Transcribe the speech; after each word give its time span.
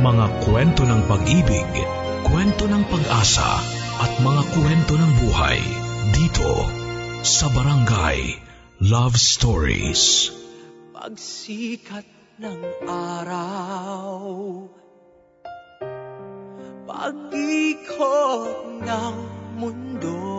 Mga 0.00 0.26
kwento 0.48 0.88
ng 0.88 1.04
pag-ibig, 1.04 1.68
kwento 2.24 2.64
ng 2.64 2.88
pag-asa 2.88 3.60
at 4.00 4.12
mga 4.24 4.42
kwento 4.56 4.96
ng 4.96 5.12
buhay 5.20 5.60
dito 6.16 6.64
sa 7.20 7.52
Barangay 7.52 8.40
Love 8.80 9.20
Stories. 9.20 10.32
Pagsikat 10.96 12.08
ng 12.40 12.60
araw 12.88 14.24
Pag-ikot 16.88 18.80
ng 18.80 19.16
mundo 19.60 20.29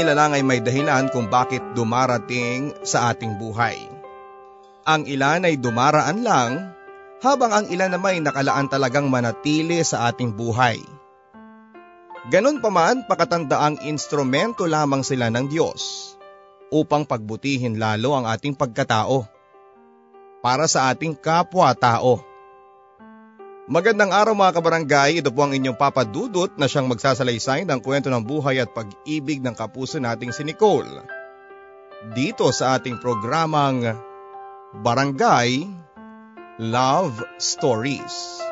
nilalang 0.00 0.32
ay 0.32 0.40
may 0.40 0.64
dahilan 0.64 1.12
kung 1.12 1.28
bakit 1.28 1.60
dumarating 1.76 2.72
sa 2.80 3.12
ating 3.12 3.36
buhay. 3.36 3.76
Ang 4.88 5.04
ilan 5.04 5.44
ay 5.44 5.60
dumaraan 5.60 6.24
lang, 6.24 6.72
habang 7.20 7.52
ang 7.52 7.66
ilan 7.68 7.92
naman 7.92 8.16
ay 8.16 8.20
nakalaan 8.24 8.66
talagang 8.72 9.12
manatili 9.12 9.84
sa 9.84 10.08
ating 10.08 10.32
buhay. 10.32 10.80
Ganon 12.32 12.64
pa 12.64 12.72
man 12.72 13.04
pakatandaang 13.04 13.84
instrumento 13.84 14.64
lamang 14.64 15.04
sila 15.04 15.28
ng 15.28 15.52
Diyos 15.52 16.12
upang 16.72 17.04
pagbutihin 17.04 17.76
lalo 17.76 18.16
ang 18.16 18.24
ating 18.24 18.56
pagkatao 18.56 19.28
para 20.40 20.64
sa 20.64 20.88
ating 20.88 21.12
kapwa-tao. 21.12 22.29
Magandang 23.70 24.10
araw 24.10 24.34
mga 24.34 24.58
kabarangay, 24.58 25.22
ito 25.22 25.30
po 25.30 25.46
ang 25.46 25.54
inyong 25.54 25.78
papadudot 25.78 26.50
na 26.58 26.66
siyang 26.66 26.90
magsasalaysay 26.90 27.62
ng 27.62 27.78
kwento 27.78 28.10
ng 28.10 28.18
buhay 28.18 28.58
at 28.58 28.74
pag-ibig 28.74 29.38
ng 29.38 29.54
kapuso 29.54 30.02
nating 30.02 30.34
si 30.34 30.42
Nicole. 30.42 30.90
Dito 32.10 32.50
sa 32.50 32.74
ating 32.74 32.98
programang 32.98 33.94
Barangay 34.74 35.70
Love 36.58 37.22
Stories. 37.38 38.42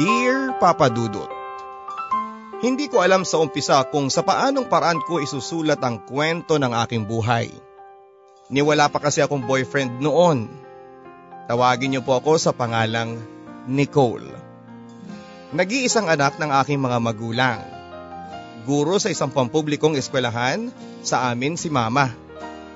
Dear 0.00 0.56
Papa 0.56 0.88
Dudut, 0.88 1.37
Hindi 2.58 2.90
ko 2.90 2.98
alam 2.98 3.22
sa 3.22 3.38
umpisa 3.38 3.86
kung 3.86 4.10
sa 4.10 4.26
paanong 4.26 4.66
paraan 4.66 4.98
ko 5.06 5.22
isusulat 5.22 5.78
ang 5.78 6.02
kwento 6.02 6.58
ng 6.58 6.74
aking 6.82 7.06
buhay. 7.06 7.54
Niwala 8.50 8.90
pa 8.90 8.98
kasi 8.98 9.22
akong 9.22 9.46
boyfriend 9.46 10.02
noon. 10.02 10.50
Tawagin 11.46 11.94
niyo 11.94 12.02
po 12.02 12.18
ako 12.18 12.34
sa 12.34 12.50
pangalang 12.50 13.22
Nicole. 13.70 14.26
Nag-iisang 15.54 16.10
anak 16.10 16.42
ng 16.42 16.50
aking 16.58 16.82
mga 16.82 16.98
magulang. 16.98 17.62
Guro 18.66 18.98
sa 18.98 19.14
isang 19.14 19.30
pampublikong 19.30 19.94
eskwelahan, 19.94 20.74
sa 21.06 21.30
amin 21.30 21.54
si 21.54 21.70
mama. 21.70 22.10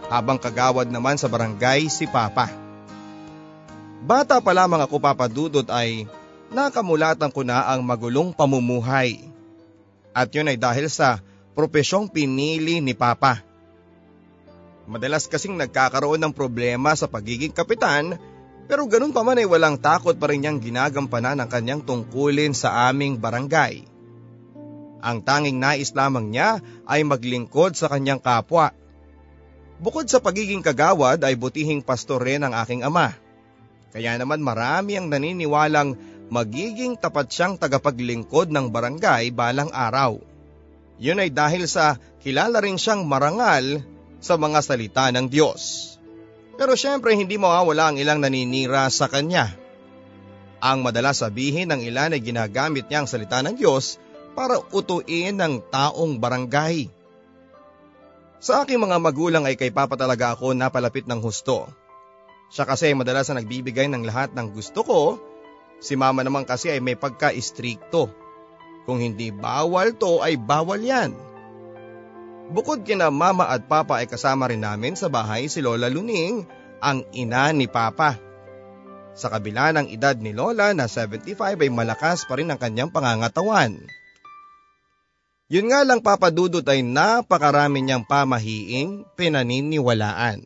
Habang 0.06 0.38
kagawad 0.38 0.94
naman 0.94 1.18
sa 1.18 1.26
barangay 1.26 1.90
si 1.90 2.06
papa. 2.06 2.46
Bata 4.06 4.38
pa 4.38 4.54
lamang 4.54 4.86
ako 4.86 5.02
papadudot 5.02 5.66
ay 5.74 6.06
nakamulatan 6.54 7.34
ko 7.34 7.42
na 7.42 7.66
ang 7.66 7.82
magulong 7.82 8.30
pamumuhay. 8.30 9.31
At 10.12 10.32
yun 10.32 10.48
ay 10.48 10.60
dahil 10.60 10.88
sa 10.92 11.20
propesyong 11.56 12.12
pinili 12.12 12.80
ni 12.80 12.92
Papa. 12.92 13.40
Madalas 14.88 15.28
kasing 15.28 15.56
nagkakaroon 15.56 16.20
ng 16.20 16.32
problema 16.36 16.92
sa 16.92 17.08
pagiging 17.08 17.54
kapitan 17.54 18.20
pero 18.66 18.86
ganun 18.86 19.12
pa 19.12 19.26
man 19.26 19.38
ay 19.38 19.46
walang 19.46 19.76
takot 19.78 20.14
pa 20.16 20.30
rin 20.30 20.44
niyang 20.44 20.62
ginagampanan 20.62 21.38
ang 21.42 21.50
kanyang 21.50 21.82
tungkulin 21.82 22.54
sa 22.54 22.88
aming 22.90 23.18
barangay. 23.18 23.84
Ang 25.02 25.18
tanging 25.26 25.58
nais 25.58 25.90
lamang 25.98 26.30
niya 26.30 26.62
ay 26.86 27.02
maglingkod 27.02 27.74
sa 27.74 27.90
kanyang 27.90 28.22
kapwa. 28.22 28.70
Bukod 29.82 30.06
sa 30.06 30.22
pagiging 30.22 30.62
kagawad 30.62 31.18
ay 31.26 31.34
butihing 31.34 31.82
pastor 31.82 32.22
rin 32.22 32.46
ang 32.46 32.54
aking 32.54 32.86
ama. 32.86 33.18
Kaya 33.90 34.14
naman 34.14 34.40
marami 34.40 34.94
ang 34.94 35.10
naniniwalang 35.10 35.98
magiging 36.32 36.96
tapat 36.96 37.28
siyang 37.28 37.60
tagapaglingkod 37.60 38.48
ng 38.48 38.72
barangay 38.72 39.28
balang 39.36 39.68
araw. 39.68 40.16
Yun 40.96 41.20
ay 41.20 41.28
dahil 41.28 41.68
sa 41.68 42.00
kilala 42.24 42.64
rin 42.64 42.80
siyang 42.80 43.04
marangal 43.04 43.84
sa 44.16 44.40
mga 44.40 44.64
salita 44.64 45.12
ng 45.12 45.28
Diyos. 45.28 45.92
Pero 46.56 46.72
syempre 46.72 47.12
hindi 47.12 47.36
mawawala 47.36 47.92
ang 47.92 47.96
ilang 48.00 48.24
naninira 48.24 48.88
sa 48.88 49.12
kanya. 49.12 49.52
Ang 50.64 50.80
madalas 50.80 51.20
sabihin 51.20 51.68
ng 51.68 51.84
ilan 51.84 52.16
ay 52.16 52.22
ginagamit 52.24 52.88
niya 52.88 53.04
ang 53.04 53.08
salita 53.10 53.44
ng 53.44 53.52
Diyos 53.52 54.00
para 54.32 54.56
utuin 54.72 55.36
ng 55.36 55.60
taong 55.68 56.16
barangay. 56.16 56.88
Sa 58.40 58.64
aking 58.64 58.80
mga 58.80 58.96
magulang 59.04 59.44
ay 59.44 59.60
kay 59.60 59.68
Papa 59.68 60.00
talaga 60.00 60.32
ako 60.32 60.56
napalapit 60.56 61.04
ng 61.04 61.20
husto. 61.20 61.68
Siya 62.48 62.64
kasi 62.64 62.96
madalas 62.96 63.28
na 63.28 63.44
nagbibigay 63.44 63.84
ng 63.92 64.08
lahat 64.08 64.32
ng 64.32 64.48
gusto 64.48 64.80
ko 64.80 65.00
Si 65.82 65.98
mama 65.98 66.22
naman 66.22 66.46
kasi 66.46 66.70
ay 66.70 66.78
may 66.78 66.94
pagka-istrikto. 66.94 68.06
Kung 68.86 69.02
hindi 69.02 69.34
bawal 69.34 69.98
to 69.98 70.22
ay 70.22 70.38
bawal 70.38 70.78
yan. 70.78 71.10
Bukod 72.54 72.86
kina 72.86 73.10
mama 73.10 73.50
at 73.50 73.66
papa 73.66 73.98
ay 73.98 74.06
kasama 74.06 74.46
rin 74.46 74.62
namin 74.62 74.94
sa 74.94 75.10
bahay 75.10 75.50
si 75.50 75.58
Lola 75.58 75.90
Luning, 75.90 76.46
ang 76.78 77.02
ina 77.10 77.50
ni 77.50 77.66
papa. 77.66 78.18
Sa 79.18 79.26
kabila 79.26 79.74
ng 79.74 79.90
edad 79.90 80.14
ni 80.14 80.30
Lola 80.30 80.70
na 80.70 80.86
75 80.86 81.34
ay 81.38 81.70
malakas 81.70 82.24
pa 82.30 82.38
rin 82.38 82.50
ang 82.50 82.62
kanyang 82.62 82.94
pangangatawan. 82.94 83.82
Yun 85.52 85.68
nga 85.68 85.84
lang 85.84 86.00
papadudot 86.00 86.64
ay 86.64 86.80
napakarami 86.80 87.84
niyang 87.84 88.08
pamahiing 88.08 89.04
pinaniniwalaan. 89.18 90.40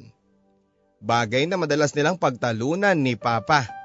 Bagay 0.98 1.46
na 1.46 1.60
madalas 1.60 1.94
nilang 1.94 2.18
pagtalunan 2.18 2.98
ni 2.98 3.14
Papa. 3.14 3.75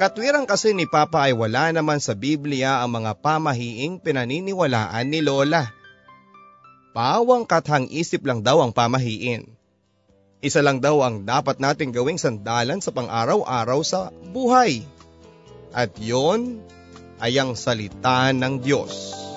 Katwirang 0.00 0.48
kasi 0.48 0.72
ni 0.72 0.88
Papa 0.88 1.28
ay 1.28 1.36
wala 1.36 1.68
naman 1.76 2.00
sa 2.00 2.16
Biblia 2.16 2.80
ang 2.80 2.96
mga 2.96 3.20
pamahiing 3.20 4.00
pinaniniwalaan 4.00 5.04
ni 5.04 5.20
Lola. 5.20 5.68
Pawang 6.96 7.44
kathang 7.44 7.84
isip 7.92 8.24
lang 8.24 8.40
daw 8.40 8.64
ang 8.64 8.72
pamahiin. 8.72 9.44
Isa 10.40 10.64
lang 10.64 10.80
daw 10.80 11.04
ang 11.04 11.28
dapat 11.28 11.60
nating 11.60 11.92
gawing 11.92 12.16
sandalan 12.16 12.80
sa 12.80 12.96
pang-araw-araw 12.96 13.84
sa 13.84 14.08
buhay. 14.32 14.88
At 15.76 15.92
yon 16.00 16.64
ay 17.20 17.36
ang 17.36 17.52
salita 17.52 18.32
ng 18.32 18.56
Diyos. 18.64 19.29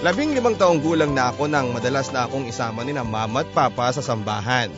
Labing 0.00 0.32
limang 0.32 0.56
taong 0.56 0.80
gulang 0.80 1.12
na 1.12 1.28
ako 1.28 1.44
nang 1.44 1.76
madalas 1.76 2.08
na 2.08 2.24
akong 2.24 2.48
isama 2.48 2.80
ni 2.88 2.96
na 2.96 3.04
mama 3.04 3.44
at 3.44 3.52
papa 3.52 3.92
sa 3.92 4.00
sambahan. 4.00 4.72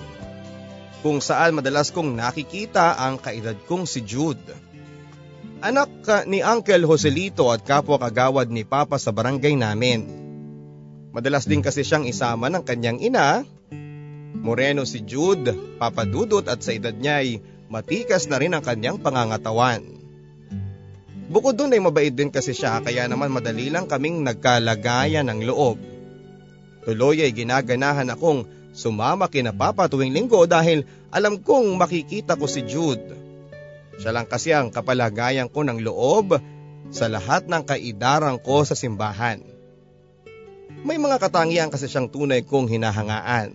Kung 0.98 1.22
saan 1.22 1.54
madalas 1.54 1.94
kong 1.94 2.18
nakikita 2.18 2.98
ang 2.98 3.22
kaedad 3.22 3.54
kong 3.70 3.86
si 3.86 4.02
Jude. 4.02 4.42
Anak 5.62 6.26
ni 6.26 6.42
Uncle 6.42 6.90
Joselito 6.90 7.54
at 7.54 7.62
kapwa 7.62 8.02
kagawad 8.02 8.50
ni 8.50 8.66
Papa 8.66 8.98
sa 8.98 9.14
barangay 9.14 9.54
namin. 9.54 10.10
Madalas 11.14 11.46
din 11.46 11.62
kasi 11.62 11.86
siyang 11.86 12.02
isama 12.02 12.50
ng 12.50 12.66
kanyang 12.66 12.98
ina. 12.98 13.46
Moreno 14.42 14.82
si 14.82 15.06
Jude, 15.06 15.78
Papa 15.78 16.02
Dudut 16.02 16.50
at 16.50 16.66
sa 16.66 16.74
edad 16.74 16.98
niya 16.98 17.22
ay 17.22 17.38
matikas 17.70 18.26
na 18.26 18.42
rin 18.42 18.58
ang 18.58 18.64
kanyang 18.66 18.98
pangangatawan. 18.98 20.01
Bukod 21.30 21.54
doon 21.54 21.74
ay 21.74 21.82
mabait 21.82 22.10
din 22.10 22.32
kasi 22.32 22.56
siya 22.56 22.82
kaya 22.82 23.06
naman 23.06 23.30
madali 23.30 23.70
lang 23.70 23.86
kaming 23.86 24.26
nagkalagayan 24.26 25.28
ng 25.30 25.46
loob. 25.46 25.78
Tuloy 26.82 27.22
ay 27.22 27.30
ginaganahan 27.30 28.10
akong 28.10 28.48
sumama 28.74 29.30
kina 29.30 29.54
Papa 29.54 29.86
tuwing 29.86 30.10
linggo 30.10 30.42
dahil 30.50 30.82
alam 31.14 31.38
kong 31.38 31.78
makikita 31.78 32.34
ko 32.34 32.50
si 32.50 32.66
Jude. 32.66 33.14
Siya 34.00 34.10
lang 34.10 34.26
kasi 34.26 34.50
ang 34.50 34.74
kapalagayan 34.74 35.46
ko 35.52 35.62
ng 35.62 35.78
loob 35.84 36.40
sa 36.90 37.06
lahat 37.06 37.46
ng 37.46 37.62
kaidaran 37.62 38.40
ko 38.42 38.66
sa 38.66 38.74
simbahan. 38.74 39.44
May 40.82 40.98
mga 40.98 41.22
katangian 41.22 41.70
kasi 41.70 41.86
siyang 41.86 42.10
tunay 42.10 42.42
kong 42.42 42.66
hinahangaan. 42.66 43.54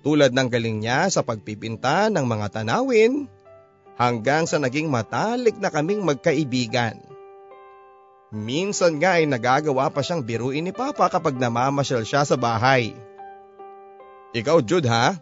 Tulad 0.00 0.32
ng 0.32 0.48
galing 0.48 0.82
niya 0.82 1.06
sa 1.12 1.20
pagpipinta 1.22 2.08
ng 2.10 2.24
mga 2.24 2.46
tanawin, 2.60 3.28
hanggang 4.00 4.48
sa 4.48 4.56
naging 4.56 4.88
matalik 4.88 5.60
na 5.60 5.68
kaming 5.68 6.00
magkaibigan. 6.00 6.96
Minsan 8.32 8.96
nga 8.96 9.20
ay 9.20 9.28
nagagawa 9.28 9.92
pa 9.92 10.00
siyang 10.00 10.24
biruin 10.24 10.64
ni 10.64 10.72
Papa 10.72 11.12
kapag 11.12 11.36
namamasyal 11.36 12.08
siya 12.08 12.24
sa 12.24 12.40
bahay. 12.40 12.96
Ikaw 14.32 14.64
Jude 14.64 14.88
ha? 14.88 15.20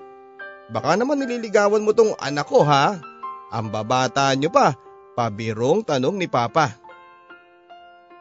Baka 0.70 0.94
naman 0.94 1.18
nililigawan 1.18 1.82
mo 1.82 1.90
tong 1.90 2.14
anak 2.23 2.47
ko 2.47 2.62
ha? 2.62 3.02
Ang 3.50 3.73
babata 3.73 4.30
niyo 4.37 4.52
pa, 4.52 4.76
pabirong 5.18 5.82
tanong 5.82 6.14
ni 6.14 6.28
Papa. 6.30 6.76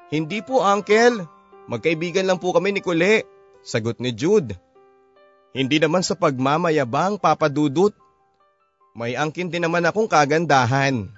Hindi 0.08 0.40
po 0.40 0.64
uncle, 0.64 1.28
magkaibigan 1.68 2.24
lang 2.24 2.40
po 2.40 2.56
kami 2.56 2.72
ni 2.72 2.82
Kule, 2.82 3.28
sagot 3.60 4.00
ni 4.00 4.16
Jude. 4.16 4.56
Hindi 5.52 5.84
naman 5.84 6.02
sa 6.02 6.16
pagmamayabang 6.16 7.20
Papa 7.20 7.52
Dudut. 7.52 7.92
May 8.98 9.14
angkin 9.14 9.54
din 9.54 9.62
naman 9.62 9.86
akong 9.86 10.10
kagandahan. 10.10 11.14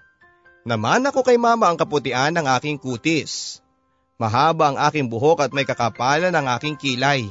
Naman 0.68 1.08
ako 1.08 1.24
kay 1.24 1.40
mama 1.40 1.72
ang 1.72 1.80
kaputian 1.80 2.36
ng 2.36 2.44
aking 2.60 2.76
kutis. 2.76 3.64
Mahaba 4.20 4.76
ang 4.76 4.78
aking 4.84 5.08
buhok 5.08 5.48
at 5.48 5.56
may 5.56 5.64
kakapalan 5.64 6.36
ang 6.36 6.52
aking 6.60 6.76
kilay. 6.76 7.24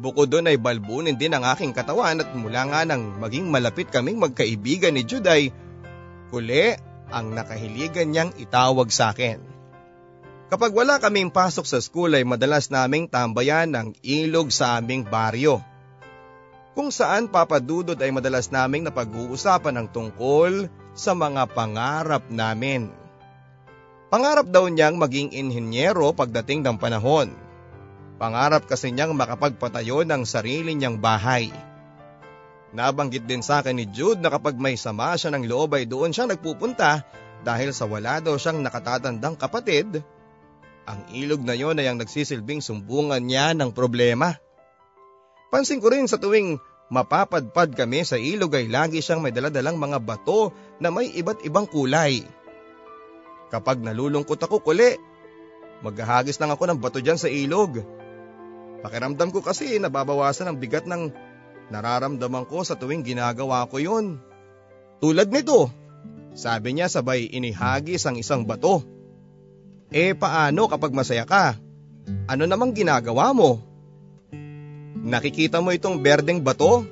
Bukod 0.00 0.32
doon 0.32 0.48
ay 0.48 0.56
balbunin 0.56 1.20
din 1.20 1.36
ang 1.36 1.44
aking 1.44 1.76
katawan 1.76 2.24
at 2.24 2.32
mula 2.32 2.64
nga 2.72 2.88
nang 2.88 3.20
maging 3.20 3.52
malapit 3.52 3.92
kaming 3.92 4.16
magkaibigan 4.16 4.96
ni 4.96 5.04
Juday, 5.04 5.52
kuli 6.32 6.80
ang 7.12 7.36
nakahiligan 7.36 8.16
niyang 8.16 8.32
itawag 8.40 8.88
sa 8.88 9.12
akin. 9.12 9.44
Kapag 10.48 10.72
wala 10.72 10.96
kaming 10.96 11.28
pasok 11.28 11.68
sa 11.68 11.84
school 11.84 12.16
ay 12.16 12.24
madalas 12.24 12.72
naming 12.72 13.12
tambayan 13.12 13.68
ng 13.68 13.92
ilog 14.00 14.48
sa 14.48 14.80
aming 14.80 15.04
baryo 15.04 15.60
kung 16.74 16.90
saan 16.90 17.30
papadudod 17.30 17.96
ay 17.96 18.10
madalas 18.10 18.50
naming 18.50 18.82
napag-uusapan 18.82 19.78
ng 19.78 19.86
tungkol 19.94 20.66
sa 20.94 21.14
mga 21.14 21.46
pangarap 21.54 22.26
namin. 22.28 22.90
Pangarap 24.10 24.46
daw 24.46 24.66
niyang 24.66 24.98
maging 24.98 25.34
inhinyero 25.34 26.14
pagdating 26.14 26.62
ng 26.62 26.78
panahon. 26.78 27.34
Pangarap 28.18 28.66
kasi 28.66 28.94
niyang 28.94 29.14
makapagpatayo 29.14 30.06
ng 30.06 30.22
sarili 30.22 30.74
niyang 30.78 31.02
bahay. 31.02 31.50
Nabanggit 32.74 33.26
din 33.26 33.42
sa 33.42 33.62
akin 33.62 33.78
ni 33.78 33.86
Jude 33.86 34.18
na 34.18 34.30
kapag 34.34 34.58
may 34.58 34.74
sama 34.74 35.14
siya 35.14 35.30
ng 35.34 35.46
loob 35.46 35.78
ay 35.78 35.86
doon 35.86 36.10
siya 36.10 36.26
nagpupunta 36.26 37.06
dahil 37.46 37.70
sa 37.70 37.86
wala 37.86 38.18
daw 38.18 38.34
siyang 38.34 38.62
nakatatandang 38.62 39.38
kapatid 39.38 40.02
Ang 40.84 41.00
ilog 41.16 41.40
na 41.40 41.56
yon 41.56 41.80
ay 41.80 41.88
ang 41.88 41.96
nagsisilbing 41.96 42.60
sumbungan 42.60 43.24
niya 43.24 43.56
ng 43.56 43.72
problema. 43.72 44.36
Pansin 45.54 45.78
ko 45.78 45.86
rin 45.86 46.10
sa 46.10 46.18
tuwing 46.18 46.58
mapapadpad 46.90 47.78
kami 47.78 48.02
sa 48.02 48.18
ilog 48.18 48.58
ay 48.58 48.66
lagi 48.66 48.98
siyang 48.98 49.22
may 49.22 49.30
daladalang 49.30 49.78
mga 49.78 50.02
bato 50.02 50.50
na 50.82 50.90
may 50.90 51.14
iba't 51.14 51.46
ibang 51.46 51.70
kulay. 51.70 52.26
Kapag 53.54 53.78
nalulungkot 53.78 54.42
ako 54.42 54.66
kuli, 54.66 54.98
maghahagis 55.86 56.42
lang 56.42 56.50
ako 56.50 56.66
ng 56.66 56.82
bato 56.82 56.98
dyan 56.98 57.22
sa 57.22 57.30
ilog. 57.30 57.86
Pakiramdam 58.82 59.30
ko 59.30 59.46
kasi 59.46 59.78
nababawasan 59.78 60.50
ang 60.50 60.58
bigat 60.58 60.90
ng 60.90 61.14
nararamdaman 61.70 62.50
ko 62.50 62.66
sa 62.66 62.74
tuwing 62.74 63.06
ginagawa 63.06 63.70
ko 63.70 63.78
yun. 63.78 64.18
Tulad 64.98 65.30
nito, 65.30 65.70
sabi 66.34 66.74
niya 66.74 66.90
sabay 66.90 67.30
inihagis 67.30 68.02
ang 68.10 68.18
isang 68.18 68.42
bato. 68.42 68.82
Eh 69.94 70.18
paano 70.18 70.66
kapag 70.66 70.90
masaya 70.90 71.22
ka? 71.22 71.54
Ano 72.26 72.42
namang 72.42 72.74
ginagawa 72.74 73.30
mo? 73.30 73.73
Nakikita 75.04 75.60
mo 75.60 75.68
itong 75.68 76.00
berdeng 76.00 76.40
bato? 76.40 76.88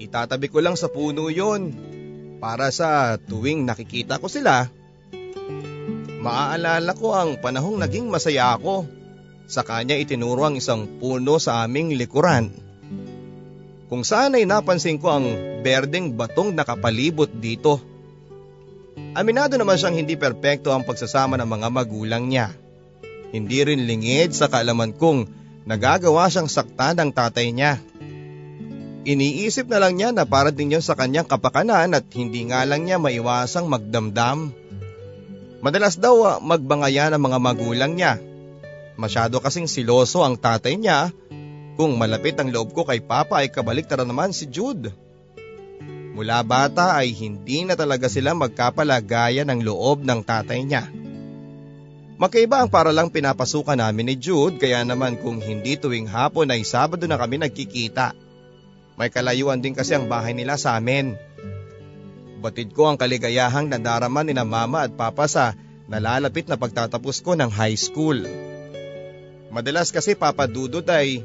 Itatabi 0.00 0.48
ko 0.48 0.64
lang 0.64 0.72
sa 0.80 0.88
puno 0.88 1.28
yon 1.28 1.76
para 2.40 2.72
sa 2.72 3.20
tuwing 3.20 3.68
nakikita 3.68 4.16
ko 4.16 4.32
sila. 4.32 4.72
Maaalala 6.24 6.96
ko 6.96 7.12
ang 7.12 7.36
panahong 7.36 7.76
naging 7.76 8.08
masaya 8.08 8.56
ako. 8.56 8.88
Sa 9.44 9.60
kanya 9.60 10.00
itinuro 10.00 10.48
ang 10.48 10.56
isang 10.56 10.88
puno 10.96 11.36
sa 11.36 11.60
aming 11.60 11.92
likuran. 12.00 12.56
Kung 13.92 14.00
saan 14.00 14.40
ay 14.40 14.48
napansin 14.48 14.96
ko 14.96 15.12
ang 15.12 15.26
berdeng 15.60 16.16
batong 16.16 16.56
nakapalibot 16.56 17.28
dito. 17.28 17.84
Aminado 19.12 19.60
naman 19.60 19.76
siyang 19.76 20.00
hindi 20.00 20.16
perpekto 20.16 20.72
ang 20.72 20.88
pagsasama 20.88 21.36
ng 21.36 21.48
mga 21.50 21.68
magulang 21.68 22.32
niya. 22.32 22.56
Hindi 23.28 23.60
rin 23.60 23.84
lingid 23.84 24.32
sa 24.32 24.48
kaalaman 24.48 24.96
kong 24.96 25.39
nagagawa 25.64 26.28
siyang 26.28 26.48
sakta 26.48 26.92
ng 26.96 27.10
tatay 27.12 27.52
niya. 27.52 27.80
Iniisip 29.00 29.64
na 29.72 29.80
lang 29.80 29.96
niya 29.96 30.12
na 30.12 30.28
para 30.28 30.52
din 30.52 30.76
yun 30.76 30.84
sa 30.84 30.92
kanyang 30.92 31.24
kapakanan 31.24 31.96
at 31.96 32.04
hindi 32.12 32.44
nga 32.52 32.68
lang 32.68 32.84
niya 32.84 33.00
maiwasang 33.00 33.64
magdamdam. 33.64 34.52
Madalas 35.64 35.96
daw 35.96 36.40
magbangayan 36.40 37.16
ang 37.16 37.22
mga 37.24 37.38
magulang 37.40 37.92
niya. 37.96 38.20
Masyado 39.00 39.40
kasing 39.40 39.68
siloso 39.68 40.20
ang 40.20 40.36
tatay 40.36 40.76
niya. 40.76 41.08
Kung 41.80 41.96
malapit 41.96 42.36
ang 42.36 42.52
loob 42.52 42.76
ko 42.76 42.84
kay 42.84 43.00
Papa 43.00 43.40
ay 43.40 43.48
kabaliktara 43.48 44.04
naman 44.04 44.36
si 44.36 44.44
Jude. 44.44 44.92
Mula 46.12 46.44
bata 46.44 47.00
ay 47.00 47.16
hindi 47.16 47.64
na 47.64 47.72
talaga 47.80 48.12
sila 48.12 48.36
magkapalagayan 48.36 49.48
ng 49.48 49.64
loob 49.64 50.04
ng 50.04 50.20
tatay 50.20 50.60
niya. 50.60 50.92
Magkaiba 52.20 52.60
ang 52.60 52.68
para 52.68 52.92
lang 52.92 53.08
pinapasukan 53.08 53.80
namin 53.80 54.12
ni 54.12 54.14
Jude 54.20 54.60
kaya 54.60 54.84
naman 54.84 55.16
kung 55.16 55.40
hindi 55.40 55.80
tuwing 55.80 56.04
hapon 56.04 56.52
ay 56.52 56.68
Sabado 56.68 57.08
na 57.08 57.16
kami 57.16 57.40
nagkikita. 57.40 58.12
May 59.00 59.08
kalayuan 59.08 59.64
din 59.64 59.72
kasi 59.72 59.96
ang 59.96 60.04
bahay 60.04 60.36
nila 60.36 60.60
sa 60.60 60.76
amin. 60.76 61.16
Batid 62.44 62.76
ko 62.76 62.92
ang 62.92 63.00
kaligayahang 63.00 63.72
nadarama 63.72 64.20
ni 64.20 64.36
na 64.36 64.44
mama 64.44 64.84
at 64.84 64.92
papa 64.92 65.24
sa 65.32 65.56
nalalapit 65.88 66.44
na 66.44 66.60
pagtatapos 66.60 67.24
ko 67.24 67.40
ng 67.40 67.48
high 67.48 67.80
school. 67.80 68.20
Madalas 69.48 69.88
kasi 69.88 70.12
papadudot 70.12 70.84
ay 70.92 71.24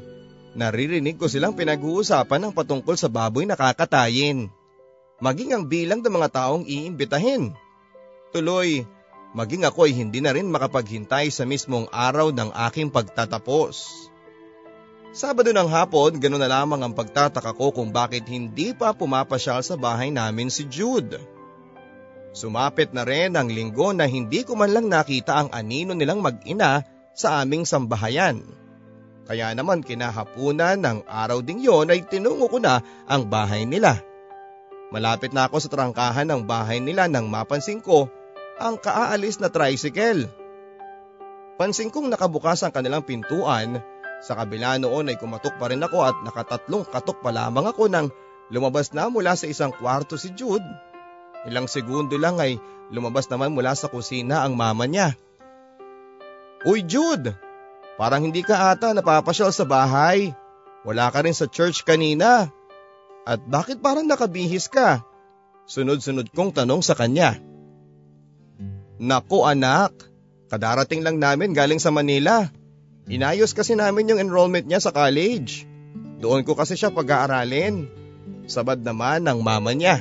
naririnig 0.56 1.20
ko 1.20 1.28
silang 1.28 1.52
pinag-uusapan 1.52 2.48
ng 2.48 2.52
patungkol 2.56 2.96
sa 2.96 3.12
baboy 3.12 3.44
na 3.44 3.52
kakatayin 3.52 4.48
maging 5.20 5.52
ang 5.52 5.64
bilang 5.68 6.00
ng 6.00 6.12
mga 6.12 6.28
taong 6.32 6.64
iimbitahin. 6.64 7.52
Tuloy, 8.32 8.88
maging 9.36 9.68
ako 9.68 9.84
ay 9.84 9.92
hindi 9.92 10.24
na 10.24 10.32
rin 10.32 10.48
makapaghintay 10.48 11.28
sa 11.28 11.44
mismong 11.44 11.84
araw 11.92 12.32
ng 12.32 12.56
aking 12.72 12.88
pagtatapos. 12.88 14.08
Sabado 15.12 15.52
ng 15.52 15.68
hapon, 15.68 16.16
ganoon 16.16 16.40
na 16.40 16.48
lamang 16.48 16.80
ang 16.80 16.92
pagtataka 16.96 17.52
ko 17.52 17.68
kung 17.68 17.92
bakit 17.92 18.24
hindi 18.32 18.72
pa 18.72 18.96
pumapasyal 18.96 19.60
sa 19.60 19.76
bahay 19.76 20.08
namin 20.08 20.48
si 20.48 20.64
Jude. 20.64 21.20
Sumapit 22.32 22.96
na 22.96 23.04
rin 23.04 23.36
ang 23.36 23.48
linggo 23.48 23.92
na 23.92 24.08
hindi 24.08 24.44
ko 24.44 24.56
man 24.56 24.72
lang 24.72 24.88
nakita 24.88 25.36
ang 25.36 25.48
anino 25.52 25.92
nilang 25.92 26.20
mag-ina 26.20 26.84
sa 27.16 27.40
aming 27.40 27.64
sambahayan. 27.64 28.44
Kaya 29.24 29.52
naman 29.56 29.80
kinahapunan 29.80 30.80
ng 30.80 31.08
araw 31.08 31.40
ding 31.40 31.64
yon 31.64 31.92
ay 31.92 32.04
tinungo 32.04 32.48
ko 32.48 32.60
na 32.60 32.84
ang 33.08 33.28
bahay 33.28 33.64
nila. 33.64 34.00
Malapit 34.92 35.32
na 35.32 35.48
ako 35.48 35.64
sa 35.64 35.72
trangkahan 35.72 36.28
ng 36.28 36.44
bahay 36.44 36.80
nila 36.80 37.08
nang 37.08 37.26
mapansin 37.32 37.80
ko 37.80 38.12
ang 38.56 38.80
kaaalis 38.80 39.40
na 39.40 39.52
tricycle. 39.52 40.28
Pansin 41.56 41.88
kong 41.88 42.12
nakabukas 42.12 42.64
ang 42.64 42.72
kanilang 42.72 43.04
pintuan. 43.04 43.80
Sa 44.24 44.32
kabila 44.36 44.80
noon 44.80 45.12
ay 45.12 45.16
kumatok 45.20 45.60
pa 45.60 45.68
rin 45.68 45.84
ako 45.84 45.98
at 46.04 46.16
nakatatlong 46.24 46.84
katok 46.88 47.20
pa 47.20 47.32
lamang 47.32 47.68
ako 47.68 47.88
nang 47.88 48.08
lumabas 48.48 48.92
na 48.96 49.12
mula 49.12 49.36
sa 49.36 49.48
isang 49.48 49.72
kwarto 49.72 50.16
si 50.16 50.32
Jude. 50.32 50.64
Ilang 51.48 51.68
segundo 51.68 52.16
lang 52.16 52.40
ay 52.40 52.56
lumabas 52.92 53.28
naman 53.28 53.52
mula 53.52 53.76
sa 53.76 53.92
kusina 53.92 54.44
ang 54.44 54.56
mama 54.56 54.88
niya. 54.88 55.16
Uy 56.64 56.82
Jude, 56.82 57.36
parang 58.00 58.24
hindi 58.24 58.40
ka 58.40 58.72
ata 58.72 58.96
napapasyal 58.96 59.52
sa 59.52 59.68
bahay. 59.68 60.32
Wala 60.82 61.12
ka 61.12 61.22
rin 61.22 61.36
sa 61.36 61.46
church 61.46 61.84
kanina. 61.84 62.48
At 63.26 63.42
bakit 63.42 63.82
parang 63.82 64.06
nakabihis 64.06 64.70
ka? 64.70 65.02
Sunod-sunod 65.66 66.30
kong 66.30 66.54
tanong 66.54 66.80
sa 66.80 66.94
kanya. 66.94 67.36
Naku 68.96 69.44
anak, 69.44 69.92
kadarating 70.48 71.04
lang 71.04 71.20
namin 71.20 71.52
galing 71.52 71.76
sa 71.76 71.92
Manila. 71.92 72.48
Inayos 73.06 73.52
kasi 73.52 73.76
namin 73.76 74.08
yung 74.08 74.20
enrollment 74.20 74.64
niya 74.64 74.80
sa 74.80 74.90
college. 74.90 75.68
Doon 76.16 76.42
ko 76.48 76.56
kasi 76.56 76.80
siya 76.80 76.88
pag-aaralin. 76.88 77.86
Sabad 78.48 78.80
naman 78.80 79.28
ng 79.28 79.38
mama 79.44 79.76
niya. 79.76 80.00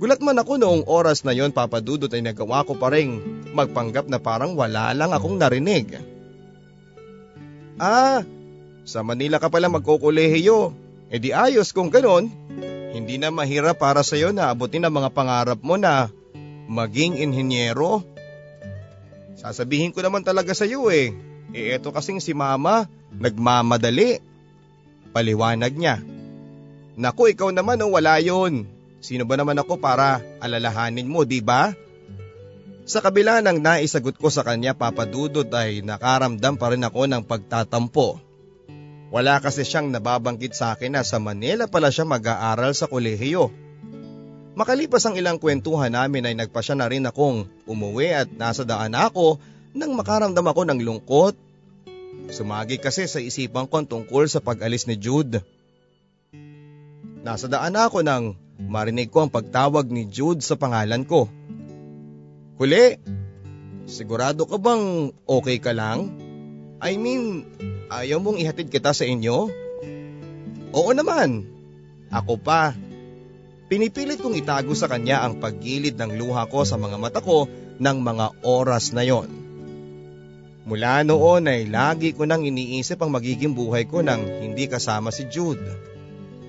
Gulat 0.00 0.22
man 0.24 0.40
ako 0.40 0.56
noong 0.56 0.88
oras 0.88 1.26
na 1.28 1.36
yon 1.36 1.52
papadudot 1.52 2.08
ay 2.08 2.24
nagawa 2.24 2.64
ko 2.64 2.72
pa 2.78 2.88
rin 2.88 3.20
magpanggap 3.52 4.08
na 4.08 4.16
parang 4.16 4.56
wala 4.56 4.96
lang 4.96 5.12
akong 5.12 5.36
narinig. 5.36 6.00
Ah, 7.76 8.24
sa 8.86 9.04
Manila 9.04 9.36
ka 9.36 9.52
pala 9.52 9.68
magkukulehiyo. 9.68 10.72
E 11.10 11.18
di 11.18 11.34
ayos 11.34 11.74
kung 11.74 11.90
ganon, 11.90 12.30
hindi 12.94 13.18
na 13.18 13.34
mahirap 13.34 13.76
para 13.82 14.00
sa'yo 14.06 14.30
na 14.30 14.48
abutin 14.48 14.86
ang 14.86 14.94
mga 14.94 15.10
pangarap 15.10 15.60
mo 15.60 15.74
na 15.74 16.08
maging 16.70 17.18
inhinyero. 17.18 18.06
Sasabihin 19.34 19.90
ko 19.90 20.06
naman 20.06 20.22
talaga 20.22 20.54
sa'yo 20.54 20.86
eh, 20.94 21.10
e 21.50 21.74
eto 21.74 21.90
kasing 21.90 22.22
si 22.22 22.30
mama, 22.30 22.86
nagmamadali. 23.10 24.22
Paliwanag 25.10 25.74
niya. 25.74 25.98
Naku, 26.94 27.34
ikaw 27.34 27.50
naman 27.50 27.82
oh, 27.82 27.90
wala 27.98 28.22
yon. 28.22 28.70
Sino 29.02 29.26
ba 29.26 29.34
naman 29.34 29.58
ako 29.58 29.82
para 29.82 30.22
alalahanin 30.38 31.10
mo, 31.10 31.26
di 31.26 31.42
ba? 31.42 31.74
Sa 32.86 33.02
kabila 33.02 33.42
ng 33.42 33.58
naisagot 33.58 34.14
ko 34.20 34.30
sa 34.30 34.46
kanya 34.46 34.76
papadudot 34.76 35.48
ay 35.56 35.82
nakaramdam 35.82 36.54
pa 36.54 36.70
rin 36.70 36.84
ako 36.84 37.08
ng 37.10 37.22
pagtatampo. 37.26 38.20
Wala 39.10 39.42
kasi 39.42 39.66
siyang 39.66 39.90
nababanggit 39.90 40.54
sa 40.54 40.76
akin 40.76 40.94
na 40.94 41.02
sa 41.02 41.18
Manila 41.18 41.66
pala 41.66 41.90
siya 41.90 42.06
mag-aaral 42.06 42.70
sa 42.78 42.86
kolehiyo. 42.86 43.50
Makalipas 44.60 45.08
ang 45.08 45.16
ilang 45.16 45.40
kwentuhan 45.40 45.88
namin 45.88 46.28
ay 46.28 46.36
nagpasya 46.36 46.76
na 46.76 46.84
rin 46.84 47.08
akong 47.08 47.48
umuwi 47.64 48.12
at 48.12 48.28
nasa 48.28 48.68
daan 48.68 48.92
ako 48.92 49.40
nang 49.72 49.96
makaramdam 49.96 50.44
ako 50.44 50.68
ng 50.68 50.80
lungkot. 50.84 51.32
Sumagi 52.28 52.76
kasi 52.76 53.08
sa 53.08 53.24
isipan 53.24 53.64
ko 53.64 53.80
tungkol 53.80 54.28
sa 54.28 54.44
pag-alis 54.44 54.84
ni 54.84 55.00
Jude. 55.00 55.40
Nasa 57.24 57.48
daan 57.48 57.72
ako 57.72 58.04
nang 58.04 58.36
marinig 58.60 59.08
ko 59.08 59.24
ang 59.24 59.32
pagtawag 59.32 59.88
ni 59.88 60.04
Jude 60.12 60.44
sa 60.44 60.60
pangalan 60.60 61.08
ko. 61.08 61.24
Huli, 62.60 63.00
sigurado 63.88 64.44
ka 64.44 64.60
bang 64.60 65.08
okay 65.24 65.56
ka 65.56 65.72
lang? 65.72 66.12
I 66.84 67.00
mean, 67.00 67.48
Ayaw 67.90 68.22
mong 68.22 68.38
ihatid 68.38 68.70
kita 68.70 68.94
sa 68.94 69.02
inyo? 69.02 69.50
Oo 70.70 70.90
naman. 70.94 71.42
Ako 72.14 72.38
pa. 72.38 72.70
Pinipilit 73.70 74.18
kong 74.18 74.34
itago 74.34 74.74
sa 74.74 74.90
kanya 74.90 75.22
ang 75.22 75.38
paggilid 75.38 75.94
ng 75.94 76.18
luha 76.18 76.42
ko 76.50 76.66
sa 76.66 76.74
mga 76.74 76.98
mata 76.98 77.22
ko 77.22 77.46
ng 77.78 77.96
mga 78.02 78.42
oras 78.42 78.90
na 78.90 79.06
yon. 79.06 79.30
Mula 80.66 81.06
noon 81.06 81.46
ay 81.46 81.70
lagi 81.70 82.10
ko 82.10 82.26
nang 82.26 82.42
iniisip 82.42 82.98
ang 82.98 83.14
magiging 83.14 83.54
buhay 83.54 83.86
ko 83.86 84.02
nang 84.02 84.26
hindi 84.26 84.66
kasama 84.66 85.14
si 85.14 85.30
Jude. 85.30 85.62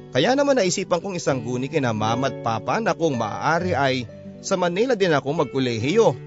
Kaya 0.10 0.34
naman 0.34 0.58
naisipan 0.58 0.98
kong 0.98 1.13
isang 1.13 1.46
guni 1.46 1.70
kina 1.70 1.94
mama 1.94 2.34
at 2.34 2.42
papa 2.42 2.82
na 2.82 2.98
kung 2.98 3.22
maaari 3.22 3.78
ay 3.78 4.10
sa 4.42 4.58
Manila 4.58 4.98
din 4.98 5.13
ako 5.13 5.46
magkulehiyo. 5.46 6.18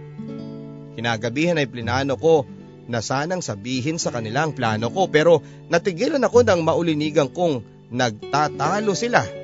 Kinagabihan 0.94 1.58
ay 1.58 1.66
plinano 1.66 2.14
ko 2.14 2.46
na 2.86 3.02
sanang 3.02 3.42
sabihin 3.42 3.98
sa 3.98 4.14
kanilang 4.14 4.54
plano 4.54 4.94
ko 4.94 5.10
pero 5.10 5.42
natigilan 5.66 6.22
ako 6.22 6.46
ng 6.46 6.62
maulinigang 6.62 7.34
kong 7.34 7.66
nagtatalo 7.90 8.94
sila. 8.94 9.42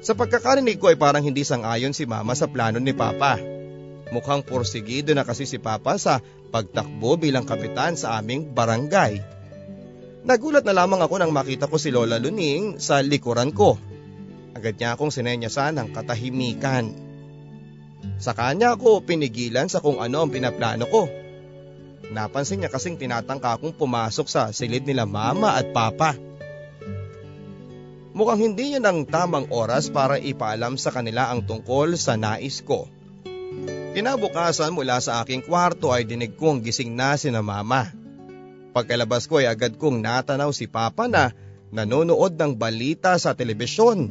Sa 0.00 0.16
pagkakarinig 0.16 0.80
ko 0.80 0.88
ay 0.88 0.96
parang 0.96 1.20
hindi 1.20 1.44
sang-ayon 1.44 1.92
si 1.92 2.08
mama 2.08 2.32
sa 2.32 2.48
plano 2.48 2.80
ni 2.80 2.96
papa. 2.96 3.36
Mukhang 4.10 4.42
porsigido 4.42 5.12
na 5.12 5.28
kasi 5.28 5.44
si 5.44 5.60
papa 5.60 6.00
sa 6.00 6.24
pagtakbo 6.50 7.20
bilang 7.20 7.44
kapitan 7.44 7.94
sa 8.00 8.16
aming 8.16 8.50
barangay. 8.56 9.20
Nagulat 10.24 10.64
na 10.64 10.72
lamang 10.76 11.00
ako 11.04 11.20
nang 11.20 11.32
makita 11.32 11.68
ko 11.68 11.76
si 11.76 11.92
Lola 11.92 12.16
Luning 12.16 12.80
sa 12.80 13.04
likuran 13.04 13.52
ko. 13.52 13.76
Agad 14.56 14.80
niya 14.80 14.96
akong 14.96 15.12
sinenyasan 15.12 15.76
ng 15.78 15.88
katahimikan. 15.92 16.90
Sa 18.16 18.32
kanya 18.32 18.76
ako 18.76 19.04
pinigilan 19.04 19.68
sa 19.68 19.84
kung 19.84 20.00
ano 20.00 20.24
ang 20.24 20.32
pinaplano 20.32 20.88
ko. 20.88 21.08
Napansin 22.10 22.64
niya 22.64 22.72
kasing 22.72 22.98
tinatangka 22.98 23.60
akong 23.60 23.76
pumasok 23.76 24.26
sa 24.26 24.42
silid 24.50 24.88
nila 24.88 25.04
mama 25.04 25.54
at 25.54 25.70
papa. 25.70 26.16
Mukhang 28.10 28.42
hindi 28.42 28.74
yun 28.74 28.82
ang 28.82 29.06
tamang 29.06 29.46
oras 29.54 29.86
para 29.86 30.18
ipaalam 30.18 30.74
sa 30.74 30.90
kanila 30.90 31.30
ang 31.30 31.46
tungkol 31.46 31.94
sa 31.94 32.18
nais 32.18 32.58
ko. 32.66 32.90
Kinabukasan 33.90 34.74
mula 34.74 35.02
sa 35.02 35.22
aking 35.22 35.42
kwarto 35.42 35.90
ay 35.90 36.06
dinig 36.06 36.38
kong 36.38 36.62
gising 36.62 36.94
na 36.94 37.18
si 37.18 37.30
na 37.30 37.42
mama. 37.42 37.90
Pagkalabas 38.70 39.26
ko 39.26 39.42
ay 39.42 39.50
agad 39.50 39.74
kong 39.78 39.98
natanaw 39.98 40.54
si 40.54 40.70
papa 40.70 41.10
na 41.10 41.34
nanonood 41.74 42.38
ng 42.38 42.54
balita 42.54 43.18
sa 43.18 43.34
telebisyon. 43.34 44.10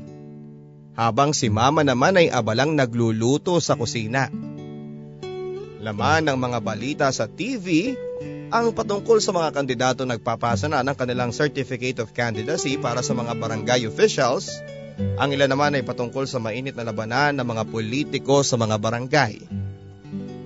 Habang 0.99 1.31
si 1.31 1.47
mama 1.47 1.83
naman 1.83 2.19
ay 2.19 2.27
abalang 2.27 2.75
nagluluto 2.75 3.55
sa 3.63 3.79
kusina. 3.79 4.27
Laman 5.79 6.27
ng 6.27 6.35
mga 6.35 6.59
balita 6.59 7.07
sa 7.07 7.23
TV 7.31 7.95
ang 8.51 8.75
patungkol 8.75 9.23
sa 9.23 9.31
mga 9.31 9.55
kandidato 9.55 10.03
nagpapasa 10.03 10.67
na 10.67 10.83
ng 10.83 10.91
kanilang 10.91 11.31
Certificate 11.31 12.03
of 12.03 12.11
Candidacy 12.11 12.75
para 12.75 12.99
sa 12.99 13.15
mga 13.15 13.31
barangay 13.39 13.87
officials. 13.87 14.59
Ang 15.15 15.31
ilan 15.31 15.47
naman 15.47 15.79
ay 15.79 15.87
patungkol 15.87 16.27
sa 16.27 16.43
mainit 16.43 16.75
na 16.75 16.83
labanan 16.83 17.31
ng 17.39 17.47
mga 17.47 17.63
politiko 17.71 18.43
sa 18.43 18.59
mga 18.59 18.75
barangay. 18.75 19.39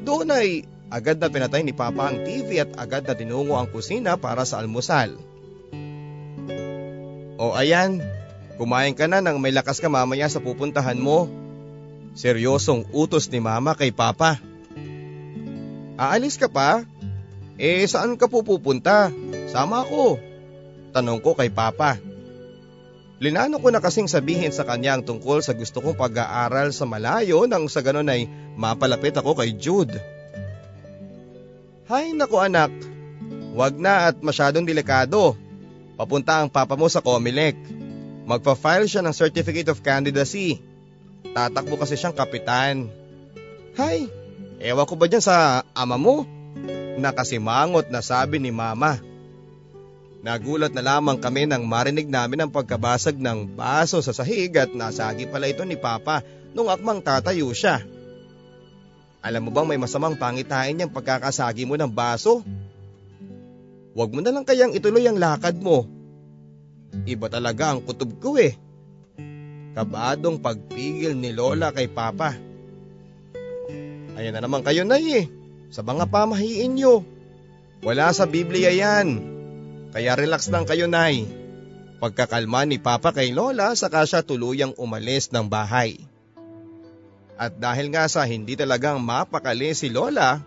Doon 0.06 0.30
ay 0.30 0.70
agad 0.94 1.18
na 1.18 1.34
pinatay 1.34 1.66
ni 1.66 1.74
Papa 1.74 2.14
ang 2.14 2.22
TV 2.22 2.62
at 2.62 2.70
agad 2.78 3.02
na 3.10 3.18
tinungo 3.18 3.58
ang 3.58 3.66
kusina 3.66 4.14
para 4.22 4.46
sa 4.46 4.62
almusal. 4.62 5.18
O 7.42 7.58
ayan, 7.58 8.06
kumain 8.62 8.94
ka 8.94 9.10
na 9.10 9.18
nang 9.18 9.42
may 9.42 9.50
lakas 9.50 9.82
ka 9.82 9.90
mamaya 9.90 10.30
sa 10.30 10.38
pupuntahan 10.38 11.02
mo. 11.02 11.26
Seryosong 12.14 12.86
utos 12.94 13.26
ni 13.34 13.42
Mama 13.42 13.74
kay 13.74 13.90
Papa. 13.90 14.53
Aalis 15.98 16.42
ka 16.42 16.50
pa? 16.50 16.82
Eh 17.62 17.86
saan 17.86 18.18
ka 18.18 18.26
pupunta? 18.26 19.14
Sama 19.54 19.86
ako. 19.86 20.18
Tanong 20.94 21.22
ko 21.22 21.38
kay 21.38 21.54
Papa. 21.54 22.02
Linano 23.22 23.62
ko 23.62 23.72
na 23.72 23.80
kasing 23.80 24.12
sabihin 24.12 24.52
sa 24.52 24.68
kanya 24.68 24.98
ang 24.98 25.04
tungkol 25.06 25.40
sa 25.40 25.56
gusto 25.56 25.80
kong 25.80 25.96
pag-aaral 25.96 26.76
sa 26.76 26.84
malayo 26.84 27.48
nang 27.48 27.72
sa 27.72 27.80
ganon 27.80 28.12
ay 28.12 28.28
mapalapit 28.60 29.16
ako 29.16 29.40
kay 29.40 29.56
Jude. 29.56 29.96
Hay 31.88 32.12
nako 32.12 32.44
anak, 32.44 32.74
wag 33.56 33.78
na 33.80 34.12
at 34.12 34.18
masyadong 34.20 34.68
delikado. 34.68 35.40
Papunta 35.94 36.42
ang 36.42 36.50
papa 36.50 36.74
mo 36.74 36.90
sa 36.90 37.06
Comelec. 37.06 37.56
Magpa-file 38.28 38.90
siya 38.90 39.06
ng 39.06 39.14
Certificate 39.14 39.70
of 39.70 39.86
Candidacy. 39.86 40.58
Tatakbo 41.32 41.78
kasi 41.80 41.96
siyang 41.96 42.18
kapitan. 42.18 42.90
Hay, 43.78 44.10
ewan 44.64 44.88
ko 44.88 44.96
ba 44.96 45.12
dyan 45.12 45.22
sa 45.22 45.68
ama 45.76 46.00
mo? 46.00 46.24
Nakasimangot 46.96 47.92
na 47.92 48.00
sabi 48.00 48.40
ni 48.40 48.50
mama. 48.50 49.04
Nagulat 50.24 50.72
na 50.72 50.80
lamang 50.80 51.20
kami 51.20 51.44
nang 51.44 51.68
marinig 51.68 52.08
namin 52.08 52.48
ang 52.48 52.52
pagkabasag 52.54 53.20
ng 53.20 53.60
baso 53.60 54.00
sa 54.00 54.16
sahig 54.16 54.56
at 54.56 54.72
nasagi 54.72 55.28
pala 55.28 55.52
ito 55.52 55.68
ni 55.68 55.76
Papa 55.76 56.24
nung 56.56 56.72
akmang 56.72 57.04
tatayo 57.04 57.52
siya. 57.52 57.84
Alam 59.20 59.48
mo 59.48 59.50
bang 59.52 59.68
may 59.68 59.80
masamang 59.80 60.16
pangitain 60.16 60.80
niyang 60.80 60.96
pagkakasagi 60.96 61.68
mo 61.68 61.76
ng 61.76 61.92
baso? 61.92 62.40
Huwag 63.94 64.10
mo 64.16 64.24
na 64.24 64.32
lang 64.32 64.48
kayang 64.48 64.72
ituloy 64.72 65.04
ang 65.04 65.20
lakad 65.20 65.60
mo. 65.60 65.92
Iba 67.04 67.28
talaga 67.28 67.76
ang 67.76 67.84
kutob 67.84 68.16
ko 68.24 68.40
eh. 68.40 68.56
Kabadong 69.76 70.40
pagpigil 70.40 71.20
ni 71.20 71.36
Lola 71.36 71.76
kay 71.76 71.92
Papa. 71.92 72.53
Ayan 74.14 74.38
na 74.38 74.42
naman 74.46 74.62
kayo 74.62 74.86
na 74.86 75.02
eh 75.02 75.26
sa 75.74 75.82
mga 75.82 76.06
pamahiin 76.06 76.78
nyo. 76.78 77.02
Wala 77.82 78.14
sa 78.14 78.30
Biblia 78.30 78.70
yan. 78.70 79.20
Kaya 79.90 80.14
relax 80.14 80.48
lang 80.54 80.70
kayo, 80.70 80.86
Nay. 80.86 81.26
Pagkakalma 81.98 82.68
ni 82.68 82.78
Papa 82.78 83.12
kay 83.16 83.34
Lola, 83.34 83.74
saka 83.74 84.06
siya 84.06 84.22
tuluyang 84.22 84.78
umalis 84.78 85.34
ng 85.34 85.50
bahay. 85.50 85.98
At 87.40 87.58
dahil 87.58 87.90
nga 87.90 88.06
sa 88.06 88.24
hindi 88.24 88.54
talagang 88.54 89.02
mapakali 89.02 89.74
si 89.74 89.90
Lola, 89.90 90.40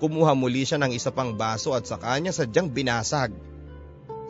kumuha 0.00 0.32
muli 0.32 0.64
siya 0.64 0.80
ng 0.80 0.96
isa 0.96 1.12
pang 1.12 1.36
baso 1.36 1.76
at 1.76 1.84
sa 1.84 2.00
kanya 2.00 2.32
sadyang 2.32 2.72
binasag. 2.72 3.36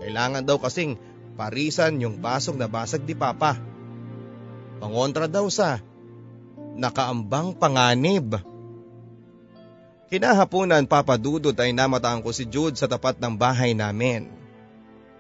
Kailangan 0.03 0.42
daw 0.42 0.59
kasing 0.59 0.98
parisan 1.38 2.03
yung 2.03 2.18
basong 2.18 2.59
nabasag 2.59 3.07
ni 3.07 3.14
Papa. 3.14 3.55
Pangontra 4.83 5.31
daw 5.31 5.46
sa 5.53 5.79
nakaambang 6.74 7.55
panganib. 7.55 8.49
Kinahapunan 10.10 10.90
papadudot 10.90 11.54
ay 11.54 11.70
namataan 11.70 12.26
ko 12.26 12.34
si 12.34 12.42
Jude 12.50 12.74
sa 12.74 12.90
tapat 12.90 13.22
ng 13.22 13.38
bahay 13.38 13.78
namin. 13.78 14.26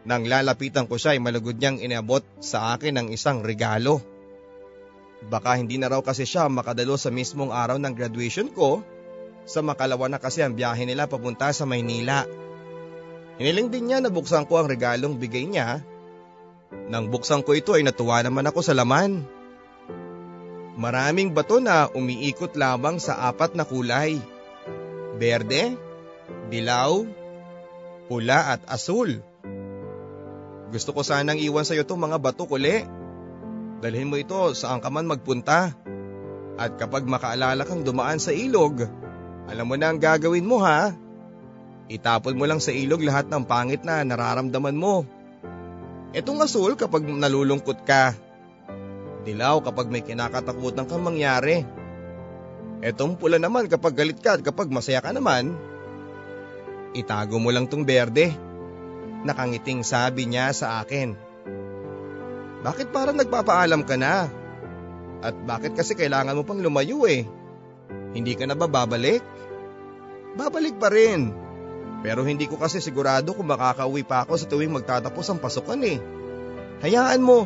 Nang 0.02 0.26
lalapitan 0.26 0.90
ko 0.90 0.98
siya 0.98 1.14
ay 1.14 1.22
malugod 1.22 1.62
niyang 1.62 1.78
inabot 1.78 2.26
sa 2.42 2.74
akin 2.74 2.98
ng 2.98 3.06
isang 3.14 3.46
regalo. 3.46 4.02
Baka 5.30 5.54
hindi 5.54 5.78
na 5.78 5.94
raw 5.94 6.02
kasi 6.02 6.26
siya 6.26 6.50
makadalo 6.50 6.98
sa 6.98 7.14
mismong 7.14 7.54
araw 7.54 7.78
ng 7.78 7.94
graduation 7.94 8.50
ko, 8.50 8.82
sa 9.46 9.62
makalawa 9.62 10.10
na 10.10 10.18
kasi 10.18 10.42
ang 10.42 10.58
biyahe 10.58 10.82
nila 10.82 11.06
papunta 11.06 11.54
sa 11.54 11.70
Maynila. 11.70 12.26
Hiniling 13.38 13.70
din 13.70 13.94
niya 13.94 14.02
na 14.02 14.10
buksan 14.10 14.42
ko 14.50 14.58
ang 14.58 14.66
regalong 14.66 15.22
bigay 15.22 15.46
niya. 15.46 15.86
Nang 16.90 17.14
buksan 17.14 17.46
ko 17.46 17.54
ito 17.54 17.78
ay 17.78 17.86
natuwa 17.86 18.26
naman 18.26 18.42
ako 18.50 18.58
sa 18.58 18.74
laman. 18.74 19.22
Maraming 20.74 21.30
bato 21.30 21.62
na 21.62 21.86
umiikot 21.94 22.58
lamang 22.58 22.98
sa 22.98 23.30
apat 23.30 23.54
na 23.54 23.62
kulay. 23.62 24.18
Berde, 25.20 25.76
dilaw, 26.48 27.04
pula 28.08 28.56
at 28.56 28.64
asul. 28.72 29.20
Gusto 30.72 30.96
ko 30.96 31.04
sanang 31.04 31.36
iwan 31.36 31.68
sa 31.68 31.76
iyo 31.76 31.84
itong 31.84 32.00
mga 32.00 32.16
bato 32.16 32.48
kuli. 32.48 32.88
Dalhin 33.84 34.08
mo 34.08 34.16
ito 34.16 34.56
saan 34.56 34.80
ka 34.80 34.88
man 34.88 35.04
magpunta. 35.04 35.76
At 36.56 36.80
kapag 36.80 37.04
makaalala 37.04 37.68
kang 37.68 37.84
dumaan 37.84 38.16
sa 38.16 38.32
ilog, 38.32 38.80
alam 39.44 39.68
mo 39.68 39.76
na 39.76 39.92
ang 39.92 40.00
gagawin 40.00 40.48
mo 40.48 40.64
ha. 40.64 40.96
Itapon 41.92 42.40
mo 42.40 42.48
lang 42.48 42.64
sa 42.64 42.72
ilog 42.72 43.04
lahat 43.04 43.28
ng 43.28 43.44
pangit 43.44 43.84
na 43.84 44.00
nararamdaman 44.00 44.78
mo. 44.78 45.04
Itong 46.16 46.40
asul 46.40 46.80
kapag 46.80 47.04
nalulungkot 47.04 47.84
ka. 47.84 48.16
Dilaw 49.28 49.60
kapag 49.60 49.92
may 49.92 50.00
kinakatakutan 50.00 50.88
kang 50.88 51.04
mangyari. 51.04 51.60
Etong 52.80 53.20
pula 53.20 53.36
naman 53.36 53.68
kapag 53.68 53.92
galit 53.92 54.24
ka 54.24 54.40
at 54.40 54.42
kapag 54.44 54.72
masaya 54.72 55.04
ka 55.04 55.12
naman, 55.12 55.52
itago 56.96 57.36
mo 57.36 57.52
lang 57.52 57.68
tong 57.68 57.84
berde. 57.84 58.32
Nakangiting 59.20 59.84
sabi 59.84 60.24
niya 60.24 60.48
sa 60.56 60.80
akin. 60.80 61.12
Bakit 62.64 62.88
parang 62.88 63.20
nagpapaalam 63.20 63.84
ka 63.84 64.00
na? 64.00 64.32
At 65.20 65.36
bakit 65.44 65.76
kasi 65.76 65.92
kailangan 65.92 66.32
mo 66.32 66.48
pang 66.48 66.56
lumayo 66.56 67.04
eh? 67.04 67.28
Hindi 68.16 68.32
ka 68.32 68.48
na 68.48 68.56
ba 68.56 68.64
babalik? 68.64 69.20
Babalik 70.40 70.80
pa 70.80 70.88
rin. 70.88 71.36
Pero 72.00 72.24
hindi 72.24 72.48
ko 72.48 72.56
kasi 72.56 72.80
sigurado 72.80 73.36
kung 73.36 73.52
makakauwi 73.52 74.08
pa 74.08 74.24
ako 74.24 74.40
sa 74.40 74.48
tuwing 74.48 74.72
magtatapos 74.72 75.28
ang 75.28 75.36
pasukan 75.36 75.80
eh. 75.84 76.00
Hayaan 76.80 77.20
mo, 77.20 77.44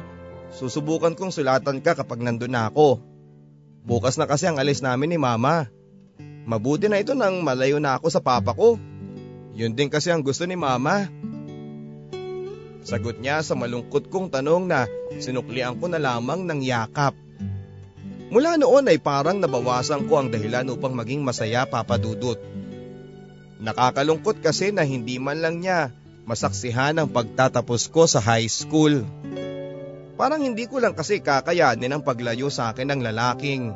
susubukan 0.54 1.18
kong 1.18 1.34
sulatan 1.34 1.82
ka 1.82 1.98
kapag 1.98 2.22
nandun 2.22 2.54
na 2.54 2.70
ako. 2.70 3.13
Bukas 3.84 4.16
na 4.16 4.24
kasi 4.24 4.48
ang 4.48 4.56
alis 4.56 4.80
namin 4.80 5.12
ni 5.12 5.18
mama. 5.20 5.68
Mabuti 6.48 6.88
na 6.88 6.96
ito 6.96 7.12
nang 7.12 7.44
malayo 7.44 7.76
na 7.76 8.00
ako 8.00 8.08
sa 8.08 8.24
papa 8.24 8.56
ko. 8.56 8.80
Yun 9.52 9.76
din 9.76 9.92
kasi 9.92 10.08
ang 10.08 10.24
gusto 10.24 10.48
ni 10.48 10.56
mama. 10.56 11.12
Sagot 12.84 13.20
niya 13.20 13.44
sa 13.44 13.52
malungkot 13.52 14.08
kong 14.08 14.32
tanong 14.32 14.64
na 14.68 14.88
sinuklian 15.20 15.76
ko 15.76 15.88
na 15.92 16.00
lamang 16.00 16.48
ng 16.48 16.60
yakap. 16.64 17.12
Mula 18.32 18.56
noon 18.56 18.88
ay 18.88 18.96
parang 18.96 19.36
nabawasan 19.36 20.08
ko 20.08 20.20
ang 20.20 20.28
dahilan 20.32 20.72
upang 20.72 20.96
maging 20.96 21.20
masaya 21.20 21.68
papadudot. 21.68 22.40
Nakakalungkot 23.60 24.40
kasi 24.40 24.72
na 24.72 24.84
hindi 24.84 25.20
man 25.20 25.44
lang 25.44 25.60
niya 25.60 25.92
masaksihan 26.24 26.96
ang 26.96 27.08
pagtatapos 27.12 27.92
ko 27.92 28.08
sa 28.08 28.20
high 28.20 28.48
school. 28.48 29.04
Parang 30.14 30.38
hindi 30.42 30.70
ko 30.70 30.78
lang 30.78 30.94
kasi 30.94 31.18
kakayanin 31.18 31.90
ang 31.90 32.02
paglayo 32.06 32.46
sa 32.46 32.70
akin 32.70 32.94
ng 32.94 33.00
lalaking 33.02 33.74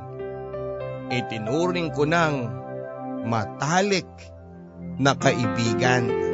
itinuring 1.11 1.91
ko 1.91 2.07
ng 2.07 2.35
matalik 3.27 4.07
na 5.03 5.19
kaibigan. 5.19 6.28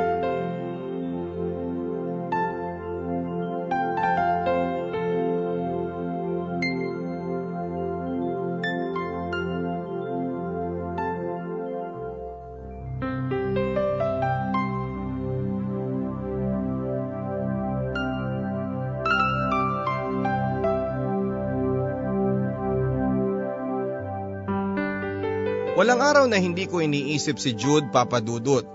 Araw 26.04 26.28
na 26.28 26.36
hindi 26.36 26.68
ko 26.68 26.84
iniisip 26.84 27.40
si 27.40 27.56
Jude 27.56 27.88
papadudot. 27.88 28.68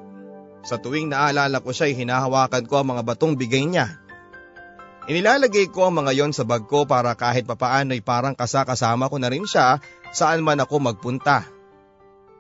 Sa 0.66 0.82
tuwing 0.82 1.14
naalala 1.14 1.62
ko 1.62 1.70
siya 1.70 1.88
ay 1.88 1.96
hinahawakan 1.96 2.66
ko 2.66 2.82
ang 2.82 2.98
mga 2.98 3.04
batong 3.06 3.38
bigay 3.38 3.70
niya. 3.70 4.02
Inilalagay 5.06 5.70
ko 5.70 5.90
ang 5.90 6.02
mga 6.02 6.12
yon 6.18 6.34
sa 6.34 6.46
bag 6.46 6.66
ko 6.66 6.90
para 6.90 7.14
kahit 7.14 7.46
papaano 7.46 7.94
ay 7.94 8.02
parang 8.02 8.34
kasakasama 8.34 9.10
ko 9.10 9.18
na 9.22 9.30
rin 9.30 9.46
siya 9.46 9.78
saan 10.10 10.42
man 10.42 10.62
ako 10.62 10.82
magpunta. 10.82 11.46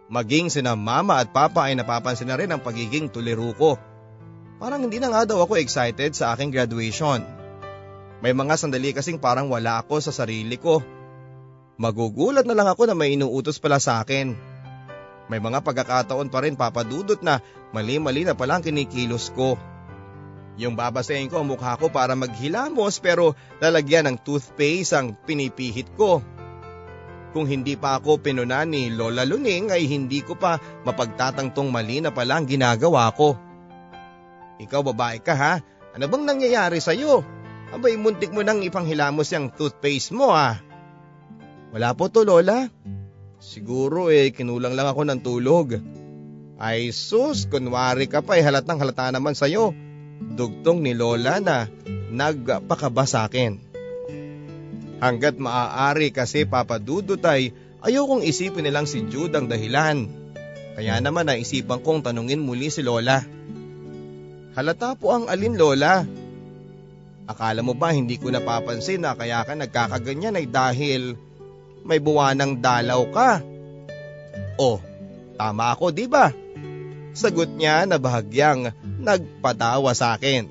Maging 0.09 0.49
sina 0.49 0.73
mama 0.73 1.21
at 1.21 1.29
papa 1.29 1.69
ay 1.69 1.77
napapansin 1.77 2.29
na 2.29 2.37
rin 2.37 2.49
ang 2.49 2.61
pagiging 2.65 3.13
tuliro 3.13 3.53
ko. 3.53 3.77
Parang 4.57 4.81
hindi 4.81 4.97
na 4.97 5.13
nga 5.13 5.23
daw 5.23 5.45
ako 5.45 5.61
excited 5.61 6.17
sa 6.17 6.33
aking 6.33 6.49
graduation. 6.49 7.21
May 8.19 8.35
mga 8.35 8.59
sandali 8.59 8.91
kasing 8.91 9.21
parang 9.21 9.47
wala 9.47 9.79
ako 9.79 10.01
sa 10.03 10.11
sarili 10.11 10.59
ko. 10.59 10.83
Magugulat 11.79 12.43
na 12.43 12.57
lang 12.57 12.67
ako 12.67 12.91
na 12.91 12.97
may 12.97 13.15
inuutos 13.15 13.55
pala 13.61 13.79
sa 13.79 14.03
akin. 14.03 14.48
May 15.29 15.37
mga 15.37 15.61
pagkakataon 15.61 16.33
pa 16.33 16.41
rin 16.41 16.57
papadudot 16.57 17.21
na 17.21 17.37
mali-mali 17.69 18.25
na 18.25 18.33
palang 18.33 18.65
kinikilos 18.65 19.29
ko. 19.37 19.55
Yung 20.59 20.75
babasahin 20.75 21.31
ko 21.31 21.39
ang 21.39 21.47
mukha 21.47 21.77
ko 21.79 21.87
para 21.87 22.17
maghilamos 22.17 22.99
pero 22.99 23.37
lalagyan 23.63 24.09
ng 24.11 24.17
toothpaste 24.19 24.91
ang 24.97 25.13
pinipihit 25.15 25.93
ko. 25.95 26.19
Kung 27.29 27.45
hindi 27.45 27.77
pa 27.77 28.01
ako 28.01 28.25
pinunan 28.25 28.73
ni 28.73 28.89
Lola 28.89 29.21
Luning 29.21 29.69
ay 29.69 29.85
hindi 29.85 30.25
ko 30.25 30.33
pa 30.33 30.57
mapagtatangtong 30.83 31.69
mali 31.69 32.01
na 32.01 32.09
palang 32.09 32.49
ginagawa 32.49 33.13
ko. 33.13 33.37
Ikaw 34.59 34.81
babae 34.91 35.21
ka 35.21 35.37
ha? 35.37 35.53
Ano 35.93 36.05
bang 36.09 36.25
nangyayari 36.25 36.81
sa'yo? 36.81 37.21
Abay 37.69 38.01
muntik 38.01 38.33
mo 38.33 38.41
nang 38.41 38.65
ipanghilamos 38.65 39.29
yung 39.29 39.53
toothpaste 39.53 40.09
mo 40.11 40.33
ah. 40.33 40.57
Wala 41.69 41.93
po 41.93 42.09
to 42.09 42.25
Lola. 42.25 42.65
Siguro 43.39 44.11
eh 44.11 44.35
kinulang 44.35 44.75
lang 44.75 44.91
ako 44.91 45.01
ng 45.07 45.19
tulog. 45.23 45.79
Ay 46.59 46.91
sus, 46.91 47.47
kunwari 47.47 48.11
ka 48.11 48.19
pa 48.19 48.35
eh 48.35 48.43
halatang 48.43 48.83
halata 48.83 49.15
naman 49.15 49.31
sa'yo. 49.31 49.71
Dugtong 50.19 50.83
ni 50.83 50.91
Lola 50.91 51.39
na 51.39 51.71
nagpakaba 52.11 53.07
sa 53.07 53.31
akin. 53.31 53.55
Hanggat 54.99 55.39
maaari 55.39 56.11
kasi 56.11 56.43
papadudot 56.43 57.23
ay 57.23 57.55
ayokong 57.79 58.27
isipin 58.27 58.67
nilang 58.67 58.83
si 58.83 59.07
Jude 59.07 59.31
ang 59.31 59.47
dahilan. 59.47 60.11
Kaya 60.75 60.99
naman 60.99 61.31
naisipan 61.31 61.79
kong 61.79 62.03
tanungin 62.03 62.43
muli 62.43 62.67
si 62.67 62.83
Lola. 62.83 63.23
Halata 64.59 64.99
po 64.99 65.15
ang 65.15 65.31
alin 65.31 65.55
Lola. 65.55 66.03
Akala 67.31 67.63
mo 67.63 67.71
ba 67.71 67.95
hindi 67.95 68.19
ko 68.19 68.27
napapansin 68.27 69.07
na 69.07 69.15
kaya 69.15 69.47
ka 69.47 69.55
nagkakaganyan 69.55 70.35
ay 70.35 70.51
dahil 70.51 71.15
may 71.83 71.99
buwanang 72.01 72.59
dalaw 72.59 73.01
ka? 73.11 73.31
Oh, 74.59 74.79
tama 75.39 75.71
ako 75.75 75.95
di 75.95 76.05
ba? 76.05 76.31
Sagot 77.15 77.51
niya 77.55 77.87
na 77.89 77.97
bahagyang 77.97 78.71
nagpatawa 79.01 79.91
sa 79.95 80.15
akin. 80.15 80.47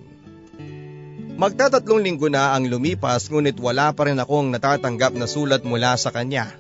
Magtatatlong 1.38 2.03
linggo 2.03 2.27
na 2.27 2.59
ang 2.59 2.67
lumipas 2.67 3.31
ngunit 3.31 3.62
wala 3.62 3.95
pa 3.95 4.11
rin 4.11 4.19
akong 4.19 4.51
natatanggap 4.51 5.14
na 5.14 5.31
sulat 5.31 5.62
mula 5.62 5.95
sa 5.95 6.11
kanya. 6.11 6.51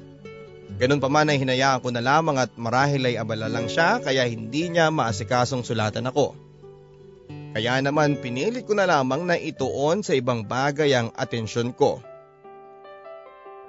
Ganun 0.78 1.02
pa 1.02 1.10
man 1.10 1.26
ay 1.26 1.42
hinayaan 1.42 1.82
ko 1.82 1.90
na 1.90 1.98
lamang 1.98 2.38
at 2.38 2.54
marahil 2.54 3.02
ay 3.10 3.18
abala 3.18 3.50
lang 3.50 3.66
siya 3.66 3.98
kaya 3.98 4.22
hindi 4.30 4.70
niya 4.70 4.94
maasikasong 4.94 5.66
sulatan 5.66 6.06
ako. 6.06 6.38
Kaya 7.58 7.82
naman 7.82 8.22
pinilit 8.22 8.70
ko 8.70 8.78
na 8.78 8.86
lamang 8.86 9.26
na 9.26 9.34
ituon 9.34 10.06
sa 10.06 10.14
ibang 10.14 10.46
bagay 10.46 10.94
ang 10.94 11.10
atensyon 11.18 11.74
ko. 11.74 11.98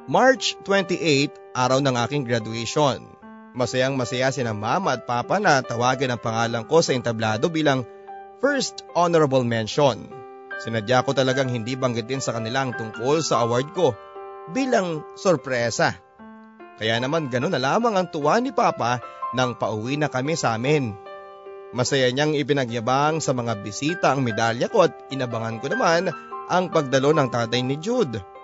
March 0.10 0.58
28, 0.66 1.54
araw 1.54 1.86
ng 1.86 1.94
aking 2.02 2.26
graduation. 2.26 2.98
Masayang 3.54 3.94
masaya 3.94 4.34
sina 4.34 4.58
mama 4.58 4.98
at 4.98 5.06
papa 5.06 5.38
na 5.38 5.62
tawagan 5.62 6.18
ang 6.18 6.18
pangalan 6.18 6.66
ko 6.66 6.82
sa 6.82 6.98
entablado 6.98 7.46
bilang 7.46 7.86
First 8.42 8.82
Honorable 8.98 9.46
Mention. 9.46 10.10
Sinadya 10.66 11.06
ko 11.06 11.14
talagang 11.14 11.54
hindi 11.54 11.78
banggitin 11.78 12.26
sa 12.26 12.34
kanilang 12.34 12.74
tungkol 12.74 13.22
sa 13.22 13.46
award 13.46 13.70
ko 13.78 13.94
bilang 14.50 15.06
sorpresa. 15.14 15.94
Kaya 16.82 16.98
naman 16.98 17.30
gano'n 17.30 17.54
na 17.54 17.62
lamang 17.62 17.94
ang 17.94 18.10
tuwa 18.10 18.42
ni 18.42 18.50
Papa 18.50 18.98
nang 19.38 19.62
pauwi 19.62 20.02
na 20.02 20.10
kami 20.10 20.34
sa 20.34 20.58
amin. 20.58 20.90
Masaya 21.70 22.10
niyang 22.10 22.34
ipinagyabang 22.34 23.22
sa 23.22 23.38
mga 23.38 23.62
bisita 23.62 24.18
ang 24.18 24.26
medalya 24.26 24.74
ko 24.74 24.90
at 24.90 25.14
inabangan 25.14 25.62
ko 25.62 25.70
naman 25.70 26.10
ang 26.50 26.74
pagdalo 26.74 27.14
ng 27.14 27.30
tatay 27.30 27.62
ni 27.62 27.78
Jude. 27.78 28.39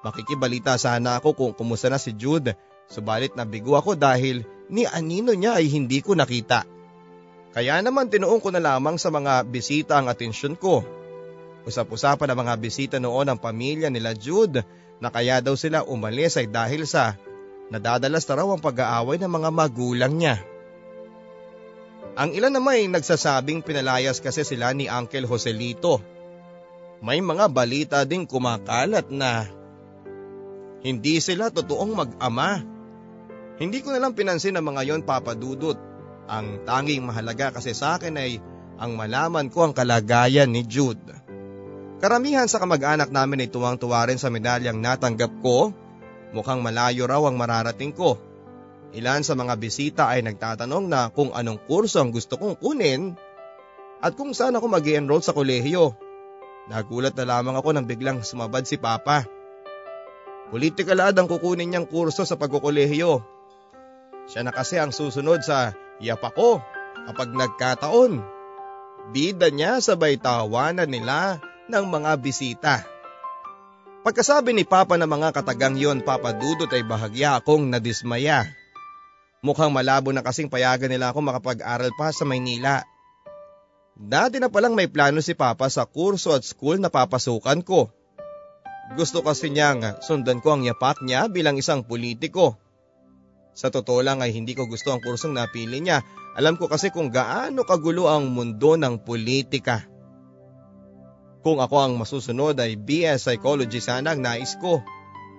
Makikibalita 0.00 0.80
sana 0.80 1.20
ako 1.20 1.36
kung 1.36 1.52
kumusta 1.52 1.92
na 1.92 2.00
si 2.00 2.16
Jude, 2.16 2.56
subalit 2.88 3.36
nabigo 3.36 3.76
ako 3.76 3.96
dahil 3.96 4.48
ni 4.72 4.88
anino 4.88 5.36
niya 5.36 5.60
ay 5.60 5.68
hindi 5.68 6.00
ko 6.00 6.16
nakita. 6.16 6.64
Kaya 7.50 7.82
naman 7.82 8.08
tinuong 8.08 8.40
ko 8.40 8.48
na 8.54 8.62
lamang 8.62 8.96
sa 8.96 9.12
mga 9.12 9.44
bisita 9.44 9.98
ang 9.98 10.08
atensyon 10.08 10.56
ko. 10.56 10.86
Usap-usapan 11.66 12.32
ang 12.32 12.38
mga 12.46 12.54
bisita 12.56 12.96
noon 12.96 13.28
ang 13.28 13.36
pamilya 13.36 13.92
nila 13.92 14.16
Jude 14.16 14.64
na 15.02 15.12
kaya 15.12 15.44
daw 15.44 15.52
sila 15.58 15.84
umalis 15.84 16.40
ay 16.40 16.48
dahil 16.48 16.88
sa 16.88 17.18
nadadalas 17.68 18.24
na 18.24 18.34
raw 18.40 18.48
ang 18.48 18.62
pag-aaway 18.62 19.20
ng 19.20 19.28
mga 19.28 19.50
magulang 19.52 20.14
niya. 20.16 20.40
Ang 22.16 22.32
ilan 22.32 22.56
naman 22.56 22.80
ay 22.80 22.86
nagsasabing 22.88 23.60
pinalayas 23.60 24.18
kasi 24.18 24.42
sila 24.46 24.72
ni 24.72 24.88
Uncle 24.88 25.28
Joselito. 25.28 26.00
May 27.04 27.20
mga 27.20 27.48
balita 27.52 27.98
ding 28.04 28.24
kumakalat 28.24 29.08
na 29.12 29.59
hindi 30.80 31.20
sila 31.20 31.52
totoong 31.52 31.92
mag-ama. 31.92 32.60
Hindi 33.60 33.84
ko 33.84 33.92
nalang 33.92 34.16
pinansin 34.16 34.56
ang 34.56 34.64
mga 34.72 34.88
yon 34.88 35.02
papadudot. 35.04 35.76
Ang 36.30 36.64
tanging 36.64 37.04
mahalaga 37.04 37.52
kasi 37.52 37.76
sa 37.76 38.00
akin 38.00 38.16
ay 38.16 38.40
ang 38.80 38.96
malaman 38.96 39.52
ko 39.52 39.68
ang 39.68 39.74
kalagayan 39.76 40.48
ni 40.48 40.64
Jude. 40.64 41.12
Karamihan 42.00 42.48
sa 42.48 42.56
kamag-anak 42.56 43.12
namin 43.12 43.44
ay 43.44 43.52
tuwang-tuwa 43.52 44.08
rin 44.08 44.16
sa 44.16 44.32
medalyang 44.32 44.80
natanggap 44.80 45.28
ko. 45.44 45.76
Mukhang 46.32 46.64
malayo 46.64 47.04
raw 47.04 47.20
ang 47.28 47.36
mararating 47.36 47.92
ko. 47.92 48.16
Ilan 48.96 49.20
sa 49.20 49.36
mga 49.36 49.54
bisita 49.60 50.08
ay 50.08 50.24
nagtatanong 50.24 50.84
na 50.88 51.12
kung 51.12 51.30
anong 51.36 51.60
kurso 51.68 52.00
ang 52.00 52.08
gusto 52.08 52.40
kong 52.40 52.56
kunin 52.56 53.14
at 54.00 54.16
kung 54.16 54.32
saan 54.32 54.56
ako 54.56 54.66
mag 54.72 54.86
enroll 54.88 55.20
sa 55.20 55.36
kolehiyo. 55.36 55.92
Nagulat 56.72 57.12
na 57.20 57.36
lamang 57.36 57.60
ako 57.60 57.68
nang 57.76 57.84
biglang 57.84 58.24
sumabad 58.24 58.64
si 58.64 58.80
Papa. 58.80 59.28
Politikal 60.50 60.98
ad 60.98 61.14
ang 61.14 61.30
kukunin 61.30 61.70
niyang 61.70 61.86
kurso 61.86 62.26
sa 62.26 62.34
pagkukolehiyo. 62.34 63.22
Siya 64.26 64.42
na 64.42 64.50
kasi 64.50 64.82
ang 64.82 64.90
susunod 64.90 65.46
sa 65.46 65.74
yapa 66.02 66.34
ko 66.34 66.58
kapag 67.06 67.30
nagkataon. 67.30 68.18
Bida 69.14 69.50
niya 69.54 69.78
sabay 69.78 70.18
tawanan 70.18 70.90
nila 70.90 71.38
ng 71.70 71.84
mga 71.86 72.10
bisita. 72.18 72.82
Pagkasabi 74.00 74.50
ni 74.56 74.64
Papa 74.66 74.98
ng 74.98 75.06
mga 75.06 75.28
katagang 75.30 75.76
yon 75.78 76.02
papadudot 76.02 76.70
ay 76.72 76.82
bahagya 76.82 77.38
akong 77.38 77.70
nadismaya. 77.70 78.48
Mukhang 79.40 79.70
malabo 79.72 80.10
na 80.10 80.24
kasing 80.24 80.50
payagan 80.50 80.90
nila 80.90 81.12
ako 81.12 81.20
makapag-aral 81.24 81.92
pa 81.94 82.10
sa 82.10 82.26
Maynila. 82.26 82.84
Dati 84.00 84.40
na 84.40 84.48
palang 84.48 84.72
may 84.72 84.88
plano 84.88 85.20
si 85.20 85.36
Papa 85.36 85.68
sa 85.68 85.84
kurso 85.84 86.32
at 86.32 86.42
school 86.42 86.80
na 86.80 86.88
papasukan 86.88 87.60
ko. 87.60 87.92
Gusto 88.90 89.22
kasi 89.22 89.54
niyang 89.54 90.02
sundan 90.02 90.42
ko 90.42 90.58
ang 90.58 90.66
yapak 90.66 90.98
niya 91.06 91.30
bilang 91.30 91.54
isang 91.54 91.86
politiko. 91.86 92.58
Sa 93.54 93.70
totoo 93.70 94.02
lang 94.02 94.18
ay 94.18 94.34
hindi 94.34 94.58
ko 94.58 94.66
gusto 94.66 94.90
ang 94.90 95.02
kursong 95.02 95.34
napili 95.34 95.78
niya. 95.78 96.02
Alam 96.34 96.58
ko 96.58 96.66
kasi 96.66 96.90
kung 96.90 97.10
gaano 97.10 97.62
kagulo 97.62 98.10
ang 98.10 98.30
mundo 98.30 98.74
ng 98.74 99.02
politika. 99.02 99.86
Kung 101.40 101.62
ako 101.62 101.76
ang 101.80 101.94
masusunod 101.96 102.58
ay 102.58 102.76
BS 102.76 103.26
Psychology 103.26 103.78
sana 103.78 104.14
ang 104.14 104.20
nais 104.22 104.58
ko. 104.58 104.82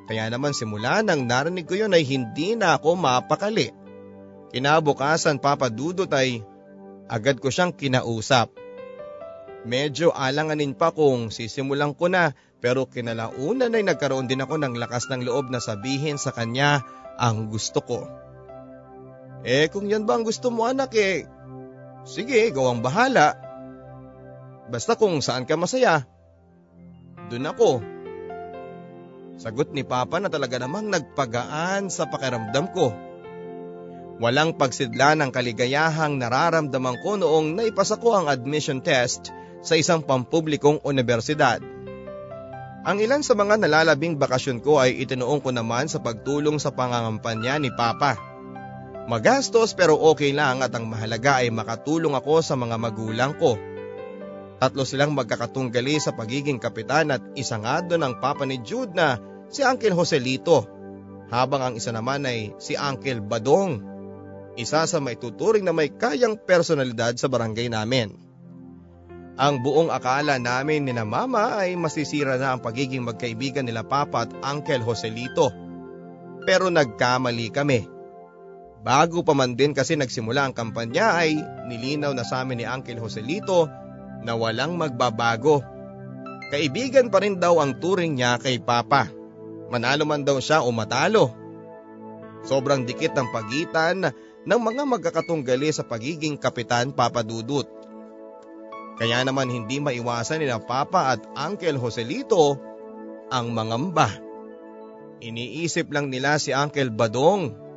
Kaya 0.08 0.28
naman 0.28 0.52
simula 0.52 1.04
nang 1.04 1.28
narinig 1.28 1.68
ko 1.68 1.76
yun 1.76 1.96
ay 1.96 2.04
hindi 2.04 2.56
na 2.56 2.80
ako 2.80 3.00
mapakali. 3.00 3.72
Kinabukasan 4.52 5.40
papadudot 5.40 6.10
ay 6.12 6.44
agad 7.08 7.40
ko 7.40 7.48
siyang 7.48 7.72
kinausap. 7.72 8.52
Medyo 9.62 10.12
alanganin 10.12 10.74
pa 10.74 10.92
kung 10.92 11.30
sisimulan 11.30 11.94
ko 11.96 12.10
na 12.12 12.34
pero 12.62 12.86
kinalaunan 12.86 13.74
ay 13.74 13.84
nagkaroon 13.84 14.30
din 14.30 14.45
ako 14.45 14.62
ng 14.62 14.78
lakas 14.78 15.10
ng 15.10 15.26
loob 15.26 15.50
na 15.50 15.58
sabihin 15.58 16.21
sa 16.21 16.30
kanya 16.30 16.86
ang 17.17 17.50
gusto 17.50 17.82
ko. 17.82 18.06
Eh 19.41 19.67
kung 19.74 19.89
yan 19.89 20.06
ba 20.06 20.21
ang 20.21 20.24
gusto 20.24 20.54
mo 20.54 20.69
anak 20.69 20.93
eh, 20.93 21.26
sige 22.06 22.54
gawang 22.54 22.86
bahala. 22.86 23.34
Basta 24.69 24.93
kung 24.93 25.19
saan 25.26 25.50
ka 25.50 25.58
masaya, 25.58 26.06
dun 27.28 27.50
ako. 27.50 27.82
Sagot 29.41 29.74
ni 29.74 29.82
Papa 29.82 30.21
na 30.21 30.30
talaga 30.30 30.62
namang 30.62 30.93
nagpagaan 30.93 31.89
sa 31.89 32.06
pakiramdam 32.06 32.69
ko. 32.78 32.93
Walang 34.21 34.54
pagsidla 34.54 35.17
ng 35.17 35.34
kaligayahang 35.34 36.21
nararamdaman 36.21 37.02
ko 37.02 37.17
noong 37.17 37.58
naipasa 37.58 37.97
ko 37.97 38.21
ang 38.21 38.30
admission 38.30 38.86
test 38.86 39.34
sa 39.65 39.74
isang 39.74 40.06
pampublikong 40.06 40.78
universidad. 40.86 41.71
Ang 42.82 42.98
ilan 42.98 43.22
sa 43.22 43.38
mga 43.38 43.62
nalalabing 43.62 44.17
bakasyon 44.17 44.58
ko 44.58 44.82
ay 44.82 44.98
itinuong 45.06 45.46
ko 45.46 45.54
naman 45.54 45.86
sa 45.86 46.02
pagtulong 46.02 46.58
sa 46.58 46.74
pangangampanya 46.74 47.62
ni 47.62 47.70
Papa. 47.70 48.17
Magastos 49.06 49.78
pero 49.78 49.94
okay 50.02 50.34
lang 50.34 50.65
at 50.65 50.74
ang 50.74 50.89
mahalaga 50.89 51.46
ay 51.46 51.54
makatulong 51.54 52.17
ako 52.17 52.41
sa 52.41 52.58
mga 52.58 52.82
magulang 52.82 53.38
ko. 53.38 53.54
Tatlo 54.58 54.82
silang 54.82 55.13
magkakatunggali 55.13 56.02
sa 56.02 56.13
pagiging 56.13 56.58
kapitan 56.58 57.13
at 57.13 57.22
isa 57.38 57.62
nga 57.62 57.86
doon 57.86 58.02
ang 58.02 58.13
papa 58.17 58.46
ni 58.46 58.62
Jude 58.62 58.94
na 58.94 59.17
si 59.50 59.62
Uncle 59.65 59.94
Joselito 59.94 60.65
habang 61.30 61.62
ang 61.62 61.74
isa 61.78 61.94
naman 61.94 62.26
ay 62.26 62.58
si 62.58 62.74
Uncle 62.74 63.22
Badong. 63.22 63.82
Isa 64.58 64.89
sa 64.89 64.98
may 64.98 65.22
tuturing 65.22 65.65
na 65.65 65.74
may 65.74 65.94
kayang 65.94 66.38
personalidad 66.38 67.13
sa 67.17 67.30
barangay 67.30 67.70
namin. 67.70 68.31
Ang 69.42 69.66
buong 69.66 69.90
akala 69.90 70.38
namin 70.38 70.86
ni 70.86 70.94
na 70.94 71.02
mama 71.02 71.58
ay 71.58 71.74
masisira 71.74 72.38
na 72.38 72.54
ang 72.54 72.62
pagiging 72.62 73.02
magkaibigan 73.02 73.66
nila 73.66 73.82
papa 73.82 74.30
at 74.30 74.32
Uncle 74.46 74.86
Joselito. 74.86 75.50
Pero 76.46 76.70
nagkamali 76.70 77.50
kami. 77.50 77.90
Bago 78.86 79.26
pa 79.26 79.34
man 79.34 79.58
din 79.58 79.74
kasi 79.74 79.98
nagsimula 79.98 80.46
ang 80.46 80.54
kampanya 80.54 81.18
ay 81.18 81.42
nilinaw 81.66 82.14
na 82.14 82.22
sa 82.22 82.46
amin 82.46 82.62
ni 82.62 82.66
Uncle 82.70 83.02
Joselito 83.02 83.66
na 84.22 84.38
walang 84.38 84.78
magbabago. 84.78 85.66
Kaibigan 86.54 87.10
pa 87.10 87.26
rin 87.26 87.42
daw 87.42 87.58
ang 87.66 87.82
turing 87.82 88.22
niya 88.22 88.38
kay 88.38 88.62
Papa. 88.62 89.10
Manalo 89.74 90.06
man 90.06 90.22
daw 90.22 90.38
siya 90.38 90.62
o 90.62 90.70
matalo. 90.70 91.34
Sobrang 92.46 92.86
dikit 92.86 93.18
ang 93.18 93.34
pagitan 93.34 94.06
ng 94.46 94.62
mga 94.62 94.86
magkakatunggali 94.86 95.74
sa 95.74 95.82
pagiging 95.82 96.38
kapitan 96.38 96.94
Papa 96.94 97.26
Dudut. 97.26 97.81
Kaya 99.02 99.26
naman 99.26 99.50
hindi 99.50 99.82
maiwasan 99.82 100.46
nila 100.46 100.62
Papa 100.62 101.18
at 101.18 101.26
Uncle 101.34 101.82
Joselito 101.82 102.62
ang 103.34 103.50
mangamba. 103.50 104.14
Iniisip 105.26 105.90
lang 105.90 106.14
nila 106.14 106.38
si 106.38 106.54
Uncle 106.54 106.94
Badong 106.94 107.72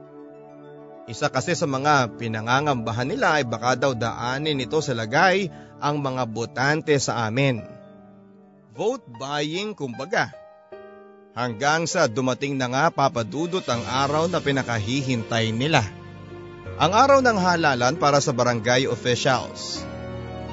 isa 1.04 1.28
kasi 1.28 1.52
sa 1.52 1.68
mga 1.68 2.16
pinangangambahan 2.16 3.04
nila 3.12 3.37
ay 3.37 3.44
baka 3.44 3.76
daw 3.76 3.92
daanin 3.92 4.56
nito 4.56 4.80
sa 4.80 4.96
lagay 4.96 5.52
ang 5.76 6.00
mga 6.00 6.24
botante 6.24 6.96
sa 6.96 7.28
amin. 7.28 7.60
Vote 8.72 9.04
buying 9.20 9.76
kumbaga. 9.76 10.32
Hanggang 11.37 11.84
sa 11.84 12.08
dumating 12.08 12.56
na 12.56 12.72
nga 12.72 12.84
papadudot 12.88 13.64
ang 13.68 13.84
araw 13.84 14.32
na 14.32 14.40
pinakahihintay 14.40 15.52
nila. 15.52 15.84
Ang 16.80 16.96
araw 16.96 17.20
ng 17.20 17.38
halalan 17.38 17.94
para 18.00 18.24
sa 18.24 18.32
barangay 18.32 18.88
officials. 18.88 19.84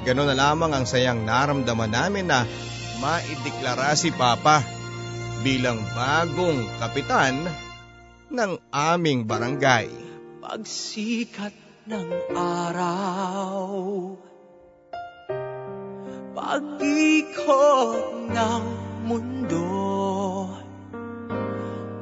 Ganon 0.02 0.26
na 0.26 0.34
lamang 0.34 0.74
ang 0.74 0.82
sayang 0.82 1.22
naramdaman 1.22 1.94
namin 1.94 2.26
na 2.26 2.42
maideklara 2.98 3.94
si 3.94 4.10
Papa 4.10 4.58
bilang 5.46 5.78
bagong 5.94 6.66
kapitan 6.82 7.46
ng 8.26 8.58
aming 8.74 9.30
barangay. 9.30 9.86
Pagsikat 10.42 11.54
ng 11.86 12.34
araw 12.34 13.62
Pag-ikot 16.34 18.02
ng 18.30 18.64
mundo 19.06 19.66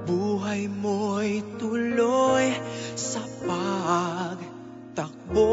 Buhay 0.09 0.69
mo'y 0.69 1.41
tuloy 1.57 2.53
sa 2.97 3.21
pagtakbo 3.45 5.49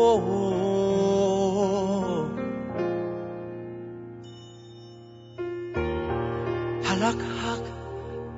Halakhak 6.97 7.62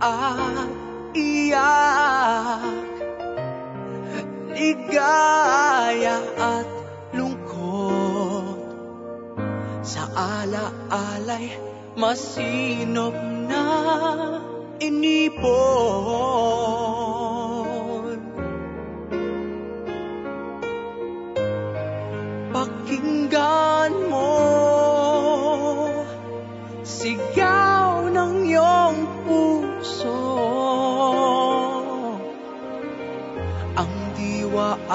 at 0.04 0.68
iyak. 1.16 2.92
Ligaya 4.52 6.20
at 6.36 6.68
lungkot. 7.16 8.60
Sa 9.80 10.12
ala-alay 10.12 11.56
masinop 11.96 13.16
na 13.48 13.64
inipon. 14.84 16.20
Pakinggan 22.52 23.94
mo 24.12 24.39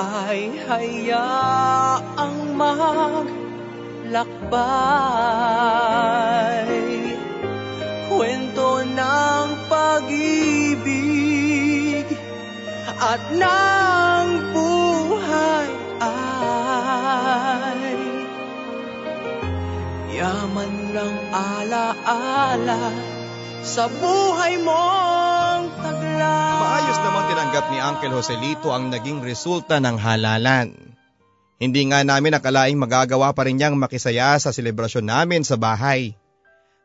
ay 0.05 0.53
hayaang 0.69 2.53
maglakbay 2.53 3.25
Kwento 8.13 8.85
ng 8.85 9.49
pag-ibig 9.67 10.85
at 13.01 13.23
ng 13.33 14.29
buhay 14.53 15.71
ay 16.05 17.97
Yaman 20.15 20.73
ng 20.95 21.17
ala-ala 21.35 22.95
sa 23.65 23.89
buhay 23.91 24.61
mong 24.63 25.75
tagla. 25.81 26.54
Namang 27.05 27.29
tinanggap 27.29 27.69
ni 27.69 27.79
Uncle 27.85 28.17
Joselito 28.17 28.73
ang 28.73 28.89
naging 28.89 29.21
resulta 29.21 29.77
ng 29.77 30.01
halalan. 30.01 30.73
Hindi 31.61 31.85
nga 31.93 32.01
namin 32.01 32.33
nakalaing 32.33 32.81
magagawa 32.81 33.37
pa 33.37 33.45
rin 33.45 33.61
niyang 33.61 33.77
makisaya 33.77 34.41
sa 34.41 34.57
selebrasyon 34.57 35.13
namin 35.13 35.45
sa 35.45 35.61
bahay. 35.61 36.17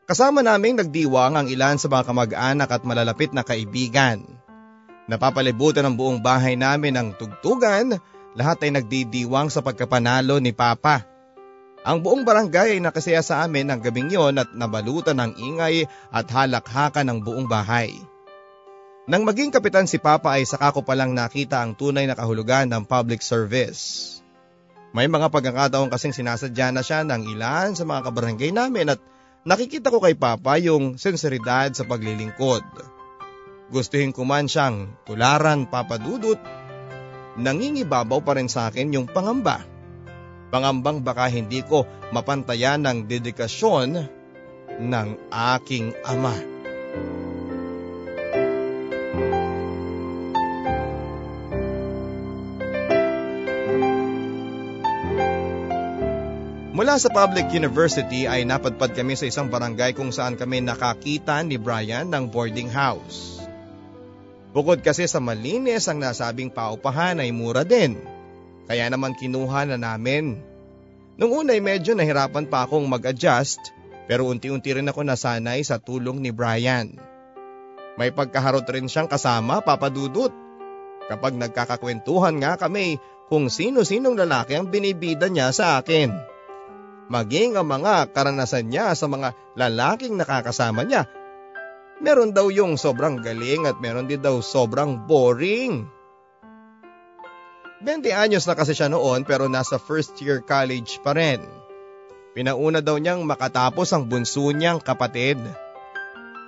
Kasama 0.04 0.44
naming 0.44 0.76
nagdiwang 0.76 1.40
ang 1.40 1.48
ilan 1.48 1.80
sa 1.80 1.88
mga 1.88 2.04
kamag-anak 2.04 2.68
at 2.68 2.82
malalapit 2.84 3.32
na 3.32 3.40
kaibigan. 3.40 4.20
Napapalibutan 5.08 5.88
ang 5.88 5.96
buong 5.96 6.20
bahay 6.20 6.52
namin 6.52 7.00
ng 7.00 7.08
tugtugan, 7.16 7.96
lahat 8.36 8.60
ay 8.68 8.76
nagdidiwang 8.76 9.48
sa 9.48 9.64
pagkapanalo 9.64 10.36
ni 10.36 10.52
Papa. 10.52 11.00
Ang 11.80 12.04
buong 12.04 12.28
barangay 12.28 12.76
ay 12.76 12.80
nakasaya 12.84 13.24
sa 13.24 13.40
amin 13.40 13.72
ng 13.72 13.80
gabing 13.80 14.12
yon 14.12 14.36
at 14.36 14.52
nabalutan 14.52 15.16
ng 15.16 15.32
ingay 15.40 15.88
at 16.12 16.28
halakhakan 16.28 17.08
ng 17.08 17.18
buong 17.24 17.48
bahay. 17.48 17.96
Nang 19.10 19.26
maging 19.26 19.50
kapitan 19.50 19.90
si 19.90 19.98
Papa 19.98 20.38
ay 20.38 20.46
saka 20.46 20.70
ko 20.70 20.86
palang 20.86 21.10
nakita 21.10 21.58
ang 21.58 21.74
tunay 21.74 22.06
na 22.06 22.14
kahulugan 22.14 22.70
ng 22.70 22.86
public 22.86 23.26
service. 23.26 24.22
May 24.94 25.10
mga 25.10 25.34
pagkakataon 25.34 25.90
kasing 25.90 26.14
sinasadya 26.14 26.70
na 26.70 26.86
siya 26.86 27.02
ng 27.02 27.26
ilan 27.34 27.74
sa 27.74 27.82
mga 27.82 28.06
kabarangay 28.06 28.54
namin 28.54 28.94
at 28.94 29.02
nakikita 29.42 29.90
ko 29.90 29.98
kay 29.98 30.14
Papa 30.14 30.62
yung 30.62 30.94
senseridad 30.94 31.74
sa 31.74 31.82
paglilingkod. 31.82 32.62
Gustuhin 33.74 34.14
ko 34.14 34.22
man 34.22 34.46
siyang 34.46 34.94
tularan 35.02 35.66
papadudot, 35.66 36.38
nangingibabaw 37.34 38.22
pa 38.22 38.38
rin 38.38 38.46
sa 38.46 38.70
akin 38.70 38.94
yung 38.94 39.10
pangamba 39.10 39.66
Pangambang 40.50 41.06
baka 41.06 41.30
hindi 41.30 41.62
ko 41.62 41.86
mapantayan 42.10 42.82
ng 42.82 43.06
dedikasyon 43.06 43.90
ng 44.82 45.08
aking 45.30 45.94
ama. 46.02 46.34
Mula 56.70 57.02
sa 57.02 57.10
public 57.10 57.50
university 57.50 58.30
ay 58.30 58.46
napadpad 58.46 58.94
kami 58.94 59.18
sa 59.18 59.26
isang 59.26 59.50
barangay 59.50 59.90
kung 59.90 60.14
saan 60.14 60.38
kami 60.38 60.62
nakakita 60.62 61.42
ni 61.42 61.58
Brian 61.58 62.06
ng 62.06 62.30
boarding 62.30 62.70
house. 62.70 63.42
Bukod 64.54 64.78
kasi 64.78 65.10
sa 65.10 65.18
malinis 65.18 65.90
ang 65.90 65.98
nasabing 65.98 66.46
paupahan 66.46 67.18
ay 67.18 67.34
mura 67.34 67.66
din. 67.66 67.98
Kaya 68.70 68.86
naman 68.86 69.18
kinuha 69.18 69.66
na 69.66 69.82
namin. 69.82 70.38
Nung 71.18 71.42
una 71.42 71.58
ay 71.58 71.62
medyo 71.62 71.98
nahirapan 71.98 72.46
pa 72.46 72.62
akong 72.62 72.86
mag-adjust 72.86 73.58
pero 74.06 74.30
unti-unti 74.30 74.70
rin 74.70 74.86
ako 74.86 75.02
nasanay 75.02 75.66
sa 75.66 75.82
tulong 75.82 76.22
ni 76.22 76.30
Brian. 76.30 76.94
May 77.98 78.14
pagkaharot 78.14 78.70
rin 78.70 78.86
siyang 78.86 79.10
kasama 79.10 79.58
papadudot. 79.58 80.30
Kapag 81.10 81.34
nagkakakwentuhan 81.34 82.38
nga 82.38 82.54
kami 82.54 83.02
kung 83.26 83.50
sino-sinong 83.50 84.14
lalaki 84.14 84.54
ang 84.54 84.70
binibida 84.70 85.26
niya 85.26 85.50
sa 85.50 85.82
akin. 85.82 86.29
Maging 87.10 87.58
ang 87.58 87.66
mga 87.66 88.14
karanasan 88.14 88.70
niya 88.70 88.94
sa 88.94 89.10
mga 89.10 89.34
lalaking 89.58 90.14
nakakasama 90.14 90.86
niya. 90.86 91.10
Meron 91.98 92.30
daw 92.30 92.54
yung 92.54 92.78
sobrang 92.78 93.18
galing 93.18 93.66
at 93.66 93.82
meron 93.82 94.06
din 94.06 94.22
daw 94.22 94.38
sobrang 94.38 95.10
boring. 95.10 95.90
20 97.82 98.06
anyos 98.14 98.46
na 98.46 98.54
kasi 98.54 98.78
siya 98.78 98.86
noon 98.86 99.26
pero 99.26 99.50
nasa 99.50 99.82
first 99.82 100.14
year 100.22 100.38
college 100.38 101.02
pa 101.02 101.18
rin. 101.18 101.42
Pinauna 102.30 102.78
daw 102.78 102.94
niyang 102.94 103.26
makatapos 103.26 103.90
ang 103.90 104.06
bunso 104.06 104.54
niyang 104.54 104.78
kapatid. 104.78 105.42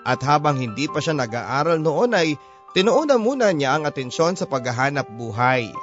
At 0.06 0.22
habang 0.22 0.62
hindi 0.62 0.86
pa 0.86 1.02
siya 1.02 1.18
nag-aaral 1.18 1.82
noon 1.82 2.14
ay 2.14 2.38
tinuunan 2.70 3.18
muna 3.18 3.50
niya 3.50 3.74
ang 3.74 3.82
atensyon 3.82 4.38
sa 4.38 4.46
paghahanap 4.46 5.10
buhay. 5.18 5.74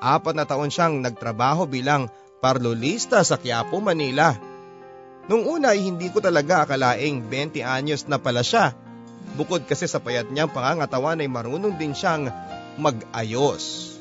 Apat 0.00 0.32
na 0.32 0.48
taon 0.48 0.72
siyang 0.72 1.04
nagtrabaho 1.04 1.68
bilang 1.68 2.08
parlolista 2.40 3.20
sa 3.20 3.36
Quiapo, 3.36 3.78
Manila. 3.78 4.34
Nung 5.28 5.46
una 5.46 5.76
ay 5.76 5.84
hindi 5.86 6.08
ko 6.10 6.18
talaga 6.18 6.64
akalaing 6.66 7.28
20 7.28 7.62
anyos 7.62 8.08
na 8.08 8.18
pala 8.18 8.40
siya. 8.42 8.74
Bukod 9.36 9.68
kasi 9.68 9.86
sa 9.86 10.02
payat 10.02 10.32
niyang 10.32 10.50
pangangatawan 10.50 11.20
ay 11.20 11.28
marunong 11.30 11.76
din 11.76 11.94
siyang 11.94 12.32
mag-ayos. 12.80 13.94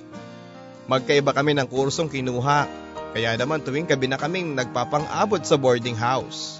Magkaiba 0.89 1.35
kami 1.35 1.53
ng 1.53 1.69
kursong 1.69 2.09
kinuha, 2.09 2.65
kaya 3.13 3.37
naman 3.37 3.61
tuwing 3.61 3.85
gabi 3.85 4.09
na 4.09 4.17
kaming 4.17 4.57
nagpapang-abot 4.57 5.43
sa 5.45 5.59
boarding 5.59 5.99
house. 5.99 6.57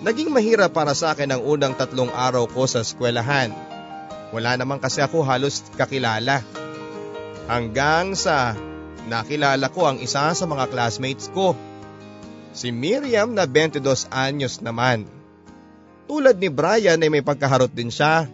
Naging 0.00 0.32
mahirap 0.32 0.72
para 0.72 0.96
sa 0.96 1.12
akin 1.12 1.36
ang 1.36 1.42
unang 1.44 1.76
tatlong 1.76 2.08
araw 2.08 2.48
ko 2.48 2.64
sa 2.64 2.80
eskwelahan. 2.80 3.52
Wala 4.32 4.56
naman 4.56 4.80
kasi 4.80 5.04
ako 5.04 5.20
halos 5.20 5.60
kakilala. 5.76 6.40
Hanggang 7.44 8.16
sa 8.16 8.56
nakilala 9.10 9.66
ko 9.72 9.88
ang 9.88 9.98
isa 9.98 10.30
sa 10.34 10.44
mga 10.46 10.70
classmates 10.70 11.30
ko. 11.32 11.56
Si 12.52 12.68
Miriam 12.68 13.32
na 13.32 13.48
22 13.48 14.12
anyos 14.12 14.60
naman. 14.60 15.08
Tulad 16.04 16.36
ni 16.36 16.52
Brian 16.52 17.00
ay 17.00 17.08
may 17.08 17.24
pagkaharot 17.24 17.72
din 17.72 17.88
siya. 17.88 18.28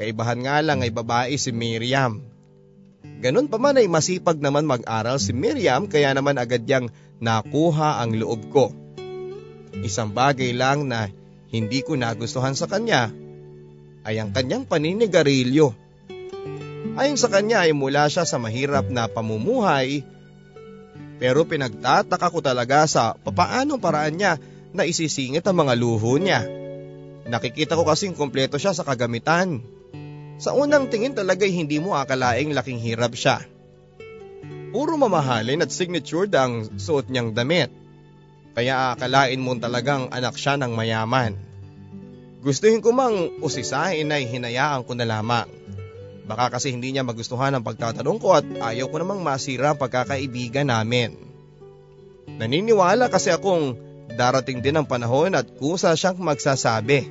Kaibahan 0.00 0.40
nga 0.42 0.58
lang 0.64 0.82
ay 0.82 0.90
babae 0.90 1.36
si 1.36 1.54
Miriam. 1.54 2.18
Ganon 3.20 3.48
pa 3.48 3.60
man 3.60 3.76
ay 3.76 3.88
masipag 3.88 4.40
naman 4.40 4.64
mag-aral 4.64 5.20
si 5.20 5.36
Miriam 5.36 5.88
kaya 5.88 6.12
naman 6.16 6.40
agad 6.40 6.64
niyang 6.64 6.88
nakuha 7.20 8.00
ang 8.00 8.16
loob 8.16 8.48
ko. 8.48 8.72
Isang 9.84 10.16
bagay 10.16 10.56
lang 10.56 10.88
na 10.88 11.12
hindi 11.52 11.84
ko 11.84 11.94
nagustuhan 11.94 12.56
sa 12.56 12.66
kanya 12.66 13.12
ay 14.04 14.16
ang 14.16 14.32
kanyang 14.32 14.64
paninigarilyo. 14.64 15.76
Ayon 17.00 17.16
sa 17.16 17.32
kanya 17.32 17.64
ay 17.64 17.72
mula 17.72 18.12
siya 18.12 18.28
sa 18.28 18.36
mahirap 18.36 18.92
na 18.92 19.08
pamumuhay 19.08 20.04
pero 21.16 21.48
pinagtataka 21.48 22.28
ko 22.28 22.44
talaga 22.44 22.84
sa 22.84 23.16
papaanong 23.16 23.80
paraan 23.80 24.20
niya 24.20 24.36
na 24.76 24.84
isisingit 24.84 25.40
ang 25.48 25.64
mga 25.64 25.80
luho 25.80 26.20
niya. 26.20 26.44
Nakikita 27.24 27.72
ko 27.72 27.88
kasing 27.88 28.12
kompleto 28.12 28.60
siya 28.60 28.76
sa 28.76 28.84
kagamitan. 28.84 29.64
Sa 30.40 30.52
unang 30.52 30.92
tingin 30.92 31.16
talaga'y 31.16 31.52
hindi 31.52 31.80
mo 31.80 31.96
akalaing 31.96 32.52
laking 32.52 32.80
hirap 32.80 33.16
siya. 33.16 33.44
Puro 34.72 34.96
mamahalin 34.96 35.60
at 35.64 35.72
signature 35.72 36.28
ang 36.36 36.68
suot 36.80 37.08
niyang 37.08 37.32
damit. 37.32 37.68
Kaya 38.52 38.92
akalain 38.92 39.40
mo 39.40 39.56
talagang 39.56 40.12
anak 40.12 40.36
siya 40.36 40.60
ng 40.60 40.72
mayaman. 40.72 41.36
Gustuhin 42.40 42.80
ko 42.80 42.92
mang 42.92 43.40
usisahin 43.44 44.12
ay 44.12 44.24
hinayaan 44.24 44.84
ko 44.84 44.96
na 44.96 45.04
lamang. 45.04 45.59
Baka 46.30 46.46
kasi 46.46 46.70
hindi 46.70 46.94
niya 46.94 47.02
magustuhan 47.02 47.50
ang 47.58 47.66
pagtatanong 47.66 48.18
ko 48.22 48.38
at 48.38 48.46
ayaw 48.46 48.86
ko 48.86 49.02
namang 49.02 49.18
masira 49.18 49.74
ang 49.74 49.82
pagkakaibigan 49.82 50.70
namin. 50.70 51.18
Naniniwala 52.38 53.10
kasi 53.10 53.34
akong 53.34 53.74
darating 54.14 54.62
din 54.62 54.78
ang 54.78 54.86
panahon 54.86 55.34
at 55.34 55.50
kusa 55.58 55.90
siyang 55.98 56.22
magsasabi. 56.22 57.10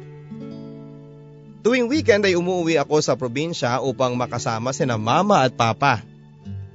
Tuwing 1.60 1.92
weekend 1.92 2.24
ay 2.24 2.40
umuwi 2.40 2.80
ako 2.80 3.04
sa 3.04 3.20
probinsya 3.20 3.84
upang 3.84 4.16
makasama 4.16 4.72
sina 4.72 4.96
mama 4.96 5.44
at 5.44 5.52
papa. 5.52 6.00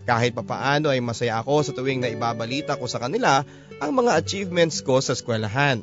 Kahit 0.04 0.37
papaano 0.37 0.92
ay 0.92 1.00
masaya 1.00 1.40
ako 1.40 1.64
sa 1.64 1.72
tuwing 1.72 2.04
na 2.04 2.12
ibabalita 2.12 2.76
ko 2.76 2.85
sa 2.85 3.00
kanila 3.00 3.40
ang 3.80 3.92
mga 3.96 4.20
achievements 4.20 4.85
ko 4.85 5.00
sa 5.00 5.16
eskwelahan. 5.16 5.80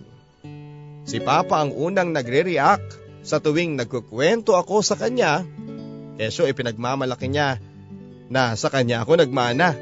Si 1.09 1.17
Papa 1.17 1.57
ang 1.57 1.73
unang 1.73 2.13
nagre-react 2.13 3.01
sa 3.25 3.41
tuwing 3.41 3.81
nagkukwento 3.81 4.53
ako 4.53 4.85
sa 4.85 4.93
kanya, 4.93 5.41
kesyo 6.21 6.45
ipinagmamalaki 6.45 7.33
niya 7.33 7.57
na 8.29 8.53
sa 8.53 8.69
kanya 8.69 9.01
ako 9.01 9.25
nagmana. 9.25 9.73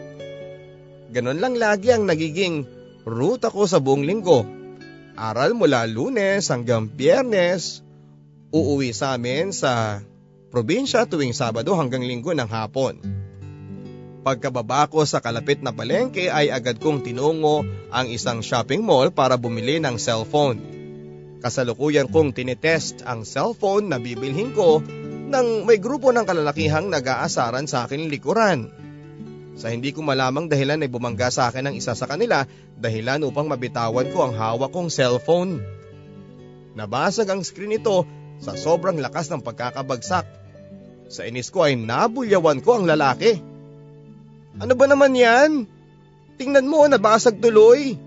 Ganon 1.12 1.44
lang 1.44 1.60
lagi 1.60 1.92
ang 1.92 2.08
nagiging 2.08 2.64
route 3.04 3.44
ako 3.44 3.68
sa 3.68 3.84
buong 3.84 4.08
linggo. 4.08 4.48
Aral 5.20 5.52
mula 5.52 5.84
lunes 5.84 6.48
hanggang 6.48 6.88
biyernes, 6.88 7.84
uuwi 8.56 8.96
sa 8.96 9.20
amin 9.20 9.52
sa 9.52 10.00
probinsya 10.48 11.04
tuwing 11.12 11.36
Sabado 11.36 11.76
hanggang 11.76 12.08
linggo 12.08 12.32
ng 12.32 12.48
hapon. 12.48 13.04
Pagkababa 14.24 14.88
ko 14.88 15.04
sa 15.04 15.20
kalapit 15.20 15.60
na 15.60 15.76
palengke 15.76 16.32
ay 16.32 16.56
agad 16.56 16.80
kong 16.80 17.04
tinungo 17.04 17.68
ang 17.92 18.08
isang 18.08 18.40
shopping 18.40 18.80
mall 18.80 19.12
para 19.12 19.36
bumili 19.36 19.84
ng 19.84 20.00
cellphone. 20.00 20.64
Kasalukuyan 21.44 22.08
kong 22.08 22.32
tinetest 22.32 23.04
ang 23.04 23.28
cellphone 23.28 23.92
na 23.92 24.00
bibilhin 24.00 24.56
ko 24.56 24.80
nang 25.30 25.70
may 25.70 25.78
grupo 25.78 26.10
ng 26.10 26.26
kalalakihang 26.26 26.90
nag-aasaran 26.90 27.70
sa 27.70 27.86
akin 27.86 28.10
likuran. 28.10 28.74
Sa 29.60 29.70
hindi 29.70 29.94
ko 29.94 30.02
malamang 30.02 30.50
dahilan 30.50 30.82
ay 30.82 30.90
bumangga 30.90 31.30
sa 31.30 31.52
akin 31.52 31.70
ang 31.70 31.76
isa 31.76 31.94
sa 31.94 32.08
kanila 32.08 32.48
dahilan 32.80 33.22
upang 33.28 33.46
mabitawan 33.46 34.08
ko 34.10 34.26
ang 34.26 34.34
hawak 34.34 34.72
kong 34.74 34.90
cellphone. 34.90 35.60
Nabasag 36.74 37.28
ang 37.28 37.44
screen 37.44 37.76
nito 37.76 38.08
sa 38.40 38.56
sobrang 38.56 38.98
lakas 38.98 39.28
ng 39.30 39.44
pagkakabagsak. 39.44 40.26
Sa 41.12 41.22
inis 41.28 41.52
ko 41.52 41.68
ay 41.68 41.76
nabulyawan 41.76 42.64
ko 42.64 42.80
ang 42.80 42.86
lalaki. 42.88 43.36
Ano 44.64 44.74
ba 44.80 44.86
naman 44.88 45.14
yan? 45.14 45.68
Tingnan 46.40 46.72
mo, 46.72 46.88
nabasag 46.88 47.44
tuloy. 47.44 48.00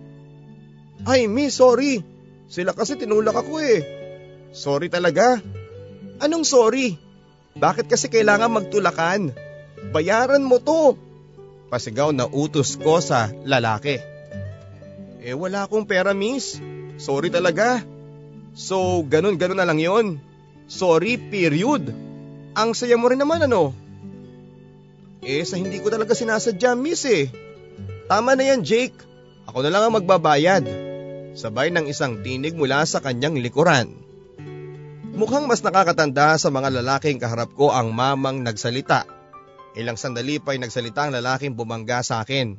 Ay, 1.05 1.29
miss, 1.29 1.61
sorry. 1.61 2.01
Sila 2.49 2.73
kasi 2.73 2.97
tinulak 2.97 3.37
ako 3.37 3.61
eh. 3.61 3.81
Sorry 4.57 4.89
talaga. 4.89 5.37
Anong 6.23 6.49
sorry? 6.49 7.12
Bakit 7.57 7.87
kasi 7.89 8.09
kailangan 8.09 8.53
magtulakan? 8.53 9.33
Bayaran 9.93 10.45
mo 10.45 10.63
to. 10.63 10.97
Pasigaw 11.73 12.13
na 12.13 12.29
utos 12.29 12.77
ko 12.77 13.01
sa 13.01 13.33
lalaki. 13.49 14.01
Eh 15.23 15.37
wala 15.37 15.65
akong 15.65 15.89
pera 15.89 16.13
miss. 16.13 16.61
Sorry 17.01 17.33
talaga. 17.33 17.81
So 18.53 19.01
ganun-ganun 19.05 19.57
na 19.57 19.69
lang 19.69 19.81
yon. 19.81 20.21
Sorry 20.69 21.17
period. 21.17 21.93
Ang 22.53 22.77
saya 22.77 23.01
mo 23.01 23.09
rin 23.09 23.21
naman 23.21 23.45
ano. 23.45 23.73
Eh 25.23 25.47
sa 25.47 25.57
hindi 25.57 25.79
ko 25.81 25.89
talaga 25.89 26.13
sinasadya 26.13 26.77
miss 26.77 27.09
eh. 27.09 27.33
Tama 28.11 28.37
na 28.37 28.45
yan 28.53 28.67
Jake. 28.67 28.97
Ako 29.49 29.65
na 29.65 29.73
lang 29.73 29.89
ang 29.89 29.97
magbabayad. 29.97 30.65
Sabay 31.33 31.73
ng 31.73 31.89
isang 31.89 32.21
tinig 32.21 32.53
mula 32.53 32.85
sa 32.85 33.01
kanyang 33.01 33.41
likuran. 33.41 33.89
Mukhang 35.13 35.45
mas 35.45 35.61
nakakatanda 35.61 36.41
sa 36.41 36.49
mga 36.49 36.73
lalaking 36.81 37.21
kaharap 37.21 37.53
ko 37.53 37.69
ang 37.69 37.93
mamang 37.93 38.41
nagsalita. 38.41 39.05
Ilang 39.77 40.01
sandali 40.01 40.41
pa'y 40.41 40.57
nagsalita 40.57 41.05
ang 41.05 41.13
lalaking 41.13 41.53
bumangga 41.53 42.01
sa 42.01 42.25
akin. 42.25 42.57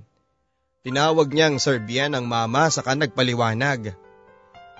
Tinawag 0.85 1.33
niyang 1.33 1.57
Serbian 1.57 2.13
ang 2.13 2.29
mama 2.29 2.69
saka 2.69 2.93
nagpaliwanag. 2.93 3.97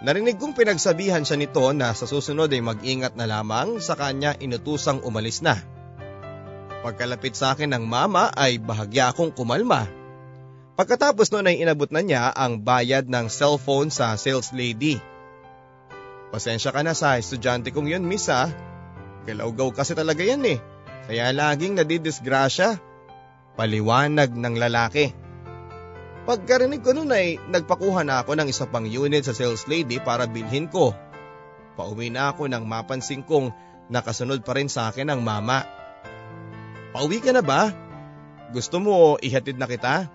Narinig 0.06 0.38
kong 0.38 0.54
pinagsabihan 0.54 1.26
siya 1.26 1.34
nito 1.42 1.66
na 1.74 1.98
sa 1.98 2.06
susunod 2.06 2.52
ay 2.54 2.62
mag-ingat 2.62 3.18
na 3.18 3.26
lamang 3.26 3.82
sa 3.82 3.98
kanya 3.98 4.38
inutusang 4.38 5.02
umalis 5.02 5.42
na. 5.42 5.58
Pagkalapit 6.86 7.34
sa 7.34 7.58
akin 7.58 7.74
ng 7.74 7.90
mama 7.90 8.30
ay 8.38 8.62
bahagya 8.62 9.10
akong 9.10 9.34
kumalma. 9.34 9.90
Pagkatapos 10.78 11.34
noon 11.34 11.50
ay 11.50 11.58
inabot 11.66 11.90
na 11.90 12.06
niya 12.06 12.30
ang 12.38 12.62
bayad 12.62 13.10
ng 13.10 13.34
cellphone 13.34 13.90
sa 13.90 14.14
sales 14.14 14.54
lady. 14.54 15.02
Pasensya 16.34 16.74
ka 16.74 16.82
na 16.82 16.98
sa 16.98 17.22
estudyante 17.22 17.70
kong 17.70 17.94
yun, 17.94 18.10
miss 18.10 18.26
ha. 18.26 18.50
Galawgaw 19.30 19.70
kasi 19.70 19.94
talaga 19.94 20.26
yan 20.26 20.42
eh. 20.50 20.58
Kaya 21.06 21.30
laging 21.30 21.78
nadidisgrasya. 21.78 22.82
Paliwanag 23.54 24.34
ng 24.34 24.56
lalaki. 24.58 25.14
Pagkarinig 26.26 26.82
ko 26.82 26.98
noon 26.98 27.14
ay 27.14 27.38
nagpakuha 27.38 28.02
na 28.02 28.26
ako 28.26 28.34
ng 28.34 28.50
isa 28.50 28.66
pang 28.66 28.90
unit 28.90 29.30
sa 29.30 29.38
sales 29.38 29.70
lady 29.70 30.02
para 30.02 30.26
bilhin 30.26 30.66
ko. 30.66 30.98
Pauwi 31.78 32.10
na 32.10 32.34
ako 32.34 32.50
nang 32.50 32.66
mapansin 32.66 33.22
kong 33.22 33.54
nakasunod 33.94 34.42
pa 34.42 34.58
rin 34.58 34.74
sa 34.74 34.90
akin 34.90 35.14
ang 35.14 35.22
mama. 35.22 35.70
Pauwi 36.98 37.22
ka 37.22 37.30
na 37.30 37.46
ba? 37.46 37.70
Gusto 38.50 38.82
mo 38.82 39.22
ihatid 39.22 39.62
na 39.62 39.70
kita? 39.70 40.10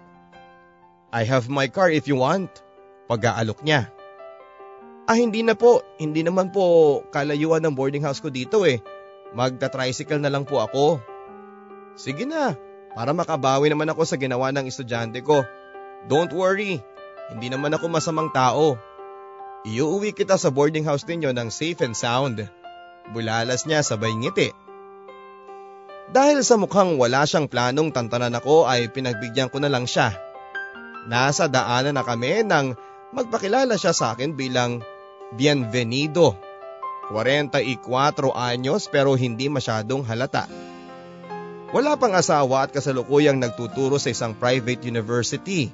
I 1.14 1.22
have 1.22 1.46
my 1.46 1.70
car 1.70 1.94
if 1.94 2.10
you 2.10 2.18
want. 2.18 2.50
Pag-aalok 3.06 3.62
niya. 3.62 3.97
Ah 5.08 5.16
hindi 5.16 5.40
na 5.40 5.56
po, 5.56 5.80
hindi 5.96 6.20
naman 6.20 6.52
po 6.52 7.00
kalayuan 7.08 7.64
ng 7.64 7.72
boarding 7.72 8.04
house 8.04 8.20
ko 8.20 8.28
dito 8.28 8.68
eh. 8.68 8.84
Magta-tricycle 9.32 10.20
na 10.20 10.28
lang 10.28 10.44
po 10.44 10.60
ako. 10.60 11.00
Sige 11.96 12.28
na, 12.28 12.52
para 12.92 13.16
makabawi 13.16 13.72
naman 13.72 13.88
ako 13.88 14.04
sa 14.04 14.20
ginawa 14.20 14.52
ng 14.52 14.68
estudyante 14.68 15.24
ko. 15.24 15.48
Don't 16.12 16.28
worry, 16.36 16.84
hindi 17.32 17.48
naman 17.48 17.72
ako 17.72 17.88
masamang 17.88 18.28
tao. 18.36 18.76
Iuwi 19.64 20.12
kita 20.12 20.36
sa 20.36 20.52
boarding 20.52 20.84
house 20.84 21.08
ninyo 21.08 21.32
ng 21.32 21.48
safe 21.48 21.80
and 21.80 21.96
sound. 21.96 22.44
Bulalas 23.08 23.64
niya 23.64 23.80
sabay 23.80 24.12
ngiti. 24.12 24.52
Dahil 26.12 26.44
sa 26.44 26.60
mukhang 26.60 27.00
wala 27.00 27.24
siyang 27.24 27.48
planong 27.48 27.96
tantanan 27.96 28.36
ako 28.36 28.68
ay 28.68 28.92
pinagbigyan 28.92 29.48
ko 29.48 29.56
na 29.56 29.72
lang 29.72 29.88
siya. 29.88 30.12
Nasa 31.08 31.48
daanan 31.48 31.96
na 31.96 32.04
kami 32.04 32.44
nang 32.44 32.76
magpakilala 33.16 33.80
siya 33.80 33.96
sa 33.96 34.12
akin 34.12 34.36
bilang 34.36 34.84
Bienvenido. 35.28 36.40
44 37.12 38.32
anyos 38.32 38.88
pero 38.88 39.12
hindi 39.12 39.52
masyadong 39.52 40.00
halata. 40.04 40.48
Wala 41.68 42.00
pang 42.00 42.16
asawa 42.16 42.64
at 42.64 42.72
kasalukuyang 42.72 43.36
nagtuturo 43.36 44.00
sa 44.00 44.08
isang 44.08 44.32
private 44.32 44.88
university. 44.88 45.68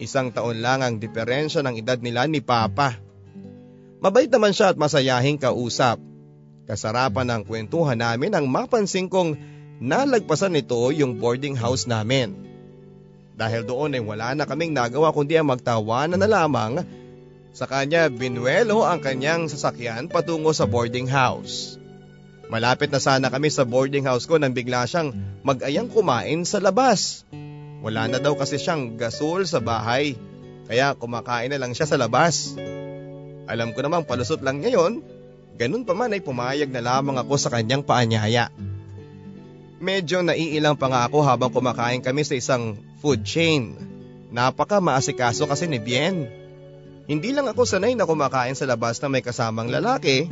Isang 0.00 0.32
taon 0.32 0.64
lang 0.64 0.80
ang 0.80 0.96
diferensya 0.96 1.60
ng 1.60 1.76
edad 1.76 2.00
nila 2.00 2.24
ni 2.24 2.40
Papa. 2.40 2.96
Mabait 4.00 4.28
naman 4.28 4.56
siya 4.56 4.72
at 4.72 4.80
masayahing 4.80 5.36
kausap. 5.36 6.00
Kasarapan 6.64 7.28
ng 7.28 7.42
kwentuhan 7.44 8.00
namin 8.00 8.32
ang 8.32 8.48
mapansin 8.48 9.12
kong 9.12 9.36
nalagpasan 9.84 10.56
nito 10.56 10.80
yung 10.96 11.20
boarding 11.20 11.56
house 11.60 11.84
namin. 11.84 12.32
Dahil 13.36 13.68
doon 13.68 13.92
ay 13.92 14.00
wala 14.00 14.32
na 14.32 14.48
kaming 14.48 14.72
nagawa 14.72 15.12
kundi 15.12 15.36
ang 15.36 15.52
magtawanan 15.52 16.16
na 16.16 16.28
lamang 16.28 16.80
sa 17.56 17.64
kanya 17.64 18.12
binuelo 18.12 18.84
ang 18.84 19.00
kanyang 19.00 19.48
sasakyan 19.48 20.12
patungo 20.12 20.52
sa 20.52 20.68
boarding 20.68 21.08
house. 21.08 21.80
Malapit 22.52 22.92
na 22.92 23.00
sana 23.00 23.32
kami 23.32 23.48
sa 23.48 23.64
boarding 23.64 24.04
house 24.04 24.28
ko 24.28 24.36
nang 24.36 24.52
bigla 24.52 24.84
siyang 24.84 25.16
mag-ayang 25.40 25.88
kumain 25.88 26.44
sa 26.44 26.60
labas. 26.60 27.24
Wala 27.80 28.12
na 28.12 28.20
daw 28.20 28.36
kasi 28.36 28.60
siyang 28.60 29.00
gasol 29.00 29.48
sa 29.48 29.64
bahay, 29.64 30.20
kaya 30.68 30.92
kumakain 31.00 31.48
na 31.48 31.56
lang 31.56 31.72
siya 31.72 31.88
sa 31.88 31.96
labas. 31.96 32.52
Alam 33.48 33.72
ko 33.72 33.80
namang 33.80 34.04
palusot 34.04 34.44
lang 34.44 34.60
ngayon, 34.60 35.00
ganun 35.56 35.88
pa 35.88 35.96
man 35.96 36.12
ay 36.12 36.20
pumayag 36.20 36.68
na 36.68 36.84
lamang 36.84 37.16
ako 37.16 37.40
sa 37.40 37.48
kanyang 37.48 37.80
paanyaya. 37.80 38.52
Medyo 39.80 40.20
naiilang 40.20 40.76
pa 40.76 40.92
nga 40.92 41.08
ako 41.08 41.24
habang 41.24 41.48
kumakain 41.48 42.04
kami 42.04 42.20
sa 42.20 42.36
isang 42.36 42.76
food 43.00 43.24
chain. 43.24 43.80
Napaka 44.28 44.76
maasikaso 44.84 45.48
kasi 45.48 45.64
ni 45.72 45.80
Bien. 45.80 46.45
Hindi 47.06 47.30
lang 47.30 47.46
ako 47.46 47.62
sanay 47.62 47.94
na 47.94 48.02
kumakain 48.02 48.58
sa 48.58 48.66
labas 48.66 48.98
na 48.98 49.06
may 49.06 49.22
kasamang 49.22 49.70
lalaki. 49.70 50.26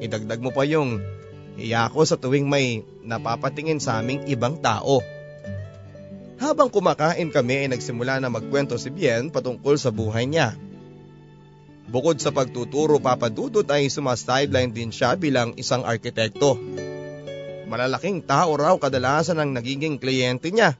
Idagdag 0.00 0.40
mo 0.40 0.48
pa 0.52 0.64
yung 0.64 1.04
Hiya 1.58 1.90
ko 1.90 2.06
sa 2.06 2.14
tuwing 2.14 2.46
may 2.46 2.86
napapatingin 3.02 3.82
sa 3.82 3.98
aming 3.98 4.30
ibang 4.30 4.62
tao. 4.62 5.02
Habang 6.38 6.70
kumakain 6.70 7.34
kami 7.34 7.66
ay 7.66 7.68
nagsimula 7.74 8.22
na 8.22 8.30
magkwento 8.30 8.78
si 8.78 8.94
Bien 8.94 9.26
patungkol 9.26 9.74
sa 9.74 9.90
buhay 9.90 10.30
niya. 10.30 10.54
Bukod 11.90 12.22
sa 12.22 12.30
pagtuturo 12.30 13.02
papadudot 13.02 13.66
ay 13.74 13.90
sumasideline 13.90 14.70
din 14.70 14.94
siya 14.94 15.18
bilang 15.18 15.58
isang 15.58 15.82
arkitekto. 15.82 16.54
Malalaking 17.66 18.22
tao 18.22 18.54
raw 18.54 18.78
kadalasan 18.78 19.42
ang 19.42 19.50
nagiging 19.50 19.98
kliyente 19.98 20.54
niya. 20.54 20.78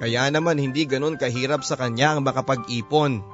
Kaya 0.00 0.32
naman 0.32 0.56
hindi 0.56 0.88
ganun 0.88 1.20
kahirap 1.20 1.60
sa 1.60 1.76
kanya 1.76 2.16
ang 2.16 2.24
makapag-ipon. 2.24 3.33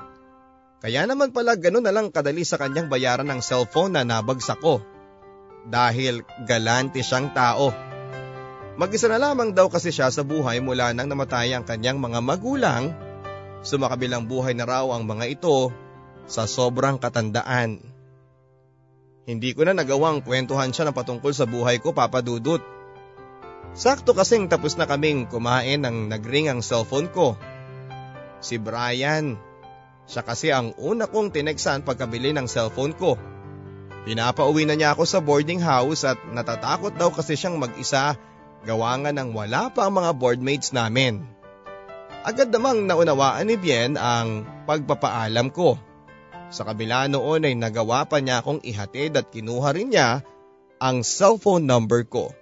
Kaya 0.81 1.05
naman 1.05 1.37
pala 1.37 1.61
ganun 1.61 1.85
na 1.85 1.93
lang 1.93 2.09
kadali 2.09 2.41
sa 2.41 2.57
kanyang 2.57 2.89
bayaran 2.89 3.28
ng 3.28 3.45
cellphone 3.45 3.93
na 3.93 4.03
nabagsak 4.03 4.64
ko 4.64 4.81
dahil 5.68 6.24
galante 6.49 7.05
siyang 7.05 7.37
tao. 7.37 7.68
Mag-isa 8.81 9.12
na 9.12 9.20
lamang 9.20 9.53
daw 9.53 9.68
kasi 9.68 9.93
siya 9.93 10.09
sa 10.09 10.24
buhay 10.24 10.64
mula 10.64 10.97
nang 10.97 11.12
namatay 11.12 11.53
ang 11.53 11.68
kanyang 11.68 12.01
mga 12.01 12.24
magulang. 12.24 12.97
Sumakabilang 13.61 14.24
buhay 14.24 14.57
na 14.57 14.64
raw 14.64 14.89
ang 14.97 15.05
mga 15.05 15.37
ito 15.37 15.68
sa 16.24 16.49
sobrang 16.49 16.97
katandaan. 16.97 17.85
Hindi 19.28 19.53
ko 19.53 19.68
na 19.68 19.76
nagawang 19.76 20.24
kwentuhan 20.24 20.72
siya 20.72 20.89
ng 20.89 20.97
patungkol 20.97 21.37
sa 21.37 21.45
buhay 21.45 21.76
ko 21.76 21.93
papadudot. 21.93 22.64
Sakto 23.76 24.16
kasing 24.16 24.49
tapos 24.49 24.81
na 24.81 24.89
kaming 24.89 25.28
kumain 25.28 25.85
nang 25.85 26.09
nagring 26.09 26.49
ang 26.49 26.64
cellphone 26.64 27.12
ko. 27.12 27.37
Si 28.41 28.57
Brian. 28.57 29.49
Siya 30.11 30.27
kasi 30.27 30.51
ang 30.51 30.75
una 30.75 31.07
kong 31.07 31.31
tineksan 31.31 31.87
pagkabili 31.87 32.35
ng 32.35 32.51
cellphone 32.51 32.99
ko. 32.99 33.15
Pinapauwi 34.03 34.67
na 34.67 34.75
niya 34.75 34.99
ako 34.99 35.07
sa 35.07 35.23
boarding 35.23 35.63
house 35.63 36.03
at 36.03 36.19
natatakot 36.35 36.99
daw 36.99 37.15
kasi 37.15 37.39
siyang 37.39 37.63
mag-isa 37.63 38.19
gawa 38.67 38.99
nga 38.99 39.15
ng 39.15 39.31
wala 39.31 39.71
pa 39.71 39.87
ang 39.87 40.03
mga 40.03 40.11
boardmates 40.19 40.75
namin. 40.75 41.23
Agad 42.27 42.51
namang 42.51 42.91
naunawaan 42.91 43.47
ni 43.47 43.55
Bien 43.55 43.95
ang 43.95 44.43
pagpapaalam 44.67 45.55
ko. 45.55 45.79
Sa 46.51 46.67
kabila 46.67 47.07
noon 47.07 47.47
ay 47.47 47.55
nagawa 47.55 48.03
pa 48.11 48.19
niya 48.19 48.43
akong 48.43 48.59
ihatid 48.67 49.15
at 49.15 49.31
kinuha 49.31 49.71
rin 49.79 49.95
niya 49.95 50.27
ang 50.83 51.07
cellphone 51.07 51.71
number 51.71 52.03
ko. 52.03 52.35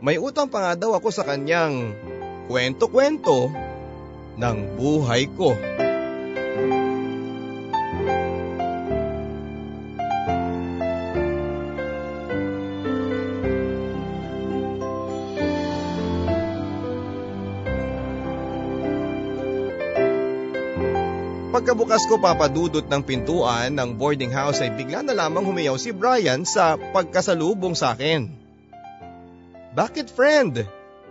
May 0.00 0.16
utang 0.16 0.48
pa 0.48 0.64
nga 0.64 0.72
daw 0.80 0.96
ako 0.96 1.12
sa 1.12 1.28
kanyang 1.28 1.92
kwento-kwento 2.48 3.52
ng 4.40 4.56
buhay 4.80 5.28
ko. 5.36 5.52
Pagkabukas 21.64 22.04
ko 22.04 22.20
papadudot 22.20 22.84
ng 22.84 23.00
pintuan 23.00 23.72
ng 23.72 23.96
boarding 23.96 24.28
house 24.28 24.60
ay 24.60 24.68
bigla 24.76 25.00
na 25.00 25.16
lamang 25.16 25.48
humiyaw 25.48 25.80
si 25.80 25.96
Brian 25.96 26.44
sa 26.44 26.76
pagkasalubong 26.76 27.72
sa 27.72 27.96
akin. 27.96 28.28
Bakit 29.72 30.12
friend? 30.12 30.60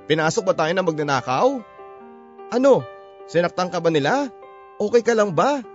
Pinasok 0.06 0.46
ba 0.46 0.54
tayo 0.54 0.70
na 0.78 0.86
magnanakaw? 0.86 1.58
Ano? 2.54 2.86
Sinaktan 3.26 3.74
ka 3.74 3.82
ba 3.82 3.90
nila? 3.90 4.30
Okay 4.78 5.02
ka 5.02 5.18
lang 5.18 5.34
ba? 5.34 5.66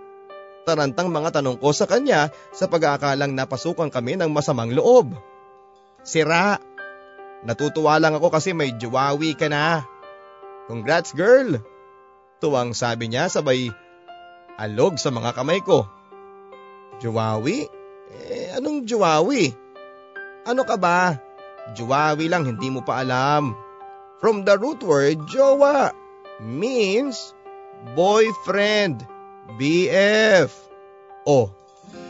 Tarantang 0.63 1.11
mga 1.11 1.43
tanong 1.43 1.59
ko 1.59 1.75
sa 1.75 1.91
kanya 1.91 2.31
sa 2.55 2.71
pag-aakalang 2.71 3.35
napasukan 3.35 3.91
kami 3.91 4.15
ng 4.15 4.31
masamang 4.31 4.71
loob. 4.71 5.11
Sira. 6.07 6.63
Natutuwa 7.43 7.99
lang 7.99 8.15
ako 8.15 8.31
kasi 8.31 8.55
may 8.55 8.71
juwawi 8.79 9.35
ka 9.35 9.51
na. 9.51 9.83
Congrats 10.71 11.19
girl. 11.19 11.59
Tuwang 12.39 12.79
sabi 12.79 13.11
niya 13.11 13.27
sabay 13.27 13.75
alog 14.59 14.99
sa 14.99 15.15
mga 15.15 15.31
kamay 15.39 15.63
ko. 15.63 15.87
Juwawi? 16.99 17.71
Eh, 18.11 18.59
anong 18.59 18.83
juwawi? 18.83 19.55
Ano 20.43 20.67
ka 20.67 20.75
ba? 20.75 21.15
Juwawi 21.79 22.27
lang, 22.27 22.43
hindi 22.43 22.67
mo 22.69 22.83
pa 22.83 23.01
alam. 23.07 23.55
From 24.19 24.43
the 24.43 24.59
root 24.59 24.83
word, 24.83 25.31
jowa 25.31 25.95
means 26.43 27.39
boyfriend, 27.95 29.07
BF. 29.55 30.51
Oh, 31.23 31.55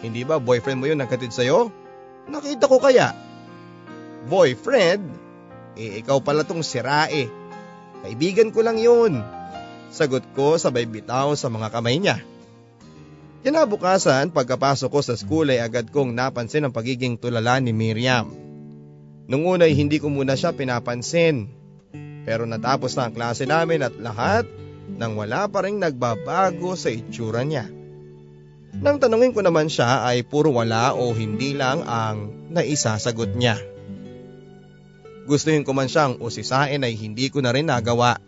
hindi 0.00 0.24
ba 0.24 0.40
boyfriend 0.40 0.80
mo 0.80 0.88
yun 0.88 1.02
nagkatid 1.04 1.34
sa'yo? 1.34 1.68
Nakita 2.32 2.64
ko 2.64 2.80
kaya. 2.80 3.12
Boyfriend? 4.30 5.04
Eh, 5.76 6.00
ikaw 6.00 6.24
pala 6.24 6.48
tong 6.48 6.64
sirae. 6.64 7.28
Kaibigan 8.02 8.54
ko 8.54 8.64
lang 8.64 8.80
yun. 8.80 9.20
Sagot 9.92 10.22
ko 10.32 10.56
sabay 10.56 10.86
bitaw 10.86 11.34
sa 11.34 11.50
mga 11.52 11.68
kamay 11.74 11.98
niya. 11.98 12.22
Kinabukasan, 13.48 14.28
pagkapasok 14.28 14.92
ko 14.92 15.00
sa 15.00 15.16
school 15.16 15.48
ay 15.48 15.64
agad 15.64 15.88
kong 15.88 16.12
napansin 16.12 16.68
ang 16.68 16.74
pagiging 16.76 17.16
tulala 17.16 17.56
ni 17.64 17.72
Miriam. 17.72 18.28
Nung 19.24 19.48
una 19.48 19.64
ay 19.64 19.72
hindi 19.72 19.96
ko 19.96 20.12
muna 20.12 20.36
siya 20.36 20.52
pinapansin. 20.52 21.48
Pero 22.28 22.44
natapos 22.44 22.92
na 22.92 23.08
ang 23.08 23.16
klase 23.16 23.48
namin 23.48 23.80
at 23.80 23.96
lahat 23.96 24.44
nang 25.00 25.16
wala 25.16 25.48
pa 25.48 25.64
rin 25.64 25.80
nagbabago 25.80 26.76
sa 26.76 26.92
itsura 26.92 27.40
niya. 27.40 27.64
Nang 28.84 29.00
tanungin 29.00 29.32
ko 29.32 29.40
naman 29.40 29.72
siya 29.72 30.04
ay 30.04 30.28
puro 30.28 30.52
wala 30.52 30.92
o 30.92 31.16
hindi 31.16 31.56
lang 31.56 31.88
ang 31.88 32.52
naisasagot 32.52 33.32
niya. 33.32 33.56
Gustuhin 35.24 35.64
ko 35.64 35.72
man 35.72 35.88
siyang 35.88 36.20
usisain 36.20 36.84
ay 36.84 36.92
hindi 37.00 37.32
ko 37.32 37.40
na 37.40 37.56
rin 37.56 37.72
nagawa. 37.72 38.20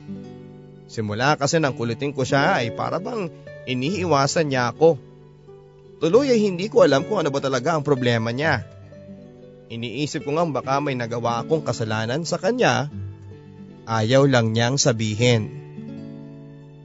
Simula 0.88 1.36
kasi 1.36 1.60
nang 1.60 1.76
kulitin 1.76 2.16
ko 2.16 2.24
siya 2.24 2.56
ay 2.56 2.72
para 2.72 2.96
bang 2.96 3.28
Iniiwasan 3.68 4.48
niya 4.50 4.72
ako. 4.72 5.09
Tuloy 6.00 6.32
ay 6.32 6.40
hindi 6.40 6.72
ko 6.72 6.80
alam 6.80 7.04
kung 7.04 7.20
ano 7.20 7.28
ba 7.28 7.44
talaga 7.44 7.76
ang 7.76 7.84
problema 7.84 8.32
niya. 8.32 8.64
Iniisip 9.68 10.24
ko 10.24 10.32
nga 10.32 10.48
baka 10.48 10.80
may 10.80 10.96
nagawa 10.96 11.44
akong 11.44 11.60
kasalanan 11.60 12.24
sa 12.24 12.40
kanya, 12.40 12.88
ayaw 13.84 14.24
lang 14.24 14.56
niyang 14.56 14.80
sabihin. 14.80 15.52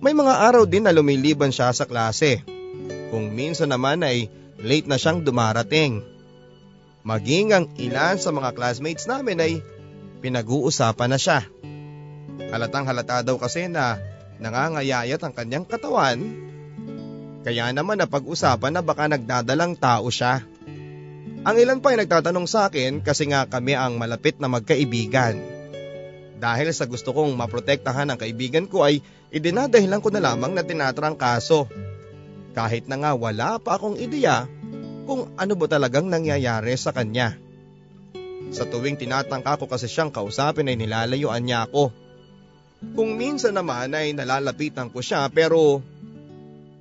May 0.03 0.11
mga 0.11 0.51
araw 0.51 0.67
din 0.67 0.83
na 0.83 0.91
lumiliban 0.91 1.49
siya 1.49 1.71
sa 1.71 1.87
klase. 1.87 2.43
Kung 3.09 3.31
minsan 3.31 3.71
naman 3.71 4.03
ay 4.03 4.27
late 4.59 4.85
na 4.85 4.99
siyang 4.99 5.23
dumarating. 5.23 6.03
Maging 7.07 7.55
ang 7.55 7.65
ilan 7.79 8.19
sa 8.19 8.35
mga 8.35 8.51
classmates 8.51 9.07
namin 9.07 9.39
ay 9.39 9.53
pinag-uusapan 10.19 11.09
na 11.15 11.17
siya. 11.17 11.47
Halatang 12.51 12.85
halata 12.85 13.23
daw 13.23 13.39
kasi 13.39 13.71
na 13.71 13.97
nangangayayat 14.43 15.23
ang 15.23 15.31
kanyang 15.31 15.63
katawan 15.63 16.19
kaya 17.45 17.69
naman 17.69 18.01
napag-usapan 18.01 18.73
na 18.73 18.81
baka 18.81 19.05
nagdadalang 19.05 19.77
tao 19.77 20.09
siya. 20.09 20.41
Ang 21.45 21.55
ilan 21.61 21.77
pa 21.77 21.93
ay 21.93 22.01
nagtatanong 22.01 22.49
sa 22.49 22.73
akin 22.73 23.05
kasi 23.05 23.29
nga 23.29 23.45
kami 23.45 23.77
ang 23.77 24.01
malapit 24.01 24.41
na 24.41 24.49
magkaibigan. 24.49 25.37
Dahil 26.41 26.73
sa 26.73 26.89
gusto 26.89 27.13
kong 27.13 27.37
maprotektahan 27.37 28.09
ang 28.09 28.17
kaibigan 28.17 28.65
ko 28.65 28.81
ay 28.81 29.05
idinadahilan 29.29 30.01
ko 30.01 30.09
na 30.09 30.25
lamang 30.25 30.57
na 30.57 30.65
tinatrang 30.65 31.13
kaso. 31.13 31.69
Kahit 32.57 32.89
na 32.89 32.97
nga 32.97 33.13
wala 33.13 33.61
pa 33.61 33.77
akong 33.77 34.01
ideya 34.01 34.49
kung 35.05 35.29
ano 35.37 35.53
ba 35.53 35.69
talagang 35.69 36.09
nangyayari 36.09 36.73
sa 36.81 36.97
kanya. 36.97 37.37
Sa 38.49 38.65
tuwing 38.65 38.97
tinatangka 38.97 39.61
ko 39.61 39.69
kasi 39.69 39.85
siyang 39.85 40.09
kausapin 40.09 40.65
ay 40.65 40.81
nilalayuan 40.81 41.45
niya 41.45 41.69
ako. 41.69 41.93
Kung 42.97 43.21
minsan 43.21 43.53
naman 43.53 43.93
ay 43.93 44.17
nalalapitan 44.17 44.89
ko 44.89 45.05
siya 45.05 45.29
pero 45.29 45.85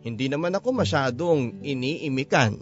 hindi 0.05 0.28
naman 0.28 0.52
ako 0.52 0.76
masyadong 0.76 1.64
iniimikan. 1.64 2.61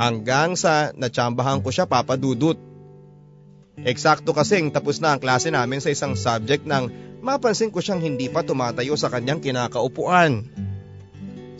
Hanggang 0.00 0.56
sa 0.56 0.88
natsambahan 0.96 1.60
ko 1.60 1.68
siya 1.68 1.84
papadudot. 1.84 2.56
Eksakto 3.76 4.32
kasing 4.32 4.72
tapos 4.72 5.04
na 5.04 5.12
ang 5.12 5.20
klase 5.20 5.52
namin 5.52 5.84
sa 5.84 5.92
isang 5.92 6.16
subject 6.16 6.64
nang 6.64 6.88
mapansin 7.20 7.68
ko 7.68 7.84
siyang 7.84 8.00
hindi 8.00 8.32
pa 8.32 8.40
tumatayo 8.40 8.96
sa 8.96 9.12
kanyang 9.12 9.44
kinakaupuan. 9.44 10.48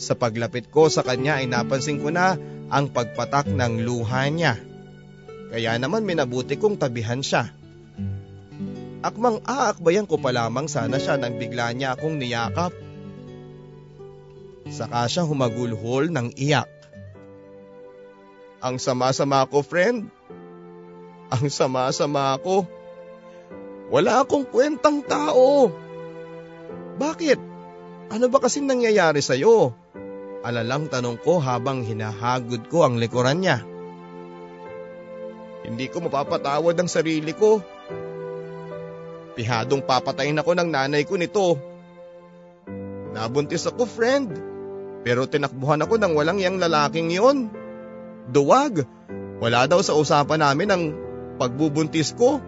Sa 0.00 0.16
paglapit 0.16 0.72
ko 0.72 0.88
sa 0.88 1.04
kanya 1.04 1.44
ay 1.44 1.52
napansin 1.52 2.00
ko 2.00 2.08
na 2.08 2.40
ang 2.72 2.88
pagpatak 2.88 3.52
ng 3.52 3.84
luha 3.84 4.24
niya. 4.32 4.56
Kaya 5.52 5.76
naman 5.76 6.08
minabuti 6.08 6.56
kong 6.56 6.80
tabihan 6.80 7.20
siya. 7.20 7.52
Akmang 9.04 9.44
aakbayan 9.44 10.08
ko 10.08 10.16
pa 10.16 10.32
lamang 10.32 10.64
sana 10.64 10.96
siya 10.96 11.20
nang 11.20 11.36
bigla 11.36 11.76
niya 11.76 11.92
akong 11.92 12.16
niyakap. 12.16 12.72
Saka 14.72 15.04
siya 15.04 15.28
humagulhol 15.28 16.08
ng 16.08 16.32
iyak. 16.32 16.64
Ang 18.64 18.80
sama-sama 18.80 19.44
ko, 19.44 19.60
friend. 19.60 20.08
Ang 21.28 21.52
sama-sama 21.52 22.40
ko. 22.40 22.64
Wala 23.92 24.24
akong 24.24 24.48
kwentang 24.48 25.04
tao. 25.04 25.68
Bakit? 26.96 27.36
Ano 28.08 28.32
ba 28.32 28.40
kasing 28.40 28.64
nangyayari 28.64 29.20
sa'yo? 29.20 29.76
Alalang 30.40 30.88
tanong 30.88 31.20
ko 31.20 31.36
habang 31.36 31.84
hinahagod 31.84 32.64
ko 32.72 32.88
ang 32.88 32.96
likuran 32.96 33.44
niya. 33.44 33.60
Hindi 35.68 35.92
ko 35.92 36.00
mapapatawad 36.00 36.80
ang 36.80 36.88
sarili 36.88 37.36
ko. 37.36 37.60
Pihadong 39.36 39.84
papatayin 39.84 40.40
ako 40.40 40.56
ng 40.56 40.68
nanay 40.72 41.04
ko 41.04 41.20
nito. 41.20 41.60
Nabuntis 43.12 43.68
ako, 43.68 43.84
friend. 43.84 44.51
Pero 45.02 45.26
tinakbuhan 45.26 45.82
ako 45.82 45.98
ng 45.98 46.12
walang 46.14 46.38
yang 46.38 46.62
lalaking 46.62 47.10
yon. 47.10 47.50
Duwag. 48.30 48.86
Wala 49.42 49.66
daw 49.66 49.82
sa 49.82 49.98
usapan 49.98 50.38
namin 50.38 50.68
ang 50.70 50.82
pagbubuntis 51.42 52.14
ko. 52.14 52.38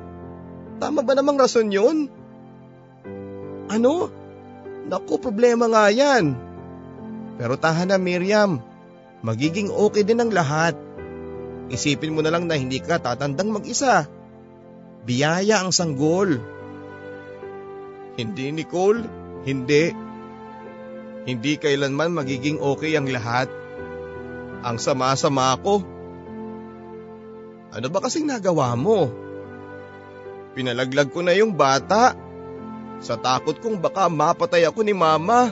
Tama 0.79 1.03
ba 1.03 1.19
namang 1.19 1.39
rason 1.39 1.71
yun? 1.75 2.07
Ano? 3.67 4.11
Naku, 4.87 5.19
problema 5.19 5.67
nga 5.67 5.91
yan. 5.91 6.39
Pero 7.35 7.59
tahan 7.59 7.91
na 7.91 7.99
Miriam, 7.99 8.63
magiging 9.27 9.75
okay 9.75 10.07
din 10.07 10.23
ang 10.23 10.31
lahat. 10.31 10.79
Isipin 11.73 12.15
mo 12.15 12.23
na 12.23 12.31
lang 12.31 12.47
na 12.47 12.55
hindi 12.55 12.79
ka 12.79 13.03
tatandang 13.03 13.51
mag-isa. 13.51 14.07
Biyaya 15.03 15.65
ang 15.65 15.75
sanggol. 15.75 16.39
Hindi 18.15 18.55
Nicole, 18.55 19.03
hindi. 19.43 20.04
Hindi 21.25 21.57
kailanman 21.57 22.12
magiging 22.12 22.61
okay 22.61 23.01
ang 23.01 23.09
lahat. 23.09 23.49
Ang 24.61 24.77
sama-sama 24.77 25.57
ko. 25.61 25.81
Ano 27.72 27.87
ba 27.89 27.99
kasing 28.05 28.29
nagawa 28.29 28.77
mo? 28.77 29.09
Pinalaglag 30.53 31.09
ko 31.11 31.25
na 31.25 31.33
yung 31.33 31.57
bata. 31.57 32.12
Sa 33.01 33.16
takot 33.16 33.57
kong 33.57 33.81
baka 33.81 34.07
mapatay 34.07 34.68
ako 34.68 34.85
ni 34.85 34.93
mama. 34.93 35.49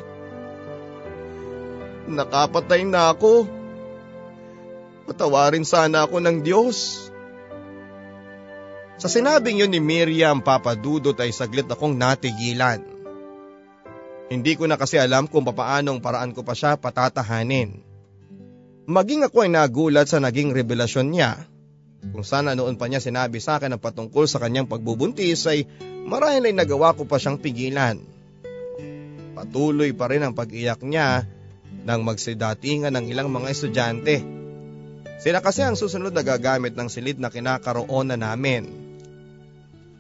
Nakapatay 2.05 2.85
na 2.85 3.11
ako. 3.11 3.49
Patawarin 5.09 5.67
sana 5.67 6.05
ako 6.05 6.21
ng 6.21 6.45
Diyos. 6.45 7.09
Sa 9.01 9.11
sinabing 9.11 9.65
yun 9.65 9.73
ni 9.73 9.83
Miriam 9.83 10.39
papadudot 10.39 11.17
ay 11.19 11.35
saglit 11.35 11.67
akong 11.67 11.97
natigilan. 11.97 12.92
Hindi 14.33 14.57
ko 14.57 14.65
na 14.65 14.81
kasi 14.81 14.97
alam 14.97 15.29
kung 15.29 15.45
papaanong 15.45 16.01
paraan 16.01 16.33
ko 16.33 16.41
pa 16.41 16.57
siya 16.57 16.81
patatahanin. 16.81 17.85
Maging 18.89 19.29
ako 19.29 19.45
ay 19.45 19.53
nagulat 19.53 20.09
sa 20.09 20.25
naging 20.25 20.57
revelasyon 20.57 21.13
niya. 21.13 21.37
Kung 22.01 22.25
sana 22.25 22.57
noon 22.57 22.81
pa 22.81 22.89
niya 22.89 23.05
sinabi 23.05 23.45
sa 23.45 23.61
akin 23.61 23.77
ang 23.77 23.83
patungkol 23.85 24.25
sa 24.25 24.41
kanyang 24.41 24.73
pagbubuntis 24.73 25.45
ay 25.53 25.69
marahil 26.09 26.49
ay 26.49 26.57
nagawa 26.57 26.97
ko 26.97 27.05
pa 27.05 27.21
siyang 27.21 27.37
pigilan. 27.45 28.01
Patuloy 29.37 29.93
pa 29.93 30.09
rin 30.09 30.25
ang 30.25 30.33
pag-iyak 30.33 30.81
niya 30.81 31.29
nang 31.85 32.01
magsidatingan 32.01 32.97
ng 32.97 33.13
ilang 33.13 33.29
mga 33.29 33.53
estudyante. 33.53 34.25
Sila 35.21 35.45
kasi 35.45 35.61
ang 35.61 35.77
susunod 35.77 36.17
na 36.17 36.25
gagamit 36.25 36.73
ng 36.73 36.89
silid 36.89 37.21
na 37.21 37.29
kinakaroon 37.29 38.09
na 38.09 38.17
namin. 38.17 38.65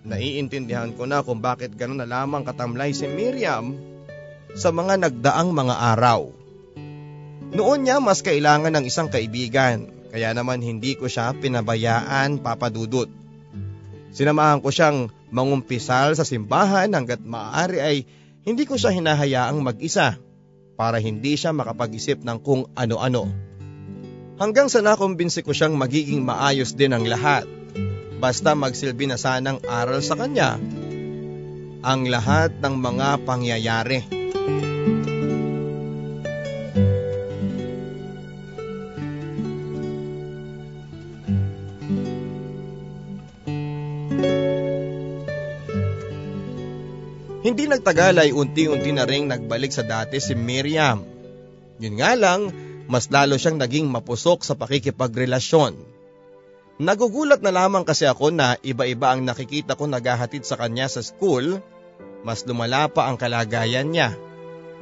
Naiintindihan 0.08 0.96
ko 0.96 1.04
na 1.04 1.20
kung 1.20 1.44
bakit 1.44 1.76
gano'n 1.76 2.00
na 2.00 2.08
lamang 2.08 2.48
katamlay 2.48 2.96
si 2.96 3.06
Miriam 3.06 3.91
sa 4.53 4.72
mga 4.72 5.00
nagdaang 5.09 5.50
mga 5.53 5.74
araw. 5.96 6.28
Noon 7.53 7.84
niya 7.84 8.00
mas 8.00 8.24
kailangan 8.24 8.72
ng 8.72 8.84
isang 8.88 9.12
kaibigan, 9.12 9.92
kaya 10.12 10.32
naman 10.32 10.64
hindi 10.64 10.96
ko 10.96 11.09
siya 11.09 11.36
pinabayaan 11.36 12.40
papadudot. 12.40 13.09
Sinamahan 14.12 14.61
ko 14.61 14.68
siyang 14.68 15.09
mangumpisal 15.32 16.12
sa 16.16 16.24
simbahan 16.24 16.92
hanggat 16.92 17.24
maaari 17.24 17.78
ay 17.80 17.96
hindi 18.44 18.68
ko 18.68 18.76
siya 18.76 18.92
hinahayaang 18.92 19.61
mag-isa 19.61 20.20
para 20.76 21.00
hindi 21.00 21.36
siya 21.36 21.57
makapag-isip 21.57 22.20
ng 22.20 22.38
kung 22.40 22.68
ano-ano. 22.76 23.28
Hanggang 24.40 24.68
sa 24.68 24.84
nakumbinsi 24.84 25.44
ko 25.44 25.57
siyang 25.57 25.76
magiging 25.76 26.24
maayos 26.24 26.76
din 26.76 26.92
ang 26.92 27.05
lahat. 27.05 27.48
Basta 28.20 28.57
magsilbi 28.57 29.09
na 29.09 29.18
sanang 29.18 29.61
aral 29.66 30.00
sa 30.00 30.14
kanya 30.14 30.57
ang 31.82 32.07
lahat 32.07 32.55
ng 32.62 32.74
mga 32.78 33.26
pangyayari. 33.26 34.21
Nagtagal 47.72 48.20
ay 48.20 48.30
unti-unti 48.36 48.92
na 48.92 49.08
ring 49.08 49.32
nagbalik 49.32 49.72
sa 49.72 49.80
dati 49.80 50.20
si 50.20 50.36
Miriam. 50.36 51.00
Yun 51.80 51.96
nga 51.96 52.12
lang, 52.12 52.52
mas 52.84 53.08
lalo 53.08 53.40
siyang 53.40 53.56
naging 53.56 53.88
mapusok 53.88 54.44
sa 54.44 54.52
pakikipagrelasyon. 54.52 55.72
Nagugulat 56.82 57.40
na 57.40 57.48
lamang 57.48 57.88
kasi 57.88 58.04
ako 58.04 58.28
na 58.28 58.60
iba-iba 58.60 59.16
ang 59.16 59.24
nakikita 59.24 59.72
ko 59.72 59.88
naghahatid 59.88 60.44
sa 60.44 60.60
kanya 60.60 60.84
sa 60.92 61.00
school, 61.00 61.64
mas 62.20 62.44
lumala 62.44 62.92
pa 62.92 63.08
ang 63.08 63.16
kalagayan 63.16 63.88
niya. 63.88 64.12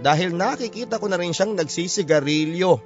Dahil 0.03 0.35
nakikita 0.35 0.99
ko 0.99 1.07
na 1.07 1.21
rin 1.21 1.31
siyang 1.31 1.55
nagsisigarilyo. 1.55 2.83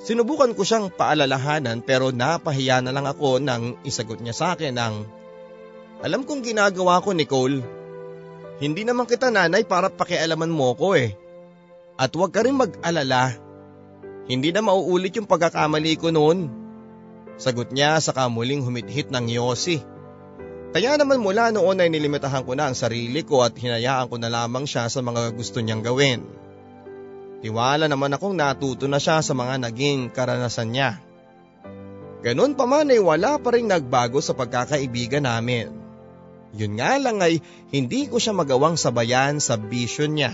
Sinubukan 0.00 0.54
ko 0.56 0.62
siyang 0.62 0.88
paalalahanan 0.92 1.82
pero 1.82 2.14
napahiya 2.14 2.80
na 2.80 2.94
lang 2.94 3.04
ako 3.04 3.42
nang 3.42 3.76
isagot 3.84 4.22
niya 4.24 4.32
sa 4.32 4.56
akin 4.56 4.76
ang 4.80 5.04
Alam 6.04 6.28
kong 6.28 6.44
ginagawa 6.44 7.00
ko 7.00 7.16
Nicole, 7.16 7.64
hindi 8.56 8.88
naman 8.88 9.04
kita 9.04 9.28
nanay 9.28 9.68
para 9.68 9.92
pakialaman 9.92 10.48
mo 10.48 10.72
ko 10.72 10.96
eh. 10.96 11.12
At 11.96 12.12
huwag 12.12 12.32
ka 12.32 12.44
rin 12.44 12.56
mag-alala. 12.56 13.36
Hindi 14.26 14.52
na 14.52 14.64
mauulit 14.64 15.16
yung 15.16 15.28
pagkakamali 15.28 15.96
ko 16.00 16.08
noon. 16.12 16.48
Sagot 17.36 17.72
niya 17.72 18.00
sa 18.00 18.16
kamuling 18.16 18.64
humithit 18.64 19.12
ng 19.12 19.28
Yossi. 19.28 19.80
Kaya 20.76 20.96
naman 21.00 21.24
mula 21.24 21.52
noon 21.52 21.80
ay 21.80 21.88
nilimitahan 21.88 22.44
ko 22.44 22.52
na 22.52 22.68
ang 22.68 22.76
sarili 22.76 23.24
ko 23.24 23.44
at 23.44 23.56
hinayaan 23.56 24.12
ko 24.12 24.16
na 24.20 24.28
lamang 24.28 24.68
siya 24.68 24.88
sa 24.92 25.00
mga 25.00 25.32
gusto 25.36 25.60
niyang 25.60 25.80
gawin. 25.80 26.24
Tiwala 27.40 27.88
naman 27.88 28.12
akong 28.16 28.36
natuto 28.36 28.88
na 28.88 28.96
siya 28.96 29.20
sa 29.20 29.32
mga 29.36 29.68
naging 29.68 30.12
karanasan 30.12 30.72
niya. 30.72 31.00
Ganun 32.24 32.56
pa 32.56 32.64
man 32.64 32.88
ay 32.88 32.98
wala 32.98 33.38
pa 33.38 33.54
rin 33.54 33.68
nagbago 33.68 34.18
sa 34.18 34.32
pagkakaibigan 34.32 35.28
namin. 35.28 35.85
Yun 36.56 36.80
nga 36.80 36.96
lang 36.96 37.20
ay 37.20 37.44
hindi 37.68 38.08
ko 38.08 38.16
siya 38.16 38.32
magawang 38.32 38.80
sabayan 38.80 39.38
sa 39.38 39.60
bisyo 39.60 40.08
niya. 40.08 40.32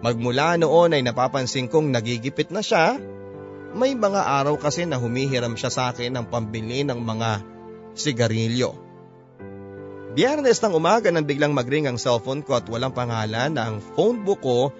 Magmula 0.00 0.56
noon 0.56 0.96
ay 0.96 1.02
napapansin 1.04 1.68
kong 1.68 1.92
nagigipit 1.92 2.54
na 2.54 2.62
siya. 2.62 2.96
May 3.74 3.98
mga 3.98 4.22
araw 4.22 4.56
kasi 4.56 4.86
na 4.86 4.96
humihiram 4.96 5.58
siya 5.58 5.70
sa 5.70 5.82
akin 5.92 6.14
ng 6.14 6.26
pambili 6.30 6.86
ng 6.86 6.98
mga 6.98 7.42
sigarilyo. 7.94 8.74
Biyernes 10.10 10.58
ng 10.58 10.74
umaga 10.74 11.14
nang 11.14 11.22
biglang 11.22 11.54
magring 11.54 11.86
ang 11.86 11.94
cellphone 11.94 12.42
ko 12.42 12.58
at 12.58 12.66
walang 12.66 12.90
pangalan 12.90 13.54
na 13.54 13.70
ang 13.70 13.78
phone 13.78 14.26
book 14.26 14.42
ko 14.42 14.74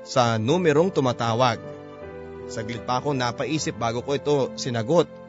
sa 0.00 0.40
numerong 0.40 0.88
tumatawag. 0.88 1.60
Saglit 2.48 2.88
pa 2.88 3.04
ako 3.04 3.12
napaisip 3.12 3.76
bago 3.76 4.00
ko 4.00 4.16
ito 4.16 4.36
sinagot. 4.56 5.19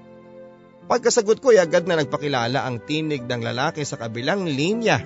Pagkasagot 0.89 1.43
ko 1.43 1.53
ay 1.53 1.61
agad 1.61 1.85
na 1.85 1.99
nagpakilala 1.99 2.65
ang 2.65 2.81
tinig 2.81 3.25
ng 3.25 3.41
lalaki 3.41 3.85
sa 3.85 3.99
kabilang 3.99 4.45
linya. 4.45 5.01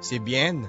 Si 0.00 0.20
Bien. 0.20 0.66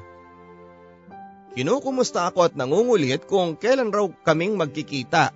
Kinukumusta 1.53 2.29
ako 2.29 2.49
at 2.49 2.53
nangungulit 2.53 3.25
kung 3.25 3.57
kailan 3.57 3.89
raw 3.89 4.05
kaming 4.23 4.55
magkikita. 4.55 5.33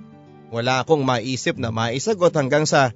Wala 0.54 0.86
akong 0.86 1.02
maisip 1.02 1.58
na 1.58 1.74
maisagot 1.74 2.34
hanggang 2.38 2.70
sa 2.70 2.94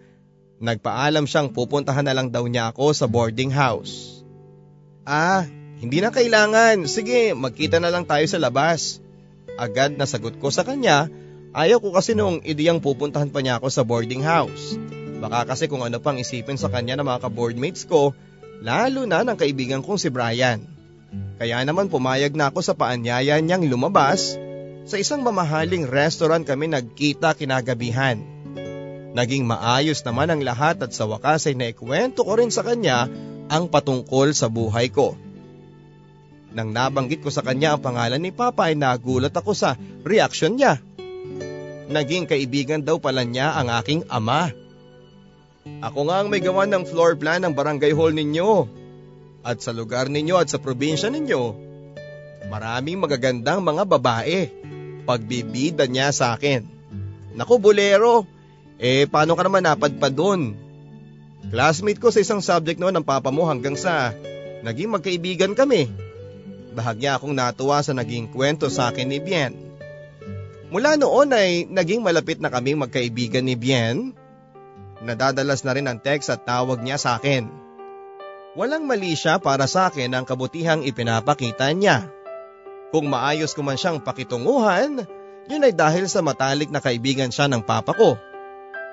Nagpaalam 0.57 1.29
siyang 1.29 1.53
pupuntahan 1.53 2.01
na 2.01 2.17
lang 2.17 2.33
daw 2.33 2.49
niya 2.49 2.73
ako 2.73 2.89
sa 2.97 3.05
boarding 3.05 3.53
house. 3.53 4.25
Ah, 5.05 5.45
hindi 5.77 6.01
na 6.01 6.09
kailangan. 6.09 6.89
Sige, 6.89 7.37
magkita 7.37 7.77
na 7.77 7.93
lang 7.93 8.09
tayo 8.09 8.25
sa 8.25 8.41
labas. 8.41 8.97
Agad 9.61 9.93
na 10.01 10.09
sagot 10.09 10.41
ko 10.41 10.49
sa 10.49 10.65
kanya, 10.65 11.13
ayaw 11.53 11.77
ko 11.77 11.93
kasi 11.93 12.17
noong 12.17 12.41
idiyang 12.41 12.81
pupuntahan 12.81 13.29
pa 13.29 13.45
niya 13.45 13.61
ako 13.61 13.69
sa 13.69 13.85
boarding 13.85 14.25
house. 14.25 14.81
Baka 15.17 15.53
kasi 15.53 15.65
kung 15.65 15.81
ano 15.81 15.97
pang 15.97 16.17
isipin 16.17 16.61
sa 16.61 16.69
kanya 16.69 16.97
ng 16.97 17.07
mga 17.07 17.25
ka-boardmates 17.25 17.89
ko, 17.89 18.13
lalo 18.61 19.09
na 19.09 19.25
ng 19.25 19.37
kaibigan 19.37 19.81
kong 19.81 19.97
si 19.97 20.13
Brian. 20.13 20.61
Kaya 21.37 21.61
naman 21.65 21.89
pumayag 21.89 22.33
na 22.33 22.49
ako 22.49 22.59
sa 22.61 22.73
paanyaya 22.73 23.37
niyang 23.41 23.65
lumabas. 23.65 24.37
Sa 24.87 24.95
isang 24.95 25.21
mamahaling 25.25 25.85
restaurant 25.89 26.47
kami 26.47 26.71
nagkita 26.71 27.35
kinagabihan. 27.35 28.23
Naging 29.17 29.49
maayos 29.49 30.05
naman 30.05 30.29
ang 30.29 30.41
lahat 30.45 30.77
at 30.85 30.93
sa 30.93 31.09
wakas 31.09 31.49
ay 31.49 31.57
naikwento 31.57 32.21
ko 32.21 32.37
rin 32.37 32.53
sa 32.53 32.61
kanya 32.61 33.09
ang 33.49 33.67
patungkol 33.67 34.31
sa 34.31 34.47
buhay 34.47 34.93
ko. 34.93 35.17
Nang 36.53 36.71
nabanggit 36.71 37.25
ko 37.25 37.29
sa 37.33 37.43
kanya 37.43 37.75
ang 37.75 37.81
pangalan 37.83 38.21
ni 38.21 38.31
Papa 38.31 38.69
ay 38.69 38.77
nagulat 38.77 39.33
ako 39.33 39.51
sa 39.57 39.75
reaksyon 40.05 40.57
niya. 40.57 40.79
Naging 41.87 42.27
kaibigan 42.27 42.83
daw 42.83 42.99
pala 42.99 43.23
niya 43.23 43.55
ang 43.55 43.73
aking 43.73 44.05
ama. 44.07 44.51
Ako 45.83 46.09
nga 46.09 46.23
ang 46.23 46.27
may 46.33 46.41
gawa 46.41 46.65
ng 46.65 46.83
floor 46.89 47.15
plan 47.21 47.45
ng 47.45 47.53
barangay 47.53 47.93
hall 47.93 48.13
ninyo. 48.13 48.65
At 49.45 49.61
sa 49.61 49.71
lugar 49.71 50.09
ninyo 50.09 50.35
at 50.35 50.49
sa 50.49 50.59
probinsya 50.59 51.07
ninyo, 51.13 51.41
maraming 52.49 52.99
magagandang 52.99 53.61
mga 53.61 53.83
babae. 53.85 54.49
Pagbibida 55.07 55.87
niya 55.87 56.11
sa 56.11 56.35
akin. 56.35 56.67
Naku, 57.37 57.61
bolero, 57.61 58.27
eh, 58.81 59.07
paano 59.07 59.37
ka 59.37 59.45
naman 59.45 59.63
napadpad 59.63 60.11
doon? 60.11 60.41
Classmate 61.47 62.01
ko 62.01 62.11
sa 62.11 62.19
isang 62.19 62.43
subject 62.43 62.81
noon 62.81 62.97
ng 62.97 63.05
papa 63.07 63.31
mo 63.31 63.47
hanggang 63.47 63.79
sa 63.79 64.11
naging 64.67 64.91
magkaibigan 64.91 65.55
kami. 65.55 65.87
Bahagya 66.75 67.15
akong 67.15 67.31
natuwa 67.31 67.79
sa 67.79 67.95
naging 67.95 68.27
kwento 68.29 68.67
sa 68.67 68.91
akin 68.91 69.07
ni 69.07 69.23
Bien. 69.23 69.55
Mula 70.67 70.99
noon 70.99 71.31
ay 71.31 71.63
naging 71.71 72.03
malapit 72.03 72.43
na 72.43 72.51
kaming 72.51 72.83
magkaibigan 72.83 73.47
ni 73.47 73.55
Bien. 73.55 74.11
Nadadalas 75.01 75.61
na 75.61 75.71
rin 75.77 75.85
ang 75.85 76.01
text 76.01 76.33
at 76.33 76.45
tawag 76.47 76.81
niya 76.81 76.97
sa 76.97 77.21
akin. 77.21 77.49
Walang 78.57 78.89
mali 78.89 79.13
siya 79.13 79.37
para 79.37 79.69
sa 79.69 79.93
akin 79.93 80.17
ang 80.17 80.25
kabutihang 80.25 80.81
ipinapakita 80.81 81.69
niya. 81.77 82.09
Kung 82.89 83.05
maayos 83.05 83.53
ko 83.53 83.61
man 83.61 83.77
siyang 83.77 84.01
pakitunguhan, 84.01 85.05
yun 85.45 85.65
ay 85.65 85.73
dahil 85.75 86.09
sa 86.09 86.25
matalik 86.25 86.73
na 86.73 86.81
kaibigan 86.81 87.29
siya 87.29 87.45
ng 87.45 87.61
papa 87.61 87.93
ko. 87.93 88.17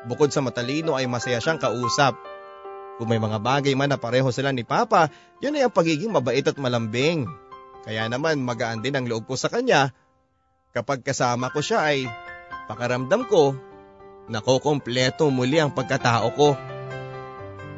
Bukod 0.05 0.29
sa 0.29 0.45
matalino 0.45 0.93
ay 0.93 1.09
masaya 1.09 1.41
siyang 1.41 1.57
kausap. 1.57 2.13
Kung 3.01 3.09
may 3.09 3.19
mga 3.19 3.41
bagay 3.41 3.75
man 3.75 3.91
na 3.91 3.99
pareho 3.99 4.31
sila 4.31 4.55
ni 4.55 4.63
Papa, 4.63 5.11
yun 5.43 5.59
ay 5.59 5.67
ang 5.67 5.75
pagiging 5.75 6.15
mabait 6.15 6.47
at 6.47 6.55
malambing. 6.55 7.27
Kaya 7.83 8.07
naman 8.07 8.39
magaan 8.47 8.87
din 8.87 8.95
ang 8.95 9.09
loob 9.11 9.27
ko 9.27 9.35
sa 9.35 9.51
kanya. 9.51 9.91
Kapag 10.71 11.03
kasama 11.03 11.51
ko 11.51 11.59
siya 11.59 11.91
ay 11.91 12.07
pakaramdam 12.71 13.27
ko 13.27 13.59
nakokompleto 14.29 15.29
muli 15.29 15.61
ang 15.61 15.72
pagkatao 15.72 16.29
ko. 16.35 16.57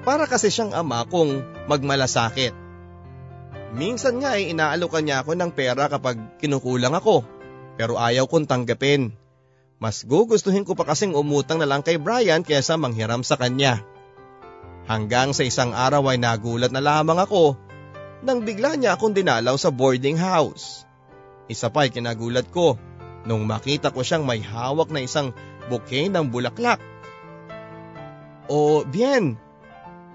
Para 0.06 0.30
kasi 0.30 0.54
siyang 0.54 0.70
ama 0.70 1.02
kung 1.06 1.42
magmalasakit. 1.66 2.54
Minsan 3.74 4.22
nga 4.22 4.38
ay 4.38 4.54
inaalokan 4.54 5.02
niya 5.02 5.26
ako 5.26 5.34
ng 5.34 5.50
pera 5.50 5.90
kapag 5.90 6.38
kinukulang 6.38 6.94
ako. 6.94 7.26
Pero 7.74 7.98
ayaw 7.98 8.30
kong 8.30 8.46
tanggapin. 8.46 9.12
Mas 9.76 10.06
gugustuhin 10.06 10.64
ko 10.64 10.72
pa 10.72 10.88
kasing 10.88 11.12
umutang 11.12 11.60
na 11.60 11.68
lang 11.68 11.84
kay 11.84 12.00
Brian 12.00 12.40
kaysa 12.40 12.80
manghiram 12.80 13.20
sa 13.20 13.36
kanya. 13.36 13.84
Hanggang 14.86 15.34
sa 15.34 15.42
isang 15.42 15.74
araw 15.74 16.14
ay 16.14 16.22
nagulat 16.22 16.70
na 16.70 16.80
lamang 16.80 17.18
ako 17.18 17.58
nang 18.24 18.46
bigla 18.46 18.78
niya 18.78 18.96
akong 18.96 19.12
dinalaw 19.12 19.58
sa 19.60 19.68
boarding 19.68 20.16
house. 20.16 20.86
Isa 21.50 21.68
pa 21.68 21.84
ay 21.84 21.92
kinagulat 21.92 22.48
ko 22.48 22.80
nung 23.26 23.44
makita 23.44 23.90
ko 23.90 24.00
siyang 24.00 24.24
may 24.24 24.40
hawak 24.40 24.88
na 24.94 25.02
isang 25.02 25.34
bouquet 25.68 26.10
ng 26.10 26.30
bulaklak. 26.30 26.78
O 28.46 28.86
bien, 28.86 29.34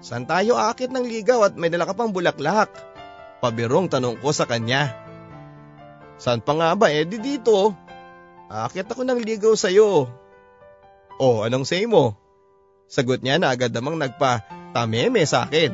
saan 0.00 0.24
tayo 0.24 0.56
akit 0.56 0.88
ng 0.88 1.04
ligaw 1.04 1.44
at 1.48 1.54
may 1.54 1.68
dala 1.68 1.84
ka 1.84 1.92
pang 1.92 2.12
bulaklak? 2.12 2.72
Pabirong 3.44 3.92
tanong 3.92 4.22
ko 4.22 4.30
sa 4.32 4.48
kanya. 4.48 4.96
Saan 6.16 6.40
pa 6.40 6.54
nga 6.54 6.72
ba 6.78 6.88
eh 6.88 7.04
di 7.04 7.18
dito? 7.18 7.74
Akit 8.52 8.88
ako 8.88 9.02
ng 9.04 9.20
ligaw 9.20 9.56
sa'yo. 9.56 10.06
Oh, 11.16 11.44
anong 11.44 11.68
say 11.68 11.84
mo? 11.88 12.16
Sagot 12.88 13.24
niya 13.24 13.40
na 13.40 13.52
agad 13.52 13.72
namang 13.72 13.96
nagpa-tameme 13.96 15.24
sa 15.24 15.48
akin. 15.48 15.72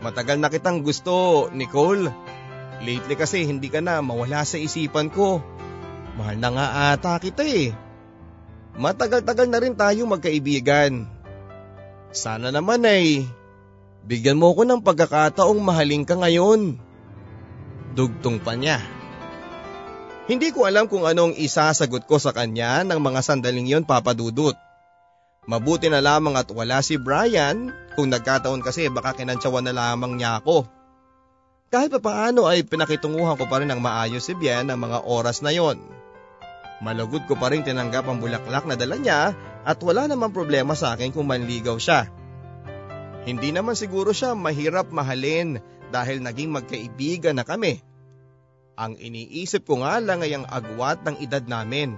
Matagal 0.00 0.40
na 0.40 0.48
kitang 0.48 0.80
gusto, 0.80 1.48
Nicole. 1.52 2.08
Lately 2.80 3.16
kasi 3.16 3.48
hindi 3.48 3.72
ka 3.72 3.80
na 3.80 4.04
mawala 4.04 4.44
sa 4.44 4.60
isipan 4.60 5.08
ko. 5.08 5.40
Mahal 6.16 6.36
na 6.40 6.48
nga 6.52 6.66
ata 6.92 7.20
kita 7.20 7.44
eh. 7.44 7.85
Matagal-tagal 8.76 9.48
na 9.48 9.58
rin 9.60 9.72
tayo 9.72 10.04
magkaibigan. 10.04 11.08
Sana 12.12 12.52
naman 12.52 12.84
ay 12.84 13.24
bigyan 14.04 14.36
mo 14.36 14.52
ko 14.52 14.68
ng 14.68 14.84
pagkakataong 14.84 15.60
mahaling 15.64 16.04
ka 16.04 16.20
ngayon. 16.20 16.76
Dugtong 17.96 18.36
pa 18.44 18.52
niya. 18.52 18.84
Hindi 20.28 20.52
ko 20.52 20.68
alam 20.68 20.90
kung 20.92 21.08
anong 21.08 21.40
isasagot 21.40 22.04
ko 22.04 22.20
sa 22.20 22.36
kanya 22.36 22.84
ng 22.84 23.00
mga 23.00 23.20
sandaling 23.24 23.64
yon 23.64 23.88
papadudot. 23.88 24.58
Mabuti 25.46 25.86
na 25.88 26.02
lamang 26.02 26.36
at 26.36 26.50
wala 26.52 26.82
si 26.82 26.98
Brian 26.98 27.72
kung 27.94 28.12
nagkataon 28.12 28.60
kasi 28.60 28.90
baka 28.92 29.16
kinantsawan 29.16 29.64
na 29.64 29.72
lamang 29.72 30.18
niya 30.18 30.42
ako. 30.42 30.66
Kahit 31.72 31.94
pa 31.96 32.00
paano 32.02 32.44
ay 32.44 32.66
pinakitunguhan 32.66 33.38
ko 33.38 33.46
pa 33.48 33.62
rin 33.62 33.70
ng 33.70 33.80
maayos 33.80 34.26
si 34.26 34.34
Bien 34.36 34.66
ng 34.66 34.76
mga 34.76 35.06
oras 35.06 35.40
na 35.40 35.54
yon. 35.54 35.95
Malugod 36.84 37.24
ko 37.24 37.40
pa 37.40 37.48
rin 37.48 37.64
tinanggap 37.64 38.04
ang 38.04 38.20
bulaklak 38.20 38.68
na 38.68 38.76
dala 38.76 39.00
niya 39.00 39.32
at 39.64 39.78
wala 39.80 40.04
namang 40.04 40.36
problema 40.36 40.76
sa 40.76 40.92
akin 40.92 41.08
kung 41.08 41.24
manligaw 41.24 41.80
siya. 41.80 42.08
Hindi 43.24 43.50
naman 43.50 43.74
siguro 43.74 44.12
siya 44.12 44.36
mahirap 44.36 44.92
mahalin 44.92 45.58
dahil 45.90 46.20
naging 46.20 46.52
magkaibigan 46.52 47.40
na 47.40 47.48
kami. 47.48 47.80
Ang 48.76 49.00
iniisip 49.00 49.64
ko 49.64 49.80
nga 49.80 49.96
lang 50.04 50.20
ay 50.20 50.36
ang 50.36 50.44
agwat 50.44 51.00
ng 51.02 51.16
edad 51.24 51.42
namin. 51.48 51.96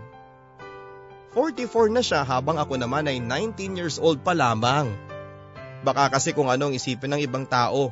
44 1.34 1.90
na 1.92 2.00
siya 2.00 2.22
habang 2.22 2.56
ako 2.56 2.78
naman 2.78 3.10
ay 3.10 3.18
19 3.20 3.76
years 3.76 3.98
old 3.98 4.22
pa 4.22 4.32
lamang. 4.32 4.94
Baka 5.82 6.16
kasi 6.16 6.32
kung 6.32 6.48
anong 6.48 6.78
isipin 6.78 7.18
ng 7.18 7.20
ibang 7.22 7.44
tao. 7.44 7.90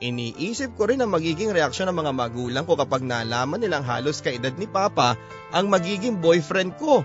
Iniisip 0.00 0.80
ko 0.80 0.88
rin 0.88 1.04
ang 1.04 1.12
magiging 1.12 1.52
reaksyon 1.52 1.92
ng 1.92 2.00
mga 2.00 2.12
magulang 2.16 2.64
ko 2.64 2.72
kapag 2.72 3.04
nalaman 3.04 3.60
nilang 3.60 3.84
halos 3.84 4.24
kaedad 4.24 4.56
ni 4.56 4.64
Papa 4.64 5.20
ang 5.52 5.68
magiging 5.68 6.24
boyfriend 6.24 6.80
ko. 6.80 7.04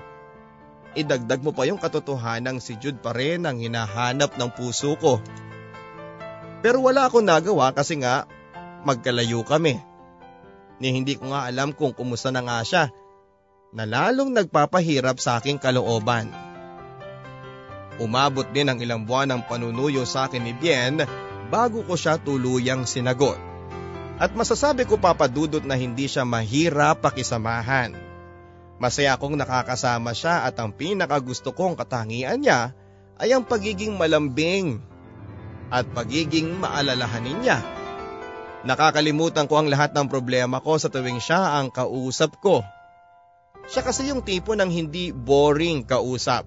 Idagdag 0.96 1.44
mo 1.44 1.52
pa 1.52 1.68
yung 1.68 1.76
katotohanan 1.76 2.64
si 2.64 2.80
Jude 2.80 3.04
pa 3.04 3.12
rin 3.12 3.44
ang 3.44 3.60
hinahanap 3.60 4.40
ng 4.40 4.50
puso 4.56 4.96
ko. 4.96 5.20
Pero 6.64 6.80
wala 6.80 7.12
akong 7.12 7.28
nagawa 7.28 7.76
kasi 7.76 8.00
nga 8.00 8.32
magkalayo 8.88 9.44
kami 9.44 9.76
ni 10.80 10.88
hindi 10.96 11.20
ko 11.20 11.36
nga 11.36 11.52
alam 11.52 11.76
kung 11.76 11.92
kumusta 11.92 12.32
na 12.32 12.48
nga 12.48 12.64
siya 12.64 12.84
na 13.76 13.84
lalong 13.84 14.32
nagpapahirap 14.32 15.20
sa 15.20 15.44
aking 15.44 15.60
kalooban. 15.60 16.32
Umabot 18.00 18.48
din 18.56 18.72
ang 18.72 18.80
ilang 18.80 19.04
buwan 19.04 19.36
ng 19.36 19.42
panunuyo 19.52 20.08
sa 20.08 20.32
akin 20.32 20.48
ni 20.48 20.56
Bien 20.56 21.04
bago 21.56 21.88
ko 21.88 21.96
siya 21.96 22.20
tuluyang 22.20 22.84
sinagot. 22.84 23.40
At 24.20 24.36
masasabi 24.36 24.84
ko 24.84 25.00
papadudot 25.00 25.64
na 25.64 25.80
hindi 25.80 26.12
siya 26.12 26.28
mahirap 26.28 27.00
pakisamahan. 27.00 27.96
Masaya 28.76 29.16
akong 29.16 29.40
nakakasama 29.40 30.12
siya 30.12 30.44
at 30.44 30.60
ang 30.60 30.76
pinakagusto 30.76 31.56
kong 31.56 31.80
katangian 31.80 32.44
niya 32.44 32.76
ay 33.16 33.32
ang 33.32 33.48
pagiging 33.48 33.96
malambing 33.96 34.84
at 35.72 35.88
pagiging 35.96 36.60
maalalahanin 36.60 37.40
niya. 37.40 37.64
Nakakalimutan 38.68 39.48
ko 39.48 39.64
ang 39.64 39.72
lahat 39.72 39.96
ng 39.96 40.12
problema 40.12 40.60
ko 40.60 40.76
sa 40.76 40.92
tuwing 40.92 41.24
siya 41.24 41.56
ang 41.56 41.72
kausap 41.72 42.36
ko. 42.44 42.68
Siya 43.72 43.80
kasi 43.80 44.12
yung 44.12 44.28
tipo 44.28 44.52
ng 44.60 44.68
hindi 44.68 45.16
boring 45.16 45.88
kausap. 45.88 46.44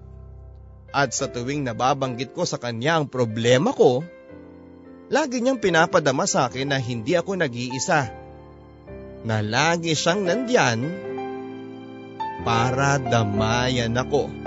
At 0.93 1.17
sa 1.17 1.29
tuwing 1.29 1.65
nababanggit 1.65 2.33
ko 2.37 2.45
sa 2.45 2.61
kanya 2.61 3.01
ang 3.01 3.09
problema 3.09 3.73
ko, 3.73 4.05
lagi 5.09 5.41
niyang 5.41 5.57
pinapadama 5.57 6.29
sa 6.29 6.47
akin 6.47 6.69
na 6.69 6.77
hindi 6.77 7.17
ako 7.17 7.41
nag-iisa. 7.41 8.01
Na 9.25 9.43
lagi 9.43 9.97
siyang 9.97 10.23
nandyan 10.23 10.79
para 12.45 13.01
damayan 13.01 13.97
ako. 13.97 14.39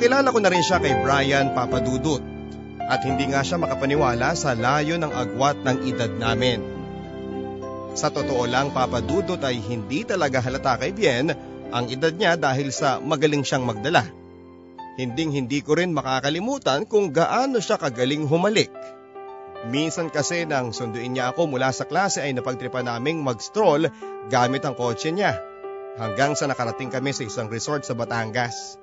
Napakilala 0.00 0.32
ko 0.32 0.40
na 0.40 0.48
rin 0.48 0.64
siya 0.64 0.80
kay 0.80 0.96
Brian 1.04 1.52
Papadudut 1.52 2.29
at 2.90 3.06
hindi 3.06 3.30
nga 3.30 3.46
siya 3.46 3.62
makapaniwala 3.62 4.34
sa 4.34 4.58
layo 4.58 4.98
ng 4.98 5.14
agwat 5.14 5.62
ng 5.62 5.86
edad 5.86 6.10
namin. 6.10 6.58
Sa 7.94 8.10
totoo 8.10 8.50
lang 8.50 8.74
Papadudut 8.74 9.38
ay 9.46 9.62
hindi 9.62 10.02
talaga 10.02 10.42
halata 10.42 10.82
kay 10.82 10.90
Bien 10.90 11.30
ang 11.70 11.86
edad 11.86 12.10
niya 12.10 12.34
dahil 12.34 12.74
sa 12.74 12.98
magaling 12.98 13.46
siyang 13.46 13.62
magdala. 13.62 14.02
Hinding 14.98 15.30
hindi 15.30 15.62
ko 15.62 15.78
rin 15.78 15.94
makakalimutan 15.94 16.82
kung 16.84 17.14
gaano 17.14 17.62
siya 17.62 17.78
kagaling 17.78 18.26
humalik. 18.26 18.74
Minsan 19.70 20.10
kasi 20.10 20.42
nang 20.48 20.74
sunduin 20.74 21.14
niya 21.14 21.30
ako 21.30 21.46
mula 21.46 21.70
sa 21.70 21.86
klase 21.86 22.26
ay 22.26 22.34
napagtripa 22.34 22.82
naming 22.82 23.22
mag-stroll 23.22 23.86
gamit 24.26 24.66
ang 24.66 24.74
kotse 24.74 25.14
niya 25.14 25.38
hanggang 26.00 26.34
sa 26.34 26.50
nakarating 26.50 26.90
kami 26.90 27.14
sa 27.14 27.22
isang 27.22 27.46
resort 27.46 27.86
sa 27.86 27.94
Batangas. 27.94 28.80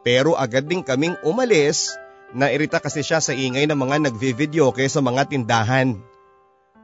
Pero 0.00 0.34
agad 0.38 0.66
din 0.66 0.82
kaming 0.82 1.18
umalis 1.26 1.92
na 2.34 2.50
irita 2.50 2.82
kasi 2.82 3.06
siya 3.06 3.22
sa 3.22 3.30
ingay 3.30 3.70
ng 3.70 3.78
mga 3.78 4.10
nagvi-videoke 4.10 4.82
sa 4.90 4.98
mga 5.04 5.30
tindahan. 5.30 5.98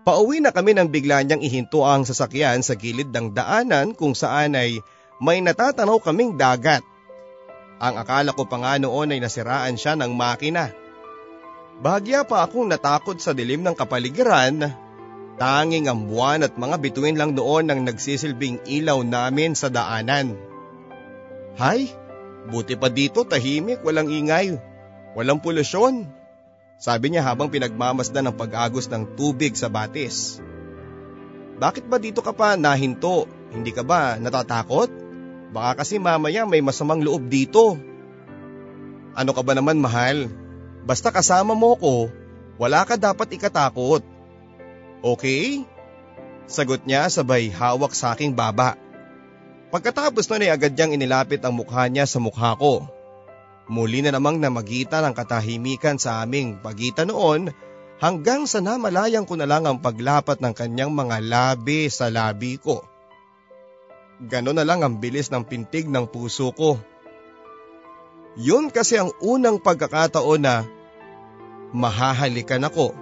Pauwi 0.03 0.43
na 0.43 0.51
kami 0.51 0.75
nang 0.75 0.91
bigla 0.91 1.23
niyang 1.23 1.43
ihinto 1.43 1.87
ang 1.87 2.03
sasakyan 2.03 2.63
sa 2.67 2.75
gilid 2.75 3.15
ng 3.15 3.35
daanan 3.35 3.95
kung 3.95 4.19
saan 4.19 4.59
ay 4.59 4.83
may 5.23 5.39
natatanaw 5.39 6.03
kaming 6.03 6.35
dagat. 6.35 6.83
Ang 7.79 7.95
akala 7.99 8.35
ko 8.35 8.47
pa 8.47 8.59
nga 8.59 8.75
noon 8.83 9.15
ay 9.15 9.23
nasiraan 9.23 9.79
siya 9.79 9.95
ng 9.95 10.11
makina. 10.15 10.75
Bahagya 11.83 12.27
pa 12.27 12.47
akong 12.47 12.67
natakot 12.71 13.19
sa 13.19 13.35
dilim 13.35 13.63
ng 13.63 13.75
kapaligiran. 13.79 14.75
Tanging 15.39 15.91
ang 15.91 16.07
buwan 16.07 16.47
at 16.47 16.55
mga 16.55 16.79
bituin 16.79 17.19
lang 17.19 17.35
noon 17.35 17.71
ang 17.71 17.83
nagsisilbing 17.87 18.63
ilaw 18.67 19.03
namin 19.03 19.55
sa 19.59 19.71
daanan. 19.71 20.35
Hay, 21.59 21.91
buti 22.51 22.75
pa 22.75 22.91
dito 22.91 23.27
tahimik, 23.27 23.83
walang 23.83 24.11
ingay, 24.11 24.59
walang 25.17 25.41
polusyon. 25.41 26.09
Sabi 26.83 27.15
niya 27.15 27.23
habang 27.23 27.53
pinagmamasdan 27.53 28.27
ng 28.27 28.37
pag-agos 28.37 28.91
ng 28.91 29.15
tubig 29.15 29.55
sa 29.55 29.71
batis. 29.71 30.43
Bakit 31.63 31.87
ba 31.87 32.03
dito 32.03 32.19
ka 32.25 32.35
pa 32.35 32.59
nahinto? 32.59 33.31
Hindi 33.55 33.71
ka 33.71 33.87
ba 33.87 34.19
natatakot? 34.19 34.91
Baka 35.53 35.85
kasi 35.85 36.03
mamaya 36.03 36.43
may 36.49 36.65
masamang 36.65 37.05
loob 37.05 37.31
dito. 37.31 37.79
Ano 39.13 39.31
ka 39.37 39.45
ba 39.45 39.53
naman 39.55 39.79
mahal? 39.79 40.27
Basta 40.83 41.15
kasama 41.15 41.55
mo 41.55 41.79
ko, 41.79 42.11
wala 42.59 42.83
ka 42.83 42.99
dapat 42.99 43.31
ikatakot. 43.37 44.03
Okay? 45.05 45.63
Sagot 46.51 46.83
niya 46.89 47.07
sabay 47.07 47.53
hawak 47.53 47.95
sa 47.95 48.17
aking 48.17 48.35
baba. 48.35 48.75
Pagkatapos 49.71 50.27
nun 50.29 50.45
ay 50.45 50.51
agad 50.51 50.75
niyang 50.75 50.99
inilapit 50.99 51.41
ang 51.45 51.55
mukha 51.55 51.87
niya 51.87 52.05
sa 52.09 52.19
mukha 52.19 52.59
ko. 52.59 52.89
Muli 53.73 54.05
na 54.05 54.13
namang 54.13 54.37
namagitan 54.37 55.01
ang 55.01 55.17
katahimikan 55.17 55.97
sa 55.97 56.21
aming 56.21 56.61
pagitan 56.61 57.09
noon 57.09 57.49
hanggang 58.05 58.45
sa 58.45 58.61
namalayang 58.61 59.25
ko 59.25 59.41
na 59.41 59.49
lang 59.49 59.65
ang 59.65 59.81
paglapat 59.81 60.45
ng 60.45 60.53
kanyang 60.53 60.93
mga 60.93 61.25
labi 61.25 61.89
sa 61.89 62.13
labi 62.13 62.61
ko. 62.61 62.85
Ganon 64.29 64.61
na 64.61 64.69
lang 64.69 64.85
ang 64.85 65.01
bilis 65.01 65.33
ng 65.33 65.49
pintig 65.49 65.89
ng 65.89 66.05
puso 66.05 66.53
ko. 66.53 66.77
Yun 68.37 68.69
kasi 68.69 69.01
ang 69.01 69.09
unang 69.25 69.57
pagkakataon 69.57 70.45
na 70.45 70.69
mahahalikan 71.73 72.69
ako. 72.69 72.93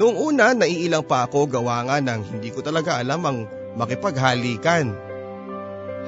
Noong 0.00 0.16
una 0.16 0.56
naiilang 0.56 1.04
pa 1.04 1.28
ako 1.28 1.44
gawa 1.52 1.84
nga 1.84 2.00
ng 2.00 2.24
hindi 2.24 2.48
ko 2.56 2.64
talaga 2.64 2.96
alam 2.96 3.20
ang 3.28 3.44
makipaghalikan. 3.76 4.96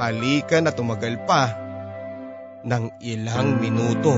Halikan 0.00 0.64
na 0.64 0.72
tumagal 0.72 1.20
pa 1.28 1.63
ng 2.64 2.84
ilang 3.04 3.60
minuto. 3.60 4.16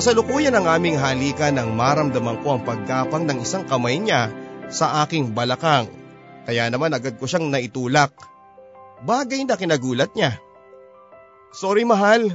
Kasalukuyan 0.00 0.56
ang 0.56 0.64
aming 0.64 0.96
halikan 0.96 1.60
nang 1.60 1.76
maramdaman 1.76 2.40
ko 2.40 2.56
ang 2.56 2.64
pagkapang 2.64 3.28
ng 3.28 3.44
isang 3.44 3.68
kamay 3.68 4.00
niya 4.00 4.32
sa 4.72 5.04
aking 5.04 5.36
balakang. 5.36 5.92
Kaya 6.48 6.72
naman 6.72 6.96
agad 6.96 7.20
ko 7.20 7.28
siyang 7.28 7.52
naitulak. 7.52 8.08
Bagay 9.04 9.44
na 9.44 9.60
kinagulat 9.60 10.16
niya. 10.16 10.40
Sorry 11.50 11.82
mahal. 11.82 12.30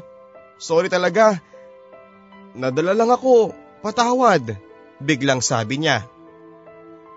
Sorry 0.59 0.91
talaga. 0.91 1.39
Nadala 2.55 2.91
lang 2.95 3.11
ako. 3.11 3.55
Patawad. 3.79 4.55
Biglang 4.99 5.39
sabi 5.39 5.79
niya. 5.83 6.07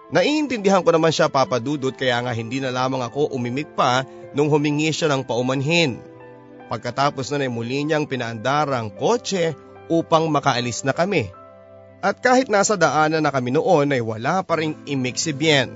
Naiintindihan 0.08 0.80
ko 0.80 0.90
naman 0.94 1.12
siya 1.12 1.28
papadudot 1.28 1.92
kaya 1.92 2.24
nga 2.24 2.32
hindi 2.32 2.64
na 2.64 2.72
lamang 2.72 3.04
ako 3.04 3.28
umimik 3.34 3.76
pa 3.76 4.08
nung 4.32 4.48
humingi 4.48 4.88
siya 4.88 5.12
ng 5.12 5.26
paumanhin. 5.26 6.00
Pagkatapos 6.72 7.28
na 7.32 7.44
ay 7.44 7.52
muli 7.52 7.84
niyang 7.84 8.08
pinaandar 8.08 8.72
ang 8.72 8.88
kotse 8.88 9.52
upang 9.88 10.28
makaalis 10.32 10.84
na 10.84 10.96
kami. 10.96 11.28
At 11.98 12.22
kahit 12.22 12.46
nasa 12.46 12.78
daanan 12.78 13.24
na 13.24 13.34
kami 13.34 13.52
noon 13.52 13.90
ay 13.90 14.00
wala 14.00 14.46
pa 14.46 14.60
rin 14.60 14.78
imik 14.86 15.18
si 15.18 15.34
Bien. 15.34 15.72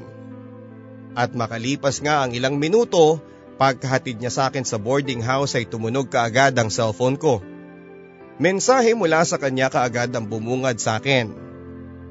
At 1.13 1.37
makalipas 1.37 2.01
nga 2.01 2.25
ang 2.25 2.33
ilang 2.33 2.57
minuto, 2.57 3.21
pagkahatid 3.63 4.19
niya 4.19 4.35
sa 4.35 4.43
akin 4.51 4.67
sa 4.67 4.75
boarding 4.75 5.23
house 5.23 5.55
ay 5.55 5.71
tumunog 5.71 6.11
kaagad 6.11 6.59
ang 6.59 6.67
cellphone 6.67 7.15
ko. 7.15 7.39
Mensahe 8.43 8.91
mula 8.99 9.23
sa 9.23 9.39
kanya 9.39 9.71
kaagad 9.71 10.11
ang 10.11 10.27
bumungad 10.27 10.83
sa 10.83 10.99
akin. 10.99 11.31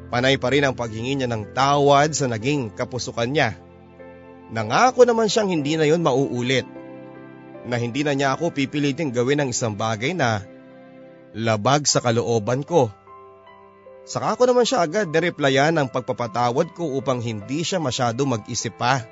Panay 0.07 0.39
pa 0.39 0.47
rin 0.55 0.63
ang 0.63 0.71
paghingi 0.71 1.19
niya 1.19 1.27
ng 1.27 1.51
tawad 1.51 2.15
sa 2.15 2.31
naging 2.31 2.71
kapusukan 2.71 3.27
niya. 3.27 3.59
Nangako 4.55 5.03
naman 5.03 5.27
siyang 5.27 5.51
hindi 5.51 5.75
na 5.75 5.83
yon 5.83 5.99
mauulit. 5.99 6.63
Na 7.67 7.75
hindi 7.75 8.07
na 8.07 8.15
niya 8.15 8.39
ako 8.39 8.55
pipiliting 8.55 9.11
gawin 9.11 9.43
ng 9.43 9.49
isang 9.51 9.75
bagay 9.75 10.15
na 10.15 10.47
labag 11.35 11.83
sa 11.83 11.99
kalooban 11.99 12.63
ko. 12.63 12.95
Saka 14.07 14.39
ko 14.39 14.47
naman 14.47 14.63
siya 14.63 14.87
agad 14.87 15.11
nireplyan 15.11 15.75
ang 15.75 15.91
pagpapatawad 15.91 16.71
ko 16.79 16.95
upang 16.95 17.19
hindi 17.19 17.67
siya 17.67 17.83
masyado 17.83 18.23
mag-isip 18.23 18.71
pa. 18.79 19.03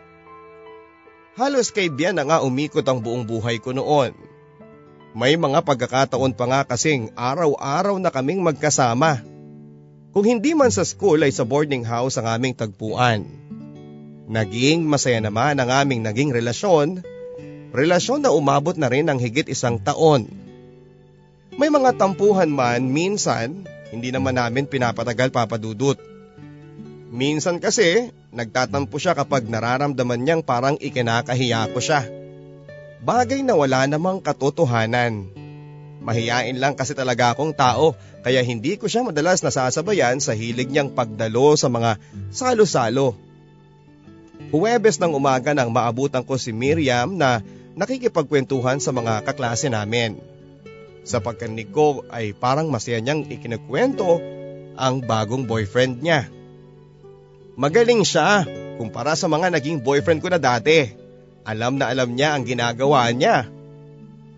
Halos 1.40 1.72
kay 1.72 1.88
Bian 1.88 2.20
na 2.20 2.28
nga 2.28 2.44
umikot 2.44 2.84
ang 2.84 3.00
buong 3.00 3.24
buhay 3.24 3.64
ko 3.64 3.72
noon. 3.72 4.12
May 5.16 5.40
mga 5.40 5.64
pagkakataon 5.64 6.36
pa 6.36 6.46
nga 6.52 6.62
kasing 6.68 7.16
araw-araw 7.16 7.96
na 7.96 8.12
kaming 8.12 8.44
magkasama. 8.44 9.24
Kung 10.12 10.28
hindi 10.28 10.52
man 10.52 10.68
sa 10.68 10.84
school 10.84 11.24
ay 11.24 11.32
sa 11.32 11.48
boarding 11.48 11.88
house 11.88 12.20
ang 12.20 12.28
aming 12.28 12.60
tagpuan. 12.60 13.24
Naging 14.28 14.84
masaya 14.84 15.24
naman 15.24 15.56
ang 15.64 15.72
aming 15.72 16.04
naging 16.04 16.36
relasyon, 16.36 17.08
relasyon 17.72 18.28
na 18.28 18.36
umabot 18.36 18.76
na 18.76 18.92
rin 18.92 19.08
ng 19.08 19.16
higit 19.16 19.48
isang 19.48 19.80
taon. 19.80 20.28
May 21.56 21.72
mga 21.72 21.96
tampuhan 21.96 22.52
man 22.52 22.92
minsan, 22.92 23.64
hindi 23.96 24.12
naman 24.12 24.36
namin 24.36 24.68
pinapatagal 24.68 25.32
papadudot. 25.32 25.96
Minsan 27.10 27.64
kasi, 27.64 28.12
nagtatampo 28.30 28.98
siya 29.02 29.18
kapag 29.18 29.50
nararamdaman 29.50 30.22
niyang 30.22 30.44
parang 30.46 30.78
ikinakahiya 30.78 31.70
ko 31.74 31.80
siya. 31.82 32.06
Bagay 33.00 33.42
na 33.42 33.56
wala 33.56 33.88
namang 33.88 34.20
katotohanan. 34.20 35.32
Mahiyain 36.00 36.56
lang 36.56 36.80
kasi 36.80 36.96
talaga 36.96 37.36
akong 37.36 37.52
tao 37.52 37.96
kaya 38.24 38.40
hindi 38.44 38.80
ko 38.80 38.88
siya 38.88 39.04
madalas 39.04 39.44
nasasabayan 39.44 40.20
sa 40.24 40.32
hilig 40.32 40.72
niyang 40.72 40.96
pagdalo 40.96 41.56
sa 41.60 41.68
mga 41.68 42.00
salo-salo. 42.32 43.16
Huwebes 44.50 44.98
ng 44.98 45.14
umaga 45.14 45.52
nang 45.52 45.70
maabutan 45.70 46.24
ko 46.24 46.40
si 46.40 46.56
Miriam 46.56 47.20
na 47.20 47.44
nakikipagkwentuhan 47.76 48.80
sa 48.80 48.96
mga 48.96 49.28
kaklase 49.28 49.68
namin. 49.68 50.18
Sa 51.04 51.20
pagkanig 51.20 51.72
ko 51.72 52.08
ay 52.12 52.36
parang 52.36 52.68
masaya 52.72 53.00
niyang 53.00 53.28
ikinakwento 53.28 54.20
ang 54.80 55.04
bagong 55.04 55.44
boyfriend 55.44 56.00
niya. 56.00 56.32
Magaling 57.60 58.08
siya 58.08 58.48
kumpara 58.80 59.20
sa 59.20 59.28
mga 59.28 59.52
naging 59.52 59.84
boyfriend 59.84 60.24
ko 60.24 60.32
na 60.32 60.40
dati. 60.40 60.96
Alam 61.44 61.76
na 61.76 61.92
alam 61.92 62.16
niya 62.16 62.32
ang 62.32 62.48
ginagawa 62.48 63.12
niya. 63.12 63.52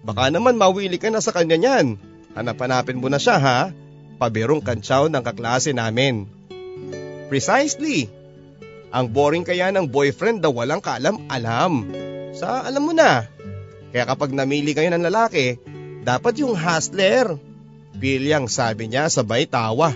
Baka 0.01 0.33
naman 0.33 0.57
mawili 0.57 0.97
ka 0.97 1.13
na 1.13 1.21
sa 1.21 1.29
kanya 1.29 1.53
niyan. 1.53 2.01
Hanap-hanapin 2.33 2.97
mo 2.97 3.13
na 3.13 3.21
siya 3.21 3.37
ha. 3.37 3.69
Pabirong 4.17 4.65
kantsaw 4.65 5.05
ng 5.05 5.21
kaklase 5.21 5.69
namin. 5.69 6.25
Precisely. 7.29 8.09
Ang 8.89 9.13
boring 9.13 9.45
kaya 9.45 9.69
ng 9.69 9.85
boyfriend 9.85 10.41
na 10.41 10.49
walang 10.49 10.81
kaalam-alam. 10.81 11.93
Sa 12.33 12.65
alam 12.65 12.89
mo 12.89 12.93
na. 12.97 13.29
Kaya 13.93 14.09
kapag 14.09 14.33
namili 14.33 14.73
kayo 14.73 14.89
ng 14.89 15.05
lalaki, 15.05 15.61
dapat 16.01 16.41
yung 16.41 16.57
hustler. 16.57 17.37
Pilyang 18.01 18.49
sabi 18.49 18.89
niya 18.89 19.13
sabay 19.13 19.45
tawa. 19.45 19.93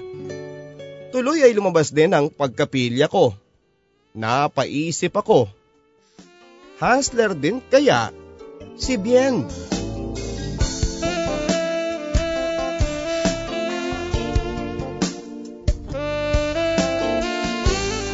Tuloy 1.16 1.48
ay 1.48 1.56
lumabas 1.56 1.96
din 1.96 2.12
ang 2.12 2.28
pagkapilya 2.28 3.08
ko. 3.08 3.32
Napaisip 4.12 5.16
ako. 5.16 5.48
Hustler 6.76 7.32
din 7.32 7.64
kaya 7.64 8.12
si 8.76 9.00
Bien. 9.00 9.48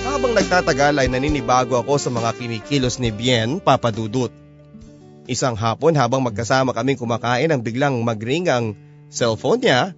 Habang 0.05 0.37
nagtatagal 0.37 1.01
ay 1.01 1.09
naninibago 1.09 1.81
ako 1.81 1.97
sa 1.97 2.13
mga 2.13 2.37
kinikilos 2.37 3.01
ni 3.01 3.09
Bien, 3.09 3.57
Papa 3.57 3.89
Dudut. 3.89 4.29
Isang 5.25 5.57
hapon 5.57 5.97
habang 5.97 6.21
magkasama 6.21 6.69
kaming 6.69 7.01
kumakain 7.01 7.49
ang 7.49 7.65
biglang 7.65 7.97
magring 8.05 8.45
ang 8.45 8.77
cellphone 9.09 9.65
niya 9.65 9.97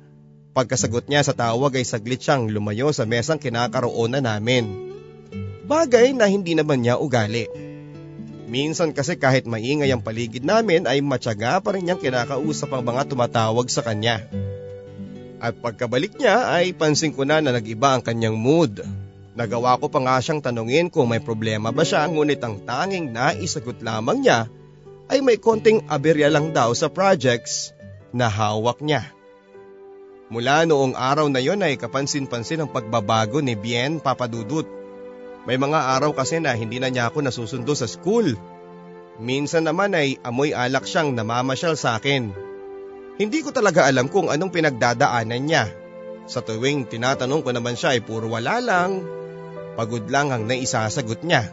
Pagkasagot 0.54 1.10
niya 1.10 1.26
sa 1.26 1.34
tawag 1.34 1.82
ay 1.82 1.86
saglit 1.86 2.22
siyang 2.22 2.46
lumayo 2.46 2.94
sa 2.94 3.10
mesang 3.10 3.42
kinakaroonan 3.42 4.22
namin. 4.22 4.70
Bagay 5.66 6.14
na 6.14 6.30
hindi 6.30 6.54
naman 6.54 6.86
niya 6.86 7.02
ugali. 7.02 7.50
Minsan 8.46 8.94
kasi 8.94 9.18
kahit 9.18 9.50
maingay 9.50 9.90
ang 9.90 10.06
paligid 10.06 10.46
namin 10.46 10.86
ay 10.86 11.02
matyaga 11.02 11.58
pa 11.58 11.74
rin 11.74 11.90
niyang 11.90 11.98
kinakausap 11.98 12.70
ang 12.70 12.86
mga 12.86 13.10
tumatawag 13.10 13.66
sa 13.66 13.82
kanya. 13.82 14.30
At 15.42 15.58
pagkabalik 15.58 16.22
niya 16.22 16.54
ay 16.54 16.78
pansin 16.78 17.18
ko 17.18 17.26
na 17.26 17.42
na 17.42 17.50
nag-iba 17.58 17.98
ang 17.98 18.06
kanyang 18.06 18.38
mood. 18.38 18.86
Nagawa 19.34 19.82
ko 19.82 19.90
pa 19.90 20.06
nga 20.06 20.22
siyang 20.22 20.46
tanungin 20.46 20.94
kung 20.94 21.10
may 21.10 21.18
problema 21.18 21.74
ba 21.74 21.82
siya 21.82 22.06
ngunit 22.06 22.38
ang 22.46 22.62
tanging 22.62 23.10
naisagot 23.10 23.82
lamang 23.82 24.22
niya 24.22 24.46
ay 25.10 25.26
may 25.26 25.42
konting 25.42 25.82
aberya 25.90 26.30
lang 26.30 26.54
daw 26.54 26.70
sa 26.78 26.94
projects 26.94 27.74
na 28.14 28.30
hawak 28.30 28.86
niya. 28.86 29.10
Mula 30.34 30.66
noong 30.66 30.98
araw 30.98 31.30
na 31.30 31.38
yon 31.38 31.62
ay 31.62 31.78
kapansin-pansin 31.78 32.66
ang 32.66 32.70
pagbabago 32.74 33.38
ni 33.38 33.54
Bien 33.54 34.02
Papadudut. 34.02 34.66
May 35.46 35.62
mga 35.62 35.94
araw 35.94 36.18
kasi 36.18 36.42
na 36.42 36.58
hindi 36.58 36.82
na 36.82 36.90
niya 36.90 37.14
ako 37.14 37.22
nasusundo 37.22 37.78
sa 37.78 37.86
school. 37.86 38.34
Minsan 39.22 39.70
naman 39.70 39.94
ay 39.94 40.18
amoy 40.26 40.50
alak 40.50 40.90
siyang 40.90 41.14
namamasyal 41.14 41.78
sa 41.78 42.02
akin. 42.02 42.34
Hindi 43.22 43.46
ko 43.46 43.54
talaga 43.54 43.86
alam 43.86 44.10
kung 44.10 44.34
anong 44.34 44.50
pinagdadaanan 44.50 45.44
niya. 45.46 45.70
Sa 46.26 46.42
tuwing 46.42 46.90
tinatanong 46.90 47.46
ko 47.46 47.54
naman 47.54 47.78
siya 47.78 47.94
ay 47.94 48.02
puro 48.02 48.26
wala 48.26 48.58
lang, 48.58 49.06
Pagod 49.74 50.06
lang 50.10 50.30
ang 50.30 50.46
naisasagot 50.46 51.26
niya. 51.26 51.50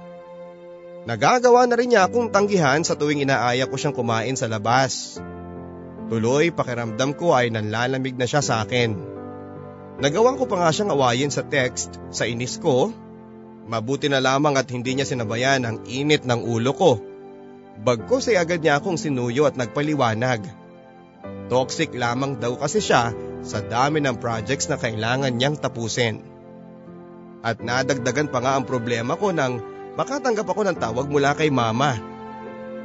Nagagawa 1.09 1.65
na 1.65 1.77
rin 1.81 1.93
niya 1.93 2.05
akong 2.05 2.29
tanggihan 2.29 2.85
sa 2.85 2.93
tuwing 2.93 3.25
inaaya 3.25 3.65
ko 3.65 3.81
siyang 3.81 3.97
kumain 3.97 4.37
sa 4.37 4.45
labas. 4.45 5.17
Tuloy 6.11 6.51
pakiramdam 6.51 7.15
ko 7.15 7.39
ay 7.39 7.55
nanlalamig 7.55 8.19
na 8.19 8.27
siya 8.27 8.43
sa 8.43 8.67
akin. 8.67 8.99
Nagawan 10.03 10.35
ko 10.35 10.51
pa 10.51 10.59
nga 10.59 10.75
siyang 10.75 10.91
awayin 10.91 11.31
sa 11.31 11.47
text 11.47 12.03
sa 12.11 12.27
inis 12.27 12.59
ko. 12.59 12.91
Mabuti 13.71 14.11
na 14.11 14.19
lamang 14.19 14.59
at 14.59 14.67
hindi 14.75 14.99
niya 14.99 15.07
sinabayan 15.07 15.63
ang 15.63 15.87
init 15.87 16.27
ng 16.27 16.43
ulo 16.43 16.75
ko. 16.75 16.99
Bagkos 17.87 18.27
ay 18.27 18.43
agad 18.43 18.59
niya 18.59 18.83
akong 18.83 18.99
sinuyo 18.99 19.47
at 19.47 19.55
nagpaliwanag. 19.55 20.43
Toxic 21.47 21.95
lamang 21.95 22.43
daw 22.43 22.59
kasi 22.59 22.83
siya 22.83 23.15
sa 23.47 23.63
dami 23.63 24.03
ng 24.03 24.19
projects 24.19 24.67
na 24.67 24.83
kailangan 24.83 25.31
niyang 25.31 25.63
tapusin. 25.63 26.27
At 27.47 27.63
nadagdagan 27.63 28.35
pa 28.35 28.43
nga 28.43 28.59
ang 28.59 28.67
problema 28.67 29.15
ko 29.15 29.31
nang 29.31 29.63
makatanggap 29.95 30.51
ako 30.51 30.67
ng 30.67 30.77
tawag 30.83 31.07
mula 31.07 31.39
kay 31.39 31.55
mama. 31.55 32.10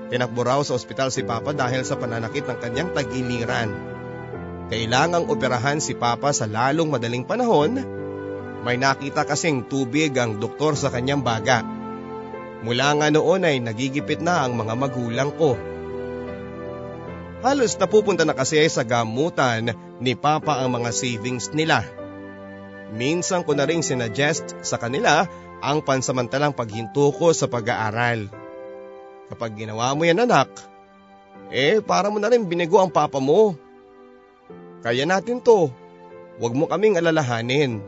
Tinakbo 0.06 0.45
raw 0.45 0.62
sa 0.62 0.78
ospital 0.78 1.10
si 1.10 1.26
Papa 1.26 1.49
dahil 1.56 1.82
sa 1.82 1.97
pananakit 1.97 2.45
ng 2.45 2.58
kanyang 2.62 2.89
tagiliran. 2.93 3.70
Kailangang 4.70 5.30
operahan 5.30 5.82
si 5.82 5.97
Papa 5.97 6.34
sa 6.34 6.45
lalong 6.45 6.89
madaling 6.89 7.26
panahon. 7.26 7.82
May 8.66 8.82
nakita 8.82 9.26
kasing 9.26 9.70
tubig 9.70 10.14
ang 10.18 10.41
doktor 10.41 10.74
sa 10.74 10.89
kanyang 10.89 11.22
baga. 11.22 11.62
Mula 12.66 12.97
nga 12.97 13.08
noon 13.14 13.45
ay 13.45 13.62
nagigipit 13.62 14.26
na 14.26 14.45
ang 14.45 14.58
mga 14.58 14.74
magulang 14.74 15.30
ko. 15.38 15.53
Halos 17.45 17.78
napupunta 17.78 18.26
na 18.26 18.34
kasi 18.34 18.66
sa 18.74 18.82
gamutan 18.82 19.70
ni 20.01 20.18
Papa 20.18 20.66
ang 20.66 20.74
mga 20.74 20.89
savings 20.89 21.53
nila. 21.53 21.86
Minsan 22.89 23.45
ko 23.45 23.53
na 23.53 23.70
rin 23.70 23.86
sinuggest 23.86 24.66
sa 24.66 24.82
kanila 24.82 25.30
ang 25.62 25.86
pansamantalang 25.86 26.58
paghinto 26.58 27.14
ko 27.14 27.38
sa 27.38 27.45
pag-aaral. 27.45 28.45
Kapag 29.32 29.57
ginawa 29.57 29.93
mo 29.97 30.05
yan 30.05 30.21
anak, 30.21 30.49
eh 31.49 31.82
para 31.82 32.13
mo 32.13 32.21
na 32.21 32.30
rin 32.30 32.45
binigo 32.45 32.78
ang 32.78 32.93
papa 32.93 33.17
mo. 33.17 33.57
Kaya 34.86 35.05
natin 35.09 35.41
to, 35.41 35.73
huwag 36.38 36.53
mo 36.53 36.69
kaming 36.69 36.97
alalahanin. 37.01 37.82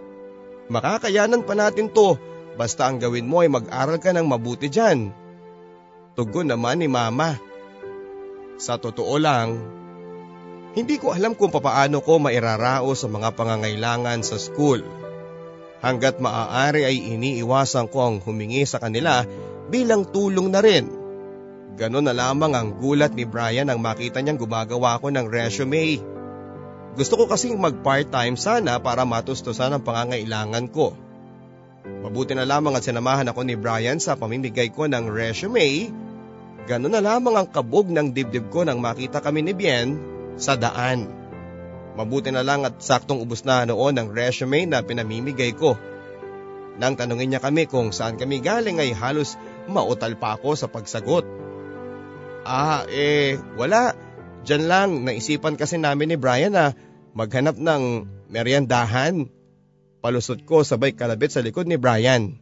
Makakayanan 0.67 1.45
pa 1.45 1.53
natin 1.53 1.93
to 1.93 2.17
basta 2.57 2.89
ang 2.89 2.97
gawin 2.97 3.29
mo 3.29 3.45
ay 3.45 3.49
mag-aral 3.53 4.01
ka 4.01 4.09
ng 4.11 4.25
mabuti 4.25 4.67
dyan. 4.67 5.13
Tugon 6.17 6.49
naman 6.49 6.81
ni 6.81 6.89
mama. 6.89 7.37
Sa 8.57 8.81
totoo 8.81 9.21
lang, 9.21 9.61
hindi 10.73 10.97
ko 10.97 11.13
alam 11.13 11.37
kung 11.37 11.53
papaano 11.53 12.01
ko 12.01 12.17
mairarao 12.17 12.97
sa 12.97 13.05
mga 13.05 13.37
pangangailangan 13.37 14.25
sa 14.25 14.41
school. 14.41 14.81
Hanggat 15.85 16.17
maaari 16.17 16.89
ay 16.89 17.13
iniiwasan 17.13 17.85
ko 17.93 17.97
ang 18.01 18.15
humingi 18.25 18.65
sa 18.65 18.81
kanila 18.81 19.21
bilang 19.69 20.09
tulong 20.09 20.49
na 20.49 20.61
rin. 20.65 21.06
Ganon 21.77 22.09
na 22.09 22.13
lamang 22.17 22.57
ang 22.57 22.73
gulat 22.73 23.13
ni 23.13 23.21
Brian 23.29 23.69
nang 23.69 23.77
makita 23.77 24.17
niyang 24.17 24.41
gumagawa 24.41 24.97
ko 24.97 25.13
ng 25.13 25.29
resume. 25.29 26.01
Gusto 26.97 27.13
ko 27.21 27.29
kasing 27.29 27.53
mag 27.61 27.85
part-time 27.85 28.33
sana 28.33 28.81
para 28.81 29.05
matustusan 29.05 29.77
ang 29.77 29.85
pangangailangan 29.85 30.73
ko. 30.73 30.97
Mabuti 31.85 32.33
na 32.33 32.49
lamang 32.49 32.73
at 32.73 32.81
sinamahan 32.81 33.29
ako 33.29 33.45
ni 33.45 33.53
Brian 33.53 34.01
sa 34.01 34.17
pamimigay 34.17 34.73
ko 34.73 34.89
ng 34.89 35.05
resume. 35.05 35.93
Ganon 36.65 36.97
na 36.97 37.01
lamang 37.05 37.37
ang 37.37 37.47
kabog 37.53 37.93
ng 37.93 38.09
dibdib 38.09 38.49
ko 38.49 38.65
nang 38.65 38.81
makita 38.81 39.21
kami 39.21 39.45
ni 39.45 39.53
Bien 39.53 40.01
sa 40.41 40.57
daan. 40.57 41.05
Mabuti 41.93 42.33
na 42.33 42.41
lang 42.41 42.65
at 42.65 42.81
saktong 42.81 43.21
ubos 43.21 43.45
na 43.45 43.69
noon 43.69 44.01
ang 44.01 44.09
resume 44.09 44.65
na 44.65 44.81
pinamimigay 44.81 45.53
ko. 45.53 45.77
Nang 46.81 46.97
tanungin 46.97 47.29
niya 47.29 47.41
kami 47.41 47.69
kung 47.69 47.93
saan 47.93 48.17
kami 48.17 48.41
galing 48.41 48.81
ay 48.81 48.97
halos 48.97 49.37
mautal 49.69 50.17
pa 50.17 50.41
ako 50.41 50.57
sa 50.57 50.65
pagsagot. 50.65 51.36
Ah, 52.47 52.87
eh, 52.87 53.35
wala. 53.59 53.91
Diyan 54.47 54.63
lang, 54.71 54.89
naisipan 55.03 55.59
kasi 55.59 55.75
namin 55.75 56.15
ni 56.15 56.15
Brian 56.15 56.55
na 56.55 56.71
maghanap 57.11 57.59
ng 57.59 58.07
meriendahan. 58.31 59.27
Palusot 59.99 60.47
ko 60.47 60.63
sabay 60.63 60.95
kalabit 60.95 61.35
sa 61.35 61.43
likod 61.43 61.67
ni 61.67 61.75
Brian. 61.75 62.39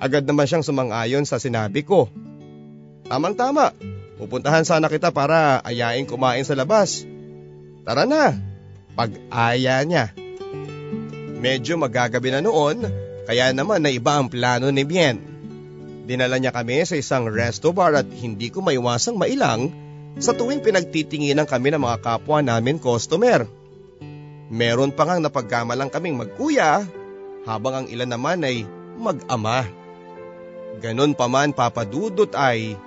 Agad 0.00 0.24
naman 0.24 0.48
siyang 0.48 0.64
sumang-ayon 0.64 1.28
sa 1.28 1.36
sinabi 1.36 1.84
ko. 1.84 2.08
Tamang 3.04 3.36
tama, 3.36 3.76
Pupuntahan 4.18 4.66
sana 4.66 4.90
kita 4.90 5.14
para 5.14 5.62
ayain 5.62 6.02
kumain 6.02 6.42
sa 6.42 6.58
labas. 6.58 7.06
Tara 7.86 8.02
na, 8.02 8.34
pag-aya 8.98 9.78
niya. 9.86 10.10
Medyo 11.38 11.78
magagabi 11.78 12.34
na 12.34 12.42
noon, 12.42 12.82
kaya 13.30 13.54
naman 13.54 13.86
na 13.86 13.94
iba 13.94 14.18
ang 14.18 14.26
plano 14.26 14.74
ni 14.74 14.82
Bien. 14.82 15.22
Dinala 16.08 16.40
niya 16.40 16.56
kami 16.56 16.80
sa 16.88 16.96
isang 16.96 17.28
resto 17.28 17.76
bar 17.76 17.92
at 17.92 18.08
hindi 18.08 18.48
ko 18.48 18.64
maiwasang 18.64 19.20
mailang 19.20 19.68
sa 20.16 20.32
tuwing 20.32 20.64
pinagtitinginan 20.64 21.44
kami 21.44 21.68
ng 21.76 21.84
mga 21.84 22.00
kapwa 22.00 22.40
namin 22.40 22.80
customer. 22.80 23.44
Meron 24.48 24.96
pa 24.96 25.04
ngang 25.04 25.20
napagkamalang 25.20 25.92
kaming 25.92 26.16
magkuya 26.16 26.88
habang 27.44 27.84
ang 27.84 27.86
ilan 27.92 28.08
naman 28.08 28.40
ay 28.40 28.64
mag-ama. 28.96 29.68
Ganon 30.80 31.12
pa 31.12 31.28
man 31.28 31.52
papadudot 31.52 32.32
ay 32.32 32.80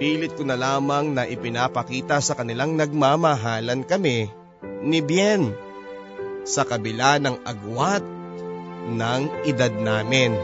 Pilit 0.00 0.32
ko 0.34 0.42
na 0.42 0.56
lamang 0.58 1.14
na 1.14 1.28
ipinapakita 1.28 2.18
sa 2.18 2.34
kanilang 2.34 2.74
nagmamahalan 2.74 3.86
kami 3.86 4.26
ni 4.82 4.98
Bien 5.04 5.52
sa 6.42 6.64
kabila 6.64 7.20
ng 7.20 7.36
agwat 7.44 8.02
ng 8.90 9.22
edad 9.46 9.70
namin. 9.70 10.34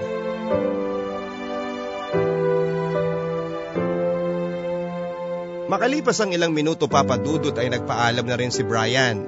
Makalipas 5.67 6.23
ang 6.23 6.31
ilang 6.31 6.55
minuto 6.55 6.87
papadudot 6.87 7.55
ay 7.59 7.75
nagpaalam 7.75 8.23
na 8.23 8.39
rin 8.39 8.55
si 8.55 8.63
Brian. 8.63 9.27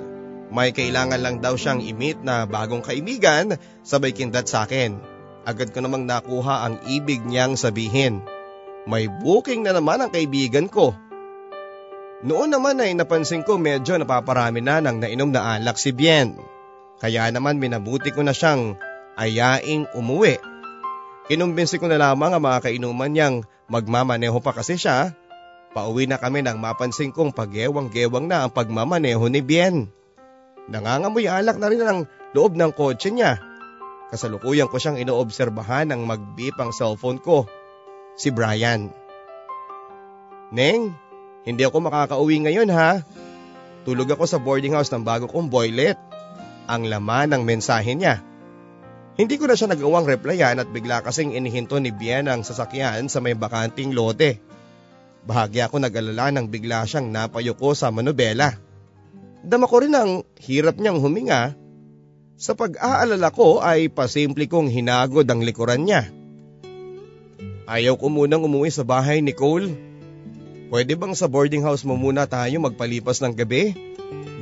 May 0.55 0.71
kailangan 0.71 1.19
lang 1.19 1.37
daw 1.43 1.59
siyang 1.59 1.83
imit 1.83 2.23
na 2.23 2.47
bagong 2.47 2.81
kaibigan 2.81 3.59
sabay 3.83 4.15
kindat 4.15 4.47
sa 4.47 4.63
akin. 4.63 5.03
Agad 5.43 5.75
ko 5.75 5.83
namang 5.83 6.07
nakuha 6.07 6.71
ang 6.71 6.75
ibig 6.87 7.27
niyang 7.27 7.59
sabihin. 7.59 8.23
May 8.87 9.11
booking 9.11 9.67
na 9.67 9.75
naman 9.75 9.99
ang 9.99 10.15
kaibigan 10.15 10.71
ko. 10.71 10.95
Noon 12.23 12.55
naman 12.55 12.79
ay 12.79 12.95
napansin 12.95 13.43
ko 13.43 13.59
medyo 13.59 13.99
napaparami 13.99 14.63
na 14.63 14.79
ng 14.79 15.03
nainom 15.03 15.35
na 15.35 15.59
alak 15.59 15.75
si 15.75 15.91
Bien. 15.91 16.39
Kaya 17.03 17.31
naman 17.35 17.59
minabuti 17.59 18.15
ko 18.15 18.23
na 18.23 18.31
siyang 18.35 18.79
ayaing 19.19 19.91
umuwi. 19.91 20.39
Kinumbinsi 21.27 21.83
ko 21.83 21.91
na 21.91 21.99
lamang 21.99 22.31
ang 22.31 22.43
mga 22.43 22.71
kainuman 22.71 23.11
niyang 23.11 23.37
magmamaneho 23.67 24.39
pa 24.39 24.55
kasi 24.55 24.79
siya. 24.79 25.13
Pauwi 25.77 26.09
na 26.09 26.17
kami 26.17 26.41
nang 26.41 26.59
mapansin 26.59 27.13
kong 27.13 27.37
paggewang-gewang 27.37 28.25
na 28.25 28.47
ang 28.47 28.53
pagmamaneho 28.53 29.25
ni 29.29 29.45
Bien. 29.45 29.89
Nangangamoy 30.69 31.29
alak 31.29 31.57
na 31.61 31.69
rin 31.69 31.85
ang 31.85 32.01
loob 32.33 32.57
ng 32.57 32.73
kotse 32.73 33.13
niya. 33.13 33.41
Kasalukuyan 34.09 34.73
ko 34.73 34.81
siyang 34.81 34.97
inoobserbahan 35.01 35.93
ng 35.93 36.09
magbip 36.09 36.57
ang 36.57 36.73
cellphone 36.73 37.21
ko 37.21 37.45
si 38.17 38.33
Brian. 38.33 38.89
Neng, 40.49 40.97
hindi 41.45 41.63
ako 41.65 41.85
makakauwi 41.85 42.49
ngayon 42.49 42.73
ha. 42.73 43.05
Tulog 43.85 44.09
ako 44.09 44.25
sa 44.25 44.41
boarding 44.41 44.77
house 44.77 44.93
ng 44.93 45.05
bago 45.05 45.29
kong 45.29 45.53
boylet. 45.53 45.97
Ang 46.69 46.89
laman 46.89 47.33
ng 47.33 47.43
mensahe 47.45 47.97
niya. 47.97 48.21
Hindi 49.17 49.41
ko 49.41 49.49
na 49.49 49.57
siya 49.57 49.73
nagawang 49.73 50.05
replyan 50.05 50.61
at 50.61 50.69
bigla 50.69 51.01
kasing 51.01 51.33
inihinto 51.33 51.81
ni 51.81 51.93
Bien 51.93 52.29
ang 52.29 52.45
sasakyan 52.45 53.09
sa 53.09 53.25
may 53.25 53.33
bakanting 53.33 53.97
lote. 53.97 54.41
Bahagya 55.29 55.69
ako 55.69 55.85
nag-alala 55.85 56.33
nang 56.33 56.49
bigla 56.49 56.89
siyang 56.89 57.13
napayuko 57.13 57.77
sa 57.77 57.93
manobela. 57.93 58.57
Dama 59.45 59.69
ko 59.69 59.85
rin 59.85 59.93
ang 59.93 60.25
hirap 60.41 60.81
niyang 60.81 61.05
huminga. 61.05 61.53
Sa 62.41 62.57
pag-aalala 62.57 63.29
ko 63.29 63.61
ay 63.61 63.93
pasimple 63.93 64.49
kong 64.49 64.73
hinagod 64.73 65.29
ang 65.29 65.45
likuran 65.45 65.85
niya. 65.85 66.09
Ayaw 67.69 68.01
ko 68.01 68.09
munang 68.09 68.41
umuwi 68.41 68.73
sa 68.73 68.89
bahay 68.89 69.21
ni 69.21 69.37
Cole. 69.37 69.69
Pwede 70.73 70.97
bang 70.97 71.13
sa 71.13 71.29
boarding 71.29 71.61
house 71.61 71.85
mo 71.85 72.01
muna 72.01 72.25
tayo 72.25 72.65
magpalipas 72.65 73.21
ng 73.21 73.37
gabi? 73.37 73.77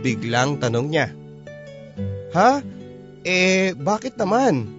Biglang 0.07 0.63
tanong 0.63 0.87
niya. 0.87 1.11
Ha? 2.31 2.63
Eh, 3.27 3.75
bakit 3.75 4.15
naman? 4.15 4.71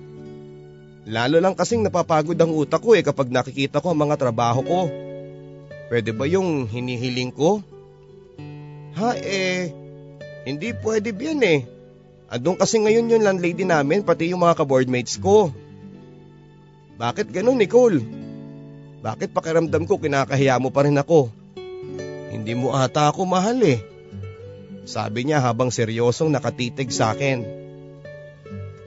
Lalo 1.03 1.43
lang 1.43 1.59
kasing 1.59 1.83
napapagod 1.83 2.39
ang 2.39 2.55
utak 2.55 2.79
ko 2.79 2.95
eh 2.95 3.03
kapag 3.03 3.27
nakikita 3.27 3.83
ko 3.83 3.91
ang 3.91 3.99
mga 4.07 4.15
trabaho 4.15 4.63
ko. 4.63 5.06
Pwede 5.87 6.11
ba 6.11 6.27
yung 6.27 6.67
hinihiling 6.67 7.31
ko? 7.31 7.63
Ha 8.97 9.15
eh, 9.15 9.71
hindi 10.43 10.75
pwede 10.75 11.15
yan 11.15 11.41
eh. 11.43 11.59
Andun 12.27 12.59
kasi 12.59 12.75
ngayon 12.83 13.07
yung 13.07 13.23
landlady 13.23 13.63
namin 13.63 14.03
pati 14.03 14.35
yung 14.35 14.43
mga 14.43 14.59
kaboardmates 14.59 15.15
ko. 15.15 15.55
Bakit 16.99 17.31
ganun 17.31 17.55
Nicole? 17.55 18.03
Bakit 18.99 19.31
pakiramdam 19.31 19.87
ko 19.87 19.95
kinakahiya 19.95 20.59
mo 20.59 20.73
pa 20.73 20.83
rin 20.83 20.99
ako? 20.99 21.31
Hindi 22.33 22.51
mo 22.57 22.75
ata 22.75 23.07
ako 23.07 23.23
mahal 23.23 23.63
eh. 23.63 23.79
Sabi 24.83 25.27
niya 25.27 25.39
habang 25.39 25.71
seryosong 25.71 26.27
nakatitig 26.27 26.91
sa 26.91 27.15
akin. 27.15 27.43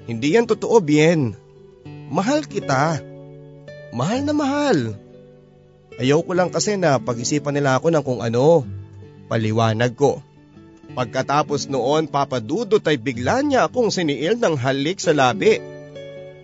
Hindi 0.04 0.36
yan 0.36 0.44
totoo, 0.44 0.80
Bien. 0.84 1.32
Mahal 2.10 2.44
kita. 2.44 2.98
Mahal 3.94 4.26
na 4.26 4.34
mahal. 4.34 4.98
Ayaw 6.00 6.24
ko 6.24 6.32
lang 6.32 6.48
kasi 6.48 6.80
na 6.80 6.96
pag-isipan 6.96 7.52
nila 7.52 7.76
ako 7.76 7.92
ng 7.92 8.00
kung 8.00 8.20
ano. 8.24 8.64
Paliwanag 9.28 9.92
ko. 9.92 10.24
Pagkatapos 10.96 11.68
noon 11.68 12.08
papadudot 12.08 12.80
ay 12.82 12.96
bigla 12.96 13.44
niya 13.44 13.68
akong 13.68 13.92
siniil 13.92 14.40
ng 14.40 14.56
halik 14.56 14.96
sa 14.96 15.12
labi. 15.12 15.60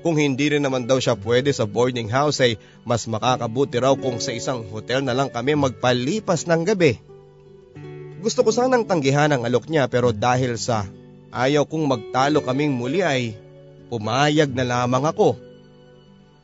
Kung 0.05 0.21
hindi 0.21 0.53
rin 0.53 0.63
naman 0.63 0.85
daw 0.85 1.01
siya 1.01 1.17
pwede 1.19 1.51
sa 1.57 1.65
boarding 1.65 2.13
house 2.13 2.39
ay 2.45 2.61
mas 2.85 3.09
makakabuti 3.09 3.81
raw 3.81 3.97
kung 3.97 4.21
sa 4.21 4.31
isang 4.31 4.69
hotel 4.69 5.03
na 5.03 5.17
lang 5.17 5.33
kami 5.33 5.57
magpalipas 5.57 6.47
ng 6.47 6.63
gabi. 6.63 7.01
Gusto 8.21 8.45
ko 8.45 8.53
sanang 8.53 8.85
tanggihan 8.85 9.33
ang 9.33 9.49
alok 9.49 9.73
niya 9.73 9.89
pero 9.89 10.13
dahil 10.13 10.61
sa 10.61 10.87
ayaw 11.33 11.65
kong 11.65 11.91
magtalo 11.91 12.45
kaming 12.45 12.77
muli 12.77 13.01
ay 13.03 13.35
pumayag 13.89 14.53
na 14.53 14.69
lamang 14.69 15.09
ako. 15.09 15.46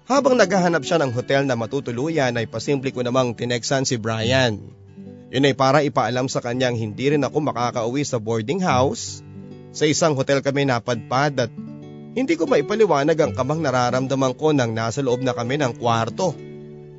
Habang 0.03 0.35
naghahanap 0.35 0.83
siya 0.83 0.99
ng 0.99 1.15
hotel 1.15 1.47
na 1.47 1.55
matutuluyan 1.55 2.35
ay 2.35 2.51
pasimple 2.51 2.91
ko 2.91 3.07
namang 3.07 3.39
tineksan 3.39 3.87
si 3.87 3.95
Brian. 4.03 4.59
Yun 5.31 5.47
ay 5.47 5.55
para 5.55 5.87
ipaalam 5.87 6.27
sa 6.27 6.43
kanyang 6.43 6.75
hindi 6.75 7.15
rin 7.15 7.23
ako 7.23 7.39
makakauwi 7.39 8.03
sa 8.03 8.19
boarding 8.19 8.59
house. 8.61 9.23
Sa 9.71 9.87
isang 9.87 10.19
hotel 10.19 10.43
kami 10.43 10.67
napadpad 10.67 11.33
at 11.49 11.53
hindi 12.13 12.35
ko 12.37 12.45
maipaliwanag 12.45 13.17
ang 13.17 13.33
kamang 13.33 13.65
nararamdaman 13.65 14.37
ko 14.37 14.53
nang 14.53 14.77
nasa 14.77 15.01
loob 15.01 15.25
na 15.25 15.33
kami 15.33 15.57
ng 15.57 15.81
kwarto. 15.81 16.37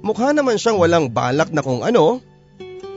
Mukha 0.01 0.33
naman 0.33 0.57
siyang 0.57 0.79
walang 0.79 1.11
balak 1.11 1.53
na 1.53 1.61
kung 1.61 1.85
ano. 1.85 2.23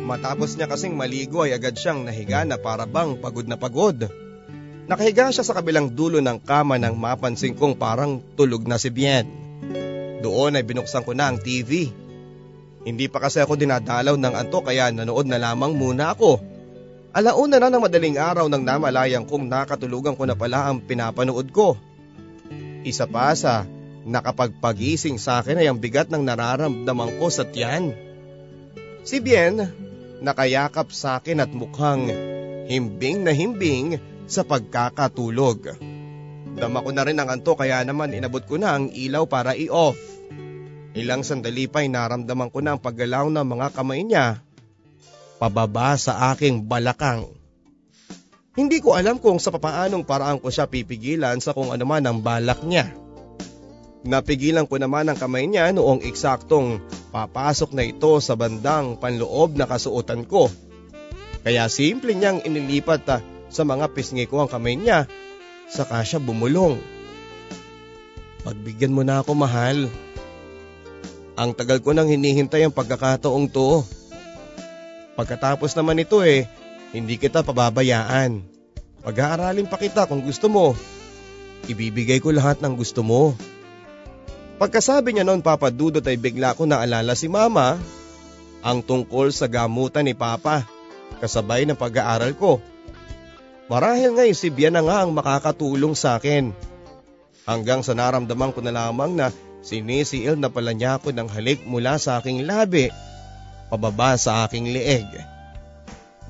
Matapos 0.01 0.55
niya 0.55 0.71
kasing 0.71 0.95
maligo 0.97 1.45
ay 1.45 1.53
agad 1.53 1.77
siyang 1.77 2.07
nahiga 2.07 2.47
na 2.47 2.57
para 2.57 2.87
bang 2.87 3.19
pagod 3.19 3.45
na 3.45 3.59
pagod. 3.59 4.07
Nakahiga 4.87 5.35
siya 5.35 5.43
sa 5.43 5.53
kabilang 5.53 5.93
dulo 5.93 6.23
ng 6.23 6.41
kama 6.47 6.79
nang 6.79 6.95
mapansin 6.95 7.59
kong 7.59 7.75
parang 7.75 8.23
tulog 8.39 8.65
na 8.71 8.79
si 8.79 8.89
Bien. 8.89 9.27
Doon 10.27 10.59
ay 10.59 10.66
binuksan 10.66 11.07
ko 11.07 11.14
na 11.14 11.31
ang 11.31 11.39
TV. 11.39 11.87
Hindi 12.83 13.07
pa 13.07 13.22
kasi 13.22 13.39
ako 13.39 13.55
dinadalaw 13.55 14.18
ng 14.18 14.35
anto 14.35 14.59
kaya 14.59 14.91
nanood 14.91 15.31
na 15.31 15.39
lamang 15.39 15.79
muna 15.79 16.11
ako. 16.18 16.43
Alauna 17.14 17.62
na 17.62 17.70
ng 17.70 17.83
madaling 17.87 18.18
araw 18.18 18.51
nang 18.51 18.66
namalayang 18.66 19.22
kong 19.22 19.47
nakatulugan 19.47 20.18
ko 20.18 20.27
na 20.27 20.35
pala 20.35 20.66
ang 20.66 20.83
pinapanood 20.83 21.55
ko. 21.55 21.79
Isa 22.83 23.07
pa 23.07 23.31
sa 23.39 23.66
nakapagpagising 24.07 25.18
sa 25.18 25.43
akin 25.43 25.62
ay 25.62 25.70
ang 25.70 25.79
bigat 25.79 26.11
ng 26.11 26.22
nararamdaman 26.22 27.22
ko 27.22 27.31
sa 27.31 27.47
tiyan. 27.47 27.95
Si 29.07 29.22
Bien, 29.22 29.62
nakayakap 30.22 30.91
sa 30.91 31.22
akin 31.22 31.43
at 31.43 31.51
mukhang 31.55 32.11
himbing 32.66 33.22
na 33.22 33.31
himbing 33.31 34.03
sa 34.27 34.43
pagkakatulog. 34.43 35.79
Dama 36.57 36.81
ko 36.81 36.91
na 36.91 37.05
rin 37.05 37.20
ang 37.20 37.29
anto 37.29 37.53
kaya 37.53 37.85
naman 37.85 38.16
inabot 38.16 38.41
ko 38.43 38.57
na 38.57 38.74
ang 38.79 38.89
ilaw 38.89 39.29
para 39.29 39.53
i-off. 39.53 40.16
Ilang 40.97 41.28
sandali 41.28 41.68
pa 41.68 41.84
ay 41.84 41.92
naramdaman 41.92 42.49
ko 42.49 42.64
na 42.64 42.72
ang 42.72 42.80
paggalaw 42.80 43.28
ng 43.28 43.44
mga 43.44 43.68
kamay 43.76 44.01
niya 44.01 44.40
pababa 45.36 45.92
sa 46.01 46.32
aking 46.32 46.64
balakang. 46.64 47.28
Hindi 48.57 48.80
ko 48.80 48.97
alam 48.97 49.20
kung 49.20 49.36
sa 49.36 49.53
papaanong 49.53 50.09
paraan 50.09 50.40
ko 50.40 50.49
siya 50.49 50.64
pipigilan 50.64 51.36
sa 51.44 51.53
kung 51.53 51.68
anuman 51.68 52.01
ang 52.01 52.24
balak 52.24 52.64
niya. 52.64 52.88
Napigilan 54.09 54.64
ko 54.64 54.80
naman 54.80 55.12
ang 55.12 55.18
kamay 55.20 55.44
niya 55.44 55.68
noong 55.76 56.01
eksaktong 56.01 56.80
papasok 57.12 57.76
na 57.76 57.84
ito 57.84 58.16
sa 58.24 58.32
bandang 58.32 58.97
panloob 58.97 59.53
na 59.61 59.68
kasuotan 59.68 60.24
ko. 60.24 60.49
Kaya 61.44 61.68
simple 61.68 62.16
niyang 62.16 62.40
inilipat 62.40 63.05
ah, 63.12 63.20
sa 63.53 63.68
mga 63.68 63.92
pisngi 63.92 64.24
ko 64.24 64.40
ang 64.40 64.49
kamay 64.49 64.80
niya, 64.80 65.05
saka 65.68 66.01
siya 66.01 66.16
bumulong. 66.16 66.80
Pagbigyan 68.40 68.97
mo 68.97 69.05
na 69.05 69.20
ako 69.20 69.36
mahal. 69.36 69.92
Ang 71.37 71.53
tagal 71.53 71.84
ko 71.84 71.93
nang 71.93 72.09
hinihintay 72.09 72.64
ang 72.64 72.72
pagkakataong 72.72 73.53
to. 73.53 73.84
Pagkatapos 75.20 75.76
naman 75.76 76.01
ito 76.01 76.24
eh, 76.24 76.49
hindi 76.97 77.20
kita 77.20 77.45
pababayaan. 77.45 78.41
Pag-aaralin 79.05 79.68
pa 79.68 79.76
kita 79.76 80.09
kung 80.09 80.24
gusto 80.24 80.49
mo. 80.49 80.72
Ibibigay 81.68 82.24
ko 82.24 82.32
lahat 82.32 82.64
ng 82.64 82.72
gusto 82.72 83.05
mo. 83.05 83.37
Pagkasabi 84.57 85.12
niya 85.12 85.28
noon 85.28 85.45
papadudot 85.45 86.01
ay 86.01 86.16
bigla 86.16 86.57
ko 86.57 86.64
naalala 86.64 87.12
si 87.12 87.28
mama 87.28 87.76
ang 88.64 88.80
tungkol 88.80 89.28
sa 89.28 89.45
gamutan 89.45 90.09
ni 90.09 90.16
papa 90.16 90.64
kasabay 91.20 91.68
ng 91.68 91.76
pag-aaral 91.76 92.32
ko. 92.32 92.64
Marahil 93.68 94.16
ngay 94.16 94.32
si 94.32 94.49
Bia 94.49 94.72
na 94.72 94.80
nga 94.80 95.05
ang 95.05 95.12
makakatulong 95.12 95.93
sa 95.93 96.16
akin. 96.16 96.57
Hanggang 97.45 97.84
sa 97.84 97.93
naramdaman 97.93 98.57
ko 98.57 98.64
na 98.64 98.72
lamang 98.72 99.12
na 99.12 99.28
sinisiil 99.67 100.39
na 100.39 100.47
pala 100.47 100.71
niya 100.71 101.03
ako 101.03 101.11
ng 101.11 101.27
halik 101.27 101.67
mula 101.67 101.99
sa 101.99 102.23
aking 102.23 102.47
labi 102.47 102.95
pababa 103.67 104.14
sa 104.14 104.47
aking 104.47 104.71
leeg. 104.71 105.11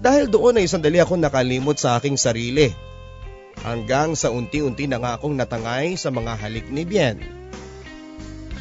Dahil 0.00 0.28
doon 0.32 0.60
ay 0.60 0.68
sandali 0.68 1.00
ako 1.00 1.20
nakalimot 1.20 1.76
sa 1.76 2.00
aking 2.00 2.16
sarili. 2.16 2.72
Hanggang 3.60 4.12
sa 4.16 4.28
unti-unti 4.32 4.84
na 4.88 5.00
nga 5.00 5.16
akong 5.16 5.36
natangay 5.36 5.96
sa 5.96 6.12
mga 6.12 6.32
halik 6.36 6.68
ni 6.68 6.84
Bien. 6.84 7.16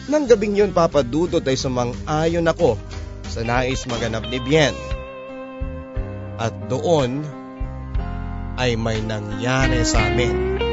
Nang 0.07 0.27
gabing 0.27 0.55
yun 0.55 0.71
papadudot 0.71 1.43
ay 1.43 1.59
sumang-ayon 1.59 2.47
ako 2.47 2.79
sa 3.27 3.43
nais 3.43 3.83
maganap 3.87 4.23
ni 4.31 4.39
Bien. 4.39 4.75
At 6.39 6.55
doon 6.71 7.23
ay 8.55 8.79
may 8.79 9.03
nangyari 9.03 9.83
sa 9.83 9.99
amin. 9.99 10.64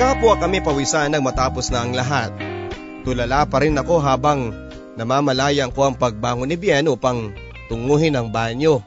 Kapwa 0.00 0.32
kami 0.32 0.64
pawisan 0.64 1.12
nang 1.12 1.20
matapos 1.20 1.68
na 1.68 1.84
ang 1.84 1.92
lahat. 1.92 2.32
Tulala 3.04 3.44
pa 3.44 3.60
rin 3.60 3.76
ako 3.76 4.00
habang 4.00 4.48
namamalayang 4.96 5.68
ko 5.76 5.92
ang 5.92 6.00
pagbangon 6.00 6.48
ni 6.48 6.56
Bien 6.56 6.88
upang 6.88 7.36
tunguhin 7.68 8.16
ang 8.16 8.32
banyo. 8.32 8.80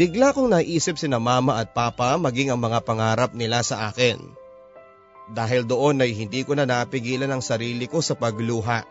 Bigla 0.00 0.32
kong 0.32 0.56
naisip 0.56 0.96
si 0.96 1.12
na 1.12 1.20
mama 1.20 1.60
at 1.60 1.76
papa 1.76 2.16
maging 2.16 2.48
ang 2.48 2.56
mga 2.56 2.88
pangarap 2.88 3.36
nila 3.36 3.60
sa 3.60 3.92
akin. 3.92 4.16
Dahil 5.28 5.68
doon 5.68 6.00
ay 6.00 6.16
hindi 6.16 6.40
ko 6.40 6.56
na 6.56 6.64
napigilan 6.64 7.28
ang 7.28 7.44
sarili 7.44 7.84
ko 7.84 8.00
sa 8.00 8.16
pagluha. 8.16 8.88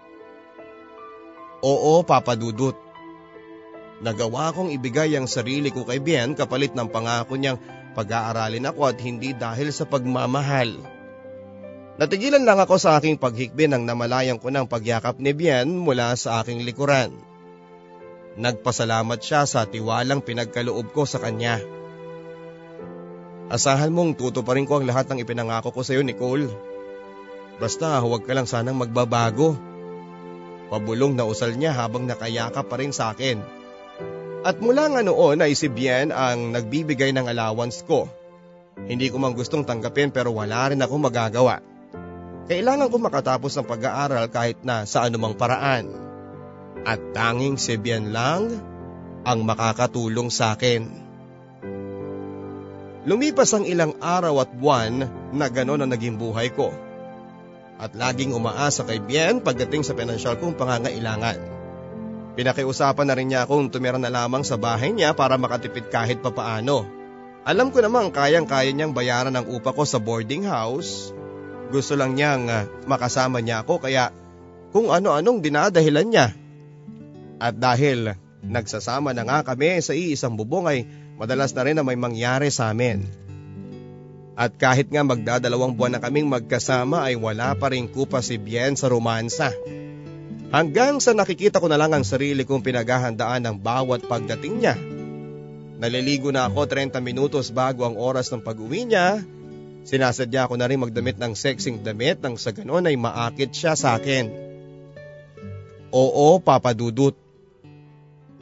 Oo, 1.66 2.06
Papa 2.06 2.38
Dudut. 2.38 2.78
Nagawa 4.06 4.54
kong 4.54 4.70
ibigay 4.70 5.18
ang 5.18 5.26
sarili 5.26 5.74
ko 5.74 5.82
kay 5.82 5.98
Bien 5.98 6.38
kapalit 6.38 6.78
ng 6.78 6.94
pangako 6.94 7.42
niyang 7.42 7.58
pag-aaralin 7.98 8.70
ako 8.70 8.86
at 8.86 9.02
hindi 9.02 9.34
dahil 9.34 9.74
sa 9.74 9.90
pagmamahal. 9.90 10.97
Natigilan 11.98 12.46
lang 12.46 12.62
ako 12.62 12.78
sa 12.78 13.02
aking 13.02 13.18
paghikbi 13.18 13.66
nang 13.66 13.82
namalayan 13.82 14.38
ko 14.38 14.54
ng 14.54 14.70
pagyakap 14.70 15.18
ni 15.18 15.34
Bien 15.34 15.66
mula 15.66 16.14
sa 16.14 16.46
aking 16.46 16.62
likuran. 16.62 17.10
Nagpasalamat 18.38 19.18
siya 19.18 19.50
sa 19.50 19.66
tiwalang 19.66 20.22
pinagkaloob 20.22 20.94
ko 20.94 21.10
sa 21.10 21.18
kanya. 21.18 21.58
Asahan 23.50 23.90
mong 23.90 24.14
tutuparin 24.14 24.70
ko 24.70 24.78
ang 24.78 24.86
lahat 24.86 25.10
ng 25.10 25.26
ipinangako 25.26 25.74
ko 25.74 25.82
sa 25.82 25.98
iyo, 25.98 26.06
Nicole. 26.06 26.46
Basta 27.58 27.98
huwag 27.98 28.30
ka 28.30 28.38
lang 28.38 28.46
sanang 28.46 28.78
magbabago. 28.78 29.58
Pabulong 30.70 31.18
na 31.18 31.26
usal 31.26 31.58
niya 31.58 31.74
habang 31.74 32.06
nakayakap 32.06 32.70
pa 32.70 32.78
rin 32.78 32.94
sa 32.94 33.18
akin. 33.18 33.42
At 34.46 34.62
mula 34.62 34.94
nga 34.94 35.02
noon 35.02 35.42
ay 35.42 35.58
si 35.58 35.66
Bien 35.66 36.14
ang 36.14 36.54
nagbibigay 36.54 37.10
ng 37.10 37.26
allowance 37.26 37.82
ko. 37.82 38.06
Hindi 38.86 39.10
ko 39.10 39.18
man 39.18 39.34
gustong 39.34 39.66
tanggapin 39.66 40.14
pero 40.14 40.30
wala 40.30 40.70
rin 40.70 40.84
ako 40.86 40.94
magagawa. 41.02 41.77
Kailangan 42.48 42.88
ko 42.88 42.98
makatapos 43.04 43.60
ng 43.60 43.68
pag-aaral 43.68 44.32
kahit 44.32 44.64
na 44.64 44.88
sa 44.88 45.04
anumang 45.04 45.36
paraan. 45.36 45.92
At 46.88 47.12
tanging 47.12 47.60
si 47.60 47.76
Bien 47.76 48.16
lang 48.16 48.48
ang 49.28 49.40
makakatulong 49.44 50.32
sa 50.32 50.56
akin. 50.56 50.88
Lumipas 53.04 53.52
ang 53.52 53.68
ilang 53.68 54.00
araw 54.00 54.48
at 54.48 54.52
buwan 54.56 55.08
na 55.36 55.48
gano'n 55.52 55.84
ang 55.84 55.92
naging 55.92 56.16
buhay 56.16 56.48
ko. 56.56 56.72
At 57.76 57.92
laging 57.92 58.32
umaasa 58.32 58.88
kay 58.88 59.04
Bien 59.04 59.44
pagdating 59.44 59.84
sa 59.84 59.92
pinansyal 59.92 60.40
kong 60.40 60.56
pangangailangan. 60.56 61.40
Pinakiusapan 62.40 63.12
na 63.12 63.16
rin 63.20 63.28
niya 63.28 63.44
akong 63.44 63.68
tumira 63.68 64.00
na 64.00 64.08
lamang 64.08 64.48
sa 64.48 64.56
bahay 64.56 64.96
niya 64.96 65.12
para 65.12 65.36
makatipid 65.36 65.92
kahit 65.92 66.24
papaano. 66.24 66.88
Alam 67.44 67.76
ko 67.76 67.84
namang 67.84 68.16
kayang-kaya 68.16 68.72
niyang 68.72 68.96
bayaran 68.96 69.36
ang 69.36 69.48
upa 69.52 69.76
ko 69.76 69.84
sa 69.84 70.00
boarding 70.00 70.48
house. 70.48 71.12
Gusto 71.70 72.00
lang 72.00 72.16
niyang 72.16 72.48
ah, 72.48 72.64
makasama 72.88 73.44
niya 73.44 73.64
ako 73.64 73.84
kaya 73.84 74.12
kung 74.72 74.92
ano-anong 74.92 75.44
dinadahilan 75.44 76.08
niya. 76.08 76.28
At 77.38 77.60
dahil 77.60 78.18
nagsasama 78.42 79.14
na 79.14 79.28
nga 79.28 79.44
kami 79.44 79.78
sa 79.84 79.94
iisang 79.94 80.34
bubong 80.40 80.66
ay 80.66 80.88
Madalas 81.18 81.50
na 81.58 81.66
rin 81.66 81.74
na 81.74 81.82
may 81.82 81.98
mangyari 81.98 82.54
sa 82.54 82.70
amin. 82.70 83.02
At 84.38 84.54
kahit 84.54 84.94
nga 84.94 85.02
magdadalawang 85.02 85.74
buwan 85.74 85.98
na 85.98 86.02
kaming 86.02 86.30
magkasama 86.30 87.10
ay 87.10 87.18
wala 87.18 87.58
pa 87.58 87.74
rin 87.74 87.90
kupa 87.90 88.22
si 88.22 88.38
Bien 88.38 88.78
sa 88.78 88.86
romansa. 88.86 89.50
Hanggang 90.54 91.02
sa 91.02 91.18
nakikita 91.18 91.58
ko 91.58 91.66
na 91.66 91.76
lang 91.82 91.98
ang 91.98 92.06
sarili 92.06 92.46
kong 92.46 92.62
pinaghahandaan 92.62 93.50
ng 93.50 93.58
bawat 93.58 94.06
pagdating 94.06 94.62
niya. 94.62 94.78
Naliligo 95.82 96.30
na 96.30 96.46
ako 96.46 96.70
30 96.70 97.02
minutos 97.02 97.50
bago 97.50 97.82
ang 97.82 97.98
oras 97.98 98.30
ng 98.30 98.46
pag-uwi 98.46 98.86
niya. 98.86 99.26
Sinasadya 99.88 100.52
ko 100.52 100.60
na 100.60 100.68
rin 100.68 100.84
magdamit 100.84 101.16
ng 101.16 101.32
sexing 101.32 101.80
damit 101.80 102.20
nang 102.20 102.36
sa 102.36 102.52
ganon 102.52 102.84
ay 102.84 103.00
maakit 103.00 103.56
siya 103.56 103.72
sa 103.72 103.96
akin. 103.96 104.28
Oo, 105.96 106.44
Papa 106.44 106.76
Dudut. 106.76 107.16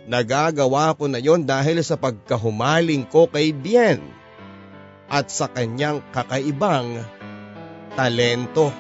Nagagawa 0.10 0.98
ko 0.98 1.06
na 1.06 1.22
yon 1.22 1.46
dahil 1.46 1.86
sa 1.86 2.02
pagkahumaling 2.02 3.06
ko 3.06 3.30
kay 3.30 3.54
Bien 3.54 4.02
at 5.06 5.30
sa 5.30 5.46
kanyang 5.46 6.02
kakaibang 6.10 7.06
talento. 7.94 8.74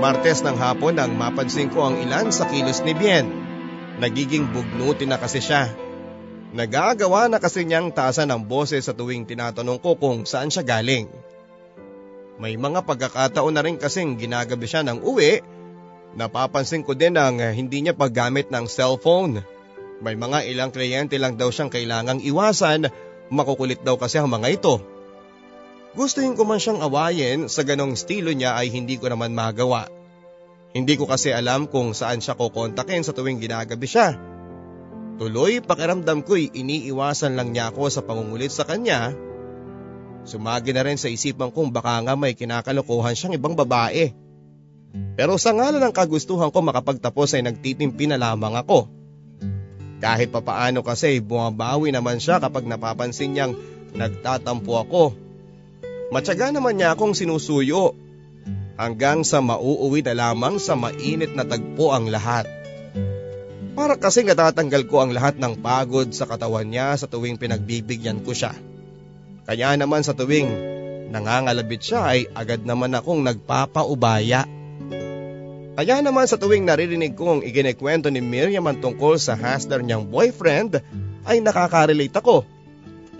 Martes 0.00 0.42
ng 0.42 0.58
hapon 0.58 0.98
nang 0.98 1.14
mapansin 1.14 1.70
ko 1.70 1.86
ang 1.86 2.02
ilan 2.02 2.34
sa 2.34 2.50
kilos 2.50 2.82
ni 2.82 2.98
Bien. 2.98 3.49
Nagiging 4.00 4.48
bugnuti 4.48 5.04
na 5.04 5.20
kasi 5.20 5.44
siya. 5.44 5.68
Nagagawa 6.56 7.28
na 7.28 7.36
kasi 7.36 7.68
niyang 7.68 7.92
taasan 7.92 8.32
ng 8.32 8.48
boses 8.48 8.88
sa 8.88 8.96
tuwing 8.96 9.28
tinatanong 9.28 9.76
ko 9.76 10.00
kung 10.00 10.24
saan 10.24 10.48
siya 10.48 10.64
galing. 10.64 11.06
May 12.40 12.56
mga 12.56 12.88
pagkakataon 12.88 13.52
na 13.52 13.60
rin 13.60 13.76
kasing 13.76 14.16
ginagabi 14.16 14.64
siya 14.64 14.80
ng 14.88 15.04
uwi. 15.04 15.44
Napapansin 16.16 16.80
ko 16.80 16.96
din 16.96 17.20
ang 17.20 17.38
hindi 17.38 17.84
niya 17.84 17.92
paggamit 17.92 18.48
ng 18.48 18.64
cellphone. 18.64 19.44
May 20.00 20.16
mga 20.16 20.48
ilang 20.48 20.72
kliyente 20.72 21.20
lang 21.20 21.36
daw 21.36 21.52
siyang 21.52 21.68
kailangang 21.68 22.24
iwasan, 22.24 22.88
makukulit 23.28 23.84
daw 23.84 24.00
kasi 24.00 24.16
ang 24.16 24.32
mga 24.32 24.48
ito. 24.48 24.80
Gustuhin 25.92 26.40
ko 26.40 26.48
man 26.48 26.56
siyang 26.56 26.80
awayin, 26.80 27.52
sa 27.52 27.68
ganong 27.68 27.92
estilo 27.92 28.32
niya 28.32 28.56
ay 28.56 28.72
hindi 28.72 28.96
ko 28.96 29.12
naman 29.12 29.36
magawa. 29.36 29.99
Hindi 30.70 30.94
ko 30.94 31.10
kasi 31.10 31.34
alam 31.34 31.66
kung 31.66 31.96
saan 31.96 32.22
siya 32.22 32.38
kukontakin 32.38 33.02
sa 33.02 33.10
tuwing 33.10 33.42
ginagabi 33.42 33.90
siya. 33.90 34.14
Tuloy 35.18 35.60
pakiramdam 35.60 36.22
ko'y 36.24 36.54
iniiwasan 36.54 37.34
lang 37.34 37.52
niya 37.52 37.74
ako 37.74 37.90
sa 37.92 38.00
pangungulit 38.06 38.54
sa 38.54 38.64
kanya 38.64 39.12
Sumagi 40.24 40.76
na 40.76 40.84
rin 40.84 41.00
sa 41.00 41.08
isipan 41.08 41.48
kong 41.48 41.72
baka 41.72 41.96
nga 42.04 42.14
may 42.16 42.36
kinakalokohan 42.36 43.16
siyang 43.16 43.36
ibang 43.40 43.56
babae. 43.56 44.12
Pero 45.16 45.38
sa 45.40 45.54
ngalan 45.54 45.80
ng 45.80 45.94
kagustuhan 45.94 46.52
ko 46.52 46.60
makapagtapos 46.60 47.38
ay 47.38 47.46
nagtitimpi 47.46 48.10
na 48.10 48.20
lamang 48.20 48.58
ako. 48.58 48.90
Kahit 50.00 50.32
papaano 50.32 50.80
kasi 50.84 51.20
bumabawi 51.20 51.92
naman 51.92 52.20
siya 52.20 52.40
kapag 52.40 52.68
napapansin 52.68 53.36
niyang 53.36 53.52
nagtatampo 53.96 54.72
ako. 54.80 55.04
Matyaga 56.10 56.50
naman 56.50 56.80
niya 56.80 56.96
akong 56.96 57.14
sinusuyo 57.14 57.94
hanggang 58.80 59.28
sa 59.28 59.44
mauuwi 59.44 60.00
na 60.00 60.16
lamang 60.16 60.56
sa 60.56 60.72
mainit 60.72 61.36
na 61.36 61.44
tagpo 61.44 61.92
ang 61.92 62.08
lahat. 62.08 62.48
Para 63.76 64.00
kasi 64.00 64.24
natatanggal 64.24 64.88
ko 64.88 65.04
ang 65.04 65.12
lahat 65.12 65.36
ng 65.36 65.60
pagod 65.60 66.08
sa 66.16 66.24
katawan 66.24 66.64
niya 66.64 66.96
sa 66.96 67.04
tuwing 67.04 67.36
pinagbibigyan 67.36 68.24
ko 68.24 68.32
siya. 68.32 68.56
Kaya 69.44 69.76
naman 69.76 70.00
sa 70.00 70.16
tuwing 70.16 70.48
nangangalabit 71.12 71.92
siya 71.92 72.08
ay 72.08 72.20
agad 72.32 72.64
naman 72.64 72.96
akong 72.96 73.20
nagpapaubaya. 73.20 74.48
Kaya 75.76 75.96
naman 76.00 76.24
sa 76.24 76.40
tuwing 76.40 76.64
naririnig 76.64 77.12
kong 77.20 77.44
iginikwento 77.44 78.08
ni 78.08 78.24
Miriam 78.24 78.64
ang 78.64 78.80
tungkol 78.80 79.20
sa 79.20 79.36
hustler 79.36 79.84
niyang 79.84 80.08
boyfriend 80.08 80.80
ay 81.28 81.44
nakaka-relate 81.44 82.16
ako. 82.16 82.48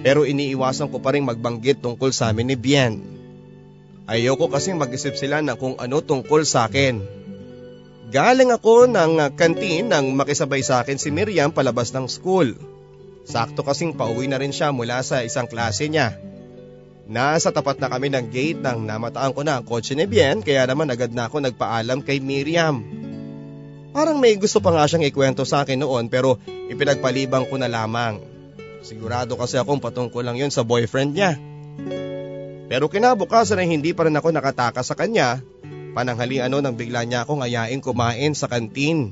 Pero 0.00 0.24
iniiwasan 0.24 0.88
ko 0.88 1.04
pa 1.04 1.12
rin 1.12 1.28
magbanggit 1.28 1.84
tungkol 1.84 2.16
sa 2.16 2.32
amin 2.32 2.48
ni 2.48 2.56
Bien. 2.56 3.19
Ayoko 4.10 4.50
kasing 4.50 4.74
mag-isip 4.74 5.14
sila 5.14 5.38
ng 5.38 5.54
kung 5.54 5.78
ano 5.78 6.02
tungkol 6.02 6.42
sa 6.42 6.66
akin. 6.66 6.98
Galing 8.10 8.50
ako 8.50 8.90
ng 8.90 9.38
kantin 9.38 9.86
nang 9.86 10.10
makisabay 10.18 10.66
sa 10.66 10.82
akin 10.82 10.98
si 10.98 11.14
Miriam 11.14 11.54
palabas 11.54 11.94
ng 11.94 12.10
school. 12.10 12.58
Sakto 13.22 13.62
kasing 13.62 13.94
pauwi 13.94 14.26
na 14.26 14.42
rin 14.42 14.50
siya 14.50 14.74
mula 14.74 15.06
sa 15.06 15.22
isang 15.22 15.46
klase 15.46 15.86
niya. 15.86 16.18
Nasa 17.06 17.54
tapat 17.54 17.78
na 17.78 17.86
kami 17.86 18.10
ng 18.10 18.34
gate 18.34 18.58
nang 18.58 18.82
namataan 18.82 19.30
ko 19.30 19.46
na 19.46 19.62
ang 19.62 19.64
kotse 19.66 19.94
ni 19.94 20.10
Bien 20.10 20.42
kaya 20.42 20.66
naman 20.66 20.90
agad 20.90 21.14
na 21.14 21.30
ako 21.30 21.46
nagpaalam 21.46 22.02
kay 22.02 22.18
Miriam. 22.18 22.82
Parang 23.94 24.18
may 24.18 24.34
gusto 24.34 24.58
pa 24.58 24.74
nga 24.74 24.90
siyang 24.90 25.06
ikwento 25.06 25.46
sa 25.46 25.62
akin 25.62 25.86
noon 25.86 26.10
pero 26.10 26.42
ipinagpalibang 26.66 27.46
ko 27.46 27.62
na 27.62 27.70
lamang. 27.70 28.18
Sigurado 28.82 29.38
kasi 29.38 29.54
akong 29.54 29.78
patungkol 29.78 30.26
lang 30.26 30.34
yon 30.34 30.50
sa 30.50 30.66
boyfriend 30.66 31.14
niya. 31.14 31.38
Pero 32.70 32.86
kinabukasan 32.86 33.58
ay 33.58 33.66
hindi 33.66 33.90
pa 33.90 34.06
rin 34.06 34.14
ako 34.14 34.30
nakataka 34.30 34.86
sa 34.86 34.94
kanya. 34.94 35.42
Pananghali 35.90 36.38
ano 36.38 36.62
nang 36.62 36.78
bigla 36.78 37.02
niya 37.02 37.26
akong 37.26 37.42
ayain 37.42 37.82
kumain 37.82 38.30
sa 38.38 38.46
kantin. 38.46 39.10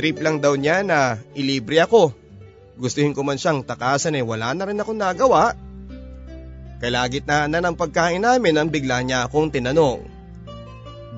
Trip 0.00 0.16
lang 0.24 0.40
daw 0.40 0.56
niya 0.56 0.80
na 0.80 1.20
ilibre 1.36 1.84
ako 1.84 2.24
Gustuhin 2.74 3.14
ko 3.14 3.22
man 3.22 3.38
siyang 3.38 3.62
takasan 3.62 4.18
eh 4.18 4.24
wala 4.26 4.50
na 4.50 4.66
rin 4.66 4.78
akong 4.78 4.98
nagawa. 4.98 5.54
Kalagitnaan 6.82 7.54
na 7.54 7.62
ng 7.62 7.78
pagkain 7.78 8.18
namin 8.18 8.58
ang 8.58 8.68
bigla 8.68 9.00
niya 9.06 9.30
akong 9.30 9.54
tinanong. 9.54 10.02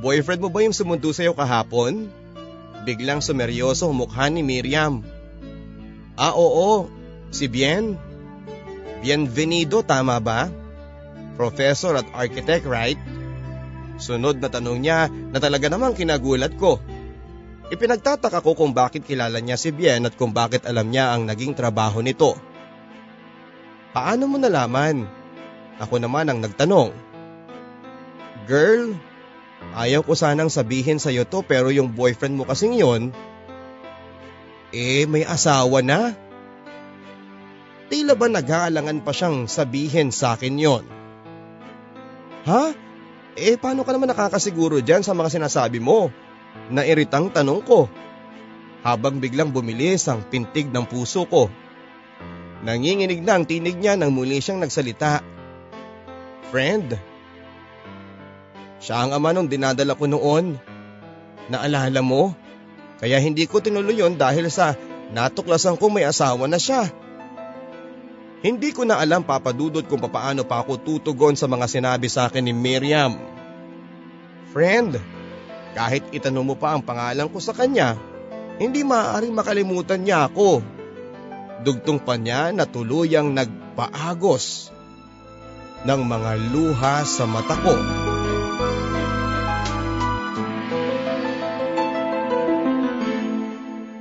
Boyfriend 0.05 0.45
mo 0.45 0.53
ba 0.53 0.61
yung 0.61 0.77
sumundo 0.77 1.09
sa'yo 1.17 1.33
kahapon? 1.33 2.13
Biglang 2.85 3.25
sumeryoso 3.25 3.89
mukha 3.89 4.29
ni 4.29 4.45
Miriam. 4.45 5.01
Ah 6.21 6.37
oo, 6.37 6.93
si 7.33 7.49
Bien. 7.49 7.97
Bienvenido 9.01 9.81
tama 9.81 10.21
ba? 10.21 10.53
Professor 11.37 11.95
at 11.95 12.09
architect 12.17 12.65
right? 12.65 12.99
Sunod 13.97 14.41
na 14.41 14.49
tanong 14.49 14.81
niya 14.81 15.09
na 15.09 15.39
talaga 15.41 15.69
namang 15.73 15.97
kinagulat 15.97 16.57
ko. 16.57 16.81
Ipinagtataka 17.67 18.45
ko 18.45 18.55
kung 18.55 18.77
bakit 18.77 19.03
kilala 19.03 19.43
niya 19.43 19.59
si 19.59 19.75
Bien 19.75 20.05
at 20.07 20.15
kung 20.15 20.31
bakit 20.31 20.69
alam 20.69 20.87
niya 20.89 21.17
ang 21.17 21.27
naging 21.27 21.57
trabaho 21.57 21.99
nito. 21.99 22.39
Paano 23.91 24.29
mo 24.29 24.37
nalaman? 24.37 25.09
Ako 25.81 25.99
naman 25.99 26.29
ang 26.29 26.39
nagtanong. 26.45 26.93
Girl, 28.47 28.95
ayaw 29.75 30.07
ko 30.07 30.15
sanang 30.15 30.53
sabihin 30.53 31.03
sa 31.03 31.11
iyo 31.11 31.27
to 31.27 31.43
pero 31.43 31.73
yung 31.75 31.97
boyfriend 31.97 32.39
mo 32.39 32.45
kasing 32.47 32.79
yon, 32.79 33.11
eh 34.71 35.09
may 35.11 35.27
asawa 35.27 35.83
na. 35.83 36.15
Tila 37.91 38.15
ba 38.15 38.31
naghaalangan 38.31 39.03
pa 39.03 39.11
siyang 39.11 39.51
sabihin 39.51 40.15
sa 40.15 40.39
akin 40.39 40.55
yon? 40.55 40.96
Ha? 42.47 42.73
Eh 43.37 43.59
paano 43.59 43.83
ka 43.83 43.91
naman 43.93 44.09
nakakasiguro 44.09 44.81
dyan 44.81 45.03
sa 45.03 45.13
mga 45.13 45.35
sinasabi 45.35 45.83
mo? 45.83 46.09
Nairitang 46.73 47.29
tanong 47.29 47.61
ko 47.67 47.91
habang 48.87 49.19
biglang 49.19 49.51
bumilis 49.51 50.07
ang 50.07 50.23
pintig 50.23 50.71
ng 50.71 50.87
puso 50.87 51.27
ko. 51.27 51.51
Nanginginig 52.63 53.21
na 53.21 53.37
ang 53.37 53.45
tinig 53.45 53.77
niya 53.77 53.99
nang 53.99 54.15
muli 54.15 54.39
siyang 54.39 54.63
nagsalita. 54.63 55.21
Friend, 56.55 56.95
siya 58.79 59.03
ang 59.03 59.11
ama 59.11 59.35
nung 59.35 59.51
dinadala 59.51 59.99
ko 59.99 60.07
noon. 60.07 60.55
Naalala 61.51 62.01
mo? 62.01 62.33
Kaya 63.03 63.19
hindi 63.21 63.45
ko 63.51 63.59
tinuloy 63.61 63.99
yon 63.99 64.17
dahil 64.17 64.49
sa 64.49 64.79
natuklasan 65.13 65.77
kong 65.77 66.01
may 66.01 66.07
asawa 66.07 66.47
na 66.47 66.57
siya. 66.57 66.89
Hindi 68.47 68.71
ko 68.71 68.87
na 68.87 69.03
alam 69.03 69.27
papadudot 69.27 69.83
kung 69.91 69.99
papaano 69.99 70.47
pa 70.47 70.63
ako 70.63 70.79
tutugon 70.79 71.35
sa 71.35 71.51
mga 71.51 71.67
sinabi 71.67 72.07
sa 72.07 72.31
akin 72.31 72.47
ni 72.47 72.55
Miriam. 72.55 73.19
Friend, 74.55 75.03
kahit 75.75 76.07
itanong 76.15 76.47
mo 76.47 76.55
pa 76.55 76.79
ang 76.79 76.87
pangalan 76.87 77.27
ko 77.27 77.43
sa 77.43 77.51
kanya, 77.51 77.99
hindi 78.63 78.87
maaaring 78.87 79.35
makalimutan 79.35 79.99
niya 79.99 80.31
ako. 80.31 80.63
Dugtong 81.67 81.99
pa 81.99 82.15
niya 82.15 82.55
na 82.55 82.71
tuluyang 82.71 83.35
nagpaagos 83.35 84.71
ng 85.83 86.01
mga 86.07 86.31
luha 86.55 87.03
sa 87.03 87.27
mata 87.27 87.59
ko. 87.59 87.75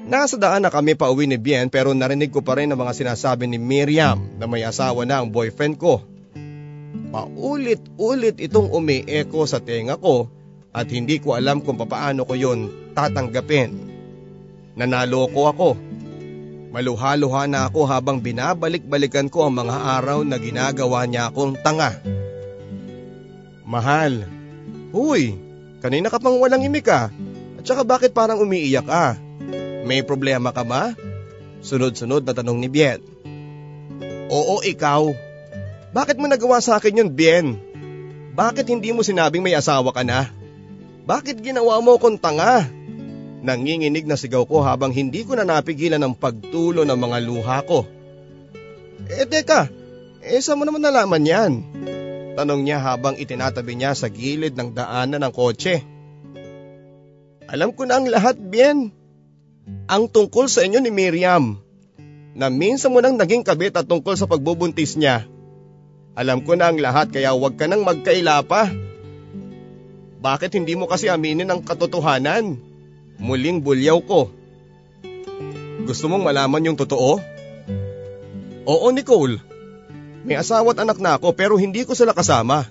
Nasa 0.05 0.37
daan 0.37 0.61
na 0.61 0.69
kami 0.69 0.93
pa 0.93 1.09
uwi 1.09 1.25
ni 1.25 1.41
Bien 1.41 1.65
pero 1.65 1.89
narinig 1.97 2.29
ko 2.29 2.45
pa 2.45 2.53
rin 2.61 2.69
ang 2.69 2.77
mga 2.77 2.93
sinasabi 2.93 3.49
ni 3.49 3.57
Miriam 3.57 4.21
na 4.37 4.45
may 4.45 4.61
asawa 4.61 5.01
na 5.01 5.17
ang 5.17 5.33
boyfriend 5.33 5.81
ko. 5.81 6.05
Paulit-ulit 7.09 8.37
itong 8.37 8.69
umi-echo 8.69 9.49
sa 9.49 9.57
tenga 9.57 9.97
ko 9.97 10.29
at 10.69 10.93
hindi 10.93 11.17
ko 11.17 11.33
alam 11.33 11.57
kung 11.57 11.81
papaano 11.81 12.21
ko 12.21 12.37
yon 12.37 12.93
tatanggapin. 12.93 13.73
Nanaloko 14.77 15.49
ako. 15.49 15.69
Maluha-luha 16.69 17.49
na 17.49 17.65
ako 17.65 17.89
habang 17.89 18.21
binabalik-balikan 18.21 19.31
ko 19.33 19.49
ang 19.49 19.57
mga 19.57 19.73
araw 19.73 20.21
na 20.21 20.37
ginagawa 20.37 21.09
niya 21.09 21.33
akong 21.33 21.57
tanga. 21.65 21.97
Mahal. 23.65 24.27
Huy, 24.93 25.33
kanina 25.81 26.13
ka 26.13 26.21
pang 26.21 26.37
walang 26.37 26.61
imik 26.61 26.93
ah. 26.93 27.09
At 27.57 27.65
saka 27.65 27.81
bakit 27.81 28.13
parang 28.13 28.43
umiiyak 28.43 28.85
ah? 28.85 29.24
May 29.85 30.01
problema 30.01 30.49
ka 30.49 30.65
ba? 30.65 30.97
Sunod-sunod 31.61 32.25
na 32.25 32.33
tanong 32.33 32.57
ni 32.57 32.69
Bien. 32.73 32.97
Oo, 34.33 34.65
ikaw. 34.65 35.13
Bakit 35.93 36.17
mo 36.17 36.25
nagawa 36.25 36.57
sa 36.57 36.81
akin 36.81 37.05
yun, 37.05 37.13
Bien? 37.13 37.53
Bakit 38.33 38.65
hindi 38.65 38.89
mo 38.89 39.05
sinabing 39.05 39.45
may 39.45 39.53
asawa 39.53 39.93
ka 39.93 40.01
na? 40.01 40.33
Bakit 41.05 41.37
ginawa 41.45 41.77
mo 41.85 42.01
kong 42.01 42.17
tanga? 42.17 42.65
Nanginginig 43.45 44.09
na 44.09 44.17
sigaw 44.17 44.49
ko 44.49 44.65
habang 44.65 44.89
hindi 44.89 45.21
ko 45.21 45.37
na 45.37 45.45
napigilan 45.45 46.01
ang 46.01 46.17
pagtulo 46.17 46.81
ng 46.81 46.97
mga 46.97 47.17
luha 47.21 47.61
ko. 47.61 47.85
Eh 49.05 49.29
teka, 49.29 49.69
eh 50.25 50.41
saan 50.41 50.57
mo 50.57 50.65
naman 50.65 50.81
nalaman 50.81 51.29
yan? 51.29 51.51
Tanong 52.33 52.65
niya 52.65 52.81
habang 52.81 53.21
itinatabi 53.21 53.77
niya 53.77 53.93
sa 53.93 54.09
gilid 54.09 54.57
ng 54.57 54.73
daanan 54.73 55.21
ng 55.21 55.29
kotse. 55.29 55.85
Alam 57.45 57.69
ko 57.77 57.85
na 57.85 58.01
ang 58.01 58.09
lahat, 58.09 58.33
Bien 58.41 59.04
ang 59.85 60.09
tungkol 60.09 60.45
sa 60.49 60.65
inyo 60.65 60.81
ni 60.81 60.91
Miriam 60.93 61.57
na 62.35 62.51
minsan 62.51 62.91
mo 62.91 62.99
nang 62.99 63.17
naging 63.17 63.41
kabit 63.41 63.77
at 63.77 63.87
tungkol 63.87 64.13
sa 64.17 64.29
pagbubuntis 64.29 64.97
niya. 64.99 65.25
Alam 66.15 66.43
ko 66.43 66.55
na 66.55 66.71
ang 66.71 66.79
lahat 66.79 67.11
kaya 67.11 67.35
huwag 67.35 67.59
ka 67.59 67.67
nang 67.67 67.83
magkaila 67.83 68.43
pa. 68.47 68.71
Bakit 70.19 70.57
hindi 70.57 70.73
mo 70.73 70.89
kasi 70.89 71.11
aminin 71.11 71.51
ang 71.51 71.61
katotohanan? 71.61 72.57
Muling 73.21 73.61
bulyaw 73.63 73.99
ko. 74.03 74.31
Gusto 75.85 76.09
mong 76.09 76.25
malaman 76.25 76.71
yung 76.71 76.79
totoo? 76.79 77.21
Oo 78.65 78.87
Nicole. 78.89 79.37
May 80.25 80.41
asawa 80.41 80.73
at 80.73 80.81
anak 80.81 80.97
na 80.97 81.21
ako 81.21 81.37
pero 81.37 81.53
hindi 81.61 81.85
ko 81.85 81.93
sila 81.93 82.17
kasama. 82.17 82.65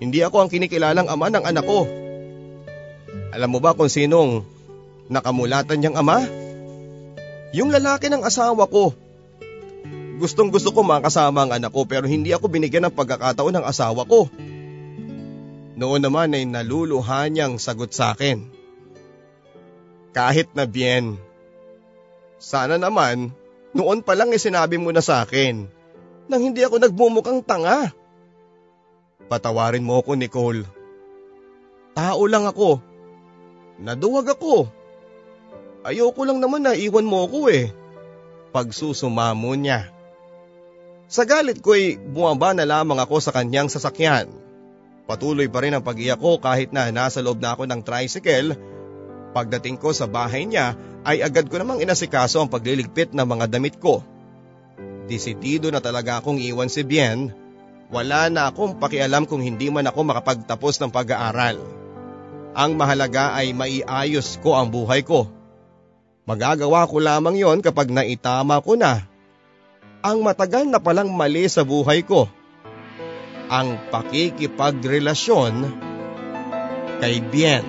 Hindi 0.00 0.24
ako 0.24 0.42
ang 0.42 0.50
kinikilalang 0.50 1.06
ama 1.06 1.28
ng 1.28 1.44
anak 1.44 1.64
ko. 1.68 1.84
Alam 3.32 3.48
mo 3.52 3.58
ba 3.60 3.76
kung 3.76 3.92
sinong 3.92 4.48
Nakamulatan 5.12 5.76
niyang 5.76 6.00
ama? 6.00 6.24
Yung 7.52 7.68
lalaki 7.68 8.08
ng 8.08 8.24
asawa 8.24 8.64
ko. 8.64 8.96
Gustong 10.16 10.48
gusto 10.48 10.72
ko 10.72 10.80
makasama 10.80 11.44
ang 11.44 11.52
anak 11.52 11.68
ko 11.68 11.84
pero 11.84 12.08
hindi 12.08 12.32
ako 12.32 12.48
binigyan 12.48 12.88
ng 12.88 12.96
pagkakataon 12.96 13.60
ng 13.60 13.66
asawa 13.68 14.08
ko. 14.08 14.32
Noon 15.76 16.00
naman 16.00 16.32
ay 16.32 16.48
naluluha 16.48 17.28
niyang 17.28 17.60
sagot 17.60 17.92
sa 17.92 18.16
akin. 18.16 18.48
Kahit 20.16 20.56
na 20.56 20.64
bien. 20.64 21.20
Sana 22.40 22.80
naman, 22.80 23.36
noon 23.76 24.00
pa 24.00 24.16
lang 24.16 24.32
ay 24.32 24.40
sinabi 24.40 24.80
mo 24.80 24.88
na 24.88 25.04
sa 25.04 25.20
akin 25.20 25.68
nang 26.32 26.40
hindi 26.40 26.64
ako 26.64 26.80
nagmumukhang 26.80 27.44
tanga. 27.44 27.92
Patawarin 29.28 29.84
mo 29.84 30.00
ako, 30.00 30.16
Nicole. 30.16 30.64
Tao 31.92 32.22
lang 32.24 32.48
ako. 32.48 32.80
Naduwag 33.80 34.32
ako. 34.32 34.81
Ayoko 35.82 36.22
lang 36.22 36.38
naman 36.38 36.62
na 36.62 36.78
iwan 36.78 37.02
mo 37.02 37.26
ko 37.26 37.50
eh. 37.50 37.74
Pagsusumamo 38.54 39.50
niya. 39.58 39.90
Sa 41.10 41.26
galit 41.26 41.58
ko 41.58 41.74
bumaba 42.06 42.54
na 42.54 42.62
lamang 42.62 43.02
ako 43.02 43.18
sa 43.18 43.34
kanyang 43.34 43.66
sasakyan. 43.66 44.30
Patuloy 45.10 45.50
pa 45.50 45.66
rin 45.66 45.74
ang 45.74 45.82
pag-iyak 45.82 46.22
ko 46.22 46.38
kahit 46.38 46.70
na 46.70 46.86
nasa 46.94 47.18
loob 47.18 47.42
na 47.42 47.58
ako 47.58 47.66
ng 47.66 47.82
tricycle. 47.82 48.54
Pagdating 49.34 49.74
ko 49.82 49.90
sa 49.90 50.06
bahay 50.06 50.46
niya 50.46 50.78
ay 51.02 51.18
agad 51.26 51.50
ko 51.50 51.58
namang 51.58 51.82
inasikaso 51.82 52.38
ang 52.38 52.46
pagliligpit 52.46 53.10
ng 53.10 53.26
mga 53.26 53.50
damit 53.50 53.82
ko. 53.82 54.06
Desidido 55.10 55.66
na 55.74 55.82
talaga 55.82 56.22
akong 56.22 56.38
iwan 56.38 56.70
si 56.70 56.86
Bien. 56.86 57.34
Wala 57.90 58.30
na 58.30 58.54
akong 58.54 58.78
pakialam 58.78 59.26
kung 59.26 59.42
hindi 59.42 59.66
man 59.66 59.90
ako 59.90 60.14
makapagtapos 60.14 60.78
ng 60.78 60.94
pag-aaral. 60.94 61.58
Ang 62.54 62.78
mahalaga 62.78 63.34
ay 63.34 63.50
maiayos 63.50 64.38
ko 64.38 64.54
ang 64.54 64.70
buhay 64.70 65.02
ko 65.02 65.41
Magagawa 66.22 66.86
ko 66.86 67.02
lamang 67.02 67.34
yon 67.34 67.58
kapag 67.58 67.90
naitama 67.90 68.62
ko 68.62 68.78
na 68.78 69.02
ang 70.02 70.22
matagal 70.22 70.70
na 70.70 70.78
palang 70.78 71.10
mali 71.10 71.50
sa 71.50 71.66
buhay 71.66 72.06
ko. 72.06 72.30
Ang 73.50 73.74
pakikipagrelasyon 73.90 75.54
kay 77.02 77.18
Bien. 77.26 77.66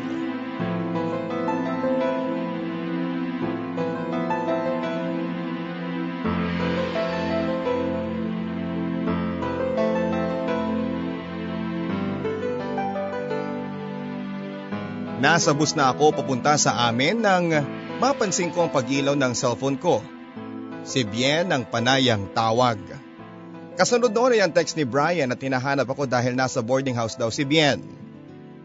Nasa 15.23 15.55
bus 15.57 15.73
na 15.73 15.89
ako 15.89 16.13
papunta 16.13 16.53
sa 16.59 16.85
amin 16.85 17.17
ng 17.17 17.45
Mapansin 18.03 18.51
ko 18.51 18.67
ang 18.67 18.71
pagilaw 18.75 19.15
ng 19.15 19.31
cellphone 19.31 19.79
ko. 19.79 20.03
Si 20.83 21.07
Bien 21.07 21.47
ang 21.47 21.63
panayang 21.63 22.35
tawag. 22.35 22.75
Kasunod 23.79 24.11
noon 24.11 24.35
ay 24.35 24.43
ang 24.43 24.51
text 24.51 24.75
ni 24.75 24.83
Brian 24.83 25.31
at 25.31 25.39
tinahanap 25.39 25.87
ako 25.87 26.03
dahil 26.03 26.35
nasa 26.35 26.59
boarding 26.59 26.99
house 26.99 27.15
daw 27.15 27.31
si 27.31 27.47
Bien. 27.47 27.79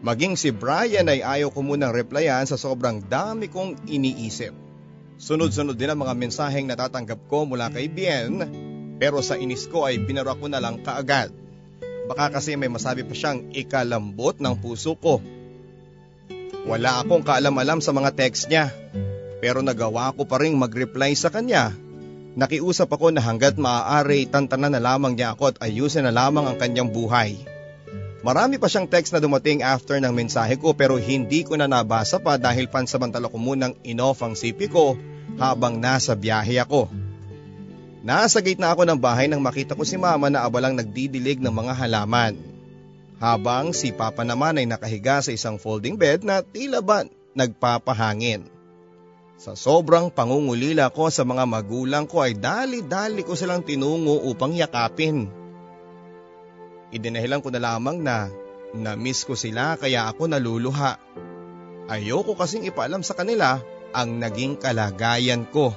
Maging 0.03 0.35
si 0.35 0.51
Brian 0.51 1.07
ay 1.07 1.23
ayaw 1.23 1.55
ko 1.55 1.63
munang 1.63 1.95
replyan 1.95 2.43
sa 2.51 2.59
sobrang 2.59 2.99
dami 2.99 3.47
kong 3.47 3.87
iniisip. 3.87 4.51
Sunod-sunod 5.15 5.79
din 5.79 5.87
ang 5.87 6.03
mga 6.03 6.19
mensaheng 6.19 6.67
natatanggap 6.67 7.23
ko 7.31 7.47
mula 7.47 7.71
kay 7.71 7.87
Bien 7.87 8.43
pero 8.99 9.23
sa 9.23 9.39
inis 9.39 9.71
ko 9.71 9.87
ay 9.87 10.03
binara 10.03 10.35
ko 10.35 10.51
na 10.51 10.59
lang 10.59 10.83
kaagad. 10.83 11.31
Baka 12.11 12.43
kasi 12.43 12.59
may 12.59 12.67
masabi 12.67 13.07
pa 13.07 13.15
siyang 13.15 13.55
ikalambot 13.55 14.35
ng 14.43 14.59
puso 14.59 14.99
ko. 14.99 15.23
Wala 16.67 16.99
akong 17.07 17.23
kaalam-alam 17.23 17.79
sa 17.79 17.95
mga 17.95 18.19
text 18.19 18.51
niya 18.51 18.67
pero 19.39 19.63
nagawa 19.63 20.11
ko 20.15 20.27
pa 20.27 20.39
rin 20.39 20.55
mag-reply 20.55 21.15
sa 21.15 21.31
kanya. 21.31 21.71
Nakiusap 22.39 22.91
ako 22.93 23.11
na 23.11 23.19
hanggat 23.19 23.57
maaari 23.59 24.29
tantanan 24.29 24.71
na 24.71 24.79
lamang 24.79 25.17
niya 25.17 25.35
ako 25.35 25.55
at 25.55 25.57
ayusin 25.65 26.05
na 26.07 26.13
lamang 26.13 26.45
ang 26.47 26.55
kanyang 26.59 26.87
buhay. 26.87 27.35
Marami 28.19 28.59
pa 28.59 28.67
siyang 28.67 28.87
text 28.87 29.15
na 29.15 29.23
dumating 29.23 29.63
after 29.63 29.95
ng 29.95 30.11
mensahe 30.11 30.59
ko 30.59 30.75
pero 30.75 30.99
hindi 30.99 31.47
ko 31.47 31.55
na 31.55 31.71
nabasa 31.71 32.19
pa 32.19 32.35
dahil 32.35 32.67
pansamantala 32.67 33.31
ko 33.31 33.39
munang 33.39 33.79
inoff 33.87 34.19
ang 34.19 34.35
sipi 34.35 34.67
ko 34.67 34.99
habang 35.39 35.79
nasa 35.79 36.19
biyahe 36.19 36.59
ako. 36.59 36.91
Nasa 38.03 38.39
gate 38.39 38.59
na 38.59 38.75
ako 38.75 38.87
ng 38.87 38.99
bahay 38.99 39.27
nang 39.27 39.43
makita 39.43 39.75
ko 39.75 39.83
si 39.87 39.95
mama 39.99 40.27
na 40.27 40.43
abalang 40.43 40.75
nagdidilig 40.75 41.39
ng 41.39 41.51
mga 41.51 41.73
halaman. 41.75 42.35
Habang 43.19 43.75
si 43.75 43.91
papa 43.91 44.23
naman 44.23 44.55
ay 44.55 44.67
nakahiga 44.67 45.19
sa 45.19 45.35
isang 45.35 45.59
folding 45.59 45.99
bed 45.99 46.23
na 46.23 46.39
tila 46.39 46.79
ba 46.79 47.03
nagpapahangin. 47.35 48.58
Sa 49.39 49.55
sobrang 49.55 50.11
pangungulila 50.11 50.91
ko 50.91 51.07
sa 51.07 51.23
mga 51.23 51.47
magulang 51.47 52.03
ko 52.11 52.27
ay 52.27 52.35
dali-dali 52.35 53.23
ko 53.23 53.39
silang 53.39 53.63
tinungo 53.63 54.19
upang 54.27 54.51
yakapin. 54.51 55.31
Idinahilan 56.91 57.39
ko 57.39 57.47
na 57.47 57.63
lamang 57.63 58.03
na 58.03 58.27
na-miss 58.75 59.23
ko 59.23 59.39
sila 59.39 59.79
kaya 59.79 60.11
ako 60.11 60.27
naluluha. 60.27 60.99
Ayoko 61.87 62.35
kasing 62.35 62.67
ipaalam 62.67 62.99
sa 62.99 63.15
kanila 63.15 63.63
ang 63.95 64.19
naging 64.19 64.59
kalagayan 64.59 65.47
ko. 65.47 65.71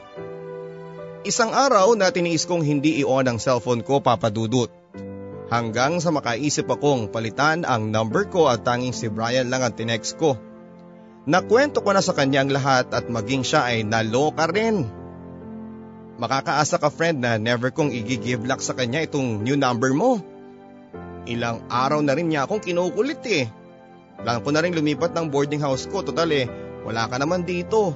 Isang 1.23 1.55
araw 1.55 1.95
na 1.95 2.11
tiniis 2.11 2.51
kong 2.51 2.67
hindi 2.67 2.99
i-on 3.07 3.31
ang 3.31 3.39
cellphone 3.39 3.87
ko 3.87 4.03
papadudot. 4.03 4.75
Hanggang 5.55 6.03
sa 6.03 6.11
makaisip 6.11 6.67
akong 6.67 7.15
palitan 7.15 7.63
ang 7.63 7.95
number 7.95 8.27
ko 8.27 8.51
at 8.51 8.67
tanging 8.67 8.91
si 8.91 9.07
Brian 9.07 9.55
lang 9.55 9.63
ang 9.63 9.71
tinext 9.71 10.19
ko. 10.19 10.35
Nakwento 11.23 11.87
ko 11.87 11.95
na 11.95 12.03
sa 12.03 12.19
kanya 12.19 12.43
ang 12.43 12.51
lahat 12.51 12.91
at 12.91 13.07
maging 13.07 13.47
siya 13.47 13.71
ay 13.71 13.87
naloka 13.87 14.51
rin. 14.51 14.83
Makakaasa 16.19 16.83
ka 16.83 16.91
friend 16.91 17.23
na 17.23 17.39
never 17.39 17.71
kong 17.71 17.95
i-give 17.95 18.43
luck 18.43 18.59
sa 18.59 18.75
kanya 18.75 19.07
itong 19.07 19.47
new 19.47 19.55
number 19.55 19.95
mo. 19.95 20.19
Ilang 21.31 21.63
araw 21.71 22.03
na 22.03 22.19
rin 22.19 22.27
niya 22.27 22.51
akong 22.51 22.59
kinukulit 22.59 23.23
eh. 23.31 23.47
Plan 24.19 24.43
ko 24.43 24.51
na 24.51 24.67
rin 24.67 24.75
lumipat 24.75 25.15
ng 25.15 25.31
boarding 25.31 25.63
house 25.63 25.87
ko, 25.87 26.03
total 26.03 26.31
eh, 26.35 26.51
wala 26.83 27.07
ka 27.07 27.23
naman 27.23 27.47
dito. 27.47 27.95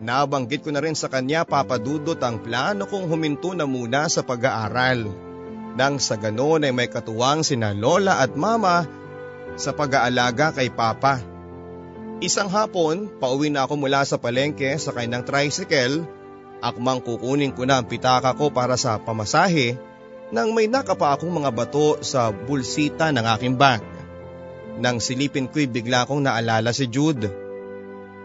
Nabanggit 0.00 0.64
ko 0.64 0.72
na 0.72 0.80
rin 0.80 0.96
sa 0.96 1.12
kanya 1.12 1.44
papadudot 1.44 2.20
ang 2.20 2.40
plano 2.40 2.88
kong 2.88 3.08
huminto 3.12 3.52
na 3.52 3.68
muna 3.68 4.08
sa 4.08 4.24
pag-aaral. 4.24 5.08
Nang 5.76 6.00
sa 6.00 6.16
ganoon 6.16 6.64
ay 6.64 6.72
may 6.72 6.88
katuwang 6.88 7.44
sina 7.44 7.76
Lola 7.76 8.24
at 8.24 8.32
Mama 8.32 8.88
sa 9.60 9.76
pag-aalaga 9.76 10.56
kay 10.56 10.72
Papa. 10.72 11.35
Isang 12.16 12.48
hapon, 12.48 13.12
pauwi 13.20 13.52
na 13.52 13.68
ako 13.68 13.76
mula 13.76 14.00
sa 14.08 14.16
palengke 14.16 14.72
sa 14.80 14.96
kanyang 14.96 15.20
tricycle, 15.28 16.08
akmang 16.64 17.04
kukunin 17.04 17.52
ko 17.52 17.68
na 17.68 17.76
ang 17.76 17.84
pitaka 17.84 18.32
ko 18.32 18.48
para 18.48 18.80
sa 18.80 18.96
pamasahe 18.96 19.76
nang 20.32 20.56
may 20.56 20.64
nakapa 20.64 21.12
akong 21.12 21.28
mga 21.28 21.52
bato 21.52 22.00
sa 22.00 22.32
bulsita 22.32 23.12
ng 23.12 23.20
aking 23.36 23.60
bag. 23.60 23.84
Nang 24.80 24.96
silipin 24.96 25.44
ko'y 25.44 25.68
bigla 25.68 26.08
kong 26.08 26.24
naalala 26.24 26.72
si 26.72 26.88
Jude. 26.88 27.28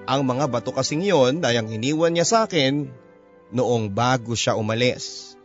Ang 0.08 0.24
mga 0.24 0.48
bato 0.48 0.72
kasing 0.72 1.04
yon 1.04 1.44
ay 1.44 1.60
ang 1.60 1.68
iniwan 1.68 2.16
niya 2.16 2.24
sa 2.24 2.38
akin 2.48 2.88
noong 3.52 3.92
bago 3.92 4.40
siya 4.40 4.56
umalis. 4.56 5.36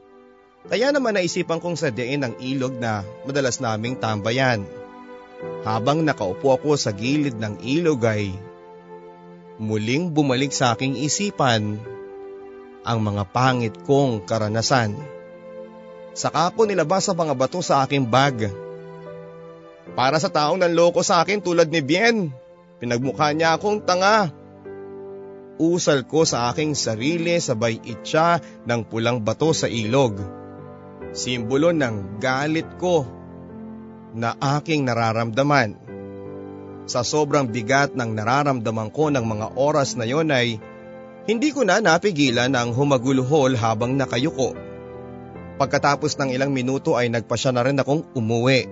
Kaya 0.71 0.95
naman 0.95 1.19
naisipan 1.19 1.59
kong 1.59 1.75
sadyain 1.75 2.23
ang 2.23 2.39
ilog 2.39 2.79
na 2.79 3.03
madalas 3.27 3.59
naming 3.59 3.99
tambayan. 3.99 4.63
Habang 5.67 6.07
nakaupo 6.07 6.57
ako 6.57 6.79
sa 6.81 6.95
gilid 6.95 7.37
ng 7.37 7.61
ilog 7.61 8.01
ay 8.07 8.33
muling 9.61 10.13
bumalik 10.13 10.53
sa 10.53 10.77
aking 10.77 10.97
isipan 10.97 11.81
ang 12.87 12.99
mga 13.03 13.25
pangit 13.35 13.75
kong 13.85 14.25
karanasan. 14.25 14.95
Saka 16.17 16.49
ko 16.55 16.65
nilabas 16.65 17.11
ang 17.11 17.19
mga 17.19 17.35
bato 17.37 17.61
sa 17.61 17.85
aking 17.85 18.07
bag. 18.09 18.49
Para 19.93 20.17
sa 20.23 20.33
taong 20.33 20.61
nanloko 20.61 21.05
sa 21.05 21.21
akin 21.21 21.43
tulad 21.45 21.69
ni 21.69 21.85
Bien, 21.85 22.33
pinagmukha 22.81 23.33
niya 23.37 23.57
akong 23.57 23.85
tanga. 23.85 24.33
Usal 25.57 26.05
ko 26.05 26.29
sa 26.29 26.53
aking 26.53 26.77
sarili 26.77 27.41
sabay 27.41 27.81
itsa 27.81 28.45
ng 28.69 28.81
pulang 28.89 29.25
bato 29.25 29.57
sa 29.57 29.69
ilog 29.69 30.21
simbolo 31.17 31.73
ng 31.73 32.21
galit 32.21 32.69
ko 32.77 33.09
na 34.17 34.33
aking 34.59 34.89
nararamdaman. 34.89 35.77
Sa 36.89 37.05
sobrang 37.05 37.45
bigat 37.45 37.93
ng 37.93 38.17
nararamdaman 38.17 38.89
ko 38.89 39.13
ng 39.13 39.23
mga 39.23 39.47
oras 39.61 39.95
na 40.01 40.09
yon 40.09 40.33
ay 40.33 40.57
hindi 41.27 41.51
ko 41.51 41.67
na 41.67 41.83
napigilan 41.83 42.55
ang 42.55 42.73
humaguluhol 42.73 43.59
habang 43.59 43.99
nakayuko. 43.99 44.55
Pagkatapos 45.61 46.15
ng 46.17 46.31
ilang 46.33 46.55
minuto 46.55 46.95
ay 46.95 47.11
nagpasya 47.11 47.51
na 47.51 47.67
rin 47.67 47.77
akong 47.77 48.07
umuwi. 48.15 48.71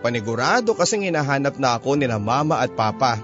Panigurado 0.00 0.78
kasing 0.78 1.10
hinahanap 1.10 1.58
na 1.58 1.78
ako 1.78 1.98
nila 1.98 2.22
mama 2.22 2.62
at 2.62 2.70
papa. 2.72 3.18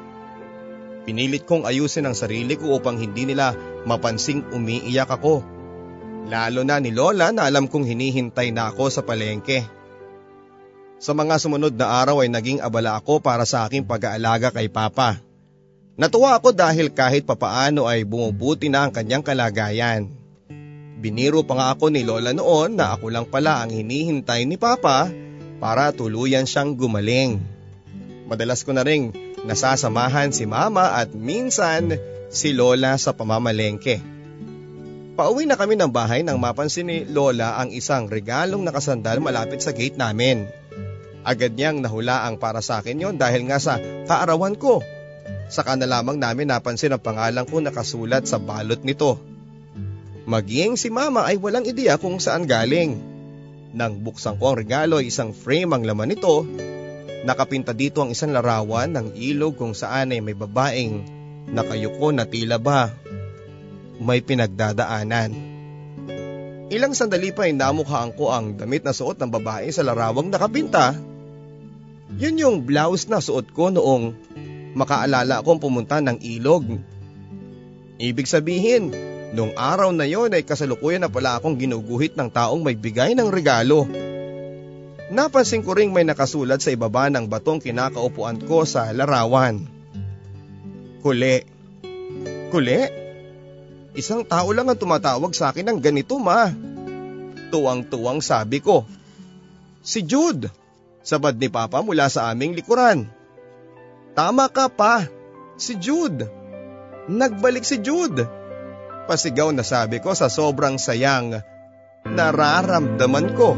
Pinilit 1.06 1.46
kong 1.46 1.64
ayusin 1.64 2.04
ang 2.04 2.18
sarili 2.18 2.58
ko 2.58 2.76
upang 2.76 2.98
hindi 2.98 3.24
nila 3.24 3.54
mapansing 3.86 4.50
umiiyak 4.50 5.08
ako. 5.08 5.40
Lalo 6.28 6.60
na 6.66 6.76
ni 6.82 6.92
Lola 6.92 7.32
na 7.32 7.46
alam 7.48 7.70
kong 7.70 7.86
hinihintay 7.86 8.52
na 8.52 8.68
ako 8.68 8.92
sa 8.92 9.00
palengke. 9.06 9.77
Sa 10.98 11.14
mga 11.14 11.38
sumunod 11.38 11.78
na 11.78 12.02
araw 12.02 12.26
ay 12.26 12.30
naging 12.30 12.58
abala 12.58 12.98
ako 12.98 13.22
para 13.22 13.46
sa 13.46 13.62
aking 13.70 13.86
pag-aalaga 13.86 14.50
kay 14.50 14.66
Papa. 14.66 15.22
Natuwa 15.94 16.34
ako 16.34 16.50
dahil 16.50 16.90
kahit 16.90 17.22
papaano 17.22 17.86
ay 17.86 18.02
bumubuti 18.02 18.66
na 18.66 18.86
ang 18.86 18.90
kanyang 18.90 19.22
kalagayan. 19.22 20.10
Biniro 20.98 21.46
pa 21.46 21.54
nga 21.54 21.66
ako 21.78 21.94
ni 21.94 22.02
Lola 22.02 22.34
noon 22.34 22.74
na 22.74 22.98
ako 22.98 23.14
lang 23.14 23.26
pala 23.30 23.62
ang 23.62 23.70
hinihintay 23.70 24.42
ni 24.42 24.58
Papa 24.58 25.06
para 25.62 25.94
tuluyan 25.94 26.50
siyang 26.50 26.74
gumaling. 26.74 27.38
Madalas 28.26 28.66
ko 28.66 28.74
na 28.74 28.82
ring 28.82 29.14
nasasamahan 29.46 30.34
si 30.34 30.50
Mama 30.50 30.98
at 30.98 31.14
minsan 31.14 31.94
si 32.26 32.50
Lola 32.50 32.98
sa 32.98 33.14
pamamalengke. 33.14 34.02
Pauwi 35.14 35.46
na 35.46 35.54
kami 35.54 35.78
ng 35.78 35.90
bahay 35.94 36.26
nang 36.26 36.42
mapansin 36.42 36.90
ni 36.90 37.06
Lola 37.06 37.58
ang 37.62 37.70
isang 37.70 38.10
regalong 38.10 38.66
nakasandal 38.66 39.22
malapit 39.22 39.62
sa 39.62 39.70
gate 39.70 39.94
namin. 39.94 40.57
Agad 41.28 41.52
niyang 41.52 41.84
nahulaang 41.84 42.40
para 42.40 42.64
sa 42.64 42.80
akin 42.80 42.96
yon 42.96 43.20
dahil 43.20 43.44
nga 43.44 43.60
sa 43.60 43.76
kaarawan 44.08 44.56
ko. 44.56 44.80
Saka 45.52 45.76
na 45.76 45.84
lamang 45.84 46.16
namin 46.16 46.48
napansin 46.48 46.96
ang 46.96 47.04
pangalan 47.04 47.44
ko 47.44 47.60
nakasulat 47.60 48.24
sa 48.24 48.40
balot 48.40 48.80
nito. 48.80 49.20
Maging 50.24 50.80
si 50.80 50.88
mama 50.88 51.28
ay 51.28 51.36
walang 51.36 51.68
ideya 51.68 52.00
kung 52.00 52.16
saan 52.16 52.48
galing. 52.48 52.96
Nang 53.76 54.00
buksan 54.00 54.40
ko 54.40 54.52
ang 54.52 54.60
regalo 54.64 55.04
isang 55.04 55.36
frame 55.36 55.76
ang 55.76 55.84
laman 55.84 56.16
nito. 56.16 56.48
Nakapinta 57.28 57.76
dito 57.76 58.00
ang 58.00 58.08
isang 58.08 58.32
larawan 58.32 58.96
ng 58.96 59.12
ilog 59.12 59.60
kung 59.60 59.76
saan 59.76 60.16
ay 60.16 60.24
may 60.24 60.32
babaeng 60.32 61.04
nakayuko 61.52 62.08
na 62.08 62.24
tila 62.24 62.56
ba 62.56 62.88
may 63.98 64.22
pinagdadaanan. 64.22 65.32
Ilang 66.68 66.92
sandali 66.92 67.32
pa 67.32 67.48
ay 67.48 67.56
namukhaan 67.56 68.12
ko 68.12 68.28
ang 68.28 68.60
damit 68.60 68.84
na 68.84 68.92
suot 68.92 69.16
ng 69.16 69.32
babae 69.32 69.72
sa 69.72 69.80
larawang 69.80 70.28
nakapinta. 70.28 70.92
Yun 72.16 72.40
yung 72.40 72.56
blouse 72.64 73.04
na 73.12 73.20
suot 73.20 73.52
ko 73.52 73.68
noong 73.68 74.16
makaalala 74.72 75.44
akong 75.44 75.60
pumunta 75.60 76.00
ng 76.00 76.16
ilog. 76.24 76.80
Ibig 78.00 78.24
sabihin, 78.24 78.94
nung 79.36 79.52
araw 79.52 79.92
na 79.92 80.08
yon 80.08 80.32
ay 80.32 80.46
kasalukuyan 80.46 81.04
na 81.04 81.12
pala 81.12 81.36
akong 81.36 81.60
ginuguhit 81.60 82.16
ng 82.16 82.32
taong 82.32 82.64
may 82.64 82.78
bigay 82.78 83.12
ng 83.12 83.28
regalo. 83.28 83.84
Napansin 85.08 85.64
ko 85.64 85.76
ring 85.76 85.92
may 85.92 86.04
nakasulat 86.04 86.60
sa 86.60 86.72
ibaba 86.72 87.08
ng 87.12 87.28
batong 87.28 87.60
kinakaupuan 87.60 88.40
ko 88.44 88.64
sa 88.64 88.92
larawan. 88.92 89.64
Kule. 91.00 91.44
Kule? 92.52 92.80
Isang 93.96 94.22
tao 94.24 94.52
lang 94.52 94.68
ang 94.68 94.78
tumatawag 94.78 95.32
sa 95.32 95.50
akin 95.50 95.74
ng 95.74 95.78
ganito 95.80 96.16
ma. 96.20 96.52
Tuwang-tuwang 97.48 98.20
sabi 98.20 98.60
ko. 98.60 98.84
Si 99.80 100.04
Jude, 100.04 100.52
sabad 101.08 101.40
ni 101.40 101.48
Papa 101.48 101.80
mula 101.80 102.12
sa 102.12 102.28
aming 102.28 102.52
likuran. 102.52 103.08
Tama 104.12 104.52
ka 104.52 104.68
pa, 104.68 105.08
si 105.56 105.80
Jude. 105.80 106.28
Nagbalik 107.08 107.64
si 107.64 107.80
Jude. 107.80 108.28
Pasigaw 109.08 109.48
na 109.56 109.64
sabi 109.64 110.04
ko 110.04 110.12
sa 110.12 110.28
sobrang 110.28 110.76
sayang 110.76 111.40
nararamdaman 112.04 113.26
ko. 113.32 113.56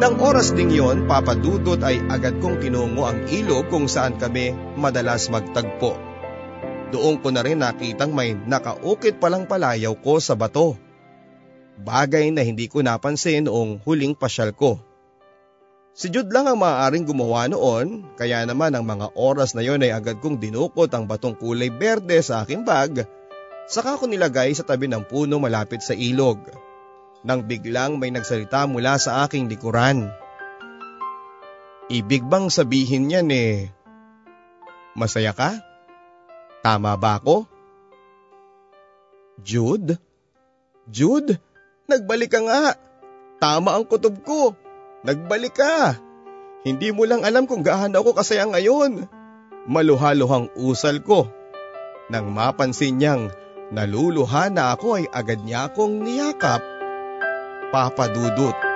Nang 0.00 0.16
oras 0.16 0.54
ding 0.56 0.72
yon, 0.72 1.04
papadudot 1.04 1.82
ay 1.82 2.00
agad 2.08 2.38
kong 2.40 2.62
tinungo 2.62 3.04
ang 3.04 3.26
ilog 3.28 3.68
kung 3.68 3.84
saan 3.84 4.16
kami 4.16 4.54
madalas 4.78 5.28
magtagpo. 5.28 6.09
Doon 6.90 7.22
ko 7.22 7.30
na 7.30 7.46
rin 7.46 7.62
nakitang 7.62 8.10
may 8.10 8.34
nakaukit 8.34 9.22
palang 9.22 9.46
palayaw 9.46 9.94
ko 10.02 10.18
sa 10.18 10.34
bato. 10.34 10.74
Bagay 11.80 12.34
na 12.34 12.42
hindi 12.42 12.66
ko 12.66 12.82
napansin 12.82 13.46
noong 13.46 13.80
huling 13.86 14.18
pasyal 14.18 14.50
ko. 14.52 14.82
Si 15.94 16.06
Jude 16.10 16.30
lang 16.30 16.46
ang 16.46 16.58
maaaring 16.58 17.06
gumawa 17.06 17.50
noon, 17.50 18.06
kaya 18.14 18.46
naman 18.46 18.74
ang 18.74 18.86
mga 18.86 19.10
oras 19.18 19.54
na 19.54 19.62
yon 19.62 19.82
ay 19.82 19.90
agad 19.90 20.22
kong 20.22 20.38
dinukot 20.38 20.90
ang 20.94 21.06
batong 21.06 21.34
kulay 21.34 21.70
berde 21.70 22.18
sa 22.22 22.42
aking 22.46 22.62
bag, 22.62 23.06
saka 23.66 23.98
ko 23.98 24.06
nilagay 24.06 24.54
sa 24.54 24.66
tabi 24.66 24.86
ng 24.86 25.06
puno 25.06 25.38
malapit 25.38 25.82
sa 25.82 25.94
ilog 25.94 26.42
nang 27.20 27.44
biglang 27.44 28.00
may 28.00 28.08
nagsalita 28.08 28.64
mula 28.64 28.96
sa 28.96 29.28
aking 29.28 29.50
likuran. 29.50 30.08
Ibig 31.90 32.22
bang 32.30 32.46
sabihin 32.48 33.10
niyan 33.10 33.28
eh, 33.34 33.68
masaya 34.94 35.34
ka? 35.34 35.69
Tama 36.60 36.92
ba 37.00 37.16
ako? 37.16 37.48
Jude? 39.40 39.96
Jude? 40.84 41.40
Nagbalik 41.88 42.30
ka 42.36 42.40
nga. 42.44 42.76
Tama 43.40 43.72
ang 43.72 43.88
kutob 43.88 44.20
ko. 44.20 44.52
Nagbalik 45.00 45.56
ka. 45.56 45.96
Hindi 46.60 46.92
mo 46.92 47.08
lang 47.08 47.24
alam 47.24 47.48
kung 47.48 47.64
gaano 47.64 48.04
ako 48.04 48.20
kasaya 48.20 48.44
ngayon. 48.44 49.08
Maluhaluhang 49.64 50.52
usal 50.60 51.00
ko. 51.00 51.24
Nang 52.12 52.28
mapansin 52.36 53.00
niyang 53.00 53.32
naluluha 53.72 54.52
na 54.52 54.76
ako 54.76 55.00
ay 55.00 55.06
agad 55.08 55.40
niya 55.40 55.72
akong 55.72 56.04
niyakap 56.04 56.60
papadudot. 57.72 58.69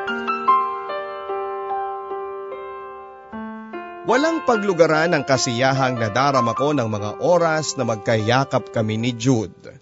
Walang 4.14 4.46
paglugaran 4.46 5.10
ang 5.10 5.26
kasiyahang 5.26 5.98
nadarama 5.98 6.54
ko 6.54 6.70
ng 6.70 6.86
mga 6.86 7.18
oras 7.18 7.74
na 7.74 7.82
magkayakap 7.82 8.70
kami 8.70 8.94
ni 8.94 9.10
Jude. 9.10 9.74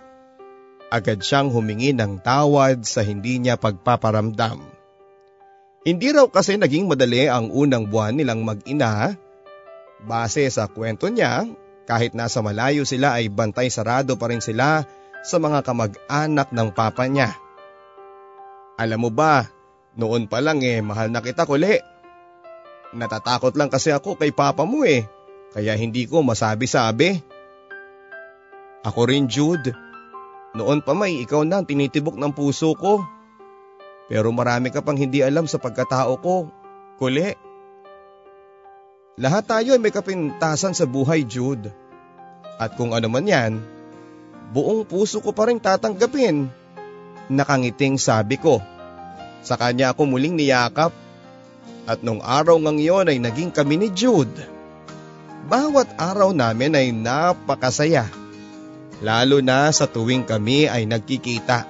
agad 0.88 1.20
siyang 1.20 1.52
humingi 1.52 1.92
ng 1.92 2.16
tawad 2.24 2.80
sa 2.88 3.04
hindi 3.04 3.36
niya 3.36 3.60
pagpaparamdam. 3.60 4.56
Hindi 5.84 6.08
raw 6.16 6.32
kasi 6.32 6.56
naging 6.56 6.88
madali 6.88 7.28
ang 7.28 7.52
unang 7.52 7.92
buwan 7.92 8.16
nilang 8.16 8.40
mag-ina. 8.40 9.20
Base 10.08 10.48
sa 10.48 10.64
kwento 10.64 11.12
niya, 11.12 11.44
kahit 11.84 12.16
nasa 12.16 12.40
malayo 12.40 12.88
sila 12.88 13.20
ay 13.20 13.28
bantay 13.28 13.68
sarado 13.68 14.16
pa 14.16 14.32
rin 14.32 14.40
sila 14.40 14.88
sa 15.20 15.36
mga 15.36 15.60
kamag-anak 15.60 16.48
ng 16.56 16.68
papa 16.72 17.04
niya. 17.04 17.36
Alam 18.80 19.04
mo 19.04 19.10
ba, 19.12 19.44
noon 19.92 20.24
pa 20.24 20.40
lang 20.40 20.64
eh 20.64 20.80
mahal 20.80 21.12
na 21.12 21.20
kita 21.20 21.44
kuli. 21.44 21.91
Natatakot 22.92 23.56
lang 23.56 23.72
kasi 23.72 23.88
ako 23.88 24.20
kay 24.20 24.36
papa 24.36 24.68
mo 24.68 24.84
eh, 24.84 25.08
kaya 25.56 25.72
hindi 25.72 26.04
ko 26.04 26.20
masabi-sabi. 26.20 27.24
Ako 28.84 29.08
rin 29.08 29.30
Jude, 29.32 29.72
noon 30.52 30.84
pa 30.84 30.92
may 30.92 31.24
ikaw 31.24 31.40
na 31.48 31.62
ang 31.62 31.66
tinitibok 31.68 32.20
ng 32.20 32.36
puso 32.36 32.76
ko. 32.76 33.00
Pero 34.12 34.28
marami 34.28 34.68
ka 34.68 34.84
pang 34.84 34.98
hindi 34.98 35.24
alam 35.24 35.48
sa 35.48 35.56
pagkatao 35.56 36.20
ko, 36.20 36.52
kuli. 37.00 37.32
Lahat 39.16 39.44
tayo 39.48 39.72
ay 39.72 39.80
may 39.80 39.94
kapintasan 39.94 40.76
sa 40.76 40.84
buhay 40.84 41.24
Jude. 41.24 41.72
At 42.60 42.76
kung 42.76 42.92
ano 42.92 43.08
man 43.08 43.24
yan, 43.24 43.60
buong 44.52 44.84
puso 44.84 45.24
ko 45.24 45.32
pa 45.32 45.48
rin 45.48 45.56
tatanggapin. 45.56 46.50
Nakangiting 47.32 47.96
sabi 47.96 48.36
ko. 48.36 48.60
Sa 49.40 49.56
kanya 49.56 49.96
ako 49.96 50.12
muling 50.12 50.36
niyakap. 50.36 50.92
At 51.84 52.00
nung 52.06 52.22
araw 52.22 52.58
ngang 52.62 52.78
iyon 52.78 53.10
ay 53.10 53.18
naging 53.18 53.50
kami 53.50 53.78
ni 53.78 53.88
Jude. 53.90 54.32
Bawat 55.50 55.90
araw 55.98 56.30
namin 56.30 56.78
ay 56.78 56.94
napakasaya. 56.94 58.06
Lalo 59.02 59.42
na 59.42 59.66
sa 59.74 59.90
tuwing 59.90 60.22
kami 60.22 60.70
ay 60.70 60.86
nagkikita. 60.86 61.66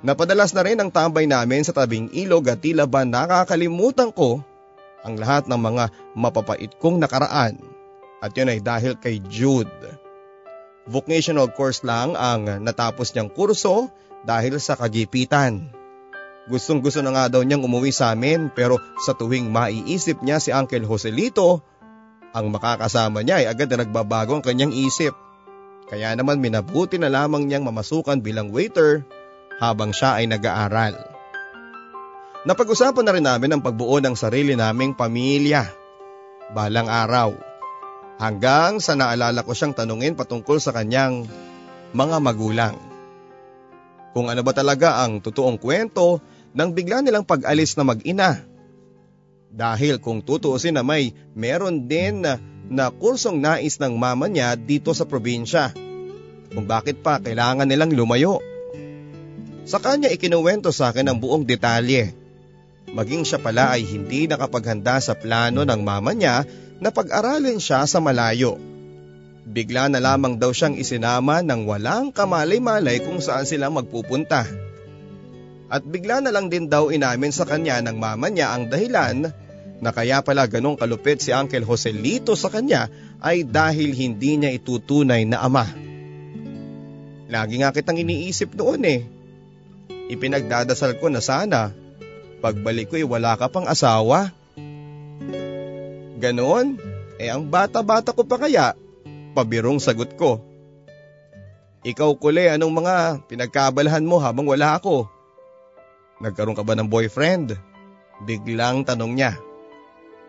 Napadalas 0.00 0.54
na 0.54 0.62
rin 0.62 0.78
ang 0.78 0.88
tambay 0.88 1.26
namin 1.26 1.66
sa 1.66 1.74
tabing 1.74 2.08
ilog 2.14 2.48
at 2.48 2.62
tila 2.62 2.86
ba 2.86 3.02
nakakalimutan 3.02 4.14
ko 4.14 4.40
ang 5.02 5.18
lahat 5.18 5.50
ng 5.50 5.60
mga 5.60 5.84
mapapait 6.14 6.72
kong 6.78 7.02
nakaraan. 7.02 7.58
At 8.22 8.32
yun 8.36 8.52
ay 8.52 8.60
dahil 8.62 8.94
kay 9.00 9.18
Jude. 9.26 9.72
Vocational 10.88 11.50
course 11.52 11.84
lang 11.84 12.16
ang 12.16 12.62
natapos 12.62 13.12
niyang 13.12 13.32
kurso 13.32 13.88
dahil 14.24 14.60
sa 14.60 14.76
kagipitan. 14.76 15.79
Gustong 16.48 16.80
gusto 16.80 17.04
na 17.04 17.12
nga 17.12 17.24
daw 17.28 17.44
niyang 17.44 17.66
umuwi 17.66 17.92
sa 17.92 18.16
amin 18.16 18.48
pero 18.48 18.80
sa 19.04 19.12
tuwing 19.12 19.52
maiisip 19.52 20.24
niya 20.24 20.40
si 20.40 20.54
Uncle 20.54 20.88
Joselito, 20.88 21.60
ang 22.32 22.48
makakasama 22.54 23.20
niya 23.20 23.44
ay 23.44 23.46
agad 23.50 23.68
na 23.68 23.84
nagbabago 23.84 24.38
ang 24.38 24.44
kanyang 24.44 24.72
isip. 24.72 25.12
Kaya 25.90 26.14
naman 26.14 26.38
minabuti 26.38 26.96
na 26.96 27.10
lamang 27.10 27.50
niyang 27.50 27.66
mamasukan 27.66 28.22
bilang 28.22 28.54
waiter 28.54 29.02
habang 29.58 29.90
siya 29.90 30.22
ay 30.22 30.30
nag-aaral. 30.30 30.94
Napag-usapan 32.48 33.04
na 33.04 33.12
rin 33.12 33.26
namin 33.26 33.52
ang 33.52 33.60
pagbuo 33.60 34.00
ng 34.00 34.16
sarili 34.16 34.56
naming 34.56 34.96
pamilya. 34.96 35.68
Balang 36.56 36.88
araw. 36.88 37.36
Hanggang 38.16 38.80
sa 38.80 38.96
naalala 38.96 39.44
ko 39.44 39.52
siyang 39.52 39.76
tanungin 39.76 40.16
patungkol 40.16 40.56
sa 40.56 40.72
kanyang 40.72 41.28
mga 41.92 42.16
magulang. 42.22 42.89
Kung 44.10 44.26
ano 44.28 44.42
ba 44.42 44.52
talaga 44.54 45.02
ang 45.02 45.22
totoong 45.22 45.58
kwento 45.60 46.18
nang 46.50 46.74
bigla 46.74 47.02
nilang 47.02 47.22
pag-alis 47.22 47.78
na 47.78 47.86
mag-ina. 47.86 48.42
Dahil 49.50 49.98
kung 49.98 50.22
tutuusin 50.22 50.78
na 50.78 50.86
may 50.86 51.14
meron 51.34 51.86
din 51.90 52.22
na, 52.22 52.38
na 52.70 52.90
kursong 52.90 53.38
nais 53.38 53.78
ng 53.78 53.94
mama 53.98 54.30
niya 54.30 54.54
dito 54.54 54.94
sa 54.94 55.06
probinsya. 55.06 55.74
Kung 56.50 56.66
bakit 56.66 57.02
pa 57.02 57.22
kailangan 57.22 57.66
nilang 57.66 57.94
lumayo. 57.94 58.42
Sa 59.66 59.78
kanya 59.78 60.10
ikinuwento 60.10 60.74
sa 60.74 60.90
akin 60.90 61.06
ang 61.06 61.18
buong 61.22 61.46
detalye 61.46 62.20
Maging 62.90 63.22
siya 63.22 63.38
pala 63.38 63.70
ay 63.70 63.86
hindi 63.86 64.26
nakapaghanda 64.26 64.98
sa 64.98 65.14
plano 65.14 65.62
ng 65.62 65.80
mama 65.86 66.10
niya 66.10 66.42
na 66.82 66.90
pag-aralin 66.90 67.62
siya 67.62 67.86
sa 67.86 68.02
malayo. 68.02 68.58
Bigla 69.50 69.90
na 69.90 69.98
lamang 69.98 70.38
daw 70.38 70.54
siyang 70.54 70.78
isinama 70.78 71.42
ng 71.42 71.66
walang 71.66 72.14
kamalay-malay 72.14 73.02
kung 73.02 73.18
saan 73.18 73.42
sila 73.42 73.66
magpupunta. 73.66 74.46
At 75.70 75.82
bigla 75.82 76.22
na 76.22 76.30
lang 76.30 76.50
din 76.50 76.70
daw 76.70 76.94
inamin 76.94 77.34
sa 77.34 77.46
kanya 77.46 77.82
ng 77.82 77.98
mama 77.98 78.30
niya 78.30 78.54
ang 78.54 78.70
dahilan 78.70 79.30
na 79.82 79.90
kaya 79.90 80.22
pala 80.22 80.46
ganong 80.46 80.78
kalupit 80.78 81.18
si 81.18 81.34
Uncle 81.34 81.66
Joselito 81.66 82.38
sa 82.38 82.50
kanya 82.50 82.86
ay 83.18 83.42
dahil 83.42 83.90
hindi 83.90 84.38
niya 84.38 84.54
itutunay 84.54 85.26
na 85.26 85.42
ama. 85.42 85.66
Lagi 87.30 87.62
nga 87.62 87.74
kitang 87.74 87.98
iniisip 87.98 88.54
noon 88.54 88.82
eh. 88.86 89.00
Ipinagdadasal 90.10 90.98
ko 90.98 91.06
na 91.06 91.22
sana 91.22 91.70
Pagbalik 92.40 92.88
ko 92.88 92.96
ay 92.96 93.04
wala 93.04 93.36
ka 93.36 93.52
pang 93.52 93.68
asawa. 93.68 94.32
Ganon? 96.16 96.80
Eh 97.20 97.28
ang 97.28 97.44
bata-bata 97.44 98.16
ko 98.16 98.24
pa 98.24 98.40
kaya? 98.40 98.72
Pabirong 99.40 99.80
sagot 99.80 100.20
ko. 100.20 100.44
Ikaw 101.80 102.20
kule, 102.20 102.52
anong 102.52 102.84
mga 102.84 102.96
pinagkabalahan 103.24 104.04
mo 104.04 104.20
habang 104.20 104.44
wala 104.44 104.76
ako? 104.76 105.08
Nagkaroon 106.20 106.52
ka 106.52 106.60
ba 106.60 106.76
ng 106.76 106.92
boyfriend? 106.92 107.56
Biglang 108.28 108.84
tanong 108.84 109.16
niya. 109.16 109.40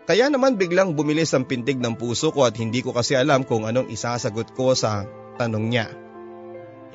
Kaya 0.08 0.32
naman 0.32 0.56
biglang 0.56 0.96
bumilis 0.96 1.36
ang 1.36 1.44
pintig 1.44 1.76
ng 1.76 2.00
puso 2.00 2.32
ko 2.32 2.48
at 2.48 2.56
hindi 2.56 2.80
ko 2.80 2.96
kasi 2.96 3.12
alam 3.12 3.44
kung 3.44 3.68
anong 3.68 3.92
isasagot 3.92 4.56
ko 4.56 4.72
sa 4.72 5.04
tanong 5.36 5.68
niya. 5.68 5.92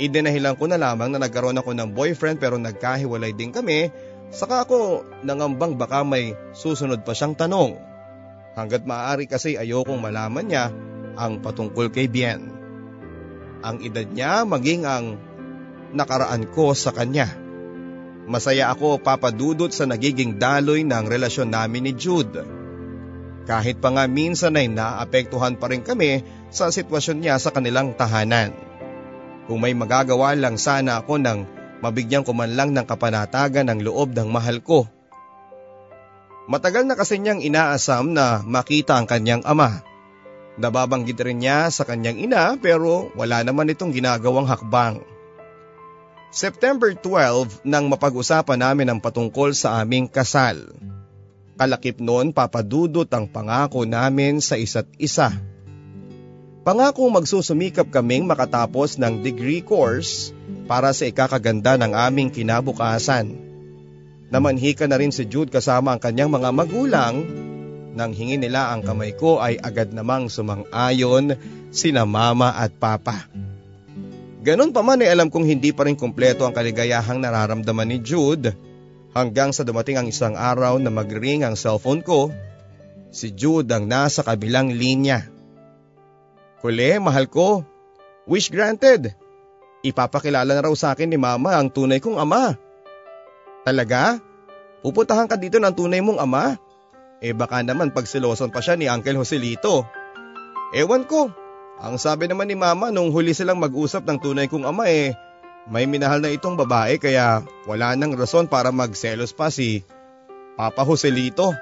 Idinahilan 0.01 0.57
ko 0.57 0.65
na 0.65 0.81
lamang 0.81 1.13
na 1.13 1.21
nagkaroon 1.21 1.61
ako 1.61 1.77
ng 1.77 1.93
boyfriend 1.93 2.41
pero 2.41 2.57
nagkahiwalay 2.57 3.37
din 3.37 3.53
kami 3.53 3.93
Saka 4.27 4.67
ako 4.67 5.07
nangambang 5.23 5.79
baka 5.79 6.03
may 6.03 6.35
susunod 6.51 7.07
pa 7.07 7.15
siyang 7.15 7.37
tanong. 7.37 7.79
Hanggat 8.57 8.83
maaari 8.83 9.29
kasi 9.29 9.55
ayokong 9.55 10.01
malaman 10.01 10.45
niya 10.49 10.73
ang 11.17 11.41
patungkol 11.41 11.89
kay 11.89 12.05
Bien. 12.05 12.39
Ang 13.65 13.81
edad 13.81 14.05
niya 14.05 14.45
maging 14.45 14.85
ang 14.85 15.17
nakaraan 15.91 16.45
ko 16.53 16.77
sa 16.77 16.93
kanya. 16.93 17.27
Masaya 18.29 18.69
ako 18.69 19.01
papadudot 19.01 19.71
sa 19.73 19.89
nagiging 19.89 20.37
daloy 20.37 20.85
ng 20.85 21.05
relasyon 21.09 21.49
namin 21.49 21.89
ni 21.89 21.93
Jude. 21.97 22.43
Kahit 23.47 23.79
pa 23.79 23.89
nga 23.95 24.03
minsan 24.05 24.59
ay 24.59 24.67
naapektuhan 24.67 25.55
pa 25.55 25.71
rin 25.71 25.79
kami 25.79 26.21
sa 26.51 26.67
sitwasyon 26.67 27.23
niya 27.23 27.39
sa 27.39 27.55
kanilang 27.55 27.95
tahanan. 27.95 28.51
Kung 29.47 29.63
may 29.63 29.71
magagawa 29.71 30.35
lang 30.35 30.59
sana 30.59 30.99
ako 30.99 31.23
ng 31.23 31.39
mabigyan 31.79 32.27
ko 32.27 32.35
man 32.35 32.59
lang 32.59 32.75
ng 32.75 32.83
kapanatagan 32.83 33.71
ng 33.71 33.79
loob 33.87 34.11
ng 34.11 34.27
mahal 34.27 34.59
ko. 34.59 34.91
Matagal 36.51 36.83
na 36.83 36.99
kasi 36.99 37.19
niyang 37.19 37.39
inaasam 37.39 38.11
na 38.11 38.43
makita 38.43 38.99
ang 38.99 39.07
kanyang 39.07 39.43
ama. 39.47 39.83
Nababanggit 40.57 41.21
rin 41.21 41.45
niya 41.45 41.69
sa 41.69 41.85
kanyang 41.85 42.17
ina 42.17 42.57
pero 42.57 43.13
wala 43.13 43.45
naman 43.45 43.69
itong 43.69 43.93
ginagawang 43.93 44.49
hakbang. 44.49 45.05
September 46.33 46.91
12 46.91 47.63
nang 47.63 47.87
mapag-usapan 47.87 48.59
namin 48.59 48.89
ang 48.91 48.99
patungkol 48.99 49.53
sa 49.53 49.79
aming 49.79 50.09
kasal. 50.09 50.59
Kalakip 51.57 52.01
noon 52.01 52.33
papadudot 52.33 53.09
ang 53.09 53.25
pangako 53.29 53.85
namin 53.85 54.43
sa 54.43 54.57
isa't 54.57 54.89
isa. 54.97 55.33
Pangako 56.67 57.07
magsusumikap 57.07 57.87
kaming 57.89 58.27
makatapos 58.27 58.99
ng 58.99 59.23
degree 59.23 59.63
course 59.63 60.35
para 60.67 60.91
sa 60.91 61.07
ikakaganda 61.07 61.79
ng 61.79 61.95
aming 61.95 62.29
kinabukasan. 62.29 63.39
Namanhika 64.27 64.83
na 64.83 64.99
rin 64.99 65.15
si 65.15 65.23
Jude 65.23 65.47
kasama 65.47 65.95
ang 65.95 66.01
kanyang 66.03 66.27
mga 66.27 66.49
magulang. 66.51 67.23
Nang 67.97 68.13
hingi 68.13 68.37
nila 68.37 68.69
ang 68.69 68.85
kamay 68.85 69.17
ko 69.17 69.41
ay 69.41 69.57
agad 69.57 69.89
namang 69.89 70.29
sumang-ayon 70.29 71.33
sina 71.73 72.05
mama 72.05 72.53
at 72.53 72.69
papa. 72.77 73.25
Ganon 74.45 74.69
pa 74.69 74.85
man 74.85 75.01
ay 75.01 75.09
alam 75.09 75.33
kong 75.33 75.49
hindi 75.49 75.73
pa 75.73 75.89
rin 75.89 75.97
kumpleto 75.97 76.45
ang 76.45 76.53
kaligayahang 76.53 77.17
nararamdaman 77.17 77.89
ni 77.89 77.97
Jude 77.97 78.53
hanggang 79.17 79.49
sa 79.49 79.65
dumating 79.65 79.97
ang 79.97 80.07
isang 80.13 80.37
araw 80.37 80.77
na 80.77 80.93
magring 80.93 81.41
ang 81.41 81.57
cellphone 81.57 82.05
ko. 82.05 82.29
Si 83.09 83.33
Jude 83.33 83.73
ang 83.73 83.89
nasa 83.89 84.21
kabilang 84.21 84.69
linya. 84.69 85.25
Kule, 86.61 87.01
mahal 87.01 87.25
ko. 87.25 87.65
Wish 88.29 88.53
granted. 88.53 89.17
Ipapakilala 89.81 90.53
na 90.53 90.61
raw 90.69 90.73
sa 90.77 90.93
akin 90.93 91.09
ni 91.09 91.17
mama 91.17 91.57
ang 91.57 91.73
tunay 91.73 91.97
kong 91.97 92.21
ama. 92.21 92.53
Talaga? 93.65 94.21
Pupuntahan 94.85 95.25
ka 95.25 95.33
dito 95.33 95.57
ng 95.57 95.73
tunay 95.73 95.97
mong 95.97 96.21
ama? 96.21 96.61
Eh 97.17 97.33
baka 97.33 97.65
naman 97.65 97.89
pagsiloson 97.89 98.53
pa 98.53 98.61
siya 98.61 98.77
ni 98.77 98.85
Uncle 98.85 99.17
Joselito. 99.17 99.85
Ewan 100.73 101.09
ko. 101.09 101.33
Ang 101.77 102.01
sabi 102.01 102.25
naman 102.25 102.49
ni 102.49 102.57
mama 102.57 102.89
nung 102.89 103.13
huli 103.13 103.37
silang 103.37 103.61
mag-usap 103.61 104.01
ng 104.05 104.17
tunay 104.17 104.49
kong 104.49 104.65
ama 104.65 104.89
eh, 104.89 105.13
may 105.69 105.85
minahal 105.85 106.17
na 106.17 106.33
itong 106.33 106.57
babae 106.57 106.97
kaya 106.97 107.45
wala 107.69 107.93
nang 107.93 108.17
rason 108.17 108.49
para 108.49 108.73
magselos 108.73 109.29
pa 109.29 109.53
si 109.53 109.85
Papa 110.57 110.81
Joselito. 110.81 111.53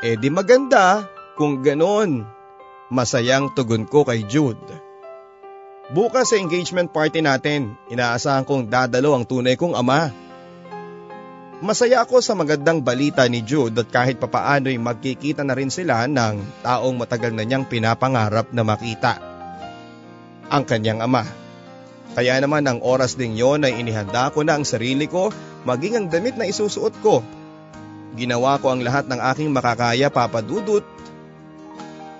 Eh 0.00 0.16
di 0.16 0.32
maganda 0.32 1.04
kung 1.36 1.60
ganon. 1.60 2.24
Masayang 2.90 3.54
tugon 3.54 3.86
ko 3.86 4.02
kay 4.02 4.26
Jude. 4.26 4.58
Bukas 5.94 6.34
sa 6.34 6.38
engagement 6.38 6.90
party 6.90 7.22
natin, 7.22 7.78
inaasahan 7.86 8.42
kong 8.42 8.66
dadalo 8.66 9.14
ang 9.14 9.22
tunay 9.22 9.54
kong 9.54 9.78
ama. 9.78 10.10
Masaya 11.60 12.00
ako 12.00 12.24
sa 12.24 12.32
magandang 12.32 12.80
balita 12.80 13.28
ni 13.28 13.44
Jude 13.44 13.84
at 13.84 13.92
kahit 13.92 14.16
papaano'y 14.16 14.80
magkikita 14.80 15.44
na 15.44 15.52
rin 15.52 15.68
sila 15.68 16.08
ng 16.08 16.64
taong 16.64 16.96
matagal 16.96 17.36
na 17.36 17.44
niyang 17.44 17.68
pinapangarap 17.68 18.48
na 18.56 18.64
makita. 18.64 19.20
Ang 20.48 20.64
kanyang 20.64 21.04
ama. 21.04 21.28
Kaya 22.16 22.40
naman 22.40 22.64
ang 22.64 22.80
oras 22.80 23.12
ding 23.12 23.36
yon 23.36 23.68
ay 23.68 23.76
inihanda 23.76 24.32
ko 24.32 24.40
na 24.40 24.56
ang 24.56 24.64
sarili 24.64 25.04
ko 25.04 25.28
maging 25.68 26.00
ang 26.00 26.06
damit 26.08 26.40
na 26.40 26.48
isusuot 26.48 26.96
ko. 27.04 27.20
Ginawa 28.16 28.56
ko 28.56 28.72
ang 28.72 28.80
lahat 28.80 29.12
ng 29.12 29.20
aking 29.20 29.52
makakaya 29.52 30.08
papadudot 30.08 30.82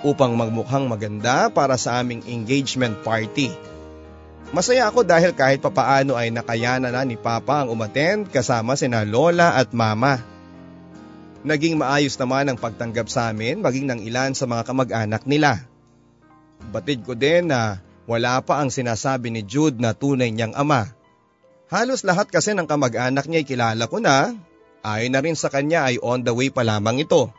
upang 0.04 0.36
magmukhang 0.36 0.84
maganda 0.84 1.48
para 1.48 1.80
sa 1.80 1.96
aming 2.04 2.20
engagement 2.28 3.00
party. 3.00 3.69
Masaya 4.50 4.90
ako 4.90 5.06
dahil 5.06 5.30
kahit 5.30 5.62
papaano 5.62 6.18
ay 6.18 6.34
nakayana 6.34 6.90
na 6.90 7.06
ni 7.06 7.14
Papa 7.14 7.62
ang 7.62 7.70
umattend 7.70 8.26
kasama 8.34 8.74
sina 8.74 9.06
Lola 9.06 9.54
at 9.54 9.70
Mama. 9.70 10.18
Naging 11.46 11.78
maayos 11.78 12.18
naman 12.18 12.50
ang 12.50 12.58
pagtanggap 12.58 13.06
sa 13.06 13.30
amin 13.30 13.62
maging 13.62 13.86
ng 13.86 14.00
ilan 14.10 14.34
sa 14.34 14.50
mga 14.50 14.66
kamag-anak 14.66 15.22
nila. 15.22 15.70
Batid 16.74 17.06
ko 17.06 17.14
din 17.14 17.48
na 17.54 17.78
wala 18.10 18.42
pa 18.42 18.58
ang 18.58 18.74
sinasabi 18.74 19.30
ni 19.30 19.46
Jude 19.46 19.78
na 19.78 19.94
tunay 19.94 20.34
niyang 20.34 20.58
ama. 20.58 20.90
Halos 21.70 22.02
lahat 22.02 22.26
kasi 22.34 22.50
ng 22.50 22.66
kamag-anak 22.66 23.30
niya 23.30 23.40
ay 23.40 23.46
kilala 23.46 23.84
ko 23.86 24.02
na, 24.02 24.34
ayon 24.82 25.14
na 25.14 25.22
rin 25.22 25.38
sa 25.38 25.46
kanya 25.46 25.86
ay 25.86 26.02
on 26.02 26.26
the 26.26 26.34
way 26.34 26.50
pa 26.50 26.66
lamang 26.66 26.98
ito. 26.98 27.30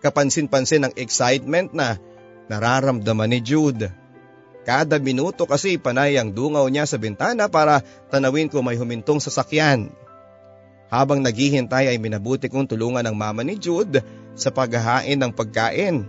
Kapansin-pansin 0.00 0.88
ang 0.88 0.94
excitement 0.96 1.76
na 1.76 2.00
nararamdaman 2.48 3.36
ni 3.36 3.44
Jude. 3.44 3.92
Kada 4.66 4.98
minuto 4.98 5.46
kasi 5.46 5.78
panay 5.78 6.18
ang 6.18 6.34
dungaw 6.34 6.66
niya 6.66 6.90
sa 6.90 6.98
bintana 6.98 7.46
para 7.46 7.86
tanawin 8.10 8.50
ko 8.50 8.66
may 8.66 8.74
humintong 8.74 9.22
sasakyan. 9.22 9.94
Habang 10.90 11.22
naghihintay 11.22 11.86
ay 11.86 12.02
minabuti 12.02 12.50
kong 12.50 12.66
tulungan 12.66 13.06
ng 13.06 13.14
mama 13.14 13.46
ni 13.46 13.62
Jude 13.62 14.02
sa 14.34 14.50
paghahain 14.50 15.22
ng 15.22 15.30
pagkain. 15.30 16.02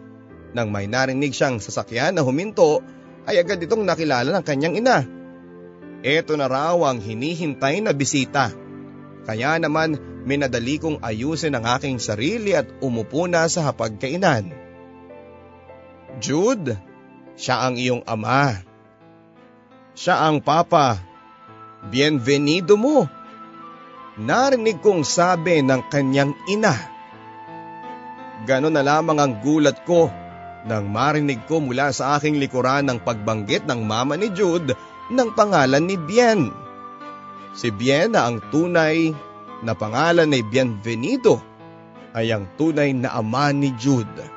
Nang 0.57 0.73
may 0.73 0.89
narinig 0.89 1.37
siyang 1.37 1.61
sasakyan 1.61 2.17
na 2.17 2.25
huminto 2.25 2.81
ay 3.29 3.37
agad 3.37 3.61
itong 3.61 3.85
nakilala 3.85 4.33
ng 4.33 4.45
kanyang 4.45 4.81
ina. 4.81 5.05
Ito 6.01 6.33
na 6.33 6.49
raw 6.49 6.81
ang 6.81 6.97
hinihintay 6.97 7.85
na 7.85 7.93
bisita. 7.93 8.49
Kaya 9.29 9.61
naman 9.61 10.01
minadali 10.25 10.81
kong 10.81 11.05
ayusin 11.05 11.53
ang 11.53 11.65
aking 11.77 12.01
sarili 12.01 12.57
at 12.57 12.65
umupo 12.81 13.29
na 13.29 13.45
sa 13.45 13.69
hapagkainan. 13.69 14.49
Jude, 16.17 16.73
siya 17.37 17.69
ang 17.69 17.77
iyong 17.77 18.01
ama. 18.09 18.65
Siya 19.93 20.25
ang 20.25 20.41
papa. 20.41 20.97
Bienvenido 21.87 22.73
mo. 22.75 23.05
Narinig 24.17 24.81
kong 24.81 25.05
sabi 25.05 25.61
ng 25.61 25.85
kanyang 25.93 26.33
ina. 26.49 26.73
Ganon 28.49 28.73
na 28.73 28.81
lamang 28.81 29.21
ang 29.21 29.33
gulat 29.45 29.85
ko 29.85 30.09
nang 30.65 30.89
marinig 30.89 31.45
ko 31.45 31.61
mula 31.61 31.93
sa 31.93 32.17
aking 32.17 32.41
likuran 32.41 32.89
ng 32.89 32.99
pagbanggit 33.05 33.69
ng 33.69 33.85
mama 33.85 34.17
ni 34.17 34.33
Jude 34.33 34.73
ng 35.13 35.29
pangalan 35.37 35.85
ni 35.85 35.95
Bien. 35.95 36.49
Si 37.53 37.69
Bien 37.69 38.09
na 38.09 38.25
ang 38.25 38.41
tunay 38.49 39.13
na 39.61 39.77
pangalan 39.77 40.33
ni 40.33 40.41
Bienvenido 40.41 41.37
ay 42.17 42.33
ang 42.33 42.49
tunay 42.57 42.97
na 42.97 43.13
ama 43.13 43.53
ni 43.53 43.69
Jude. 43.77 44.36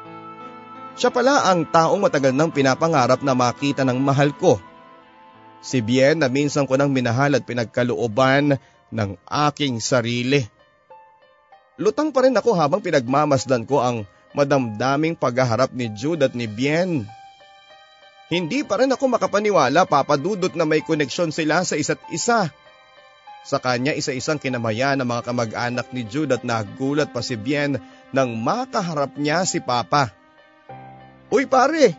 Siya 1.01 1.09
pala 1.09 1.49
ang 1.49 1.65
taong 1.65 1.97
matagal 1.97 2.37
nang 2.37 2.53
pinapangarap 2.53 3.25
na 3.25 3.33
makita 3.33 3.89
ng 3.89 3.97
mahal 4.05 4.37
ko. 4.37 4.61
Si 5.65 5.81
Bien 5.81 6.13
na 6.13 6.29
minsan 6.29 6.69
ko 6.69 6.77
nang 6.77 6.93
minahal 6.93 7.33
at 7.41 7.49
pinagkalooban 7.49 8.61
ng 8.93 9.11
aking 9.25 9.81
sarili. 9.81 10.45
Lutang 11.81 12.13
pa 12.13 12.29
rin 12.29 12.37
ako 12.37 12.53
habang 12.53 12.85
pinagmamasdan 12.85 13.65
ko 13.65 13.81
ang 13.81 14.05
madamdaming 14.37 15.17
paghaharap 15.17 15.73
ni 15.73 15.89
Jude 15.97 16.21
at 16.21 16.37
ni 16.37 16.45
Bien. 16.45 17.09
Hindi 18.29 18.61
pa 18.61 18.77
rin 18.77 18.93
ako 18.93 19.17
makapaniwala 19.17 19.89
papadudot 19.89 20.53
na 20.53 20.69
may 20.69 20.85
koneksyon 20.85 21.33
sila 21.33 21.65
sa 21.65 21.81
isa't 21.81 22.05
isa. 22.13 22.53
Sa 23.41 23.57
kanya 23.57 23.97
isa-isang 23.97 24.37
kinamaya 24.37 24.93
ng 25.01 25.09
mga 25.09 25.33
kamag-anak 25.33 25.97
ni 25.97 26.05
Jude 26.05 26.37
at 26.37 26.45
nagulat 26.45 27.09
pa 27.09 27.25
si 27.25 27.41
Bien 27.41 27.81
nang 28.13 28.37
makaharap 28.37 29.17
niya 29.17 29.49
si 29.49 29.65
Papa. 29.65 30.20
Uy 31.31 31.47
pare, 31.47 31.95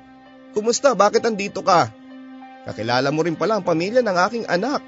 kumusta? 0.51 0.91
Bakit 0.91 1.23
andito 1.23 1.63
ka? 1.63 1.87
Kakilala 2.67 3.09
mo 3.09 3.23
rin 3.23 3.39
pala 3.39 3.57
ang 3.57 3.65
pamilya 3.65 4.03
ng 4.03 4.17
aking 4.27 4.45
anak. 4.51 4.83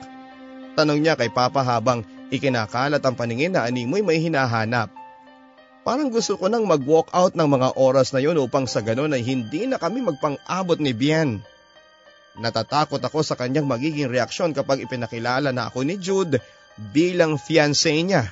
Tanong 0.76 1.00
niya 1.00 1.16
kay 1.16 1.32
Papa 1.32 1.64
habang 1.64 2.04
ikinakalat 2.28 3.00
ang 3.00 3.16
paningin 3.16 3.56
na 3.56 3.64
animoy 3.64 4.04
may 4.04 4.20
hinahanap. 4.20 4.92
Parang 5.84 6.12
gusto 6.12 6.40
ko 6.40 6.48
nang 6.48 6.68
mag-walk 6.68 7.12
out 7.12 7.36
ng 7.36 7.48
mga 7.48 7.76
oras 7.76 8.12
na 8.12 8.24
yun 8.24 8.40
upang 8.40 8.68
sa 8.68 8.80
ganon 8.80 9.12
ay 9.12 9.24
hindi 9.24 9.68
na 9.68 9.80
kami 9.80 10.00
magpang-abot 10.04 10.80
ni 10.80 10.92
Bien. 10.96 11.44
Natatakot 12.40 13.00
ako 13.04 13.20
sa 13.24 13.40
kanyang 13.40 13.68
magiging 13.68 14.10
reaksyon 14.10 14.56
kapag 14.56 14.84
ipinakilala 14.84 15.52
na 15.56 15.70
ako 15.70 15.88
ni 15.88 16.00
Jude 16.00 16.40
bilang 16.92 17.40
fiancé 17.40 17.94
niya. 18.00 18.32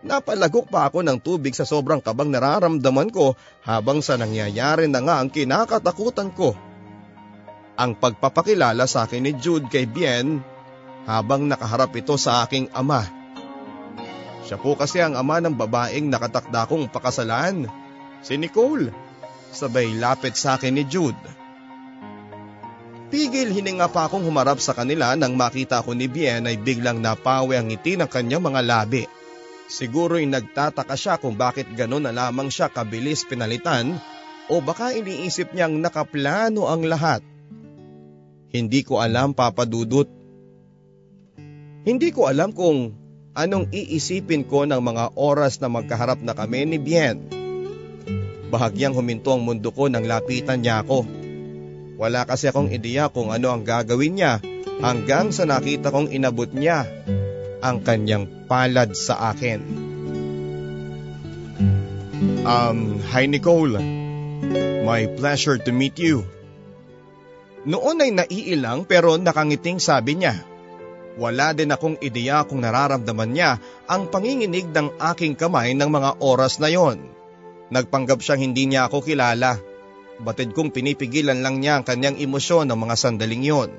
Napalagok 0.00 0.72
pa 0.72 0.88
ako 0.88 1.04
ng 1.04 1.20
tubig 1.20 1.52
sa 1.52 1.68
sobrang 1.68 2.00
kabang 2.00 2.32
nararamdaman 2.32 3.12
ko 3.12 3.36
habang 3.60 4.00
sa 4.00 4.16
nangyayari 4.16 4.88
na 4.88 5.04
nga 5.04 5.20
ang 5.20 5.28
kinakatakutan 5.28 6.32
ko. 6.32 6.56
Ang 7.76 7.96
pagpapakilala 8.00 8.88
sa 8.88 9.04
akin 9.04 9.28
ni 9.28 9.32
Jude 9.36 9.68
kay 9.68 9.84
Bien 9.84 10.40
habang 11.04 11.44
nakaharap 11.44 11.92
ito 11.96 12.16
sa 12.16 12.44
aking 12.48 12.72
ama. 12.72 13.04
Siya 14.48 14.56
po 14.56 14.72
kasi 14.72 15.04
ang 15.04 15.20
ama 15.20 15.36
ng 15.40 15.52
babaeng 15.52 16.08
nakatakda 16.08 16.64
kong 16.64 16.88
pakasalan, 16.88 17.68
si 18.24 18.40
Nicole. 18.40 18.92
Sabay 19.52 19.98
lapit 20.00 20.38
sa 20.38 20.56
akin 20.56 20.80
ni 20.80 20.84
Jude. 20.88 21.18
Pigil 23.10 23.50
hininga 23.50 23.90
pa 23.90 24.06
akong 24.06 24.22
humarap 24.22 24.62
sa 24.62 24.70
kanila 24.70 25.18
nang 25.18 25.34
makita 25.34 25.82
ko 25.82 25.92
ni 25.92 26.06
Bien 26.06 26.46
ay 26.46 26.56
biglang 26.56 27.02
napawi 27.02 27.58
ang 27.58 27.66
ngiti 27.68 27.98
ng 27.98 28.06
kanyang 28.06 28.40
mga 28.40 28.60
labi. 28.62 29.02
Siguro'y 29.70 30.26
nagtataka 30.26 30.98
siya 30.98 31.14
kung 31.22 31.38
bakit 31.38 31.70
gano'n 31.78 32.10
na 32.10 32.10
lamang 32.10 32.50
siya 32.50 32.66
kabilis 32.66 33.22
pinalitan 33.22 33.94
o 34.50 34.58
baka 34.58 34.90
iniisip 34.90 35.54
niyang 35.54 35.78
nakaplano 35.78 36.66
ang 36.66 36.82
lahat. 36.90 37.22
Hindi 38.50 38.82
ko 38.82 38.98
alam 38.98 39.30
papadudot. 39.30 40.10
Hindi 41.86 42.10
ko 42.10 42.26
alam 42.26 42.50
kung 42.50 42.98
anong 43.38 43.70
iisipin 43.70 44.42
ko 44.42 44.66
ng 44.66 44.82
mga 44.82 45.14
oras 45.14 45.62
na 45.62 45.70
magkaharap 45.70 46.18
na 46.18 46.34
kami 46.34 46.66
ni 46.66 46.82
Bien. 46.82 47.22
Bahagyang 48.50 48.98
huminto 48.98 49.30
ang 49.30 49.46
mundo 49.46 49.70
ko 49.70 49.86
nang 49.86 50.02
lapitan 50.02 50.66
niya 50.66 50.82
ako. 50.82 51.06
Wala 51.94 52.26
kasi 52.26 52.50
akong 52.50 52.74
ideya 52.74 53.06
kung 53.06 53.30
ano 53.30 53.54
ang 53.54 53.62
gagawin 53.62 54.18
niya 54.18 54.42
hanggang 54.82 55.30
sa 55.30 55.46
nakita 55.46 55.94
kong 55.94 56.10
inabot 56.10 56.50
niya 56.50 56.90
ang 57.60 57.84
kanyang 57.84 58.48
palad 58.48 58.92
sa 58.96 59.32
akin. 59.32 59.60
Um, 62.44 63.00
hi 63.12 63.28
Nicole. 63.28 63.80
My 64.84 65.04
pleasure 65.16 65.60
to 65.60 65.70
meet 65.72 66.00
you. 66.00 66.24
Noon 67.68 68.00
ay 68.00 68.10
naiilang 68.16 68.88
pero 68.88 69.20
nakangiting 69.20 69.76
sabi 69.76 70.16
niya. 70.16 70.36
Wala 71.20 71.52
din 71.52 71.68
akong 71.68 72.00
ideya 72.00 72.48
kung 72.48 72.64
nararamdaman 72.64 73.30
niya 73.36 73.60
ang 73.84 74.08
panginginig 74.08 74.72
ng 74.72 74.96
aking 75.12 75.36
kamay 75.36 75.76
ng 75.76 75.90
mga 75.92 76.24
oras 76.24 76.56
na 76.56 76.72
yon. 76.72 76.96
Nagpanggap 77.68 78.24
siyang 78.24 78.40
hindi 78.40 78.64
niya 78.64 78.88
ako 78.88 79.04
kilala. 79.04 79.60
Batid 80.20 80.56
kong 80.56 80.72
pinipigilan 80.72 81.44
lang 81.44 81.60
niya 81.60 81.80
ang 81.80 81.84
kanyang 81.84 82.16
emosyon 82.16 82.72
ng 82.72 82.78
mga 82.80 82.94
sandaling 82.96 83.44
yon. 83.44 83.70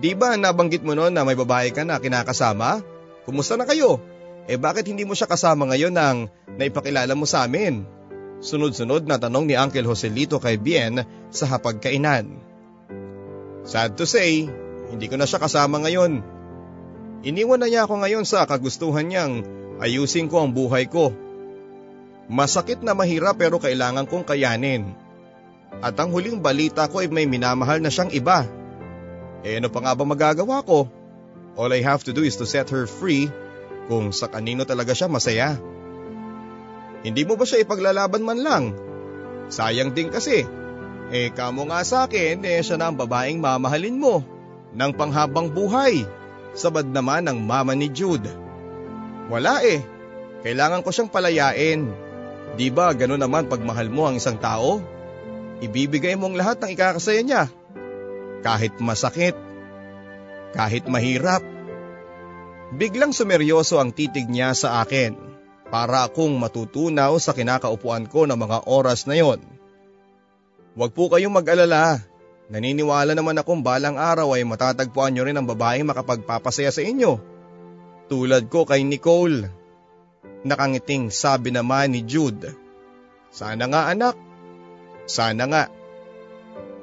Di 0.00 0.16
ba 0.16 0.38
nabanggit 0.40 0.80
mo 0.80 0.96
noon 0.96 1.12
na 1.12 1.26
may 1.26 1.36
babae 1.36 1.68
ka 1.74 1.84
na 1.84 2.00
kinakasama? 2.00 2.80
Kumusta 3.28 3.60
na 3.60 3.68
kayo? 3.68 4.00
Eh 4.48 4.56
bakit 4.56 4.88
hindi 4.88 5.04
mo 5.04 5.12
siya 5.12 5.28
kasama 5.28 5.68
ngayon 5.68 5.94
nang 5.94 6.32
naipakilala 6.56 7.12
mo 7.12 7.28
sa 7.28 7.44
amin? 7.44 7.84
Sunod-sunod 8.42 9.06
na 9.06 9.20
tanong 9.20 9.46
ni 9.46 9.54
Uncle 9.54 9.86
Joselito 9.86 10.42
kay 10.42 10.58
Bien 10.58 11.06
sa 11.30 11.46
hapagkainan. 11.46 12.26
Sad 13.62 13.94
to 13.94 14.08
say, 14.08 14.50
hindi 14.90 15.06
ko 15.06 15.14
na 15.14 15.30
siya 15.30 15.38
kasama 15.38 15.78
ngayon. 15.78 16.24
Iniwan 17.22 17.62
na 17.62 17.70
niya 17.70 17.86
ako 17.86 18.02
ngayon 18.02 18.26
sa 18.26 18.42
kagustuhan 18.50 19.06
niyang 19.06 19.46
ayusin 19.78 20.26
ko 20.26 20.42
ang 20.42 20.50
buhay 20.50 20.90
ko. 20.90 21.14
Masakit 22.26 22.82
na 22.82 22.98
mahirap 22.98 23.38
pero 23.38 23.62
kailangan 23.62 24.10
kong 24.10 24.26
kayanin. 24.26 24.90
At 25.78 25.94
ang 26.02 26.10
huling 26.10 26.42
balita 26.42 26.90
ko 26.90 26.98
ay 26.98 27.06
may 27.06 27.30
minamahal 27.30 27.78
na 27.78 27.94
siyang 27.94 28.10
iba. 28.10 28.50
Eh 29.42 29.58
ano 29.58 29.68
pa 29.70 29.82
nga 29.82 29.92
ba 29.98 30.04
magagawa 30.06 30.62
ko? 30.62 30.86
All 31.58 31.74
I 31.74 31.82
have 31.84 32.06
to 32.06 32.14
do 32.14 32.22
is 32.22 32.38
to 32.38 32.46
set 32.46 32.70
her 32.70 32.86
free 32.86 33.28
kung 33.90 34.14
sa 34.14 34.30
kanino 34.30 34.62
talaga 34.62 34.94
siya 34.94 35.10
masaya. 35.10 35.58
Hindi 37.02 37.26
mo 37.26 37.34
ba 37.34 37.42
siya 37.42 37.66
ipaglalaban 37.66 38.22
man 38.22 38.40
lang? 38.40 38.64
Sayang 39.50 39.92
din 39.92 40.08
kasi. 40.08 40.46
Eh 41.12 41.28
kamo 41.34 41.68
nga 41.68 41.82
sa 41.82 42.06
akin, 42.06 42.46
eh 42.46 42.62
siya 42.62 42.78
na 42.78 42.88
ang 42.88 42.96
babaeng 42.96 43.42
mamahalin 43.42 43.98
mo. 43.98 44.22
Nang 44.72 44.96
panghabang 44.96 45.52
buhay. 45.52 46.06
Sabad 46.56 46.88
naman 46.88 47.26
ng 47.28 47.42
mama 47.42 47.76
ni 47.76 47.90
Jude. 47.90 48.30
Wala 49.28 49.60
eh. 49.60 49.84
Kailangan 50.46 50.80
ko 50.80 50.88
siyang 50.94 51.12
palayain. 51.12 51.90
Di 52.56 52.68
ba 52.68 52.92
gano'n 52.92 53.20
naman 53.20 53.48
pag 53.48 53.60
mahal 53.60 53.88
mo 53.92 54.08
ang 54.08 54.16
isang 54.16 54.36
tao? 54.40 54.80
Ibibigay 55.60 56.16
mong 56.16 56.36
lahat 56.36 56.60
ng 56.60 56.70
ikakasaya 56.72 57.20
niya. 57.24 57.42
Kahit 58.42 58.76
masakit. 58.82 59.38
Kahit 60.52 60.84
mahirap. 60.90 61.40
Biglang 62.74 63.14
sumeryoso 63.14 63.78
ang 63.78 63.94
titig 63.94 64.28
niya 64.28 64.52
sa 64.52 64.82
akin 64.82 65.16
para 65.72 66.04
akong 66.04 66.36
matutunaw 66.36 67.16
sa 67.16 67.32
kinakaupuan 67.32 68.04
ko 68.04 68.28
ng 68.28 68.36
mga 68.36 68.68
oras 68.68 69.08
na 69.08 69.16
yon. 69.16 69.40
Huwag 70.76 70.92
po 70.92 71.08
kayong 71.08 71.32
mag-alala. 71.32 72.00
Naniniwala 72.52 73.16
naman 73.16 73.40
akong 73.40 73.64
balang 73.64 73.96
araw 73.96 74.36
ay 74.36 74.44
matatagpuan 74.44 75.16
nyo 75.16 75.24
rin 75.24 75.36
ang 75.40 75.48
babaeng 75.48 75.88
makapagpapasaya 75.88 76.68
sa 76.68 76.84
inyo. 76.84 77.16
Tulad 78.12 78.52
ko 78.52 78.68
kay 78.68 78.84
Nicole. 78.84 79.48
Nakangiting 80.44 81.08
sabi 81.08 81.48
naman 81.54 81.96
ni 81.96 82.04
Jude. 82.04 82.52
Sana 83.32 83.64
nga 83.68 83.88
anak. 83.88 84.16
Sana 85.08 85.48
nga. 85.48 85.62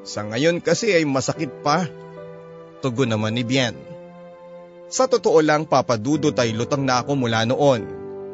Sa 0.04 0.24
ngayon 0.24 0.64
kasi 0.64 0.96
ay 0.96 1.04
masakit 1.04 1.52
pa. 1.64 1.88
Tugon 2.80 3.12
naman 3.12 3.36
ni 3.36 3.44
Bien. 3.44 3.76
Sa 4.90 5.06
totoo 5.06 5.44
lang 5.44 5.70
papadudot 5.70 6.34
ay 6.34 6.56
lutang 6.56 6.88
na 6.88 7.04
ako 7.04 7.14
mula 7.20 7.46
noon. 7.46 7.86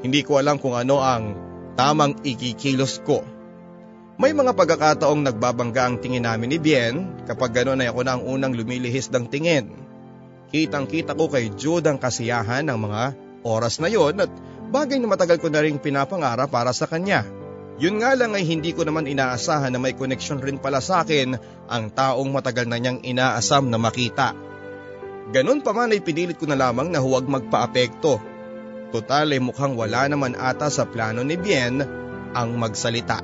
Hindi 0.05 0.21
ko 0.21 0.37
alam 0.37 0.61
kung 0.61 0.77
ano 0.77 1.01
ang 1.01 1.35
tamang 1.75 2.15
ikikilos 2.23 3.01
ko. 3.03 3.25
May 4.15 4.31
mga 4.31 4.55
pagkakataong 4.55 5.27
nagbabangga 5.27 5.91
ang 5.91 5.95
tingin 5.99 6.23
namin 6.23 6.55
ni 6.55 6.59
Bien 6.61 7.19
kapag 7.27 7.51
gano'n 7.51 7.83
ay 7.83 7.91
ako 7.91 7.99
na 8.07 8.15
ang 8.15 8.23
unang 8.23 8.55
lumilihis 8.55 9.11
ng 9.11 9.27
tingin. 9.27 9.75
Kitang 10.47 10.87
kita 10.87 11.11
ko 11.11 11.27
kay 11.27 11.51
Jude 11.51 11.91
ang 11.91 11.99
kasiyahan 11.99 12.63
ng 12.71 12.79
mga 12.79 13.01
oras 13.43 13.83
na 13.83 13.91
yon 13.91 14.23
at 14.23 14.31
bagay 14.71 15.03
na 15.03 15.11
matagal 15.11 15.43
ko 15.43 15.51
na 15.51 15.59
rin 15.59 15.75
pinapangarap 15.75 16.47
para 16.47 16.71
sa 16.71 16.87
kanya. 16.87 17.27
Yun 17.75 17.99
nga 17.99 18.15
lang 18.15 18.31
ay 18.31 18.47
hindi 18.47 18.71
ko 18.71 18.87
naman 18.87 19.03
inaasahan 19.03 19.75
na 19.75 19.79
may 19.83 19.91
koneksyon 19.91 20.39
rin 20.39 20.63
pala 20.63 20.79
sa 20.79 21.03
akin 21.03 21.35
ang 21.67 21.91
taong 21.91 22.31
matagal 22.31 22.71
na 22.71 22.79
niyang 22.79 23.03
inaasam 23.03 23.67
na 23.67 23.75
makita. 23.75 24.31
Ganon 25.35 25.59
pa 25.59 25.75
man 25.75 25.91
ay 25.91 25.99
pinilit 25.99 26.39
ko 26.39 26.47
na 26.47 26.55
lamang 26.55 26.87
na 26.87 27.03
huwag 27.03 27.27
magpa-apekto. 27.27 28.21
Total 28.95 29.27
ay 29.27 29.43
mukhang 29.43 29.75
wala 29.75 30.07
naman 30.07 30.39
ata 30.39 30.71
sa 30.71 30.87
plano 30.87 31.19
ni 31.27 31.35
Bien 31.35 31.83
ang 32.31 32.49
magsalita. 32.55 33.19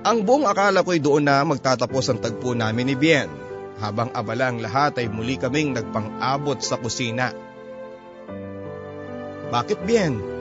Ang 0.00 0.24
buong 0.24 0.44
akala 0.44 0.84
ko'y 0.84 1.00
doon 1.00 1.24
na 1.24 1.40
magtatapos 1.44 2.12
ang 2.12 2.20
tagpo 2.20 2.52
namin 2.52 2.92
ni 2.92 2.96
Bien. 2.96 3.28
Habang 3.80 4.12
abala 4.12 4.52
ang 4.52 4.60
lahat 4.60 5.00
ay 5.00 5.08
muli 5.08 5.40
kaming 5.40 5.72
nagpang-abot 5.72 6.60
sa 6.60 6.76
kusina. 6.76 7.32
Bakit 9.48 9.80
Bien? 9.88 10.39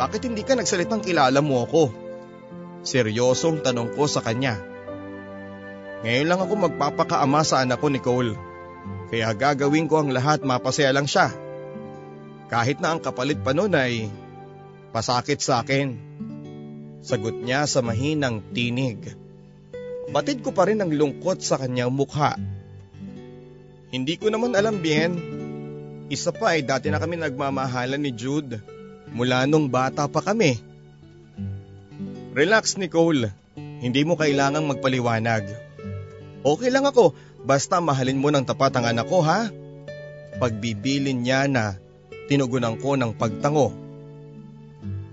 Bakit 0.00 0.32
hindi 0.32 0.40
ka 0.48 0.56
nagsalitang 0.56 1.04
kilala 1.04 1.44
mo 1.44 1.60
ako? 1.60 1.92
Seryosong 2.80 3.60
tanong 3.60 3.92
ko 3.92 4.08
sa 4.08 4.24
kanya. 4.24 4.56
Ngayon 6.00 6.24
lang 6.24 6.40
ako 6.40 6.72
magpapakaama 6.72 7.44
sa 7.44 7.60
anak 7.60 7.84
ko 7.84 7.92
Nicole. 7.92 8.32
Kaya 9.12 9.36
gagawin 9.36 9.92
ko 9.92 10.00
ang 10.00 10.08
lahat 10.08 10.40
mapasaya 10.40 10.88
lang 10.96 11.04
siya. 11.04 11.28
Kahit 12.48 12.80
na 12.80 12.96
ang 12.96 13.04
kapalit 13.04 13.44
pa 13.44 13.52
nun 13.52 13.76
ay 13.76 14.08
pasakit 14.96 15.44
sa 15.44 15.60
akin. 15.60 15.92
Sagot 17.04 17.36
niya 17.36 17.68
sa 17.68 17.84
mahinang 17.84 18.40
tinig. 18.56 19.12
Batid 20.08 20.40
ko 20.40 20.56
pa 20.56 20.64
rin 20.64 20.80
ang 20.80 20.88
lungkot 20.88 21.44
sa 21.44 21.60
kanyang 21.60 21.92
mukha. 21.92 22.40
Hindi 23.92 24.16
ko 24.16 24.32
naman 24.32 24.56
alam 24.56 24.80
bien. 24.80 25.12
Isa 26.08 26.32
pa 26.32 26.56
ay 26.56 26.64
dati 26.64 26.88
na 26.88 26.96
kami 26.96 27.20
nagmamahalan 27.20 28.00
ni 28.00 28.16
Jude. 28.16 28.79
Mula 29.10 29.46
nung 29.46 29.66
bata 29.66 30.06
pa 30.06 30.22
kami. 30.22 30.58
Relax 32.30 32.78
Nicole. 32.78 33.34
Hindi 33.80 34.06
mo 34.06 34.14
kailangang 34.14 34.70
magpaliwanag. 34.70 35.50
Okay 36.40 36.70
lang 36.72 36.86
ako, 36.86 37.12
basta 37.44 37.82
mahalin 37.82 38.20
mo 38.20 38.30
ng 38.30 38.46
tapat 38.46 38.72
ang 38.76 38.86
anak 38.92 39.08
ko 39.10 39.20
ha. 39.24 39.50
Pagbibilin 40.38 41.20
niya 41.20 41.50
na 41.50 41.76
tinugunan 42.30 42.78
ko 42.78 42.94
ng 42.94 43.12
pagtango. 43.18 43.74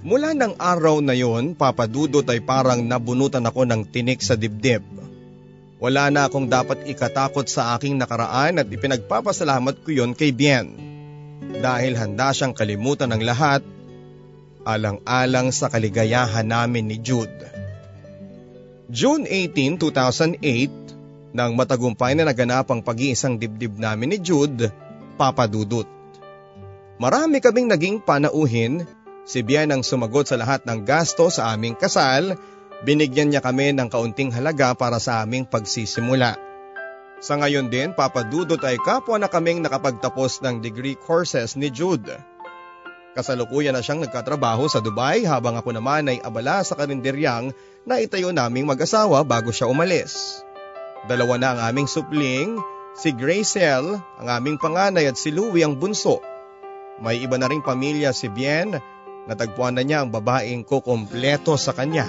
Mula 0.07 0.31
ng 0.37 0.55
araw 0.55 1.03
na 1.03 1.17
yon, 1.17 1.57
papadudot 1.57 2.23
ay 2.29 2.39
parang 2.39 2.85
nabunutan 2.85 3.43
ako 3.43 3.65
ng 3.67 3.81
tinik 3.89 4.21
sa 4.23 4.37
dibdib. 4.37 4.85
Wala 5.77 6.09
na 6.09 6.29
akong 6.29 6.47
dapat 6.47 6.85
ikatakot 6.89 7.45
sa 7.49 7.75
aking 7.75 7.99
nakaraan 7.99 8.61
at 8.61 8.67
ipinagpapasalamat 8.69 9.83
ko 9.83 9.89
yon 9.93 10.13
kay 10.13 10.31
Bien. 10.31 10.69
Dahil 11.59 11.97
handa 11.97 12.33
siyang 12.33 12.55
kalimutan 12.55 13.13
ng 13.13 13.21
lahat, 13.21 13.61
alang-alang 14.67 15.55
sa 15.55 15.71
kaligayahan 15.71 16.43
namin 16.43 16.91
ni 16.91 16.99
Jude. 16.99 17.47
June 18.91 19.23
18, 19.23 19.79
2008, 19.79 21.31
nang 21.31 21.55
matagumpay 21.55 22.19
na 22.19 22.27
naganap 22.27 22.67
ang 22.67 22.83
pag-iisang 22.83 23.39
dibdib 23.39 23.79
namin 23.79 24.11
ni 24.11 24.17
Jude, 24.19 24.67
papadudot. 25.15 25.87
Marami 26.99 27.39
kaming 27.39 27.71
naging 27.71 28.03
panauhin 28.03 28.83
Si 29.27 29.43
Bian 29.43 29.67
ang 29.75 29.83
sumagot 29.83 30.23
sa 30.23 30.39
lahat 30.39 30.63
ng 30.63 30.87
gasto 30.87 31.27
sa 31.27 31.51
aming 31.51 31.75
kasal, 31.75 32.39
binigyan 32.87 33.27
niya 33.27 33.43
kami 33.43 33.75
ng 33.75 33.91
kaunting 33.91 34.31
halaga 34.31 34.71
para 34.71 35.03
sa 35.03 35.19
aming 35.19 35.43
pagsisimula. 35.43 36.39
Sa 37.19 37.35
ngayon 37.35 37.67
din, 37.67 37.91
papadudot 37.91 38.63
ay 38.63 38.79
kapwa 38.79 39.19
na 39.19 39.27
kaming 39.27 39.59
nakapagtapos 39.59 40.39
ng 40.47 40.63
degree 40.63 40.95
courses 40.95 41.59
ni 41.59 41.67
Jude. 41.67 42.15
Kasalukuyan 43.17 43.73
na 43.73 43.81
siyang 43.81 44.05
nagkatrabaho 44.05 44.69
sa 44.69 44.77
Dubai 44.77 45.25
habang 45.25 45.57
ako 45.57 45.73
naman 45.73 46.05
ay 46.05 46.21
abala 46.21 46.61
sa 46.61 46.77
karinderyang 46.77 47.49
na 47.81 47.97
itayo 47.97 48.29
naming 48.29 48.69
mag-asawa 48.69 49.25
bago 49.25 49.49
siya 49.49 49.65
umalis. 49.65 50.45
Dalawa 51.09 51.41
na 51.41 51.57
ang 51.57 51.59
aming 51.73 51.89
supling, 51.89 52.61
si 52.93 53.09
Gracel, 53.17 53.97
ang 54.21 54.27
aming 54.29 54.61
panganay 54.61 55.09
at 55.09 55.17
si 55.17 55.33
Louie 55.33 55.65
ang 55.65 55.73
bunso. 55.81 56.21
May 57.01 57.17
iba 57.25 57.41
na 57.41 57.49
ring 57.49 57.65
pamilya 57.65 58.13
si 58.13 58.29
Bien 58.29 58.77
Natagpuan 59.27 59.75
na 59.75 59.83
niya 59.83 60.07
ang 60.07 60.09
babaeng 60.09 60.63
ko 60.63 60.79
kompleto 60.79 61.59
sa 61.59 61.75
kanya. 61.75 62.07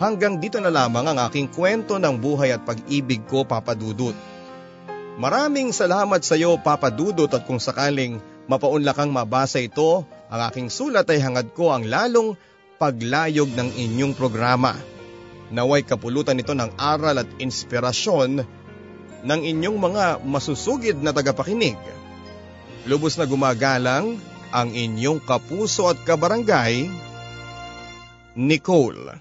Hanggang 0.00 0.40
dito 0.40 0.56
na 0.56 0.72
lamang 0.72 1.04
ang 1.04 1.20
aking 1.28 1.52
kwento 1.52 2.00
ng 2.00 2.16
buhay 2.16 2.52
at 2.52 2.64
pag-ibig 2.64 3.28
ko 3.28 3.44
papadudot. 3.44 4.16
Maraming 5.16 5.72
salamat 5.72 6.20
sa 6.24 6.36
iyo 6.36 6.56
papadudot 6.60 7.28
at 7.32 7.44
kung 7.44 7.60
sakaling 7.60 8.20
mapaunla 8.46 8.94
kang 8.94 9.10
mabasa 9.10 9.62
ito, 9.62 10.06
ang 10.26 10.40
aking 10.50 10.70
sulat 10.70 11.06
ay 11.10 11.22
hangad 11.22 11.54
ko 11.54 11.70
ang 11.70 11.86
lalong 11.86 12.34
paglayog 12.78 13.50
ng 13.54 13.74
inyong 13.74 14.14
programa. 14.14 14.74
Naway 15.50 15.86
kapulutan 15.86 16.42
ito 16.42 16.54
ng 16.54 16.74
aral 16.74 17.22
at 17.22 17.30
inspirasyon 17.38 18.42
ng 19.26 19.40
inyong 19.42 19.78
mga 19.78 20.04
masusugid 20.26 20.98
na 20.98 21.14
tagapakinig. 21.14 21.78
Lubos 22.86 23.18
na 23.18 23.26
gumagalang 23.26 24.18
ang 24.54 24.70
inyong 24.70 25.22
kapuso 25.22 25.90
at 25.90 25.98
kabarangay, 26.06 26.86
Nicole. 28.38 29.18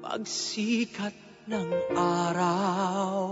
Pagsikat 0.00 1.12
ng 1.50 1.68
araw 1.96 3.26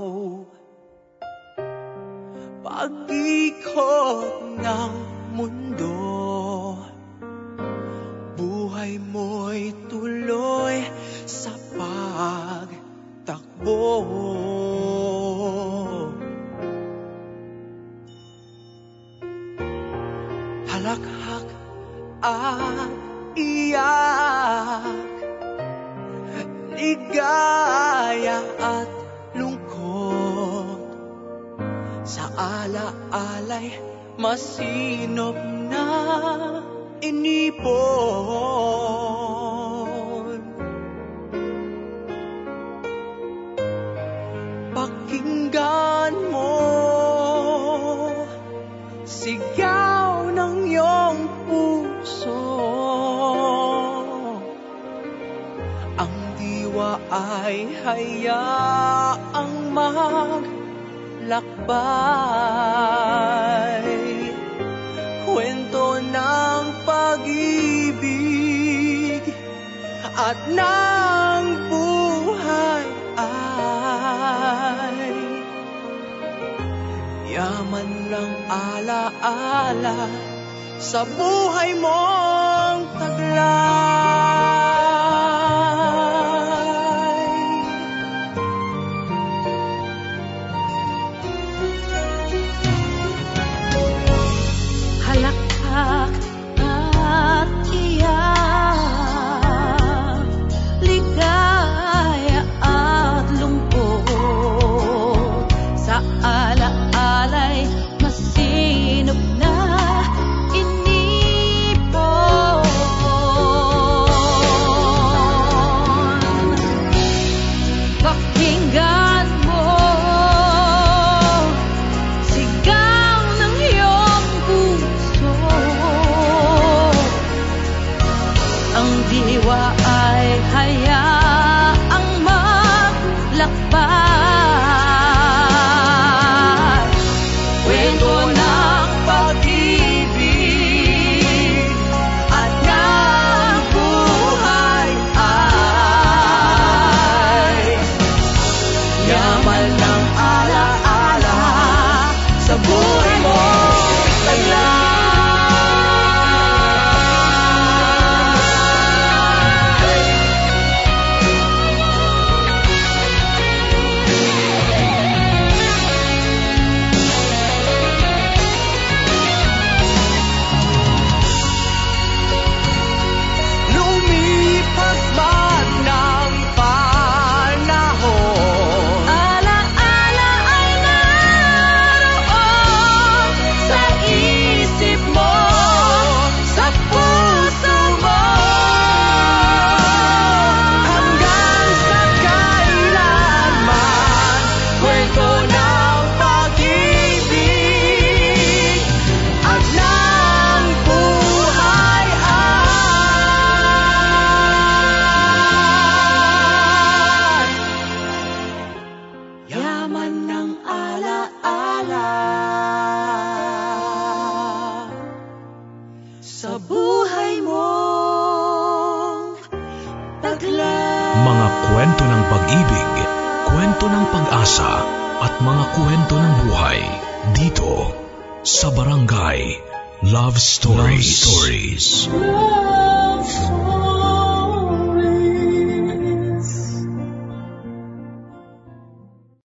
Pag-ikot 2.64 4.56
ng 4.56 4.94
mundo 5.36 5.92
Buhay 8.40 8.96
mo'y 8.96 9.76
tuloy 9.92 10.80
sa 11.28 11.52
pagtakbo. 11.76 12.80
Halakhak 20.64 21.48
at 22.24 22.88
iyak 23.36 25.12
Ligaya 26.72 28.40
at 28.56 29.03
sa 32.04 32.28
alaalay 32.36 33.80
masinop 34.20 35.40
na 35.72 35.88
inipon. 37.00 37.64
Pakinggan 44.76 46.12
mo 46.28 46.60
sigaw 49.08 50.28
ng 50.28 50.56
iyong 50.68 51.24
puso. 51.48 52.44
Ang 55.96 56.16
diwa 56.36 57.00
ay 57.08 57.64
hayaang 57.80 59.56
mag 59.72 60.63
lakbay. 61.28 61.84
Kwento 65.24 65.98
ng 65.98 66.64
pag-ibig 66.84 68.14
at 70.14 70.38
ng 70.46 71.44
buhay 71.68 72.86
ay 73.18 75.10
Yaman 77.34 77.90
lang 78.14 78.34
alaala 78.46 80.06
sa 80.78 81.02
buhay 81.02 81.74
mong 81.82 82.86
taglay 82.94 84.13